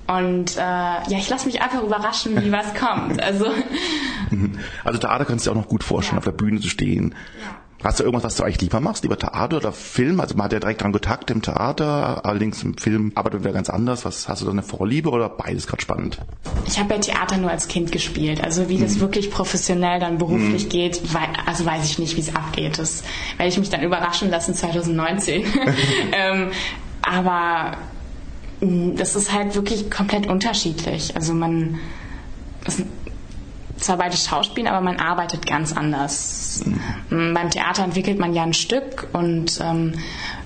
Und 0.07 0.57
äh, 0.57 0.61
ja, 0.61 1.19
ich 1.19 1.29
lasse 1.29 1.47
mich 1.47 1.61
einfach 1.61 1.83
überraschen, 1.83 2.41
wie 2.41 2.53
was 2.53 2.73
kommt. 2.75 3.21
Also, 3.21 3.47
also 4.85 4.99
Theater 5.01 5.25
kannst 5.25 5.45
du 5.45 5.51
dir 5.51 5.57
auch 5.57 5.63
noch 5.63 5.69
gut 5.69 5.83
vorstellen, 5.83 6.17
ja. 6.17 6.19
auf 6.19 6.25
der 6.25 6.33
Bühne 6.33 6.61
zu 6.61 6.69
stehen. 6.69 7.17
Ja. 7.41 7.64
Hast 7.85 8.01
du 8.01 8.05
irgendwas, 8.05 8.25
was 8.25 8.37
du 8.37 8.45
eigentlich 8.45 8.63
lieber 8.63 8.81
machst? 8.81 9.03
Lieber 9.03 9.19
Theater 9.19 9.59
oder 9.59 9.71
Film? 9.71 10.19
Also 10.19 10.35
man 10.37 10.47
hat 10.47 10.55
ja 10.55 10.59
direkt 10.59 10.81
dran 10.81 10.93
Kontakt 10.93 11.31
im 11.31 11.43
Theater, 11.43 12.25
allerdings 12.25 12.63
im 12.63 12.79
Film 12.79 13.13
arbeitet 13.15 13.41
wieder 13.41 13.53
ganz 13.53 13.69
anders. 13.69 14.07
Was 14.07 14.27
hast 14.27 14.41
du 14.41 14.47
da 14.47 14.53
eine 14.53 14.63
Vorliebe 14.63 15.11
oder 15.11 15.29
beides 15.29 15.67
gerade 15.67 15.83
spannend? 15.83 16.19
Ich 16.67 16.79
habe 16.79 16.95
ja 16.95 17.01
Theater 17.01 17.37
nur 17.37 17.51
als 17.51 17.69
Kind 17.69 17.93
gespielt. 17.93 18.43
Also 18.43 18.71
wie 18.71 18.79
das 18.79 18.97
mhm. 18.97 19.01
wirklich 19.01 19.31
professionell 19.31 20.01
dann 20.01 20.17
beruflich 20.17 20.65
mhm. 20.65 20.69
geht, 20.71 21.13
wei 21.13 21.29
also 21.45 21.67
weiß 21.67 21.85
ich 21.85 21.99
nicht, 21.99 22.17
wie 22.17 22.23
es 22.23 22.35
abgeht. 22.35 22.79
Das 22.79 23.05
werde 23.37 23.51
ich 23.51 23.59
mich 23.59 23.69
dann 23.69 23.83
überraschen 23.83 24.31
lassen 24.31 24.55
2019. 24.55 25.45
ähm, 26.13 26.53
aber 27.03 27.77
mm, 28.61 28.97
das 28.97 29.15
ist 29.15 29.31
halt 29.31 29.55
wirklich 29.57 29.91
komplett 29.91 30.27
unterschiedlich. 30.27 31.15
Also 31.17 31.35
man 31.35 31.79
zwar 33.77 33.99
beide 33.99 34.17
Schauspielen, 34.17 34.69
aber 34.69 34.81
man 34.81 34.99
arbeitet 34.99 35.47
ganz 35.47 35.77
anders. 35.77 36.63
Mhm. 37.11 37.35
Beim 37.35 37.51
Theater 37.51 37.85
entwickelt 37.85 38.19
man 38.19 38.35
ja 38.35 38.43
ein 38.43 38.55
Stück 38.55 39.09
und 39.13 39.61
ähm, 39.63 39.95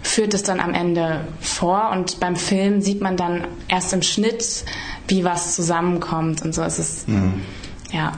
führt 0.02 0.34
es 0.34 0.42
dann 0.42 0.60
am 0.60 0.74
Ende 0.74 1.20
vor 1.40 1.90
und 1.90 2.20
beim 2.20 2.36
Film 2.36 2.80
sieht 2.80 3.00
man 3.00 3.16
dann 3.16 3.46
erst 3.68 3.92
im 3.92 4.02
Schnitt, 4.02 4.64
wie 5.06 5.24
was 5.24 5.54
zusammenkommt 5.54 6.42
und 6.42 6.54
so 6.54 6.62
ist 6.62 6.78
es, 6.78 7.06
mhm. 7.06 7.42
ja. 7.90 8.12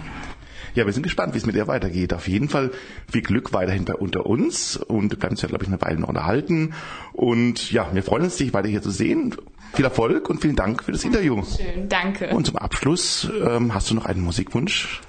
Ja, 0.74 0.86
wir 0.86 0.92
sind 0.92 1.02
gespannt, 1.02 1.34
wie 1.34 1.38
es 1.38 1.46
mit 1.46 1.56
ihr 1.56 1.66
weitergeht. 1.66 2.14
Auf 2.14 2.28
jeden 2.28 2.48
Fall 2.48 2.70
viel 3.10 3.22
Glück 3.22 3.52
weiterhin 3.52 3.84
bei 3.84 3.94
unter 3.94 4.26
uns 4.26 4.76
und 4.76 5.10
wir 5.10 5.18
bleiben 5.18 5.32
uns 5.32 5.42
ja, 5.42 5.48
glaube 5.48 5.64
ich, 5.64 5.68
eine 5.68 5.80
Weile 5.82 5.98
noch 5.98 6.08
unterhalten. 6.08 6.74
Und 7.12 7.72
ja, 7.72 7.88
wir 7.92 8.04
freuen 8.04 8.22
uns, 8.22 8.36
dich 8.36 8.54
weiter 8.54 8.68
hier 8.68 8.80
zu 8.80 8.90
sehen. 8.90 9.34
Viel 9.72 9.84
Erfolg 9.84 10.28
und 10.28 10.40
vielen 10.40 10.56
Dank 10.56 10.82
für 10.82 10.92
das 10.92 11.04
Interview. 11.04 11.42
Schön, 11.42 11.88
danke. 11.88 12.28
Und 12.28 12.46
zum 12.46 12.56
Abschluss 12.56 13.30
ähm, 13.46 13.72
hast 13.72 13.90
du 13.90 13.94
noch 13.94 14.04
einen 14.04 14.20
Musikwunsch? 14.20 15.00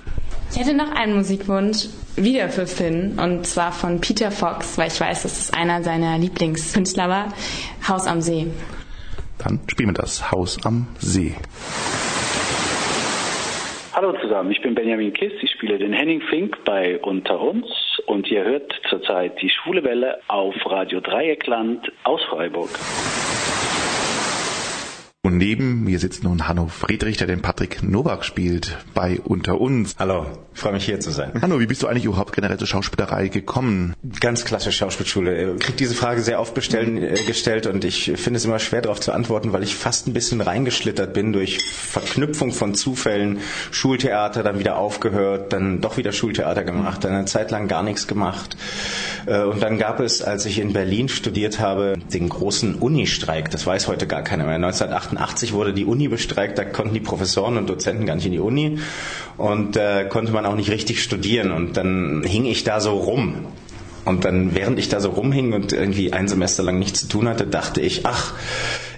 Ich 0.52 0.60
hätte 0.60 0.74
noch 0.74 0.92
einen 0.92 1.16
Musikwunsch 1.16 1.88
wieder 2.16 2.50
für 2.50 2.68
Finn 2.68 3.18
und 3.20 3.46
zwar 3.48 3.72
von 3.72 4.02
Peter 4.02 4.32
Fox, 4.32 4.78
weil 4.78 4.88
ich 4.88 5.00
weiß, 5.00 5.24
dass 5.24 5.40
es 5.40 5.54
einer 5.54 5.82
seiner 5.82 6.18
Lieblingskünstler 6.18 7.10
war. 7.10 7.34
Haus 7.88 8.06
am 8.06 8.22
See. 8.22 8.48
Dann 9.38 9.60
spielen 9.68 9.90
wir 9.90 9.94
das 9.94 10.32
Haus 10.32 10.64
am 10.66 10.88
See. 11.00 11.36
Hallo 13.94 14.14
zusammen, 14.22 14.52
ich 14.52 14.62
bin 14.62 14.76
Benjamin 14.76 15.12
Kiss, 15.14 15.34
ich 15.42 15.52
spiele 15.52 15.78
den 15.78 15.94
Henning 15.94 16.22
Fink 16.30 16.58
bei 16.66 17.00
Unter 17.00 17.40
uns 17.40 17.66
und 18.06 18.28
ihr 18.30 18.44
hört 18.44 18.72
zurzeit 18.90 19.42
die 19.42 19.50
Schwule 19.50 19.84
Welle 19.84 20.20
auf 20.28 20.56
Radio 20.66 21.02
Dreieckland 21.02 21.92
aus 22.04 22.22
Freiburg. 22.30 22.70
Und 25.24 25.38
neben 25.38 25.84
mir 25.84 26.00
sitzt 26.00 26.24
nun 26.24 26.48
Hanno 26.48 26.66
Friedrich, 26.66 27.18
der 27.18 27.28
den 27.28 27.44
Patrick 27.44 27.84
Nowak 27.84 28.26
spielt, 28.26 28.80
bei 28.96 29.20
Unter 29.24 29.62
uns. 29.62 29.96
Hallo, 30.00 30.26
freue 30.54 30.74
mich 30.74 30.86
hier 30.86 31.00
zu 31.00 31.12
sein. 31.12 31.40
Hanno, 31.44 31.60
wie 31.60 31.68
bist 31.68 31.84
du 31.84 31.88
eigentlich 31.88 32.06
überhaupt 32.06 32.34
generell 32.34 32.58
zur 32.58 32.66
Schauspielerei 32.66 33.28
gekommen? 33.28 33.94
Ganz 34.20 34.46
klassisch 34.46 34.78
Schauspielschule. 34.78 35.54
Ich 35.54 35.60
krieg 35.60 35.78
diese 35.78 35.94
Frage 35.94 36.24
sehr 36.24 36.40
oft 36.40 36.56
bestellen, 36.56 36.98
äh, 36.98 37.14
gestellt 37.28 37.68
und 37.68 37.86
ich 37.86 38.14
finde 38.16 38.38
es 38.38 38.46
immer 38.46 38.58
schwer 38.58 38.82
darauf 38.82 39.00
zu 39.00 39.12
antworten, 39.12 39.54
weil 39.54 39.62
ich 39.62 39.76
fast 39.76 40.08
ein 40.08 40.14
bisschen 40.14 40.42
reingeschlittert 40.42 41.14
bin 41.14 41.34
durch 41.34 41.60
Verknüpfung 41.72 42.52
von 42.52 42.74
Zufällen. 42.74 43.42
Schultheater, 43.70 44.42
dann 44.42 44.58
wieder 44.58 44.78
aufgehört, 44.78 45.54
dann 45.54 45.82
doch 45.82 45.98
wieder 45.98 46.14
Schultheater 46.14 46.64
gemacht, 46.64 47.04
dann 47.04 47.14
eine 47.14 47.26
Zeit 47.26 47.52
lang 47.52 47.68
gar 47.68 47.84
nichts 47.84 48.08
gemacht. 48.08 48.58
Äh, 49.28 49.44
und 49.44 49.62
dann 49.62 49.78
gab 49.78 50.00
es, 50.00 50.24
als 50.24 50.48
ich 50.48 50.58
in 50.58 50.74
Berlin 50.74 51.10
studiert 51.10 51.60
habe, 51.60 52.00
den 52.12 52.28
großen 52.28 52.74
Uni-Streik. 52.74 53.52
Das 53.52 53.68
weiß 53.68 53.88
heute 53.88 54.08
gar 54.08 54.24
keiner 54.24 54.46
mehr. 54.46 54.56
1988 54.56 55.11
1988 55.12 55.54
wurde 55.54 55.74
die 55.74 55.86
Uni 55.86 56.08
bestreikt, 56.08 56.58
da 56.58 56.64
konnten 56.64 56.94
die 56.94 57.00
Professoren 57.00 57.58
und 57.58 57.70
Dozenten 57.70 58.06
gar 58.06 58.16
nicht 58.16 58.26
in 58.26 58.32
die 58.32 58.40
Uni 58.40 58.80
und 59.38 59.78
äh, 59.78 60.06
konnte 60.06 60.32
man 60.32 60.46
auch 60.46 60.56
nicht 60.56 60.70
richtig 60.70 61.04
studieren. 61.04 61.52
Und 61.52 61.78
dann 61.78 62.24
hing 62.24 62.46
ich 62.46 62.64
da 62.64 62.80
so 62.80 62.98
rum. 62.98 63.46
Und 64.04 64.26
dann, 64.26 64.56
während 64.56 64.80
ich 64.80 64.90
da 64.90 65.00
so 65.00 65.10
rumhing 65.10 65.54
und 65.54 65.74
irgendwie 65.74 66.12
ein 66.12 66.28
Semester 66.28 66.64
lang 66.64 66.80
nichts 66.80 67.02
zu 67.02 67.08
tun 67.08 67.28
hatte, 67.28 67.46
dachte 67.46 67.82
ich, 67.82 68.06
ach, 68.06 68.34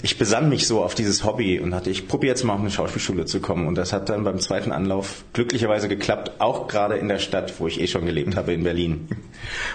ich 0.04 0.18
besann 0.18 0.50
mich 0.50 0.68
so 0.68 0.84
auf 0.84 0.96
dieses 0.96 1.24
Hobby 1.24 1.62
und 1.62 1.74
hatte, 1.74 1.90
ich 1.90 2.10
probiere 2.10 2.32
jetzt 2.32 2.44
mal 2.44 2.54
auf 2.54 2.60
eine 2.60 2.70
Schauspielschule 2.70 3.24
zu 3.24 3.40
kommen. 3.40 3.68
Und 3.68 3.76
das 3.76 3.94
hat 3.94 4.10
dann 4.10 4.26
beim 4.26 4.38
zweiten 4.38 4.74
Anlauf 4.74 5.24
glücklicherweise 5.32 5.88
geklappt, 5.88 6.42
auch 6.42 6.68
gerade 6.68 6.96
in 6.96 7.08
der 7.08 7.20
Stadt, 7.20 7.54
wo 7.58 7.68
ich 7.68 7.80
eh 7.80 7.88
schon 7.88 8.06
gelebt 8.06 8.36
habe, 8.36 8.52
in 8.52 8.64
Berlin. 8.64 9.08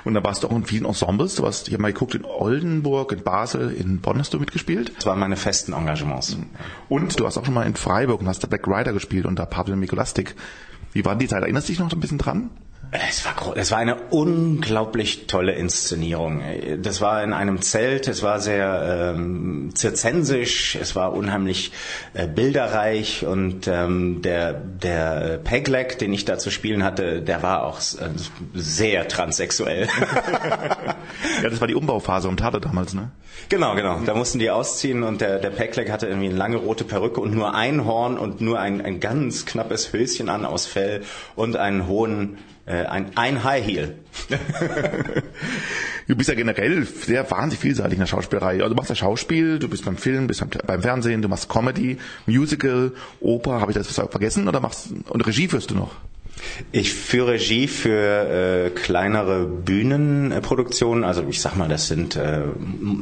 Und 0.05 0.13
da 0.13 0.23
warst 0.23 0.43
du 0.43 0.49
auch 0.49 0.55
in 0.55 0.67
vielen 0.67 0.85
Ensembles. 0.85 1.37
Du 1.37 1.47
hast, 1.47 1.69
ich 1.69 1.73
habe 1.73 1.81
mal 1.81 1.95
geguckt, 1.95 2.15
in 2.15 2.27
Oldenburg, 2.27 3.13
in 3.13 3.23
Basel, 3.23 3.71
in 3.71 4.01
Bonn 4.03 4.19
hast 4.19 4.35
du 4.35 4.39
mitgespielt. 4.39 4.93
Das 4.97 5.07
waren 5.07 5.19
meine 5.19 5.39
festen 5.39 5.73
Engagements. 5.73 6.37
Und 6.91 7.19
du 7.19 7.25
hast 7.25 7.39
auch 7.39 7.47
schon 7.47 7.55
mal 7.55 7.67
in 7.67 7.75
Freiburg 7.75 8.21
und 8.21 8.29
hast 8.29 8.45
da 8.45 8.49
Black 8.49 8.69
Rider 8.69 8.93
gespielt 8.93 9.25
unter 9.25 9.47
Pavel 9.47 9.77
Mikolastik. 9.77 10.35
Wie 10.93 11.07
war 11.07 11.17
die 11.17 11.27
Zeit? 11.27 11.41
Erinnerst 11.41 11.69
du 11.69 11.73
dich 11.73 11.81
noch 11.81 11.91
ein 11.91 12.01
bisschen 12.01 12.19
dran? 12.19 12.51
Es 12.91 13.25
war, 13.27 13.55
es 13.55 13.71
war 13.71 13.79
eine 13.79 13.97
unglaublich 14.11 15.27
tolle 15.27 15.53
Inszenierung. 15.53 16.43
Das 16.81 17.03
war 17.03 17.23
in 17.23 17.35
einem 17.35 17.61
Zelt, 17.61 18.09
es 18.09 18.23
war 18.23 18.41
sehr 18.41 19.15
ähm, 19.15 19.73
zirzensisch, 19.75 20.75
es 20.75 20.97
war 20.97 21.13
unheimlich 21.13 21.73
äh, 22.15 22.27
bilderreich 22.27 23.27
und 23.27 23.69
ähm, 23.69 24.23
der, 24.23 24.55
der 24.55 25.39
Pegleg, 25.45 25.99
den 25.99 26.15
ich 26.15 26.25
da 26.25 26.39
zu 26.39 26.51
spielen 26.51 26.83
hatte, 26.83 27.21
der 27.21 27.43
war 27.43 27.65
auch 27.65 27.79
äh, 27.79 28.09
sehr 28.55 29.07
transsexuell. 29.07 29.89
ja, 31.43 31.51
das 31.51 31.61
war 31.61 31.69
die 31.69 31.75
Umbauphase 31.75 32.27
um 32.27 32.39
Tate 32.39 32.59
damals, 32.59 32.95
ne? 32.95 33.11
Genau, 33.51 33.75
genau. 33.75 34.01
Da 34.05 34.15
mussten 34.15 34.39
die 34.39 34.51
ausziehen 34.51 35.03
und 35.03 35.21
der, 35.21 35.39
der 35.39 35.51
Pegleg 35.51 35.91
hatte 35.91 36.07
irgendwie 36.07 36.29
eine 36.29 36.37
lange 36.37 36.57
rote 36.57 36.85
Perücke 36.85 37.21
und 37.21 37.35
nur 37.35 37.55
ein 37.55 37.85
Horn 37.85 38.19
und 38.19 38.41
nur 38.41 38.59
ein, 38.59 38.81
ein 38.81 38.99
ganz 38.99 39.47
knappes 39.47 39.93
Höschen 39.93 40.29
an 40.29 40.45
aus 40.45 40.67
Fell 40.67 41.03
und 41.37 41.57
einen 41.57 41.87
hohen 41.87 42.39
äh, 42.69 42.85
ein, 42.85 43.17
ein 43.17 43.45
High 43.45 43.65
Heel. 43.65 43.95
du 46.09 46.17
bist 46.17 46.29
ja 46.29 46.35
generell 46.35 46.85
sehr 46.85 47.29
wahnsinnig 47.31 47.61
vielseitig 47.61 47.95
in 47.95 48.01
der 48.01 48.07
Schauspielerei. 48.07 48.57
Also 48.57 48.69
du 48.69 48.75
machst 48.75 48.91
ja 48.91 48.97
Schauspiel, 48.97 49.59
du 49.59 49.69
bist 49.69 49.85
beim 49.85 49.97
Film, 49.97 50.27
bist 50.27 50.45
beim 50.67 50.83
Fernsehen, 50.83 51.23
du 51.23 51.29
machst 51.29 51.49
Comedy, 51.49 51.99
Musical, 52.27 52.93
Oper, 53.21 53.61
habe 53.61 53.73
ich 53.73 53.79
das 53.79 53.89
vergessen 53.89 54.49
oder 54.49 54.61
machst 54.61 54.89
und 55.09 55.27
Regie 55.27 55.49
führst 55.49 55.71
du 55.71 55.75
noch? 55.75 55.93
Ich 56.71 56.93
führe 56.93 57.33
Regie 57.33 57.67
für 57.67 58.67
äh, 58.67 58.71
kleinere 58.71 59.45
Bühnenproduktionen, 59.47 61.05
also 61.05 61.25
ich 61.29 61.41
sag 61.41 61.57
mal, 61.57 61.69
das 61.69 61.89
sind 61.89 62.17
äh, 62.17 62.43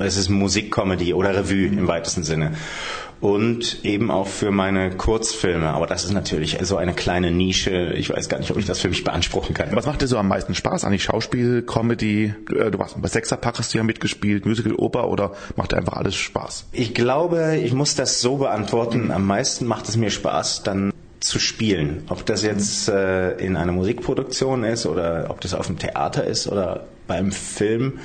es 0.01 0.17
ist 0.17 0.31
Musikcomedy 0.31 1.13
oder 1.13 1.35
Revue 1.35 1.67
im 1.67 1.87
weitesten 1.87 2.25
Sinne. 2.25 2.55
Und 3.21 3.85
eben 3.85 4.11
auch 4.11 4.27
für 4.27 4.51
meine 4.51 4.91
Kurzfilme. 4.91 5.69
Aber 5.71 5.87
das 5.87 6.05
ist 6.05 6.13
natürlich 6.13 6.59
so 6.63 6.77
eine 6.77 6.93
kleine 6.93 7.31
Nische. 7.31 7.93
Ich 7.95 8.11
weiß 8.11 8.29
gar 8.29 8.39
nicht, 8.39 8.51
ob 8.51 8.59
ich 8.59 8.67
das 8.67 8.81
für 8.81 8.89
mich 8.89 9.05
beanspruchen 9.05 9.55
kann. 9.55 9.69
Was 9.73 9.87
macht 9.87 10.03
dir 10.03 10.07
so 10.07 10.19
am 10.19 10.29
meisten 10.29 10.55
Spaß? 10.55 10.85
Eigentlich 10.85 11.05
Schauspiel, 11.05 11.63
Comedy? 11.63 12.35
Äh, 12.55 12.71
du 12.71 12.79
warst 12.79 13.01
bei 13.01 13.09
Sechserpack 13.09 13.59
hast 13.59 13.73
du 13.73 13.79
ja 13.79 13.85
mitgespielt, 13.85 14.47
Musical, 14.47 14.75
Oper 14.75 15.09
oder 15.09 15.33
macht 15.57 15.73
dir 15.73 15.79
einfach 15.79 15.95
alles 15.95 16.15
Spaß? 16.15 16.67
Ich 16.73 16.95
glaube, 16.95 17.57
ich 17.63 17.73
muss 17.73 17.95
das 17.95 18.21
so 18.21 18.37
beantworten. 18.37 19.11
Am 19.11 19.27
meisten 19.27 19.67
macht 19.67 19.89
es 19.89 19.97
mir 19.97 20.11
Spaß, 20.11 20.63
dann 20.63 20.93
zu 21.21 21.39
spielen. 21.39 22.05
Ob 22.09 22.25
das 22.27 22.43
jetzt 22.43 22.89
äh, 22.89 23.33
in 23.39 23.57
einer 23.57 23.73
Musikproduktion 23.73 24.65
ist 24.65 24.87
oder 24.87 25.27
ob 25.31 25.41
das 25.41 25.55
auf 25.55 25.67
dem 25.67 25.79
Theater 25.79 26.25
ist 26.25 26.47
oder 26.47 26.87
beim 27.07 27.33
Film. 27.33 27.99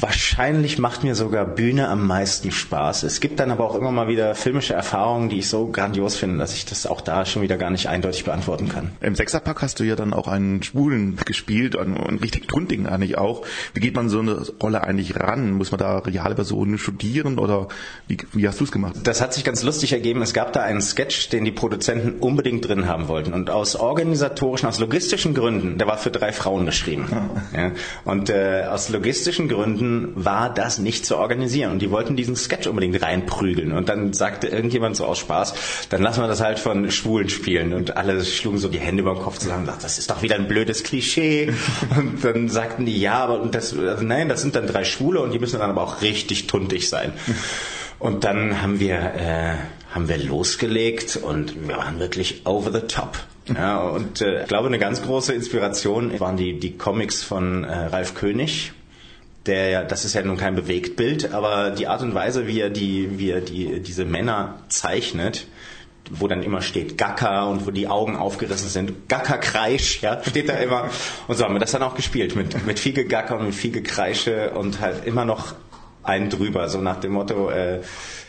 Wahrscheinlich 0.00 0.78
macht 0.78 1.04
mir 1.04 1.14
sogar 1.14 1.44
Bühne 1.44 1.88
am 1.88 2.06
meisten 2.06 2.50
Spaß. 2.52 3.02
Es 3.02 3.20
gibt 3.20 3.38
dann 3.38 3.50
aber 3.50 3.64
auch 3.64 3.74
immer 3.74 3.92
mal 3.92 4.08
wieder 4.08 4.34
filmische 4.34 4.72
Erfahrungen, 4.72 5.28
die 5.28 5.40
ich 5.40 5.48
so 5.48 5.66
grandios 5.66 6.16
finde, 6.16 6.38
dass 6.38 6.54
ich 6.54 6.64
das 6.64 6.86
auch 6.86 7.02
da 7.02 7.26
schon 7.26 7.42
wieder 7.42 7.58
gar 7.58 7.68
nicht 7.68 7.88
eindeutig 7.88 8.24
beantworten 8.24 8.70
kann. 8.70 8.92
Im 9.02 9.14
Sechserpack 9.14 9.60
hast 9.60 9.78
du 9.78 9.84
ja 9.84 9.96
dann 9.96 10.14
auch 10.14 10.26
einen 10.26 10.62
Schwulen 10.62 11.16
gespielt 11.26 11.74
und, 11.74 11.98
und 11.98 12.22
richtig 12.22 12.48
Trunding 12.48 12.86
eigentlich 12.86 13.18
auch. 13.18 13.44
Wie 13.74 13.80
geht 13.80 13.94
man 13.94 14.08
so 14.08 14.20
eine 14.20 14.42
Rolle 14.62 14.82
eigentlich 14.84 15.16
ran? 15.16 15.52
Muss 15.52 15.70
man 15.70 15.78
da 15.78 15.98
reale 15.98 16.34
Personen 16.34 16.78
studieren 16.78 17.38
oder 17.38 17.68
wie, 18.08 18.16
wie 18.32 18.48
hast 18.48 18.58
du 18.60 18.64
es 18.64 18.72
gemacht? 18.72 18.96
Das 19.04 19.20
hat 19.20 19.34
sich 19.34 19.44
ganz 19.44 19.62
lustig 19.62 19.92
ergeben. 19.92 20.22
Es 20.22 20.32
gab 20.32 20.54
da 20.54 20.62
einen 20.62 20.80
Sketch, 20.80 21.28
den 21.28 21.44
die 21.44 21.52
Produzenten 21.52 22.20
unbedingt 22.20 22.66
drin 22.66 22.86
haben 22.86 23.08
wollten. 23.08 23.34
Und 23.34 23.50
aus 23.50 23.76
organisatorischen, 23.76 24.66
aus 24.66 24.78
logistischen 24.78 25.34
Gründen, 25.34 25.76
der 25.76 25.86
war 25.86 25.98
für 25.98 26.10
drei 26.10 26.32
Frauen 26.32 26.64
geschrieben. 26.64 27.08
Ja. 27.54 27.72
Und 28.04 28.30
äh, 28.30 28.64
aus 28.70 28.88
logistischen 28.88 29.48
Gründen 29.48 29.89
war 30.14 30.52
das 30.52 30.78
nicht 30.78 31.06
zu 31.06 31.16
organisieren. 31.16 31.72
Und 31.72 31.80
die 31.80 31.90
wollten 31.90 32.16
diesen 32.16 32.36
Sketch 32.36 32.66
unbedingt 32.66 33.02
reinprügeln. 33.02 33.72
Und 33.72 33.88
dann 33.88 34.12
sagte 34.12 34.48
irgendjemand 34.48 34.96
so 34.96 35.04
aus 35.06 35.18
Spaß, 35.18 35.54
dann 35.88 36.02
lassen 36.02 36.22
wir 36.22 36.28
das 36.28 36.40
halt 36.40 36.58
von 36.58 36.90
Schwulen 36.90 37.28
spielen. 37.28 37.72
Und 37.72 37.96
alle 37.96 38.24
schlugen 38.24 38.58
so 38.58 38.68
die 38.68 38.78
Hände 38.78 39.02
über 39.02 39.14
den 39.14 39.22
Kopf 39.22 39.38
zusammen 39.38 39.60
und 39.68 39.82
das 39.82 39.98
ist 39.98 40.10
doch 40.10 40.22
wieder 40.22 40.36
ein 40.36 40.48
blödes 40.48 40.82
Klischee. 40.82 41.52
Und 41.96 42.24
dann 42.24 42.48
sagten 42.48 42.86
die, 42.86 42.98
ja, 43.00 43.24
aber 43.24 43.38
das, 43.46 43.76
also 43.76 44.04
nein, 44.04 44.28
das 44.28 44.42
sind 44.42 44.56
dann 44.56 44.66
drei 44.66 44.84
Schwule 44.84 45.20
und 45.20 45.32
die 45.32 45.38
müssen 45.38 45.58
dann 45.58 45.70
aber 45.70 45.82
auch 45.82 46.02
richtig 46.02 46.46
tuntig 46.46 46.88
sein. 46.88 47.12
Und 47.98 48.24
dann 48.24 48.62
haben 48.62 48.80
wir, 48.80 48.96
äh, 48.96 49.54
haben 49.94 50.08
wir 50.08 50.16
losgelegt 50.16 51.16
und 51.22 51.68
wir 51.68 51.76
waren 51.76 51.98
wirklich 51.98 52.46
over 52.46 52.72
the 52.72 52.86
top. 52.86 53.18
Ja, 53.54 53.82
und 53.82 54.22
äh, 54.22 54.40
ich 54.40 54.48
glaube, 54.48 54.68
eine 54.68 54.78
ganz 54.78 55.02
große 55.02 55.34
Inspiration 55.34 56.18
waren 56.18 56.38
die, 56.38 56.58
die 56.58 56.78
Comics 56.78 57.22
von 57.22 57.64
äh, 57.64 57.74
Ralf 57.86 58.14
König 58.14 58.72
der 59.46 59.84
das 59.84 60.04
ist 60.04 60.14
ja 60.14 60.22
nun 60.22 60.36
kein 60.36 60.54
Bewegtbild, 60.54 61.32
aber 61.32 61.70
die 61.70 61.86
Art 61.86 62.02
und 62.02 62.14
Weise, 62.14 62.46
wie 62.46 62.60
er 62.60 62.70
die, 62.70 63.18
wie 63.18 63.30
er 63.30 63.40
die, 63.40 63.80
diese 63.80 64.04
Männer 64.04 64.58
zeichnet, 64.68 65.46
wo 66.10 66.28
dann 66.28 66.42
immer 66.42 66.60
steht 66.60 66.98
Gacker 66.98 67.48
und 67.48 67.66
wo 67.66 67.70
die 67.70 67.88
Augen 67.88 68.16
aufgerissen 68.16 68.68
sind, 68.68 69.08
Gackerkreisch, 69.08 70.02
ja, 70.02 70.20
steht 70.22 70.48
da 70.48 70.54
immer. 70.54 70.90
Und 71.28 71.36
so 71.36 71.44
haben 71.44 71.54
wir 71.54 71.60
das 71.60 71.70
dann 71.70 71.82
auch 71.82 71.94
gespielt, 71.94 72.34
mit, 72.36 72.66
mit 72.66 72.78
viel 72.78 72.92
Gegacker 72.92 73.38
und 73.38 73.46
mit 73.46 73.54
viel 73.54 73.70
Gekreische 73.70 74.50
und 74.50 74.80
halt 74.80 75.06
immer 75.06 75.24
noch 75.24 75.54
einen 76.02 76.30
drüber, 76.30 76.68
so 76.68 76.80
nach 76.80 76.98
dem 76.98 77.12
Motto, 77.12 77.50
äh, 77.50 77.80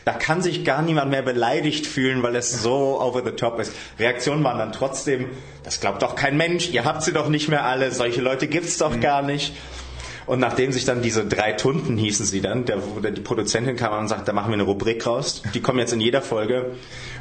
da 0.04 0.14
kann 0.14 0.42
sich 0.42 0.66
gar 0.66 0.82
niemand 0.82 1.12
mehr 1.12 1.22
beleidigt 1.22 1.88
fühlen, 1.88 2.22
weil 2.24 2.36
es 2.36 2.62
so 2.62 3.00
over 3.00 3.24
the 3.24 3.32
top 3.32 3.60
ist. 3.60 3.74
Reaktionen 4.00 4.44
waren 4.44 4.58
dann 4.58 4.72
trotzdem, 4.72 5.28
das 5.64 5.80
glaubt 5.80 6.02
doch 6.02 6.16
kein 6.16 6.38
Mensch, 6.38 6.70
ihr 6.70 6.86
habt 6.86 7.04
sie 7.04 7.14
doch 7.14 7.30
nicht 7.30 7.50
mehr 7.50 7.66
alle, 7.66 7.92
solche 7.92 8.22
Leute 8.22 8.48
gibt's 8.48 8.78
doch 8.78 8.96
mhm. 8.96 9.02
gar 9.02 9.22
nicht. 9.22 9.54
Und 10.32 10.40
nachdem 10.40 10.72
sich 10.72 10.86
dann 10.86 11.02
diese 11.02 11.26
drei 11.26 11.52
Tunden 11.52 11.98
hießen 11.98 12.26
sie 12.26 12.40
dann, 12.40 12.64
der, 12.64 12.78
wo 12.82 13.02
die 13.02 13.20
Produzentin 13.20 13.76
kam 13.76 14.00
und 14.00 14.08
sagte, 14.08 14.28
da 14.28 14.32
machen 14.32 14.48
wir 14.48 14.54
eine 14.54 14.64
Rubrik 14.64 15.06
raus. 15.06 15.44
Die 15.54 15.60
kommen 15.60 15.78
jetzt 15.80 15.92
in 15.92 16.00
jeder 16.00 16.22
Folge. 16.22 16.68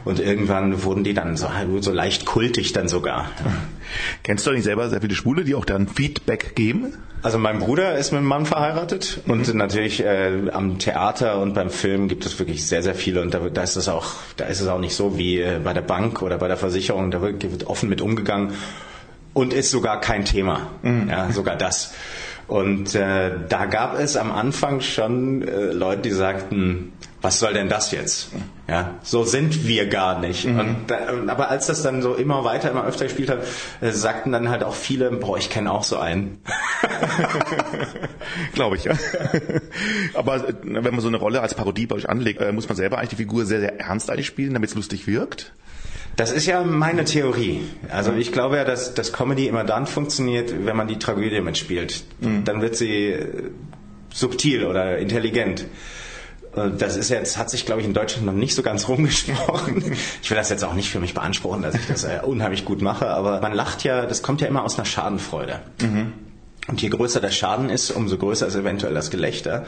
Und 0.05 0.21
irgendwann 0.21 0.85
wurden 0.85 1.03
die 1.03 1.13
dann 1.13 1.37
so, 1.37 1.49
so 1.81 1.91
leicht 1.91 2.25
kultig 2.25 2.73
dann 2.73 2.87
sogar. 2.87 3.29
Kennst 4.23 4.47
du 4.47 4.53
nicht 4.53 4.63
selber 4.63 4.89
sehr 4.89 5.01
viele 5.01 5.17
Schwule, 5.17 5.43
die 5.43 5.57
auch 5.57 5.65
dann 5.65 5.89
Feedback 5.89 6.55
geben? 6.55 6.99
Also 7.21 7.39
mein 7.39 7.59
Bruder 7.59 7.99
ist 7.99 8.13
mit 8.13 8.19
einem 8.19 8.29
Mann 8.29 8.47
verheiratet 8.47 9.23
mhm. 9.25 9.33
und 9.33 9.55
natürlich 9.55 10.05
äh, 10.05 10.49
am 10.53 10.79
Theater 10.79 11.41
und 11.41 11.55
beim 11.55 11.71
Film 11.71 12.07
gibt 12.07 12.25
es 12.27 12.39
wirklich 12.39 12.65
sehr, 12.65 12.85
sehr 12.85 12.95
viele 12.95 13.23
und 13.23 13.35
da, 13.35 13.41
da 13.41 13.63
ist 13.65 13.75
es 13.75 13.89
auch, 13.89 14.07
da 14.37 14.45
ist 14.45 14.61
es 14.61 14.69
auch 14.69 14.79
nicht 14.79 14.95
so 14.95 15.19
wie 15.19 15.41
äh, 15.41 15.59
bei 15.63 15.73
der 15.73 15.83
Bank 15.83 16.23
oder 16.23 16.39
bei 16.39 16.47
der 16.47 16.57
Versicherung, 16.57 17.11
da 17.11 17.21
wird, 17.21 17.43
wird 17.43 17.67
offen 17.67 17.89
mit 17.89 18.03
umgegangen 18.03 18.53
und 19.35 19.53
ist 19.53 19.71
sogar 19.71 20.01
kein 20.01 20.25
Thema. 20.25 20.69
Mhm. 20.83 21.09
Ja, 21.11 21.33
sogar 21.33 21.57
das. 21.57 21.93
Und 22.51 22.97
äh, 22.97 23.31
da 23.49 23.67
gab 23.67 23.97
es 23.97 24.17
am 24.17 24.33
Anfang 24.33 24.81
schon 24.81 25.47
äh, 25.47 25.67
Leute, 25.67 26.03
die 26.03 26.11
sagten, 26.11 26.93
was 27.23 27.39
soll 27.39 27.53
denn 27.53 27.69
das 27.69 27.93
jetzt? 27.93 28.31
Ja, 28.67 28.97
so 29.05 29.23
sind 29.23 29.69
wir 29.69 29.87
gar 29.87 30.19
nicht. 30.19 30.47
Mhm. 30.47 30.59
Und 30.59 30.77
da, 30.89 30.99
aber 31.29 31.49
als 31.49 31.69
das 31.69 31.85
dann 31.85 32.03
so 32.03 32.15
immer 32.15 32.43
weiter, 32.43 32.69
immer 32.69 32.85
öfter 32.85 33.05
gespielt 33.05 33.31
hat, 33.31 33.45
äh, 33.81 33.93
sagten 33.93 34.33
dann 34.33 34.49
halt 34.49 34.65
auch 34.65 34.75
viele, 34.75 35.13
boah, 35.13 35.39
ich 35.39 35.49
kenne 35.49 35.71
auch 35.71 35.85
so 35.85 35.99
einen. 35.99 36.43
Glaube 38.55 38.75
ich, 38.75 38.83
ja. 38.83 38.95
aber 40.15 40.49
äh, 40.49 40.55
wenn 40.65 40.83
man 40.93 41.01
so 41.01 41.09
eine 41.09 41.19
Rolle 41.19 41.43
als 41.43 41.55
Parodie 41.55 41.87
bei 41.87 41.95
euch 41.95 42.09
anlegt, 42.09 42.41
äh, 42.41 42.51
muss 42.51 42.69
man 42.69 42.75
selber 42.75 42.99
eigentlich 42.99 43.11
die 43.11 43.17
Figur 43.17 43.47
sehr, 43.47 43.61
sehr 43.61 43.79
ernst 43.79 44.11
eigentlich 44.11 44.27
spielen, 44.27 44.55
damit 44.55 44.71
es 44.71 44.75
lustig 44.75 45.07
wirkt? 45.07 45.53
Das 46.17 46.31
ist 46.31 46.47
ja 46.47 46.63
meine 46.63 47.05
Theorie. 47.05 47.63
Also 47.91 48.13
ich 48.13 48.33
glaube 48.33 48.57
ja, 48.57 48.65
dass, 48.65 48.95
dass 48.95 49.13
Comedy 49.13 49.47
immer 49.47 49.65
dann 49.65 49.87
funktioniert, 49.87 50.53
wenn 50.67 50.77
man 50.77 50.89
die 50.89 50.99
Tragödie 50.99 51.41
mitspielt. 51.41 52.05
Mhm. 52.21 52.45
Dann 52.45 52.61
wird 52.61 52.77
sie 52.77 53.07
äh, 53.07 53.51
subtil 54.13 54.65
oder 54.67 54.99
intelligent. 54.99 55.67
Das 56.79 56.97
ist 56.97 57.11
jetzt, 57.11 57.39
hat 57.39 57.49
sich, 57.49 57.65
glaube 57.65 57.81
ich, 57.81 57.87
in 57.87 57.95
Deutschland 57.95 58.27
noch 58.27 58.33
nicht 58.33 58.57
so 58.57 58.63
ganz 58.63 58.89
rumgesprochen. 58.89 59.97
Ich 60.23 60.31
will 60.31 60.37
das 60.37 60.51
jetzt 60.51 60.65
auch 60.65 60.75
nicht 60.75 60.91
für 60.91 60.99
mich 60.99 61.15
beanspruchen, 61.15 61.63
dass 61.63 61.75
ich 61.75 61.87
das 61.87 62.05
äh, 62.05 62.21
unheimlich 62.25 62.65
gut 62.65 62.83
mache, 62.83 63.09
aber 63.09 63.41
man 63.41 63.55
lacht 63.55 63.85
ja, 63.85 64.05
das 64.07 64.23
kommt 64.23 64.41
ja 64.41 64.49
immer 64.49 64.65
aus 64.65 64.77
einer 64.77 64.85
Schadenfreude. 64.85 65.61
Mhm. 65.81 66.13
Und 66.67 66.83
je 66.83 66.89
größer 66.89 67.21
der 67.21 67.31
Schaden 67.31 67.71
ist, 67.71 67.91
umso 67.91 68.17
größer 68.17 68.47
ist 68.47 68.55
eventuell 68.57 68.95
das 68.95 69.11
Gelächter. 69.11 69.65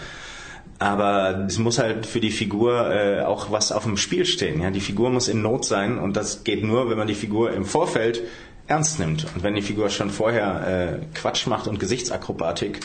Aber 0.79 1.45
es 1.47 1.59
muss 1.59 1.79
halt 1.79 2.07
für 2.07 2.21
die 2.21 2.33
Figur 2.33 2.91
äh, 2.93 3.21
auch 3.23 3.53
was 3.53 3.71
auf 3.71 3.85
dem 3.85 3.97
Spiel 3.97 4.27
stehen. 4.27 4.61
Ja? 4.61 4.71
Die 4.71 4.81
Figur 4.81 5.11
muss 5.11 5.29
in 5.29 5.41
Not 5.41 5.65
sein 5.65 5.99
und 5.99 6.17
das 6.17 6.43
geht 6.43 6.65
nur, 6.65 6.91
wenn 6.91 6.99
man 6.99 7.07
die 7.07 7.15
Figur 7.15 7.53
im 7.53 7.65
Vorfeld 7.65 8.23
ernst 8.67 8.99
nimmt. 8.99 9.27
Und 9.35 9.43
wenn 9.43 9.55
die 9.55 9.63
Figur 9.63 9.91
schon 9.91 10.11
vorher 10.11 10.99
äh, 11.01 11.17
Quatsch 11.17 11.47
macht 11.47 11.69
und 11.69 11.79
Gesichtsakrobatik, 11.79 12.81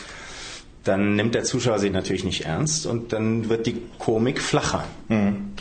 dann 0.84 1.16
nimmt 1.16 1.36
der 1.36 1.44
Zuschauer 1.44 1.80
sie 1.80 1.90
natürlich 1.90 2.24
nicht 2.24 2.46
ernst 2.46 2.86
und 2.86 3.14
dann 3.14 3.50
wird 3.50 3.66
die 3.66 3.82
Komik 4.00 4.42
flacher. 4.42 4.84
Mhm. 5.10 5.54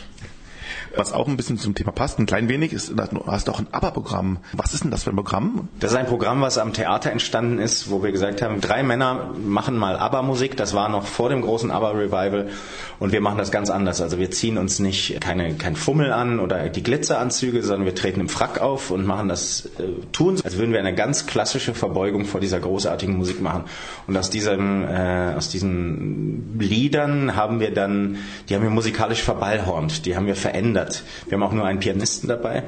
Was 0.97 1.13
auch 1.13 1.27
ein 1.27 1.37
bisschen 1.37 1.57
zum 1.57 1.75
Thema 1.75 1.91
passt, 1.91 2.17
ein 2.17 2.25
klein 2.25 2.49
wenig, 2.49 2.73
ist, 2.73 2.89
du 2.89 3.27
hast 3.27 3.49
auch 3.49 3.59
ein 3.59 3.67
ABBA-Programm. 3.71 4.39
Was 4.53 4.73
ist 4.73 4.83
denn 4.83 4.91
das 4.91 5.03
für 5.03 5.11
ein 5.11 5.15
Programm? 5.15 5.67
Das 5.79 5.91
ist 5.91 5.97
ein 5.97 6.07
Programm, 6.07 6.41
was 6.41 6.57
am 6.57 6.73
Theater 6.73 7.11
entstanden 7.11 7.59
ist, 7.59 7.91
wo 7.91 8.01
wir 8.03 8.11
gesagt 8.11 8.41
haben, 8.41 8.61
drei 8.61 8.81
Männer 8.81 9.31
machen 9.37 9.77
mal 9.77 9.95
ABBA-Musik. 9.95 10.57
Das 10.57 10.73
war 10.73 10.89
noch 10.89 11.05
vor 11.05 11.29
dem 11.29 11.41
großen 11.41 11.69
ABBA-Revival. 11.69 12.49
Und 12.99 13.11
wir 13.11 13.21
machen 13.21 13.37
das 13.37 13.51
ganz 13.51 13.69
anders. 13.69 14.01
Also 14.01 14.17
wir 14.17 14.31
ziehen 14.31 14.57
uns 14.57 14.79
nicht 14.79 15.21
keine, 15.21 15.53
kein 15.55 15.75
Fummel 15.75 16.11
an 16.11 16.39
oder 16.39 16.69
die 16.69 16.81
Glitzeranzüge, 16.81 17.61
sondern 17.61 17.85
wir 17.85 17.93
treten 17.93 18.19
im 18.19 18.29
Frack 18.29 18.59
auf 18.59 18.89
und 18.89 19.05
machen 19.05 19.29
das, 19.29 19.67
äh, 19.77 19.83
tun, 20.11 20.39
als 20.43 20.57
würden 20.57 20.71
wir 20.71 20.79
eine 20.79 20.95
ganz 20.95 21.27
klassische 21.27 21.75
Verbeugung 21.75 22.25
vor 22.25 22.41
dieser 22.41 22.59
großartigen 22.59 23.15
Musik 23.15 23.39
machen. 23.41 23.65
Und 24.07 24.17
aus 24.17 24.31
diesem, 24.31 24.83
äh, 24.83 25.35
aus 25.35 25.49
diesen 25.49 26.57
Liedern 26.59 27.35
haben 27.35 27.59
wir 27.59 27.71
dann, 27.71 28.17
die 28.49 28.55
haben 28.55 28.63
wir 28.63 28.71
musikalisch 28.71 29.21
verballhornt, 29.21 30.05
die 30.05 30.15
haben 30.15 30.25
wir 30.25 30.35
verändert 30.35 30.86
verändert. 30.87 31.03
Wir 31.25 31.33
haben 31.33 31.43
auch 31.43 31.53
nur 31.53 31.65
einen 31.65 31.79
Pianisten 31.79 32.29
dabei 32.29 32.63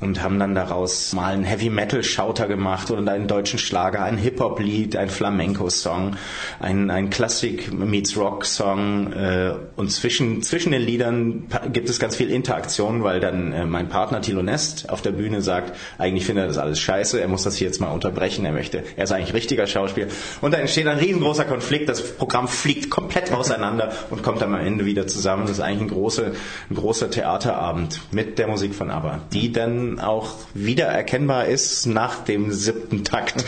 und 0.00 0.22
haben 0.22 0.38
dann 0.38 0.54
daraus 0.54 1.12
mal 1.12 1.32
einen 1.32 1.44
Heavy 1.44 1.70
Metal 1.70 2.02
Schauter 2.02 2.46
gemacht 2.46 2.90
oder 2.90 3.10
einen 3.10 3.26
deutschen 3.26 3.58
Schlager, 3.58 4.02
ein 4.02 4.18
Hip 4.18 4.40
Hop 4.40 4.60
Lied, 4.60 4.96
ein 4.96 5.08
Flamenco 5.08 5.68
Song, 5.70 6.16
ein, 6.60 6.90
ein 6.90 7.10
Klassik 7.10 7.72
meets 7.72 8.16
Rock 8.16 8.44
Song 8.44 9.12
äh, 9.12 9.54
und 9.76 9.90
zwischen 9.90 10.42
zwischen 10.42 10.72
den 10.72 10.82
Liedern 10.82 11.46
gibt 11.72 11.88
es 11.88 11.98
ganz 11.98 12.16
viel 12.16 12.30
Interaktion, 12.30 13.02
weil 13.02 13.20
dann 13.20 13.52
äh, 13.52 13.66
mein 13.66 13.88
Partner 13.88 14.20
Tilo 14.20 14.42
Nest 14.42 14.90
auf 14.90 15.02
der 15.02 15.12
Bühne 15.12 15.42
sagt, 15.42 15.76
eigentlich 15.98 16.26
findet 16.26 16.44
er 16.44 16.48
das 16.48 16.58
alles 16.58 16.78
scheiße, 16.78 17.20
er 17.20 17.28
muss 17.28 17.42
das 17.42 17.56
hier 17.56 17.66
jetzt 17.66 17.80
mal 17.80 17.88
unterbrechen, 17.88 18.44
er 18.44 18.52
möchte, 18.52 18.84
er 18.96 19.04
ist 19.04 19.12
eigentlich 19.12 19.34
richtiger 19.34 19.66
Schauspieler 19.66 20.08
und 20.40 20.52
dann 20.52 20.60
entsteht 20.60 20.86
ein 20.86 20.98
riesengroßer 20.98 21.44
Konflikt, 21.44 21.88
das 21.88 22.02
Programm 22.16 22.48
fliegt 22.48 22.90
komplett 22.90 23.32
auseinander 23.38 23.92
und 24.10 24.22
kommt 24.22 24.40
dann 24.42 24.54
am 24.54 24.60
Ende 24.60 24.84
wieder 24.84 25.06
zusammen. 25.06 25.42
Das 25.42 25.52
ist 25.52 25.60
eigentlich 25.60 25.82
ein 25.82 25.88
großer 25.88 26.32
ein 26.70 26.74
großer 26.74 27.10
Theaterabend 27.10 28.00
mit 28.10 28.38
der 28.38 28.48
Musik 28.48 28.74
von 28.74 28.90
ABBA, 28.90 29.20
die 29.32 29.52
dann 29.52 29.87
auch 29.98 30.34
wieder 30.54 30.86
erkennbar 30.86 31.46
ist 31.46 31.86
nach 31.86 32.24
dem 32.24 32.52
siebten 32.52 33.04
Takt. 33.04 33.44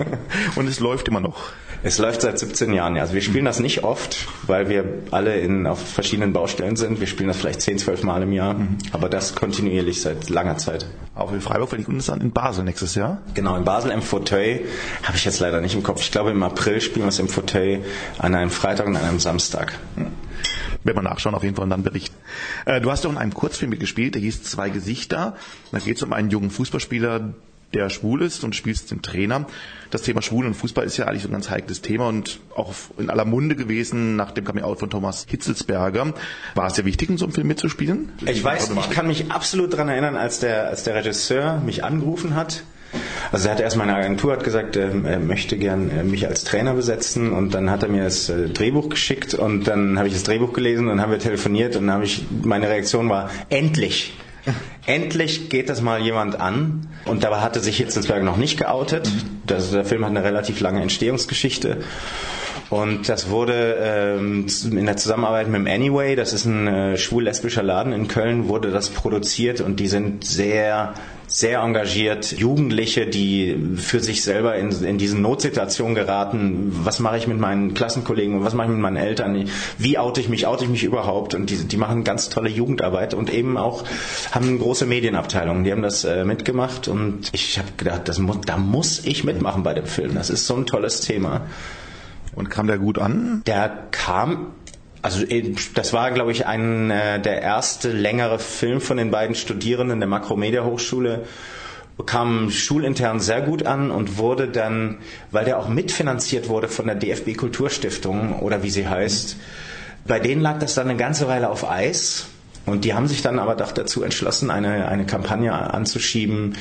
Und 0.56 0.68
es 0.68 0.80
läuft 0.80 1.08
immer 1.08 1.20
noch. 1.20 1.52
Es 1.82 1.98
läuft 1.98 2.20
seit 2.20 2.38
17 2.38 2.74
Jahren. 2.74 2.98
Also 2.98 3.14
wir 3.14 3.22
spielen 3.22 3.46
das 3.46 3.58
nicht 3.58 3.84
oft, 3.84 4.28
weil 4.46 4.68
wir 4.68 4.84
alle 5.10 5.38
in, 5.40 5.66
auf 5.66 5.80
verschiedenen 5.80 6.34
Baustellen 6.34 6.76
sind. 6.76 7.00
Wir 7.00 7.06
spielen 7.06 7.28
das 7.28 7.38
vielleicht 7.38 7.62
10, 7.62 7.78
12 7.78 8.02
Mal 8.02 8.22
im 8.22 8.32
Jahr, 8.32 8.54
mhm. 8.54 8.76
aber 8.92 9.08
das 9.08 9.34
kontinuierlich 9.34 10.02
seit 10.02 10.28
langer 10.28 10.58
Zeit. 10.58 10.86
Auch 11.14 11.32
in 11.32 11.40
Freiburg 11.40 11.70
verlegt 11.70 11.88
und 11.88 11.96
es 11.96 12.06
dann 12.06 12.20
in 12.20 12.32
Basel 12.32 12.64
nächstes 12.64 12.94
Jahr? 12.94 13.22
Genau, 13.34 13.56
in 13.56 13.64
Basel 13.64 13.90
im 13.92 14.02
Fauteuil 14.02 14.66
habe 15.04 15.16
ich 15.16 15.24
jetzt 15.24 15.40
leider 15.40 15.62
nicht 15.62 15.74
im 15.74 15.82
Kopf. 15.82 16.02
Ich 16.02 16.12
glaube 16.12 16.30
im 16.30 16.42
April 16.42 16.82
spielen 16.82 17.06
wir 17.06 17.10
es 17.10 17.18
im 17.18 17.28
Fauteuil 17.28 17.82
an 18.18 18.34
einem 18.34 18.50
Freitag 18.50 18.86
und 18.86 18.96
an 18.96 19.04
einem 19.04 19.20
Samstag. 19.20 19.72
Mhm 19.96 20.06
werden 20.84 20.96
wir 20.96 21.02
nachschauen 21.02 21.34
auf 21.34 21.42
jeden 21.42 21.56
Fall 21.56 21.64
und 21.64 21.70
dann 21.70 21.82
berichten. 21.82 22.16
Äh, 22.66 22.80
du 22.80 22.90
hast 22.90 23.04
doch 23.04 23.10
in 23.10 23.18
einem 23.18 23.34
Kurzfilm 23.34 23.70
mitgespielt, 23.70 24.14
der 24.14 24.22
hieß 24.22 24.42
Zwei 24.42 24.70
Gesichter. 24.70 25.36
Da 25.72 25.78
geht 25.78 25.96
es 25.96 26.02
um 26.02 26.12
einen 26.12 26.30
jungen 26.30 26.50
Fußballspieler, 26.50 27.34
der 27.74 27.88
schwul 27.88 28.22
ist 28.22 28.42
und 28.42 28.56
spielst 28.56 28.90
den 28.90 29.02
Trainer. 29.02 29.46
Das 29.90 30.02
Thema 30.02 30.22
Schwul 30.22 30.46
und 30.46 30.54
Fußball 30.54 30.84
ist 30.84 30.96
ja 30.96 31.06
eigentlich 31.06 31.22
so 31.22 31.28
ein 31.28 31.32
ganz 31.32 31.50
heikles 31.50 31.82
Thema 31.82 32.08
und 32.08 32.40
auch 32.54 32.74
in 32.98 33.10
aller 33.10 33.24
Munde 33.24 33.54
gewesen 33.54 34.16
nach 34.16 34.32
dem 34.32 34.44
Coming-out 34.44 34.80
von 34.80 34.90
Thomas 34.90 35.26
Hitzelsberger. 35.28 36.14
War 36.54 36.66
es 36.66 36.74
sehr 36.74 36.84
wichtig, 36.84 37.10
in 37.10 37.18
so 37.18 37.26
einem 37.26 37.34
Film 37.34 37.46
mitzuspielen? 37.46 38.12
Ich 38.26 38.42
weiß, 38.42 38.70
ich 38.70 38.90
kann 38.90 39.06
mich 39.06 39.30
absolut 39.30 39.72
daran 39.72 39.88
erinnern, 39.88 40.16
als 40.16 40.40
der, 40.40 40.68
als 40.68 40.82
der 40.82 40.94
Regisseur 40.96 41.60
mich 41.60 41.84
angerufen 41.84 42.34
hat. 42.34 42.64
Also 43.32 43.48
er 43.48 43.54
hat 43.54 43.60
erst 43.60 43.76
meine 43.76 43.94
Agentur 43.94 44.32
hat 44.32 44.44
gesagt, 44.44 44.76
er 44.76 44.90
möchte 45.20 45.56
gern 45.56 45.90
äh, 45.90 46.02
mich 46.02 46.26
als 46.26 46.44
Trainer 46.44 46.74
besetzen 46.74 47.32
und 47.32 47.54
dann 47.54 47.70
hat 47.70 47.82
er 47.82 47.88
mir 47.88 48.04
das 48.04 48.28
äh, 48.28 48.48
Drehbuch 48.48 48.88
geschickt 48.88 49.34
und 49.34 49.68
dann 49.68 49.98
habe 49.98 50.08
ich 50.08 50.14
das 50.14 50.24
Drehbuch 50.24 50.52
gelesen 50.52 50.86
und 50.86 50.96
dann 50.96 51.00
haben 51.00 51.12
wir 51.12 51.18
telefoniert 51.18 51.76
und 51.76 51.86
dann 51.86 51.94
habe 51.94 52.04
ich 52.04 52.24
meine 52.42 52.68
Reaktion 52.68 53.08
war 53.08 53.30
endlich 53.48 54.14
Endlich 54.86 55.50
geht 55.50 55.68
das 55.68 55.80
mal 55.80 56.00
jemand 56.00 56.40
an. 56.40 56.88
Und 57.04 57.24
dabei 57.24 57.40
hatte 57.40 57.60
sich 57.60 57.76
Hitzelsberger 57.76 58.24
noch 58.24 58.36
nicht 58.36 58.58
geoutet. 58.58 59.10
Das, 59.46 59.70
der 59.70 59.84
Film 59.84 60.04
hat 60.04 60.10
eine 60.10 60.24
relativ 60.24 60.60
lange 60.60 60.82
Entstehungsgeschichte. 60.82 61.78
Und 62.70 63.08
das 63.08 63.30
wurde 63.30 63.76
ähm, 63.80 64.46
in 64.64 64.86
der 64.86 64.96
Zusammenarbeit 64.96 65.48
mit 65.48 65.56
dem 65.56 65.66
Anyway, 65.66 66.14
das 66.14 66.32
ist 66.32 66.44
ein 66.44 66.68
äh, 66.68 66.96
schwul-lesbischer 66.96 67.64
Laden 67.64 67.92
in 67.92 68.06
Köln, 68.06 68.48
wurde 68.48 68.70
das 68.70 68.90
produziert 68.90 69.60
und 69.60 69.80
die 69.80 69.88
sind 69.88 70.24
sehr 70.24 70.94
sehr 71.30 71.60
engagiert, 71.60 72.32
Jugendliche, 72.32 73.06
die 73.06 73.56
für 73.76 74.00
sich 74.00 74.22
selber 74.22 74.56
in, 74.56 74.70
in 74.84 74.98
diese 74.98 75.16
Notsituation 75.16 75.94
geraten. 75.94 76.72
Was 76.82 76.98
mache 76.98 77.18
ich 77.18 77.28
mit 77.28 77.38
meinen 77.38 77.72
Klassenkollegen 77.72 78.38
und 78.38 78.44
was 78.44 78.54
mache 78.54 78.66
ich 78.66 78.72
mit 78.72 78.82
meinen 78.82 78.96
Eltern? 78.96 79.48
Wie 79.78 79.96
oute 79.96 80.20
ich 80.20 80.28
mich? 80.28 80.48
Oute 80.48 80.64
ich 80.64 80.70
mich 80.70 80.82
überhaupt? 80.82 81.34
Und 81.34 81.48
die, 81.48 81.56
die 81.56 81.76
machen 81.76 82.02
ganz 82.02 82.30
tolle 82.30 82.50
Jugendarbeit 82.50 83.14
und 83.14 83.32
eben 83.32 83.56
auch 83.56 83.84
haben 84.32 84.48
eine 84.48 84.58
große 84.58 84.86
Medienabteilung. 84.86 85.62
Die 85.62 85.70
haben 85.70 85.82
das 85.82 86.04
äh, 86.04 86.24
mitgemacht 86.24 86.88
und 86.88 87.30
ich 87.32 87.58
habe 87.58 87.68
gedacht, 87.76 88.08
das 88.08 88.18
muss, 88.18 88.38
da 88.44 88.56
muss 88.56 89.04
ich 89.04 89.22
mitmachen 89.22 89.62
bei 89.62 89.72
dem 89.72 89.86
Film. 89.86 90.14
Das 90.14 90.30
ist 90.30 90.46
so 90.46 90.56
ein 90.56 90.66
tolles 90.66 91.00
Thema. 91.00 91.42
Und 92.34 92.50
kam 92.50 92.66
der 92.66 92.78
gut 92.78 92.98
an? 92.98 93.42
Der 93.46 93.68
kam 93.90 94.48
also 95.02 95.24
äh, 95.24 95.54
das 95.74 95.92
war, 95.92 96.10
glaube 96.10 96.32
ich, 96.32 96.46
ein 96.46 96.90
äh, 96.90 97.20
der 97.20 97.42
erste 97.42 97.90
längere 97.90 98.38
Film 98.38 98.80
von 98.80 98.96
den 98.96 99.10
beiden 99.10 99.34
Studierenden 99.34 100.00
der 100.00 100.08
Makromedia 100.08 100.64
Hochschule 100.64 101.24
kam 102.06 102.50
schulintern 102.50 103.20
sehr 103.20 103.42
gut 103.42 103.66
an 103.66 103.90
und 103.90 104.16
wurde 104.16 104.48
dann, 104.48 104.98
weil 105.30 105.44
der 105.44 105.58
auch 105.58 105.68
mitfinanziert 105.68 106.48
wurde 106.48 106.68
von 106.68 106.86
der 106.86 106.94
DFB 106.94 107.36
Kulturstiftung 107.36 108.40
oder 108.40 108.62
wie 108.62 108.70
sie 108.70 108.88
heißt, 108.88 109.36
bei 110.06 110.18
denen 110.18 110.40
lag 110.40 110.58
das 110.58 110.74
dann 110.74 110.88
eine 110.88 110.98
ganze 110.98 111.28
Weile 111.28 111.50
auf 111.50 111.68
Eis 111.68 112.26
und 112.70 112.84
die 112.84 112.94
haben 112.94 113.08
sich 113.08 113.22
dann 113.22 113.38
aber 113.38 113.54
doch 113.54 113.72
dazu 113.72 114.02
entschlossen, 114.02 114.50
eine, 114.50 114.88
eine 114.88 115.06
Kampagne 115.06 115.52
anzuschieben, 115.52 116.54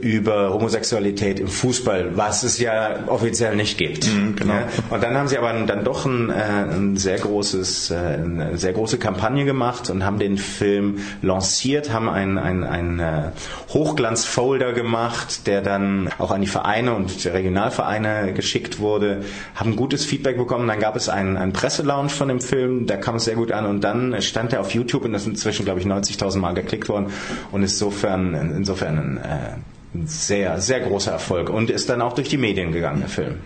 über 0.00 0.52
Homosexualität 0.52 1.40
im 1.40 1.48
Fußball, 1.48 2.16
was 2.16 2.42
es 2.42 2.58
ja 2.58 3.08
offiziell 3.08 3.56
nicht 3.56 3.76
gibt. 3.76 4.06
Mhm, 4.06 4.36
genau. 4.36 4.54
Ja? 4.54 4.68
Und 4.88 5.02
dann 5.02 5.16
haben 5.16 5.28
sie 5.28 5.36
aber 5.36 5.52
dann 5.52 5.84
doch 5.84 6.06
ein, 6.06 6.30
äh, 6.30 6.32
ein 6.32 6.96
sehr 6.96 7.18
großes, 7.18 7.90
äh, 7.90 7.94
eine 7.94 8.56
sehr 8.56 8.72
große 8.72 8.98
Kampagne 8.98 9.44
gemacht 9.44 9.90
und 9.90 10.04
haben 10.04 10.18
den 10.18 10.38
Film 10.38 10.98
lanciert, 11.22 11.92
haben 11.92 12.08
einen 12.08 12.38
ein, 12.38 13.00
äh, 13.00 13.30
Hochglanzfolder 13.70 14.72
gemacht, 14.72 15.46
der 15.46 15.60
dann 15.60 16.08
auch 16.18 16.30
an 16.30 16.40
die 16.40 16.46
Vereine 16.46 16.94
und 16.94 17.24
die 17.24 17.28
Regionalvereine 17.28 18.32
geschickt 18.32 18.78
wurde, 18.78 19.22
haben 19.54 19.76
gutes 19.76 20.04
Feedback 20.04 20.36
bekommen. 20.36 20.68
Dann 20.68 20.78
gab 20.78 20.96
es 20.96 21.08
einen, 21.08 21.36
einen 21.36 21.52
Presselaunch 21.52 22.12
von 22.12 22.28
dem 22.28 22.40
Film, 22.40 22.86
da 22.86 22.96
kam 22.96 23.16
es 23.16 23.24
sehr 23.24 23.36
gut 23.36 23.52
an 23.52 23.66
und 23.66 23.82
dann 23.82 24.20
stand 24.22 24.52
er 24.52 24.60
auf 24.60 24.72
YouTube 24.72 25.04
und 25.04 25.12
das 25.12 25.26
ist 25.26 25.28
inzwischen, 25.40 25.64
glaube 25.64 25.80
ich, 25.80 25.86
90.000 25.86 26.38
Mal 26.38 26.52
geklickt 26.52 26.88
worden 26.88 27.06
und 27.50 27.62
insofern, 27.62 28.34
insofern 28.34 28.98
ein 28.98 29.16
äh, 29.16 29.54
ein 29.92 30.06
sehr, 30.06 30.60
sehr 30.60 30.80
großer 30.80 31.10
Erfolg 31.10 31.50
und 31.50 31.68
ist 31.68 31.88
dann 31.88 32.00
auch 32.00 32.12
durch 32.12 32.28
die 32.28 32.36
Medien 32.36 32.70
gegangen, 32.70 33.00
der 33.00 33.08
Film. 33.08 33.38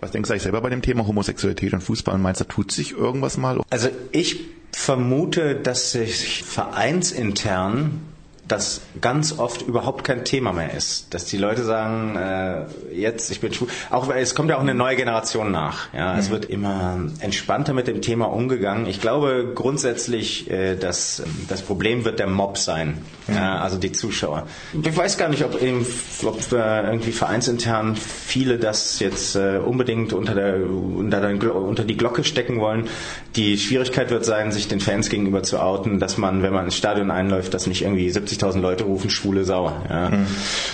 Was 0.00 0.10
denkst 0.10 0.28
du 0.28 0.32
eigentlich 0.32 0.42
selber 0.42 0.60
bei 0.60 0.70
dem 0.70 0.82
Thema 0.82 1.06
Homosexualität 1.06 1.72
und 1.72 1.80
Fußball? 1.80 2.18
Meinst 2.18 2.40
du, 2.40 2.44
tut 2.44 2.72
sich 2.72 2.92
irgendwas 2.92 3.36
mal? 3.36 3.60
Also 3.70 3.88
ich 4.10 4.40
vermute, 4.72 5.54
dass 5.54 5.92
sich 5.92 6.42
vereinsintern 6.42 8.00
das 8.48 8.82
ganz 9.00 9.38
oft 9.38 9.62
überhaupt 9.62 10.04
kein 10.04 10.24
Thema 10.24 10.52
mehr 10.52 10.74
ist. 10.74 11.14
Dass 11.14 11.24
die 11.24 11.38
Leute 11.38 11.62
sagen, 11.62 12.16
äh, 12.16 12.64
jetzt, 12.92 13.30
ich 13.30 13.40
bin 13.40 13.52
schwul. 13.52 13.68
Auch, 13.90 14.12
es 14.12 14.34
kommt 14.34 14.50
ja 14.50 14.56
auch 14.56 14.62
eine 14.62 14.74
neue 14.74 14.96
Generation 14.96 15.50
nach. 15.50 15.92
Ja? 15.94 16.12
Mhm. 16.12 16.18
Es 16.18 16.30
wird 16.30 16.44
immer 16.46 17.00
entspannter 17.20 17.72
mit 17.72 17.86
dem 17.86 18.02
Thema 18.02 18.26
umgegangen. 18.26 18.86
Ich 18.86 19.00
glaube 19.00 19.52
grundsätzlich, 19.54 20.50
äh, 20.50 20.76
dass 20.76 21.22
das 21.48 21.62
Problem 21.62 22.04
wird 22.04 22.18
der 22.18 22.26
Mob 22.26 22.58
sein. 22.58 22.98
Mhm. 23.28 23.34
Ja? 23.34 23.60
Also 23.60 23.78
die 23.78 23.92
Zuschauer. 23.92 24.46
Ich 24.82 24.96
weiß 24.96 25.18
gar 25.18 25.28
nicht, 25.28 25.44
ob, 25.44 25.62
eben, 25.62 25.86
ob 26.24 26.52
äh, 26.52 26.82
irgendwie 26.82 27.12
vereinsintern 27.12 27.96
viele 27.96 28.58
das 28.58 28.98
jetzt 28.98 29.36
äh, 29.36 29.60
unbedingt 29.64 30.12
unter, 30.12 30.34
der, 30.34 30.56
unter, 30.66 31.20
der, 31.20 31.54
unter 31.54 31.84
die 31.84 31.96
Glocke 31.96 32.24
stecken 32.24 32.60
wollen. 32.60 32.88
Die 33.36 33.56
Schwierigkeit 33.56 34.10
wird 34.10 34.24
sein, 34.24 34.52
sich 34.52 34.68
den 34.68 34.80
Fans 34.80 35.08
gegenüber 35.08 35.42
zu 35.42 35.60
outen, 35.60 36.00
dass 36.00 36.18
man, 36.18 36.42
wenn 36.42 36.52
man 36.52 36.66
ins 36.66 36.76
Stadion 36.76 37.10
einläuft, 37.10 37.54
dass 37.54 37.66
nicht 37.66 37.82
irgendwie 37.82 38.10
70 38.10 38.31
50.000 38.38 38.60
Leute 38.60 38.84
rufen 38.84 39.10
schwule 39.10 39.44
Sau. 39.44 39.72
Ja. 39.88 40.10
Mhm. 40.10 40.26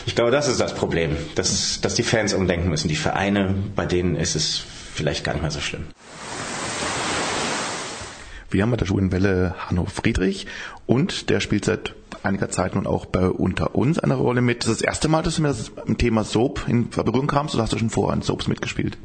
Ich 0.07 0.15
glaube, 0.15 0.31
das 0.31 0.49
ist 0.49 0.61
das 0.61 0.75
Problem, 0.75 1.17
dass, 1.35 1.81
dass 1.81 1.95
die 1.95 2.03
Fans 2.03 2.35
umdenken 2.35 2.69
müssen. 2.69 2.89
Die 2.89 2.97
Vereine, 2.97 3.55
bei 3.75 3.87
denen 3.87 4.17
ist 4.17 4.37
es 4.37 4.63
vielleicht 4.95 5.25
gar 5.25 5.33
nicht 5.33 5.43
mehr 5.43 5.51
so 5.51 5.61
schlimm. 5.61 5.85
Wir 8.51 8.63
haben 8.63 8.71
bei 8.71 8.79
der 8.79 8.87
Schwulen 8.87 9.13
Welle 9.13 9.55
Hanno 9.59 9.85
Friedrich 9.85 10.47
und 10.87 11.29
der 11.29 11.41
spielt 11.41 11.67
seit 11.67 11.95
einiger 12.23 12.49
Zeit 12.49 12.75
nun 12.75 12.87
auch 12.87 13.05
bei 13.05 13.29
Unter 13.29 13.75
uns 13.75 13.99
eine 13.99 14.15
Rolle 14.15 14.41
mit. 14.41 14.65
Das 14.65 14.71
ist 14.71 14.81
das 14.81 14.87
erste 14.87 15.09
Mal, 15.09 15.23
dass 15.23 15.37
du 15.37 15.43
mit 15.43 15.55
dem 15.87 15.99
Thema 15.99 16.25
Soap 16.25 16.65
in 16.67 16.89
Berührung 16.89 17.27
kamst 17.27 17.55
oder 17.55 17.65
hast 17.65 17.75
du 17.75 17.79
schon 17.79 17.91
vorher 17.91 18.17
in 18.17 18.23
Soaps 18.23 18.49
mitgespielt? 18.49 18.97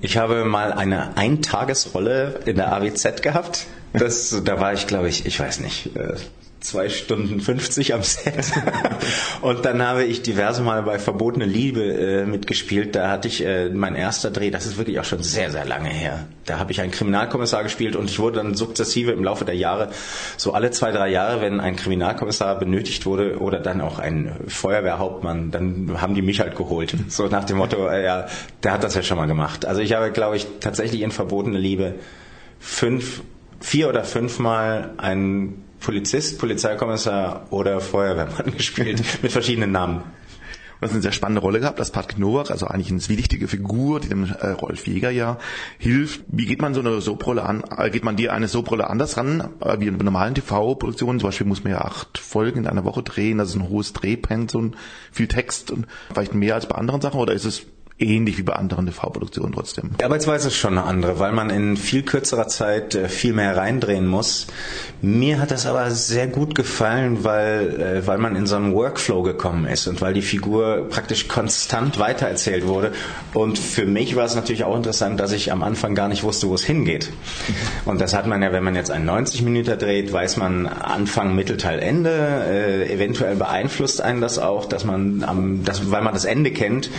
Ich 0.00 0.16
habe 0.16 0.44
mal 0.44 0.72
eine 0.72 1.16
Eintagesrolle 1.16 2.40
in 2.44 2.56
der 2.56 2.72
AWZ 2.72 3.22
gehabt. 3.22 3.66
Das, 3.92 4.42
da 4.44 4.60
war 4.60 4.72
ich, 4.72 4.86
glaube 4.86 5.08
ich, 5.08 5.26
ich 5.26 5.38
weiß 5.38 5.60
nicht, 5.60 5.94
äh, 5.96 6.14
zwei 6.62 6.88
Stunden 6.88 7.40
50 7.40 7.94
am 7.94 8.02
Set. 8.02 8.52
und 9.40 9.64
dann 9.64 9.82
habe 9.82 10.04
ich 10.04 10.22
diverse 10.22 10.62
Mal 10.62 10.82
bei 10.82 10.98
Verbotene 10.98 11.44
Liebe 11.44 11.82
äh, 11.82 12.24
mitgespielt. 12.24 12.94
Da 12.94 13.10
hatte 13.10 13.28
ich 13.28 13.44
äh, 13.44 13.68
mein 13.68 13.94
erster 13.94 14.30
Dreh, 14.30 14.50
das 14.50 14.66
ist 14.66 14.78
wirklich 14.78 14.98
auch 15.00 15.04
schon 15.04 15.22
sehr, 15.22 15.50
sehr 15.50 15.64
lange 15.64 15.88
her. 15.88 16.26
Da 16.46 16.58
habe 16.58 16.72
ich 16.72 16.80
einen 16.80 16.90
Kriminalkommissar 16.90 17.62
gespielt 17.62 17.96
und 17.96 18.08
ich 18.08 18.18
wurde 18.18 18.36
dann 18.36 18.54
sukzessive 18.54 19.12
im 19.12 19.24
Laufe 19.24 19.44
der 19.44 19.56
Jahre, 19.56 19.90
so 20.36 20.52
alle 20.52 20.70
zwei, 20.70 20.92
drei 20.92 21.08
Jahre, 21.08 21.40
wenn 21.40 21.60
ein 21.60 21.76
Kriminalkommissar 21.76 22.58
benötigt 22.58 23.06
wurde 23.06 23.38
oder 23.38 23.58
dann 23.58 23.80
auch 23.80 23.98
ein 23.98 24.32
Feuerwehrhauptmann, 24.46 25.50
dann 25.50 26.00
haben 26.00 26.14
die 26.14 26.22
mich 26.22 26.40
halt 26.40 26.56
geholt. 26.56 26.94
So 27.12 27.26
nach 27.26 27.44
dem 27.44 27.58
Motto, 27.58 27.88
äh, 27.88 28.04
ja, 28.04 28.26
der 28.62 28.72
hat 28.72 28.84
das 28.84 28.94
ja 28.94 29.02
schon 29.02 29.18
mal 29.18 29.26
gemacht. 29.26 29.66
Also 29.66 29.82
ich 29.82 29.92
habe, 29.92 30.12
glaube 30.12 30.36
ich, 30.36 30.46
tatsächlich 30.60 31.02
in 31.02 31.10
Verbotene 31.10 31.58
Liebe 31.58 31.96
fünf, 32.58 33.22
vier 33.60 33.88
oder 33.88 34.04
fünfmal 34.04 34.92
einen 34.96 35.62
Polizist, 35.82 36.38
Polizeikommissar 36.38 37.46
oder 37.50 37.80
Feuerwehrmann 37.80 38.52
gespielt 38.56 39.02
mit 39.22 39.32
verschiedenen 39.32 39.72
Namen. 39.72 40.02
Du 40.82 40.86
hast 40.86 40.94
eine 40.94 41.02
sehr 41.02 41.12
spannende 41.12 41.40
Rolle 41.40 41.60
gehabt 41.60 41.78
als 41.78 41.92
Patrick 41.92 42.18
Nowak, 42.18 42.50
also 42.50 42.66
eigentlich 42.66 42.90
eine 42.90 42.98
zwielichtige 42.98 43.46
Figur, 43.46 44.00
die 44.00 44.08
dem 44.08 44.24
äh, 44.24 44.48
Rolf 44.48 44.88
Jäger 44.88 45.10
ja 45.10 45.38
hilft. 45.78 46.22
Wie 46.26 46.44
geht 46.44 46.60
man 46.60 46.74
so 46.74 46.80
eine 46.80 47.00
Soaprolle 47.00 47.44
an? 47.44 47.62
Äh, 47.76 47.90
geht 47.90 48.02
man 48.02 48.16
dir 48.16 48.32
eine 48.32 48.48
Soaprolle 48.48 48.90
anders 48.90 49.16
ran, 49.16 49.48
äh, 49.60 49.78
wie 49.78 49.86
in 49.86 49.96
normalen 49.96 50.34
TV-Produktionen? 50.34 51.20
Zum 51.20 51.28
Beispiel 51.28 51.46
muss 51.46 51.62
man 51.62 51.74
ja 51.74 51.82
acht 51.82 52.18
Folgen 52.18 52.58
in 52.58 52.66
einer 52.66 52.84
Woche 52.84 53.04
drehen, 53.04 53.38
das 53.38 53.50
ist 53.50 53.54
ein 53.54 53.68
hohes 53.68 53.92
Drehpensum, 53.92 54.72
viel 55.12 55.28
Text 55.28 55.70
und 55.70 55.86
vielleicht 56.12 56.34
mehr 56.34 56.56
als 56.56 56.66
bei 56.66 56.74
anderen 56.74 57.00
Sachen, 57.00 57.20
oder 57.20 57.32
ist 57.32 57.44
es 57.44 57.64
ähnlich 58.06 58.38
wie 58.38 58.42
bei 58.42 58.54
anderen 58.54 58.86
TV-Produktionen 58.86 59.52
trotzdem. 59.52 59.90
Die 60.00 60.04
Arbeitsweise 60.04 60.48
ist 60.48 60.56
schon 60.56 60.78
eine 60.78 60.86
andere, 60.86 61.18
weil 61.18 61.32
man 61.32 61.50
in 61.50 61.76
viel 61.76 62.02
kürzerer 62.02 62.48
Zeit 62.48 62.94
äh, 62.94 63.08
viel 63.08 63.32
mehr 63.32 63.56
reindrehen 63.56 64.06
muss. 64.06 64.46
Mir 65.00 65.40
hat 65.40 65.50
das 65.50 65.66
aber 65.66 65.90
sehr 65.90 66.26
gut 66.26 66.54
gefallen, 66.54 67.24
weil, 67.24 67.80
äh, 67.80 68.06
weil 68.06 68.18
man 68.18 68.36
in 68.36 68.46
so 68.46 68.56
einen 68.56 68.74
Workflow 68.74 69.22
gekommen 69.22 69.66
ist 69.66 69.86
und 69.86 70.00
weil 70.00 70.14
die 70.14 70.22
Figur 70.22 70.86
praktisch 70.88 71.28
konstant 71.28 71.98
weitererzählt 71.98 72.66
wurde. 72.66 72.92
Und 73.34 73.58
für 73.58 73.86
mich 73.86 74.16
war 74.16 74.24
es 74.24 74.34
natürlich 74.34 74.64
auch 74.64 74.76
interessant, 74.76 75.20
dass 75.20 75.32
ich 75.32 75.52
am 75.52 75.62
Anfang 75.62 75.94
gar 75.94 76.08
nicht 76.08 76.22
wusste, 76.22 76.48
wo 76.48 76.54
es 76.54 76.64
hingeht. 76.64 77.10
Und 77.84 78.00
das 78.00 78.14
hat 78.14 78.26
man 78.26 78.42
ja, 78.42 78.52
wenn 78.52 78.64
man 78.64 78.74
jetzt 78.74 78.90
einen 78.90 79.06
90 79.06 79.42
Minuten 79.42 79.78
dreht, 79.78 80.12
weiß 80.12 80.36
man 80.36 80.66
Anfang, 80.66 81.34
Mittelteil, 81.34 81.78
Ende. 81.78 82.10
Äh, 82.10 82.92
eventuell 82.92 83.36
beeinflusst 83.36 84.00
einen 84.00 84.20
das 84.20 84.38
auch, 84.38 84.66
dass 84.66 84.84
man, 84.84 85.24
am, 85.24 85.64
dass, 85.64 85.90
weil 85.90 86.02
man 86.02 86.14
das 86.14 86.24
Ende 86.24 86.50
kennt, 86.50 86.90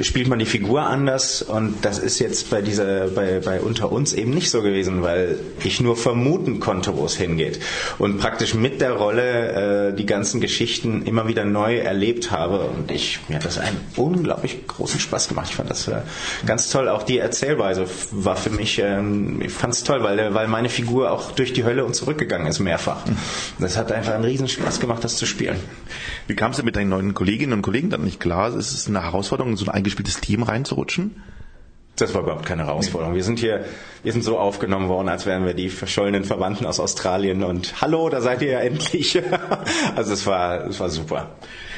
spielt 0.00 0.28
man 0.28 0.38
die 0.38 0.46
Figur 0.48 0.82
anders 0.82 1.42
und 1.42 1.84
das 1.84 1.98
ist 1.98 2.18
jetzt 2.18 2.50
bei 2.50 2.62
dieser, 2.62 3.08
bei, 3.08 3.40
bei 3.40 3.60
unter 3.60 3.92
uns 3.92 4.12
eben 4.12 4.30
nicht 4.30 4.50
so 4.50 4.62
gewesen, 4.62 5.02
weil 5.02 5.38
ich 5.62 5.80
nur 5.80 5.96
vermuten 5.96 6.60
konnte, 6.60 6.96
wo 6.96 7.04
es 7.04 7.16
hingeht 7.16 7.60
und 7.98 8.18
praktisch 8.18 8.54
mit 8.54 8.80
der 8.80 8.92
Rolle 8.92 9.90
äh, 9.90 9.94
die 9.94 10.06
ganzen 10.06 10.40
Geschichten 10.40 11.02
immer 11.02 11.28
wieder 11.28 11.44
neu 11.44 11.78
erlebt 11.78 12.30
habe 12.30 12.60
und 12.60 12.90
ich, 12.90 13.20
mir 13.28 13.36
hat 13.36 13.44
das 13.44 13.58
einen 13.58 13.80
unglaublich 13.96 14.66
großen 14.66 15.00
Spaß 15.00 15.28
gemacht. 15.28 15.48
Ich 15.50 15.56
fand 15.56 15.70
das 15.70 15.88
äh, 15.88 16.00
ganz 16.46 16.70
toll. 16.70 16.88
Auch 16.88 17.02
die 17.02 17.18
Erzählweise 17.18 17.86
war 18.10 18.36
für 18.36 18.50
mich, 18.50 18.78
ähm, 18.78 19.40
ich 19.42 19.52
fand 19.52 19.74
es 19.74 19.84
toll, 19.84 20.02
weil, 20.02 20.34
weil 20.34 20.48
meine 20.48 20.68
Figur 20.68 21.10
auch 21.10 21.32
durch 21.32 21.52
die 21.52 21.64
Hölle 21.64 21.84
und 21.84 21.94
zurückgegangen 21.94 22.46
ist 22.46 22.58
mehrfach. 22.58 23.04
Das 23.58 23.76
hat 23.76 23.92
einfach 23.92 24.14
einen 24.14 24.24
riesen 24.24 24.48
Spaß 24.48 24.80
gemacht, 24.80 25.04
das 25.04 25.16
zu 25.16 25.26
spielen. 25.26 25.56
Wie 26.26 26.34
kam 26.34 26.50
es 26.50 26.56
denn 26.56 26.66
mit 26.66 26.76
deinen 26.76 26.90
neuen 26.90 27.14
Kolleginnen 27.14 27.52
und 27.52 27.62
Kollegen 27.62 27.90
dann 27.90 28.04
nicht 28.04 28.20
klar? 28.20 28.54
Ist 28.54 28.72
es 28.72 28.86
eine 28.86 29.02
Herausforderung, 29.02 29.56
so 29.56 29.66
ein 29.66 29.70
eingespieltes 29.70 30.20
Team 30.20 30.37
reinzurutschen? 30.42 31.22
Das 31.96 32.14
war 32.14 32.22
überhaupt 32.22 32.46
keine 32.46 32.66
Herausforderung. 32.66 33.14
Wir 33.16 33.24
sind 33.24 33.40
hier, 33.40 33.64
wir 34.04 34.12
sind 34.12 34.22
so 34.22 34.38
aufgenommen 34.38 34.88
worden, 34.88 35.08
als 35.08 35.26
wären 35.26 35.44
wir 35.44 35.54
die 35.54 35.68
verschollenen 35.68 36.24
Verwandten 36.24 36.64
aus 36.64 36.78
Australien 36.78 37.42
und 37.42 37.80
hallo, 37.80 38.08
da 38.08 38.20
seid 38.20 38.40
ihr 38.42 38.52
ja 38.52 38.60
endlich. 38.60 39.20
also 39.96 40.12
es 40.12 40.26
war, 40.26 40.66
es 40.66 40.78
war 40.78 40.90
super. 40.90 41.36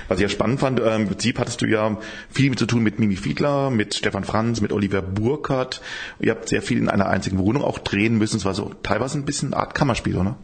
Was 0.09 0.19
ich 0.19 0.23
ja 0.23 0.29
spannend 0.29 0.61
fand, 0.61 0.81
äh, 0.81 0.97
im 0.97 1.07
Prinzip 1.07 1.39
hattest 1.39 1.63
du 1.63 1.67
ja 1.67 1.97
viel 2.29 2.55
zu 2.57 2.67
tun 2.67 2.83
mit 2.83 2.99
Mimi 2.99 3.17
Fiedler, 3.17 3.71
mit 3.71 3.95
Stefan 3.95 4.25
Franz, 4.25 4.61
mit 4.61 4.73
Oliver 4.73 5.03
Burkhardt. 5.03 5.81
Ihr 6.19 6.33
habt 6.33 6.49
sehr 6.49 6.63
viel 6.63 6.79
in 6.79 6.89
einer 6.89 7.09
einzigen 7.09 7.39
Wohnung 7.39 7.63
auch 7.63 7.79
drehen 7.79 8.19
müssen. 8.19 8.37
Es 8.39 8.45
war 8.45 8.55
so 8.55 8.73
teilweise 8.83 9.19
ein 9.19 9.25
bisschen 9.25 9.55
eine 9.55 9.63
Art 9.63 9.75
Kammerspiel, 9.75 10.17
oder? 10.17 10.37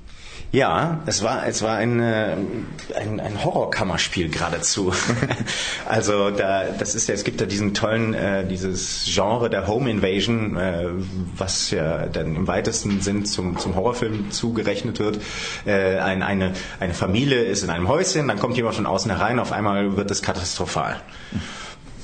Ja, 0.52 1.02
es 1.06 1.22
war, 1.22 1.46
es 1.46 1.62
war 1.62 1.76
ein, 1.76 2.00
äh, 2.00 2.36
ein, 2.94 3.20
ein 3.20 3.44
Horrorkammerspiel 3.44 4.30
geradezu. 4.30 4.92
also 5.88 6.30
da, 6.30 6.64
das 6.78 6.94
ist 6.94 7.08
ja, 7.08 7.14
es 7.14 7.24
gibt 7.24 7.40
ja 7.40 7.46
diesen 7.46 7.74
tollen, 7.74 8.14
äh, 8.14 8.46
dieses 8.46 9.04
Genre 9.06 9.50
der 9.50 9.66
Home 9.66 9.90
Invasion, 9.90 10.56
äh, 10.56 10.86
was 11.36 11.70
ja 11.72 12.06
dann 12.06 12.36
im 12.36 12.46
weitesten 12.46 13.00
Sinn 13.00 13.24
zum, 13.24 13.58
zum 13.58 13.74
Horrorfilm 13.74 14.30
zugerechnet 14.30 14.98
wird. 15.00 15.18
Äh, 15.66 15.98
ein, 15.98 16.22
eine, 16.22 16.52
eine 16.80 16.94
Familie 16.94 17.42
ist 17.42 17.64
in 17.64 17.70
einem 17.70 17.88
Häuschen, 17.88 18.28
dann 18.28 18.38
kommt 18.38 18.56
jemand 18.56 18.76
von 18.76 18.86
außen 18.86 19.10
herein, 19.10 19.38
auf 19.40 19.52
einmal 19.52 19.96
wird 19.96 20.10
es 20.10 20.22
katastrophal. 20.22 21.00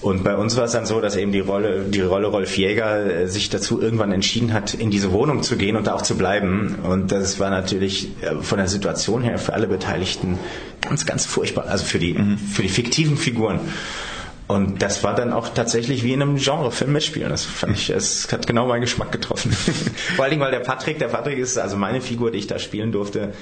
Und 0.03 0.24
bei 0.24 0.36
uns 0.36 0.57
war 0.57 0.64
es 0.64 0.72
dann 0.72 0.84
so, 0.84 1.00
dass 1.00 1.14
eben 1.14 1.30
die 1.30 1.40
Rolle, 1.40 1.84
die 1.84 2.00
Rolle 2.00 2.26
Rolf 2.26 2.57
Jäger 2.59 3.07
äh, 3.07 3.28
sich 3.28 3.50
dazu 3.50 3.80
irgendwann 3.80 4.11
entschieden 4.11 4.53
hat, 4.53 4.74
in 4.74 4.90
diese 4.90 5.12
Wohnung 5.12 5.44
zu 5.44 5.57
gehen 5.57 5.76
und 5.76 5.86
da 5.86 5.94
auch 5.94 6.03
zu 6.03 6.16
bleiben. 6.16 6.76
Und 6.82 7.12
das 7.12 7.38
war 7.38 7.50
natürlich 7.50 8.09
äh, 8.20 8.42
von 8.42 8.59
der 8.59 8.66
Situation 8.66 9.22
her 9.22 9.38
für 9.38 9.55
alle 9.55 9.68
Beteiligten 9.68 10.40
ganz, 10.80 11.07
ganz 11.07 11.24
furchtbar. 11.24 11.66
Also 11.68 11.84
für 11.84 12.00
die, 12.00 12.14
mhm. 12.14 12.36
für 12.36 12.62
die 12.62 12.68
fiktiven 12.68 13.16
Figuren. 13.16 13.61
Und 14.53 14.82
das 14.82 15.03
war 15.03 15.14
dann 15.14 15.32
auch 15.32 15.48
tatsächlich 15.48 16.05
wie 16.05 16.12
in 16.12 16.20
einem 16.20 16.36
Genrefilm 16.36 16.92
mitspielen. 16.92 17.30
Das 17.30 17.42
fand 17.42 17.74
ich, 17.74 17.88
es 17.88 18.30
hat 18.30 18.46
genau 18.46 18.66
meinen 18.66 18.82
Geschmack 18.82 19.11
getroffen. 19.11 19.50
Vor 20.16 20.24
allen 20.24 20.30
Dingen, 20.30 20.42
weil 20.42 20.50
der 20.50 20.61
Patrick, 20.61 20.98
der 20.98 21.09
Patrick 21.09 21.38
ist, 21.38 21.57
also 21.57 21.78
meine 21.78 22.03
Figur, 22.03 22.30
die 22.30 22.38
ich 22.38 22.48
da 22.48 22.59
spielen 22.59 22.92
durfte, 22.92 23.32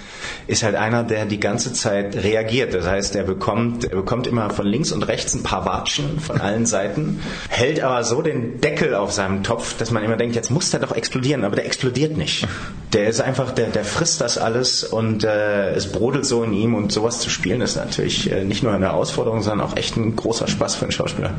ist 0.46 0.62
halt 0.62 0.76
einer, 0.76 1.02
der 1.02 1.26
die 1.26 1.40
ganze 1.40 1.72
Zeit 1.72 2.14
reagiert. 2.14 2.74
Das 2.74 2.86
heißt, 2.86 3.16
er 3.16 3.24
bekommt, 3.24 3.82
er 3.82 3.96
bekommt 3.96 4.28
immer 4.28 4.50
von 4.50 4.64
links 4.64 4.92
und 4.92 5.02
rechts 5.02 5.34
ein 5.34 5.42
paar 5.42 5.66
Watschen 5.66 6.20
von 6.20 6.40
allen 6.40 6.64
Seiten, 6.64 7.20
hält 7.48 7.80
aber 7.80 8.04
so 8.04 8.22
den 8.22 8.60
Deckel 8.60 8.94
auf 8.94 9.10
seinem 9.10 9.42
Topf, 9.42 9.76
dass 9.78 9.90
man 9.90 10.04
immer 10.04 10.16
denkt, 10.16 10.36
jetzt 10.36 10.52
muss 10.52 10.70
der 10.70 10.78
doch 10.78 10.92
explodieren, 10.92 11.42
aber 11.42 11.56
der 11.56 11.66
explodiert 11.66 12.16
nicht. 12.16 12.46
Der 12.92 13.08
ist 13.08 13.20
einfach, 13.20 13.50
der, 13.50 13.68
der 13.68 13.84
frisst 13.84 14.20
das 14.20 14.38
alles 14.38 14.84
und 14.84 15.24
äh, 15.24 15.72
es 15.72 15.90
brodelt 15.90 16.24
so 16.24 16.44
in 16.44 16.52
ihm 16.52 16.76
und 16.76 16.92
sowas 16.92 17.18
zu 17.18 17.30
spielen 17.30 17.60
ist 17.60 17.76
natürlich 17.76 18.30
äh, 18.30 18.44
nicht 18.44 18.62
nur 18.62 18.72
eine 18.72 18.86
Herausforderung, 18.86 19.42
sondern 19.42 19.66
auch 19.66 19.76
echt 19.76 19.96
ein 19.96 20.14
großer 20.14 20.46
Spaß 20.46 20.76
für 20.76 20.82
einen 20.82 20.92
Schauspieler. 21.00 21.34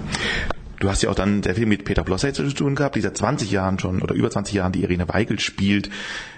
Du 0.80 0.90
hast 0.90 1.04
ja 1.04 1.12
auch 1.12 1.16
dann 1.16 1.44
sehr 1.44 1.54
viel 1.54 1.68
mit 1.68 1.86
Peter 1.86 2.04
Blossay 2.04 2.34
zu 2.34 2.44
tun 2.52 2.74
gehabt, 2.74 2.96
die 2.96 3.02
seit 3.02 3.16
20 3.16 3.52
Jahren 3.52 3.78
schon 3.78 4.02
oder 4.02 4.16
über 4.16 4.32
20 4.32 4.56
Jahren 4.56 4.72
die 4.72 4.82
Irene 4.82 5.08
Weigel 5.08 5.40
spielt. 5.40 5.92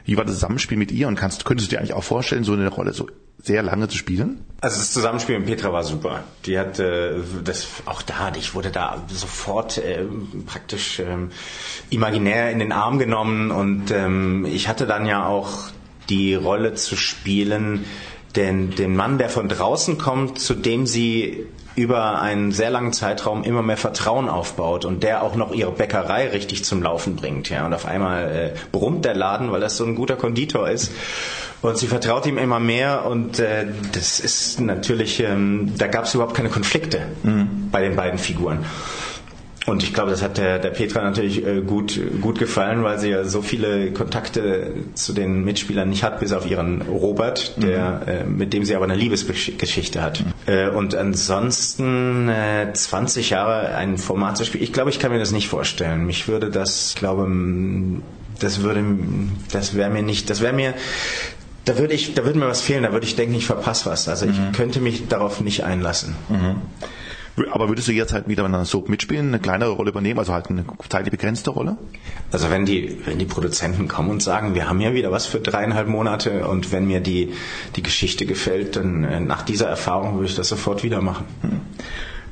Wie 0.03 0.17
war 0.17 0.25
das 0.25 0.35
Zusammenspiel 0.35 0.77
mit 0.77 0.91
ihr 0.91 1.07
und 1.07 1.15
kannst, 1.15 1.45
könntest 1.45 1.71
du 1.71 1.75
dir 1.75 1.79
eigentlich 1.79 1.93
auch 1.93 2.03
vorstellen, 2.03 2.43
so 2.43 2.51
eine 2.51 2.67
Rolle 2.67 2.91
so 2.91 3.07
sehr 3.41 3.63
lange 3.63 3.87
zu 3.87 3.97
spielen? 3.97 4.43
Also 4.59 4.79
das 4.79 4.91
Zusammenspiel 4.91 5.39
mit 5.39 5.47
Petra 5.47 5.71
war 5.71 5.83
super. 5.83 6.25
Die 6.45 6.59
hat 6.59 6.77
äh, 6.79 7.13
das 7.41 7.67
auch 7.85 8.01
da, 8.01 8.33
ich 8.37 8.53
wurde 8.53 8.69
da 8.69 9.01
sofort 9.07 9.77
äh, 9.77 10.03
praktisch 10.45 10.99
äh, 10.99 11.05
imaginär 11.89 12.51
in 12.51 12.59
den 12.59 12.73
Arm 12.73 12.99
genommen 12.99 13.49
und 13.49 13.91
ähm, 13.91 14.45
ich 14.45 14.67
hatte 14.67 14.85
dann 14.85 15.05
ja 15.05 15.25
auch 15.25 15.69
die 16.09 16.35
Rolle 16.35 16.73
zu 16.73 16.97
spielen, 16.97 17.85
den, 18.35 18.71
den 18.71 18.93
Mann, 18.93 19.17
der 19.19 19.29
von 19.29 19.47
draußen 19.47 19.97
kommt, 19.97 20.39
zu 20.39 20.53
dem 20.53 20.85
sie 20.85 21.45
über 21.75 22.21
einen 22.21 22.51
sehr 22.51 22.69
langen 22.69 22.93
Zeitraum 22.93 23.43
immer 23.43 23.61
mehr 23.61 23.77
Vertrauen 23.77 24.29
aufbaut 24.29 24.85
und 24.85 25.03
der 25.03 25.23
auch 25.23 25.35
noch 25.35 25.53
ihre 25.53 25.71
Bäckerei 25.71 26.29
richtig 26.29 26.63
zum 26.65 26.83
Laufen 26.83 27.15
bringt. 27.15 27.49
Ja. 27.49 27.65
Und 27.65 27.73
auf 27.73 27.85
einmal 27.85 28.53
äh, 28.55 28.59
brummt 28.71 29.05
der 29.05 29.15
Laden, 29.15 29.51
weil 29.51 29.61
das 29.61 29.77
so 29.77 29.85
ein 29.85 29.95
guter 29.95 30.15
Konditor 30.15 30.69
ist. 30.69 30.91
Und 31.61 31.77
sie 31.77 31.87
vertraut 31.87 32.25
ihm 32.25 32.37
immer 32.37 32.59
mehr 32.59 33.05
und 33.05 33.39
äh, 33.39 33.65
das 33.93 34.19
ist 34.19 34.59
natürlich, 34.59 35.21
ähm, 35.21 35.73
da 35.77 35.87
gab 35.87 36.03
es 36.05 36.13
überhaupt 36.13 36.35
keine 36.35 36.49
Konflikte 36.49 37.01
mhm. 37.23 37.69
bei 37.71 37.81
den 37.81 37.95
beiden 37.95 38.19
Figuren. 38.19 38.65
Und 39.65 39.81
ich 39.81 39.93
glaube, 39.93 40.11
das 40.11 40.21
hat 40.21 40.37
der, 40.37 40.59
der 40.59 40.71
Petra 40.71 41.01
natürlich 41.01 41.45
äh, 41.45 41.61
gut, 41.61 41.99
gut 42.19 42.37
gefallen, 42.37 42.83
weil 42.83 42.99
sie 42.99 43.09
ja 43.09 43.23
so 43.23 43.41
viele 43.41 43.91
Kontakte 43.91 44.73
zu 44.93 45.13
den 45.13 45.45
Mitspielern 45.45 45.89
nicht 45.89 46.03
hat, 46.03 46.19
bis 46.19 46.33
auf 46.33 46.49
ihren 46.49 46.81
Robert, 46.81 47.55
der, 47.61 48.01
mhm. 48.05 48.11
äh, 48.11 48.23
mit 48.25 48.53
dem 48.53 48.65
sie 48.65 48.75
aber 48.75 48.85
eine 48.85 48.95
Liebesgeschichte 48.95 50.01
hat. 50.01 50.19
Mhm. 50.19 50.53
Äh, 50.53 50.69
und 50.69 50.95
ansonsten 50.95 52.27
äh, 52.27 52.73
20 52.73 53.29
Jahre 53.29 53.75
ein 53.75 53.97
Format 53.97 54.37
zu 54.37 54.43
spielen, 54.43 54.63
ich 54.63 54.73
glaube, 54.73 54.89
ich 54.89 54.99
kann 54.99 55.11
mir 55.11 55.19
das 55.19 55.31
nicht 55.31 55.47
vorstellen. 55.47 56.05
Mich 56.05 56.27
würde 56.27 56.49
das, 56.49 56.89
ich 56.89 56.95
glaube, 56.95 57.25
das 58.39 58.63
würde, 58.63 58.83
das 59.51 59.75
wäre 59.75 59.89
mir 59.89 60.03
nicht, 60.03 60.29
das 60.29 60.41
wäre 60.41 60.53
mir, 60.53 60.73
da 61.63 61.77
würde 61.77 61.93
ich, 61.93 62.13
da 62.13 62.25
würde 62.25 62.37
mir 62.37 62.47
was 62.47 62.61
fehlen, 62.61 62.83
da 62.83 62.91
würde 62.91 63.05
ich 63.05 63.15
denken, 63.15 63.35
ich 63.35 63.45
verpasse 63.45 63.89
was. 63.89 64.09
Also 64.09 64.25
ich 64.25 64.37
mhm. 64.37 64.51
könnte 64.51 64.81
mich 64.81 65.07
darauf 65.07 65.39
nicht 65.39 65.63
einlassen. 65.63 66.15
Mhm. 66.27 66.55
Aber 67.51 67.67
würdest 67.67 67.87
du 67.87 67.91
jetzt 67.91 68.13
halt 68.13 68.27
wieder 68.27 68.45
in 68.45 68.53
einer 68.53 68.65
Soap 68.65 68.89
mitspielen, 68.89 69.29
eine 69.29 69.39
kleinere 69.39 69.71
Rolle 69.71 69.89
übernehmen, 69.89 70.19
also 70.19 70.33
halt 70.33 70.49
eine 70.49 70.65
zeitlich 70.89 71.11
begrenzte 71.11 71.49
Rolle? 71.49 71.77
Also 72.31 72.51
wenn 72.51 72.65
die, 72.65 72.97
wenn 73.05 73.17
die 73.17 73.25
Produzenten 73.25 73.87
kommen 73.87 74.11
und 74.11 74.21
sagen, 74.21 74.53
wir 74.53 74.69
haben 74.69 74.79
ja 74.81 74.93
wieder 74.93 75.11
was 75.11 75.25
für 75.25 75.39
dreieinhalb 75.39 75.87
Monate 75.87 76.47
und 76.47 76.71
wenn 76.71 76.85
mir 76.85 76.99
die, 76.99 77.33
die 77.75 77.81
Geschichte 77.81 78.27
gefällt, 78.27 78.75
dann 78.75 79.03
äh, 79.03 79.19
nach 79.19 79.41
dieser 79.41 79.67
Erfahrung 79.67 80.15
würde 80.15 80.27
ich 80.27 80.35
das 80.35 80.47
sofort 80.47 80.83
wieder 80.83 81.01
machen. 81.01 81.25
Hm. 81.41 81.61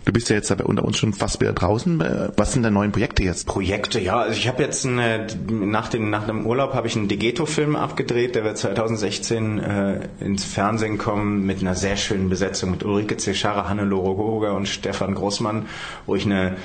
Du 0.04 0.12
bist 0.12 0.30
ja 0.30 0.36
jetzt 0.36 0.52
aber 0.52 0.66
unter 0.66 0.84
uns 0.84 0.98
schon 0.98 1.14
fast 1.14 1.42
wieder 1.42 1.54
draußen. 1.54 2.32
Was 2.36 2.54
sind 2.54 2.64
deine 2.64 2.74
neuen 2.74 2.92
Projekte 2.92 3.24
jetzt? 3.24 3.46
Projekte, 3.46 4.00
ja. 4.00 4.18
Also 4.22 4.38
ich 4.38 4.48
habe 4.48 4.64
jetzt 4.64 4.86
eine, 4.86 5.28
nach, 5.48 5.90
dem, 5.90 6.10
nach 6.10 6.26
dem 6.26 6.46
Urlaub 6.46 6.74
habe 6.74 6.88
ich 6.88 6.96
einen 6.96 7.08
Degeto-Film 7.08 7.76
abgedreht. 7.76 8.34
Der 8.34 8.44
wird 8.44 8.58
2016 8.58 9.60
äh, 9.60 10.00
ins 10.20 10.44
Fernsehen 10.44 10.98
kommen 10.98 11.46
mit 11.46 11.62
einer 11.62 11.76
sehr 11.76 11.98
schönen 11.98 12.30
Besetzung 12.30 12.72
mit 12.72 12.84
Ulrike 12.84 13.18
Zeschara, 13.18 13.70
Hannelore 13.70 14.18
Hoger 14.18 14.56
und 14.56 14.68
Stefan 14.68 15.14
Großmann, 15.14 15.68
wo 16.08 16.16
ich 16.16 16.26
eine 16.26 16.56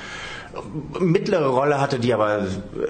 mittlere 0.99 1.47
Rolle 1.47 1.79
hatte, 1.79 1.99
die 1.99 2.13
aber 2.13 2.45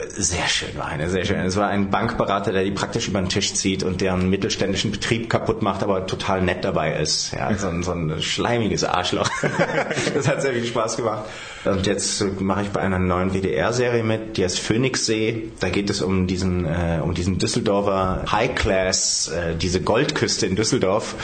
sehr 0.10 0.48
schön 0.48 0.78
war. 0.78 0.88
Eine 0.88 1.10
sehr 1.10 1.26
schön. 1.26 1.40
Es 1.40 1.56
war 1.56 1.68
ein 1.68 1.90
Bankberater, 1.90 2.52
der 2.52 2.64
die 2.64 2.72
praktisch 2.72 3.08
über 3.08 3.20
den 3.20 3.30
Tisch 3.30 3.54
zieht 3.54 3.84
und 3.84 4.02
deren 4.02 4.30
mittelständischen 4.30 4.92
Betrieb 4.92 5.30
kaputt 5.30 5.62
macht, 5.62 5.84
aber 5.84 6.06
total 6.06 6.42
nett 6.42 6.64
dabei 6.64 6.96
ist. 6.96 7.34
Ja, 7.34 7.54
so, 7.56 7.68
ein, 7.68 7.84
so 7.84 7.92
ein 7.92 8.22
schleimiges 8.22 8.84
Arschloch. 8.84 9.30
das 10.14 10.28
hat 10.28 10.42
sehr 10.42 10.54
viel 10.54 10.66
Spaß 10.66 10.98
gemacht. 10.98 11.26
Und 11.66 11.86
jetzt 11.86 12.24
mache 12.40 12.64
ich 12.64 12.70
bei 12.70 12.82
einer 12.82 13.00
neuen 13.00 13.34
WDR-Serie 13.34 14.04
mit, 14.04 14.38
die 14.38 14.44
heißt 14.44 14.60
Phoenixsee. 14.60 15.52
Da 15.60 15.70
geht 15.70 15.90
es 15.90 16.02
um 16.02 16.28
diesen, 16.28 16.66
äh, 16.66 17.00
um 17.02 17.14
diesen 17.14 17.38
Düsseldorfer 17.38 18.26
High 18.32 18.56
Class, 18.56 19.30
äh, 19.30 19.56
diese 19.56 19.82
Goldküste 19.82 20.46
in 20.46 20.56
Düsseldorf 20.56 21.16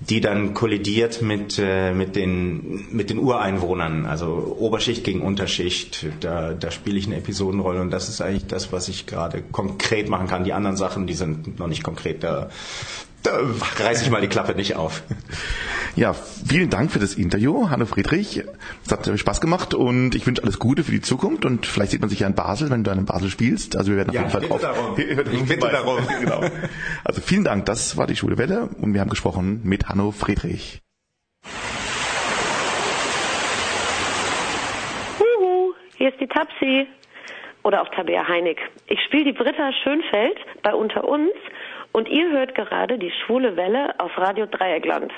die 0.00 0.20
dann 0.20 0.54
kollidiert 0.54 1.20
mit, 1.20 1.58
äh, 1.58 1.92
mit, 1.92 2.16
den, 2.16 2.86
mit 2.90 3.10
den 3.10 3.18
Ureinwohnern, 3.18 4.06
also 4.06 4.56
Oberschicht 4.58 5.04
gegen 5.04 5.20
Unterschicht. 5.20 6.06
Da, 6.20 6.54
da 6.54 6.70
spiele 6.70 6.98
ich 6.98 7.06
eine 7.06 7.16
Episodenrolle 7.16 7.80
und 7.80 7.90
das 7.90 8.08
ist 8.08 8.20
eigentlich 8.20 8.46
das, 8.46 8.72
was 8.72 8.88
ich 8.88 9.06
gerade 9.06 9.42
konkret 9.42 10.08
machen 10.08 10.26
kann. 10.26 10.44
Die 10.44 10.54
anderen 10.54 10.76
Sachen, 10.76 11.06
die 11.06 11.14
sind 11.14 11.58
noch 11.58 11.66
nicht 11.66 11.82
konkret. 11.82 12.24
Da, 12.24 12.48
da 13.22 13.40
reiße 13.78 14.04
ich 14.04 14.10
mal 14.10 14.22
die 14.22 14.28
Klappe 14.28 14.54
nicht 14.54 14.76
auf. 14.76 15.02
Ja, 15.96 16.14
vielen 16.14 16.70
Dank 16.70 16.92
für 16.92 17.00
das 17.00 17.14
Interview, 17.14 17.68
Hanno 17.68 17.84
Friedrich. 17.84 18.44
Es 18.84 18.92
hat 18.92 19.10
Spaß 19.18 19.40
gemacht 19.40 19.74
und 19.74 20.14
ich 20.14 20.26
wünsche 20.26 20.42
alles 20.42 20.58
Gute 20.58 20.84
für 20.84 20.92
die 20.92 21.00
Zukunft 21.00 21.44
und 21.44 21.66
vielleicht 21.66 21.90
sieht 21.90 22.00
man 22.00 22.08
sich 22.08 22.20
ja 22.20 22.26
in 22.28 22.34
Basel, 22.34 22.70
wenn 22.70 22.84
du 22.84 22.90
dann 22.90 22.98
in 22.98 23.06
Basel 23.06 23.28
spielst. 23.28 23.76
Also 23.76 23.90
wir 23.90 23.96
werden 23.98 24.10
auf 24.10 24.14
ja, 24.14 24.20
jeden 24.20 24.32
Fall 24.32 24.42
drauf. 24.42 24.60
Darum. 24.60 24.96
Ich 24.98 25.48
bitte 25.48 25.68
darum. 25.68 25.98
genau. 26.20 26.42
Also 27.04 27.20
vielen 27.20 27.44
Dank, 27.44 27.66
das 27.66 27.96
war 27.96 28.06
die 28.06 28.16
Schule 28.16 28.38
Welle 28.38 28.68
und 28.80 28.94
wir 28.94 29.00
haben 29.00 29.10
gesprochen 29.10 29.60
mit 29.64 29.88
Hanno 29.88 30.12
Friedrich. 30.12 30.80
Huhu, 35.18 35.74
hier 35.96 36.10
ist 36.10 36.20
die 36.20 36.28
Tapsi. 36.28 36.86
Oder 37.62 37.82
auch 37.82 37.88
Tabea 37.90 38.26
Heinig. 38.26 38.58
Ich 38.86 38.98
spiele 39.04 39.24
die 39.24 39.32
Britta 39.32 39.70
Schönfeld 39.84 40.38
bei 40.62 40.72
Unter 40.72 41.06
uns 41.06 41.32
und 41.92 42.08
ihr 42.08 42.30
hört 42.30 42.54
gerade 42.54 42.98
die 42.98 43.12
schwule 43.24 43.56
Welle 43.56 43.94
auf 43.98 44.16
Radio 44.16 44.46
Dreieckland. 44.46 45.12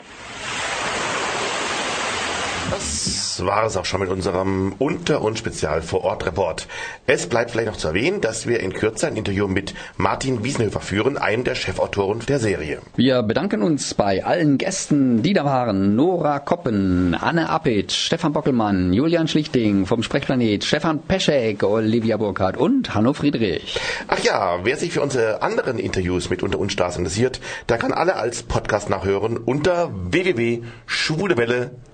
Das 2.72 3.44
war 3.44 3.66
es 3.66 3.76
auch 3.76 3.84
schon 3.84 4.00
mit 4.00 4.08
unserem 4.08 4.74
Unter- 4.78 5.20
und 5.20 5.38
Spezial-Vor-Ort-Report. 5.38 6.66
Es 7.06 7.26
bleibt 7.26 7.50
vielleicht 7.50 7.68
noch 7.68 7.76
zu 7.76 7.88
erwähnen, 7.88 8.22
dass 8.22 8.46
wir 8.46 8.60
in 8.60 8.72
Kürze 8.72 9.08
ein 9.08 9.16
Interview 9.16 9.46
mit 9.46 9.74
Martin 9.98 10.42
Wiesenhöfer 10.42 10.80
führen, 10.80 11.18
einem 11.18 11.44
der 11.44 11.54
Chefautoren 11.54 12.20
der 12.20 12.38
Serie. 12.38 12.78
Wir 12.96 13.22
bedanken 13.24 13.60
uns 13.62 13.92
bei 13.92 14.24
allen 14.24 14.56
Gästen, 14.56 15.22
die 15.22 15.34
da 15.34 15.44
waren. 15.44 15.96
Nora 15.96 16.38
Koppen, 16.38 17.14
Anne 17.14 17.50
Appitsch, 17.50 18.06
Stefan 18.06 18.32
Bockelmann, 18.32 18.94
Julian 18.94 19.28
Schlichting 19.28 19.84
vom 19.84 20.02
Sprechplanet, 20.02 20.64
Stefan 20.64 21.02
Peschek, 21.02 21.64
Olivia 21.64 22.16
Burkhardt 22.16 22.56
und 22.56 22.94
Hanno 22.94 23.12
Friedrich. 23.12 23.78
Ach 24.08 24.20
ja, 24.20 24.60
wer 24.62 24.78
sich 24.78 24.92
für 24.92 25.02
unsere 25.02 25.42
anderen 25.42 25.78
Interviews 25.78 26.30
mit 26.30 26.42
Unter 26.42 26.58
uns 26.58 26.72
Stars 26.72 26.96
interessiert, 26.96 27.38
der 27.68 27.76
kann 27.76 27.92
alle 27.92 28.16
als 28.16 28.42
Podcast 28.42 28.88
nachhören 28.88 29.36
unter 29.36 29.90
www.schwulewelle.de. 30.10 31.91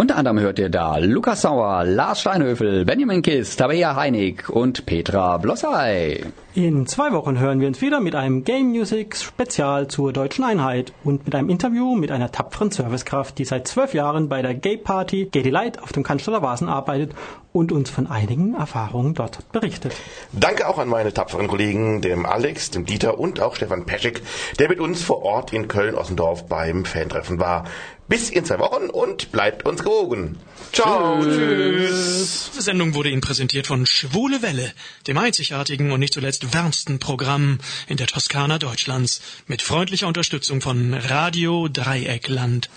Unter 0.00 0.16
anderem 0.16 0.40
hört 0.40 0.58
ihr 0.58 0.70
da 0.70 0.96
Lukas 0.96 1.42
Sauer, 1.42 1.84
Lars 1.84 2.22
Steinhöfel, 2.22 2.86
Benjamin 2.86 3.20
Kiss, 3.20 3.54
Tabea 3.56 3.96
Heinig 3.96 4.48
und 4.48 4.86
Petra 4.86 5.36
Blossay. 5.36 6.24
In 6.54 6.86
zwei 6.86 7.12
Wochen 7.12 7.38
hören 7.38 7.60
wir 7.60 7.68
uns 7.68 7.82
wieder 7.82 8.00
mit 8.00 8.14
einem 8.14 8.42
Game 8.42 8.70
Music 8.70 9.14
Spezial 9.14 9.88
zur 9.88 10.14
deutschen 10.14 10.42
Einheit 10.42 10.94
und 11.04 11.26
mit 11.26 11.34
einem 11.34 11.50
Interview 11.50 11.94
mit 11.96 12.10
einer 12.10 12.32
tapferen 12.32 12.70
Servicekraft, 12.70 13.36
die 13.38 13.44
seit 13.44 13.68
zwölf 13.68 13.92
Jahren 13.92 14.30
bei 14.30 14.40
der 14.40 14.54
Gay 14.54 14.78
Party 14.78 15.26
Gay 15.26 15.42
Delight 15.42 15.82
auf 15.82 15.92
dem 15.92 16.02
Cannstatter 16.02 16.40
Vasen 16.40 16.70
arbeitet 16.70 17.12
und 17.52 17.70
uns 17.70 17.90
von 17.90 18.06
einigen 18.06 18.54
Erfahrungen 18.54 19.12
dort 19.14 19.52
berichtet. 19.52 19.94
Danke 20.32 20.66
auch 20.66 20.78
an 20.78 20.88
meine 20.88 21.12
tapferen 21.12 21.46
Kollegen, 21.46 22.00
dem 22.00 22.24
Alex, 22.24 22.70
dem 22.70 22.86
Dieter 22.86 23.18
und 23.20 23.40
auch 23.40 23.54
Stefan 23.54 23.84
Peschek, 23.84 24.22
der 24.58 24.70
mit 24.70 24.80
uns 24.80 25.02
vor 25.02 25.22
Ort 25.22 25.52
in 25.52 25.68
Köln-Ossendorf 25.68 26.46
beim 26.46 26.84
Fantreffen 26.84 27.38
war. 27.38 27.64
Bis 28.10 28.28
in 28.28 28.44
zwei 28.44 28.58
Wochen 28.58 28.90
und 28.90 29.30
bleibt 29.30 29.64
uns 29.64 29.84
gewogen. 29.84 30.36
Ciao. 30.72 31.22
Tschüss. 31.22 32.50
Diese 32.52 32.62
Sendung 32.62 32.94
wurde 32.94 33.08
Ihnen 33.08 33.20
präsentiert 33.20 33.68
von 33.68 33.86
Schwule 33.86 34.42
Welle, 34.42 34.72
dem 35.06 35.16
einzigartigen 35.16 35.92
und 35.92 36.00
nicht 36.00 36.14
zuletzt 36.14 36.52
wärmsten 36.52 36.98
Programm 36.98 37.60
in 37.86 37.98
der 37.98 38.08
Toskana 38.08 38.58
Deutschlands, 38.58 39.22
mit 39.46 39.62
freundlicher 39.62 40.08
Unterstützung 40.08 40.60
von 40.60 40.92
Radio 40.92 41.68
Dreieckland. 41.68 42.68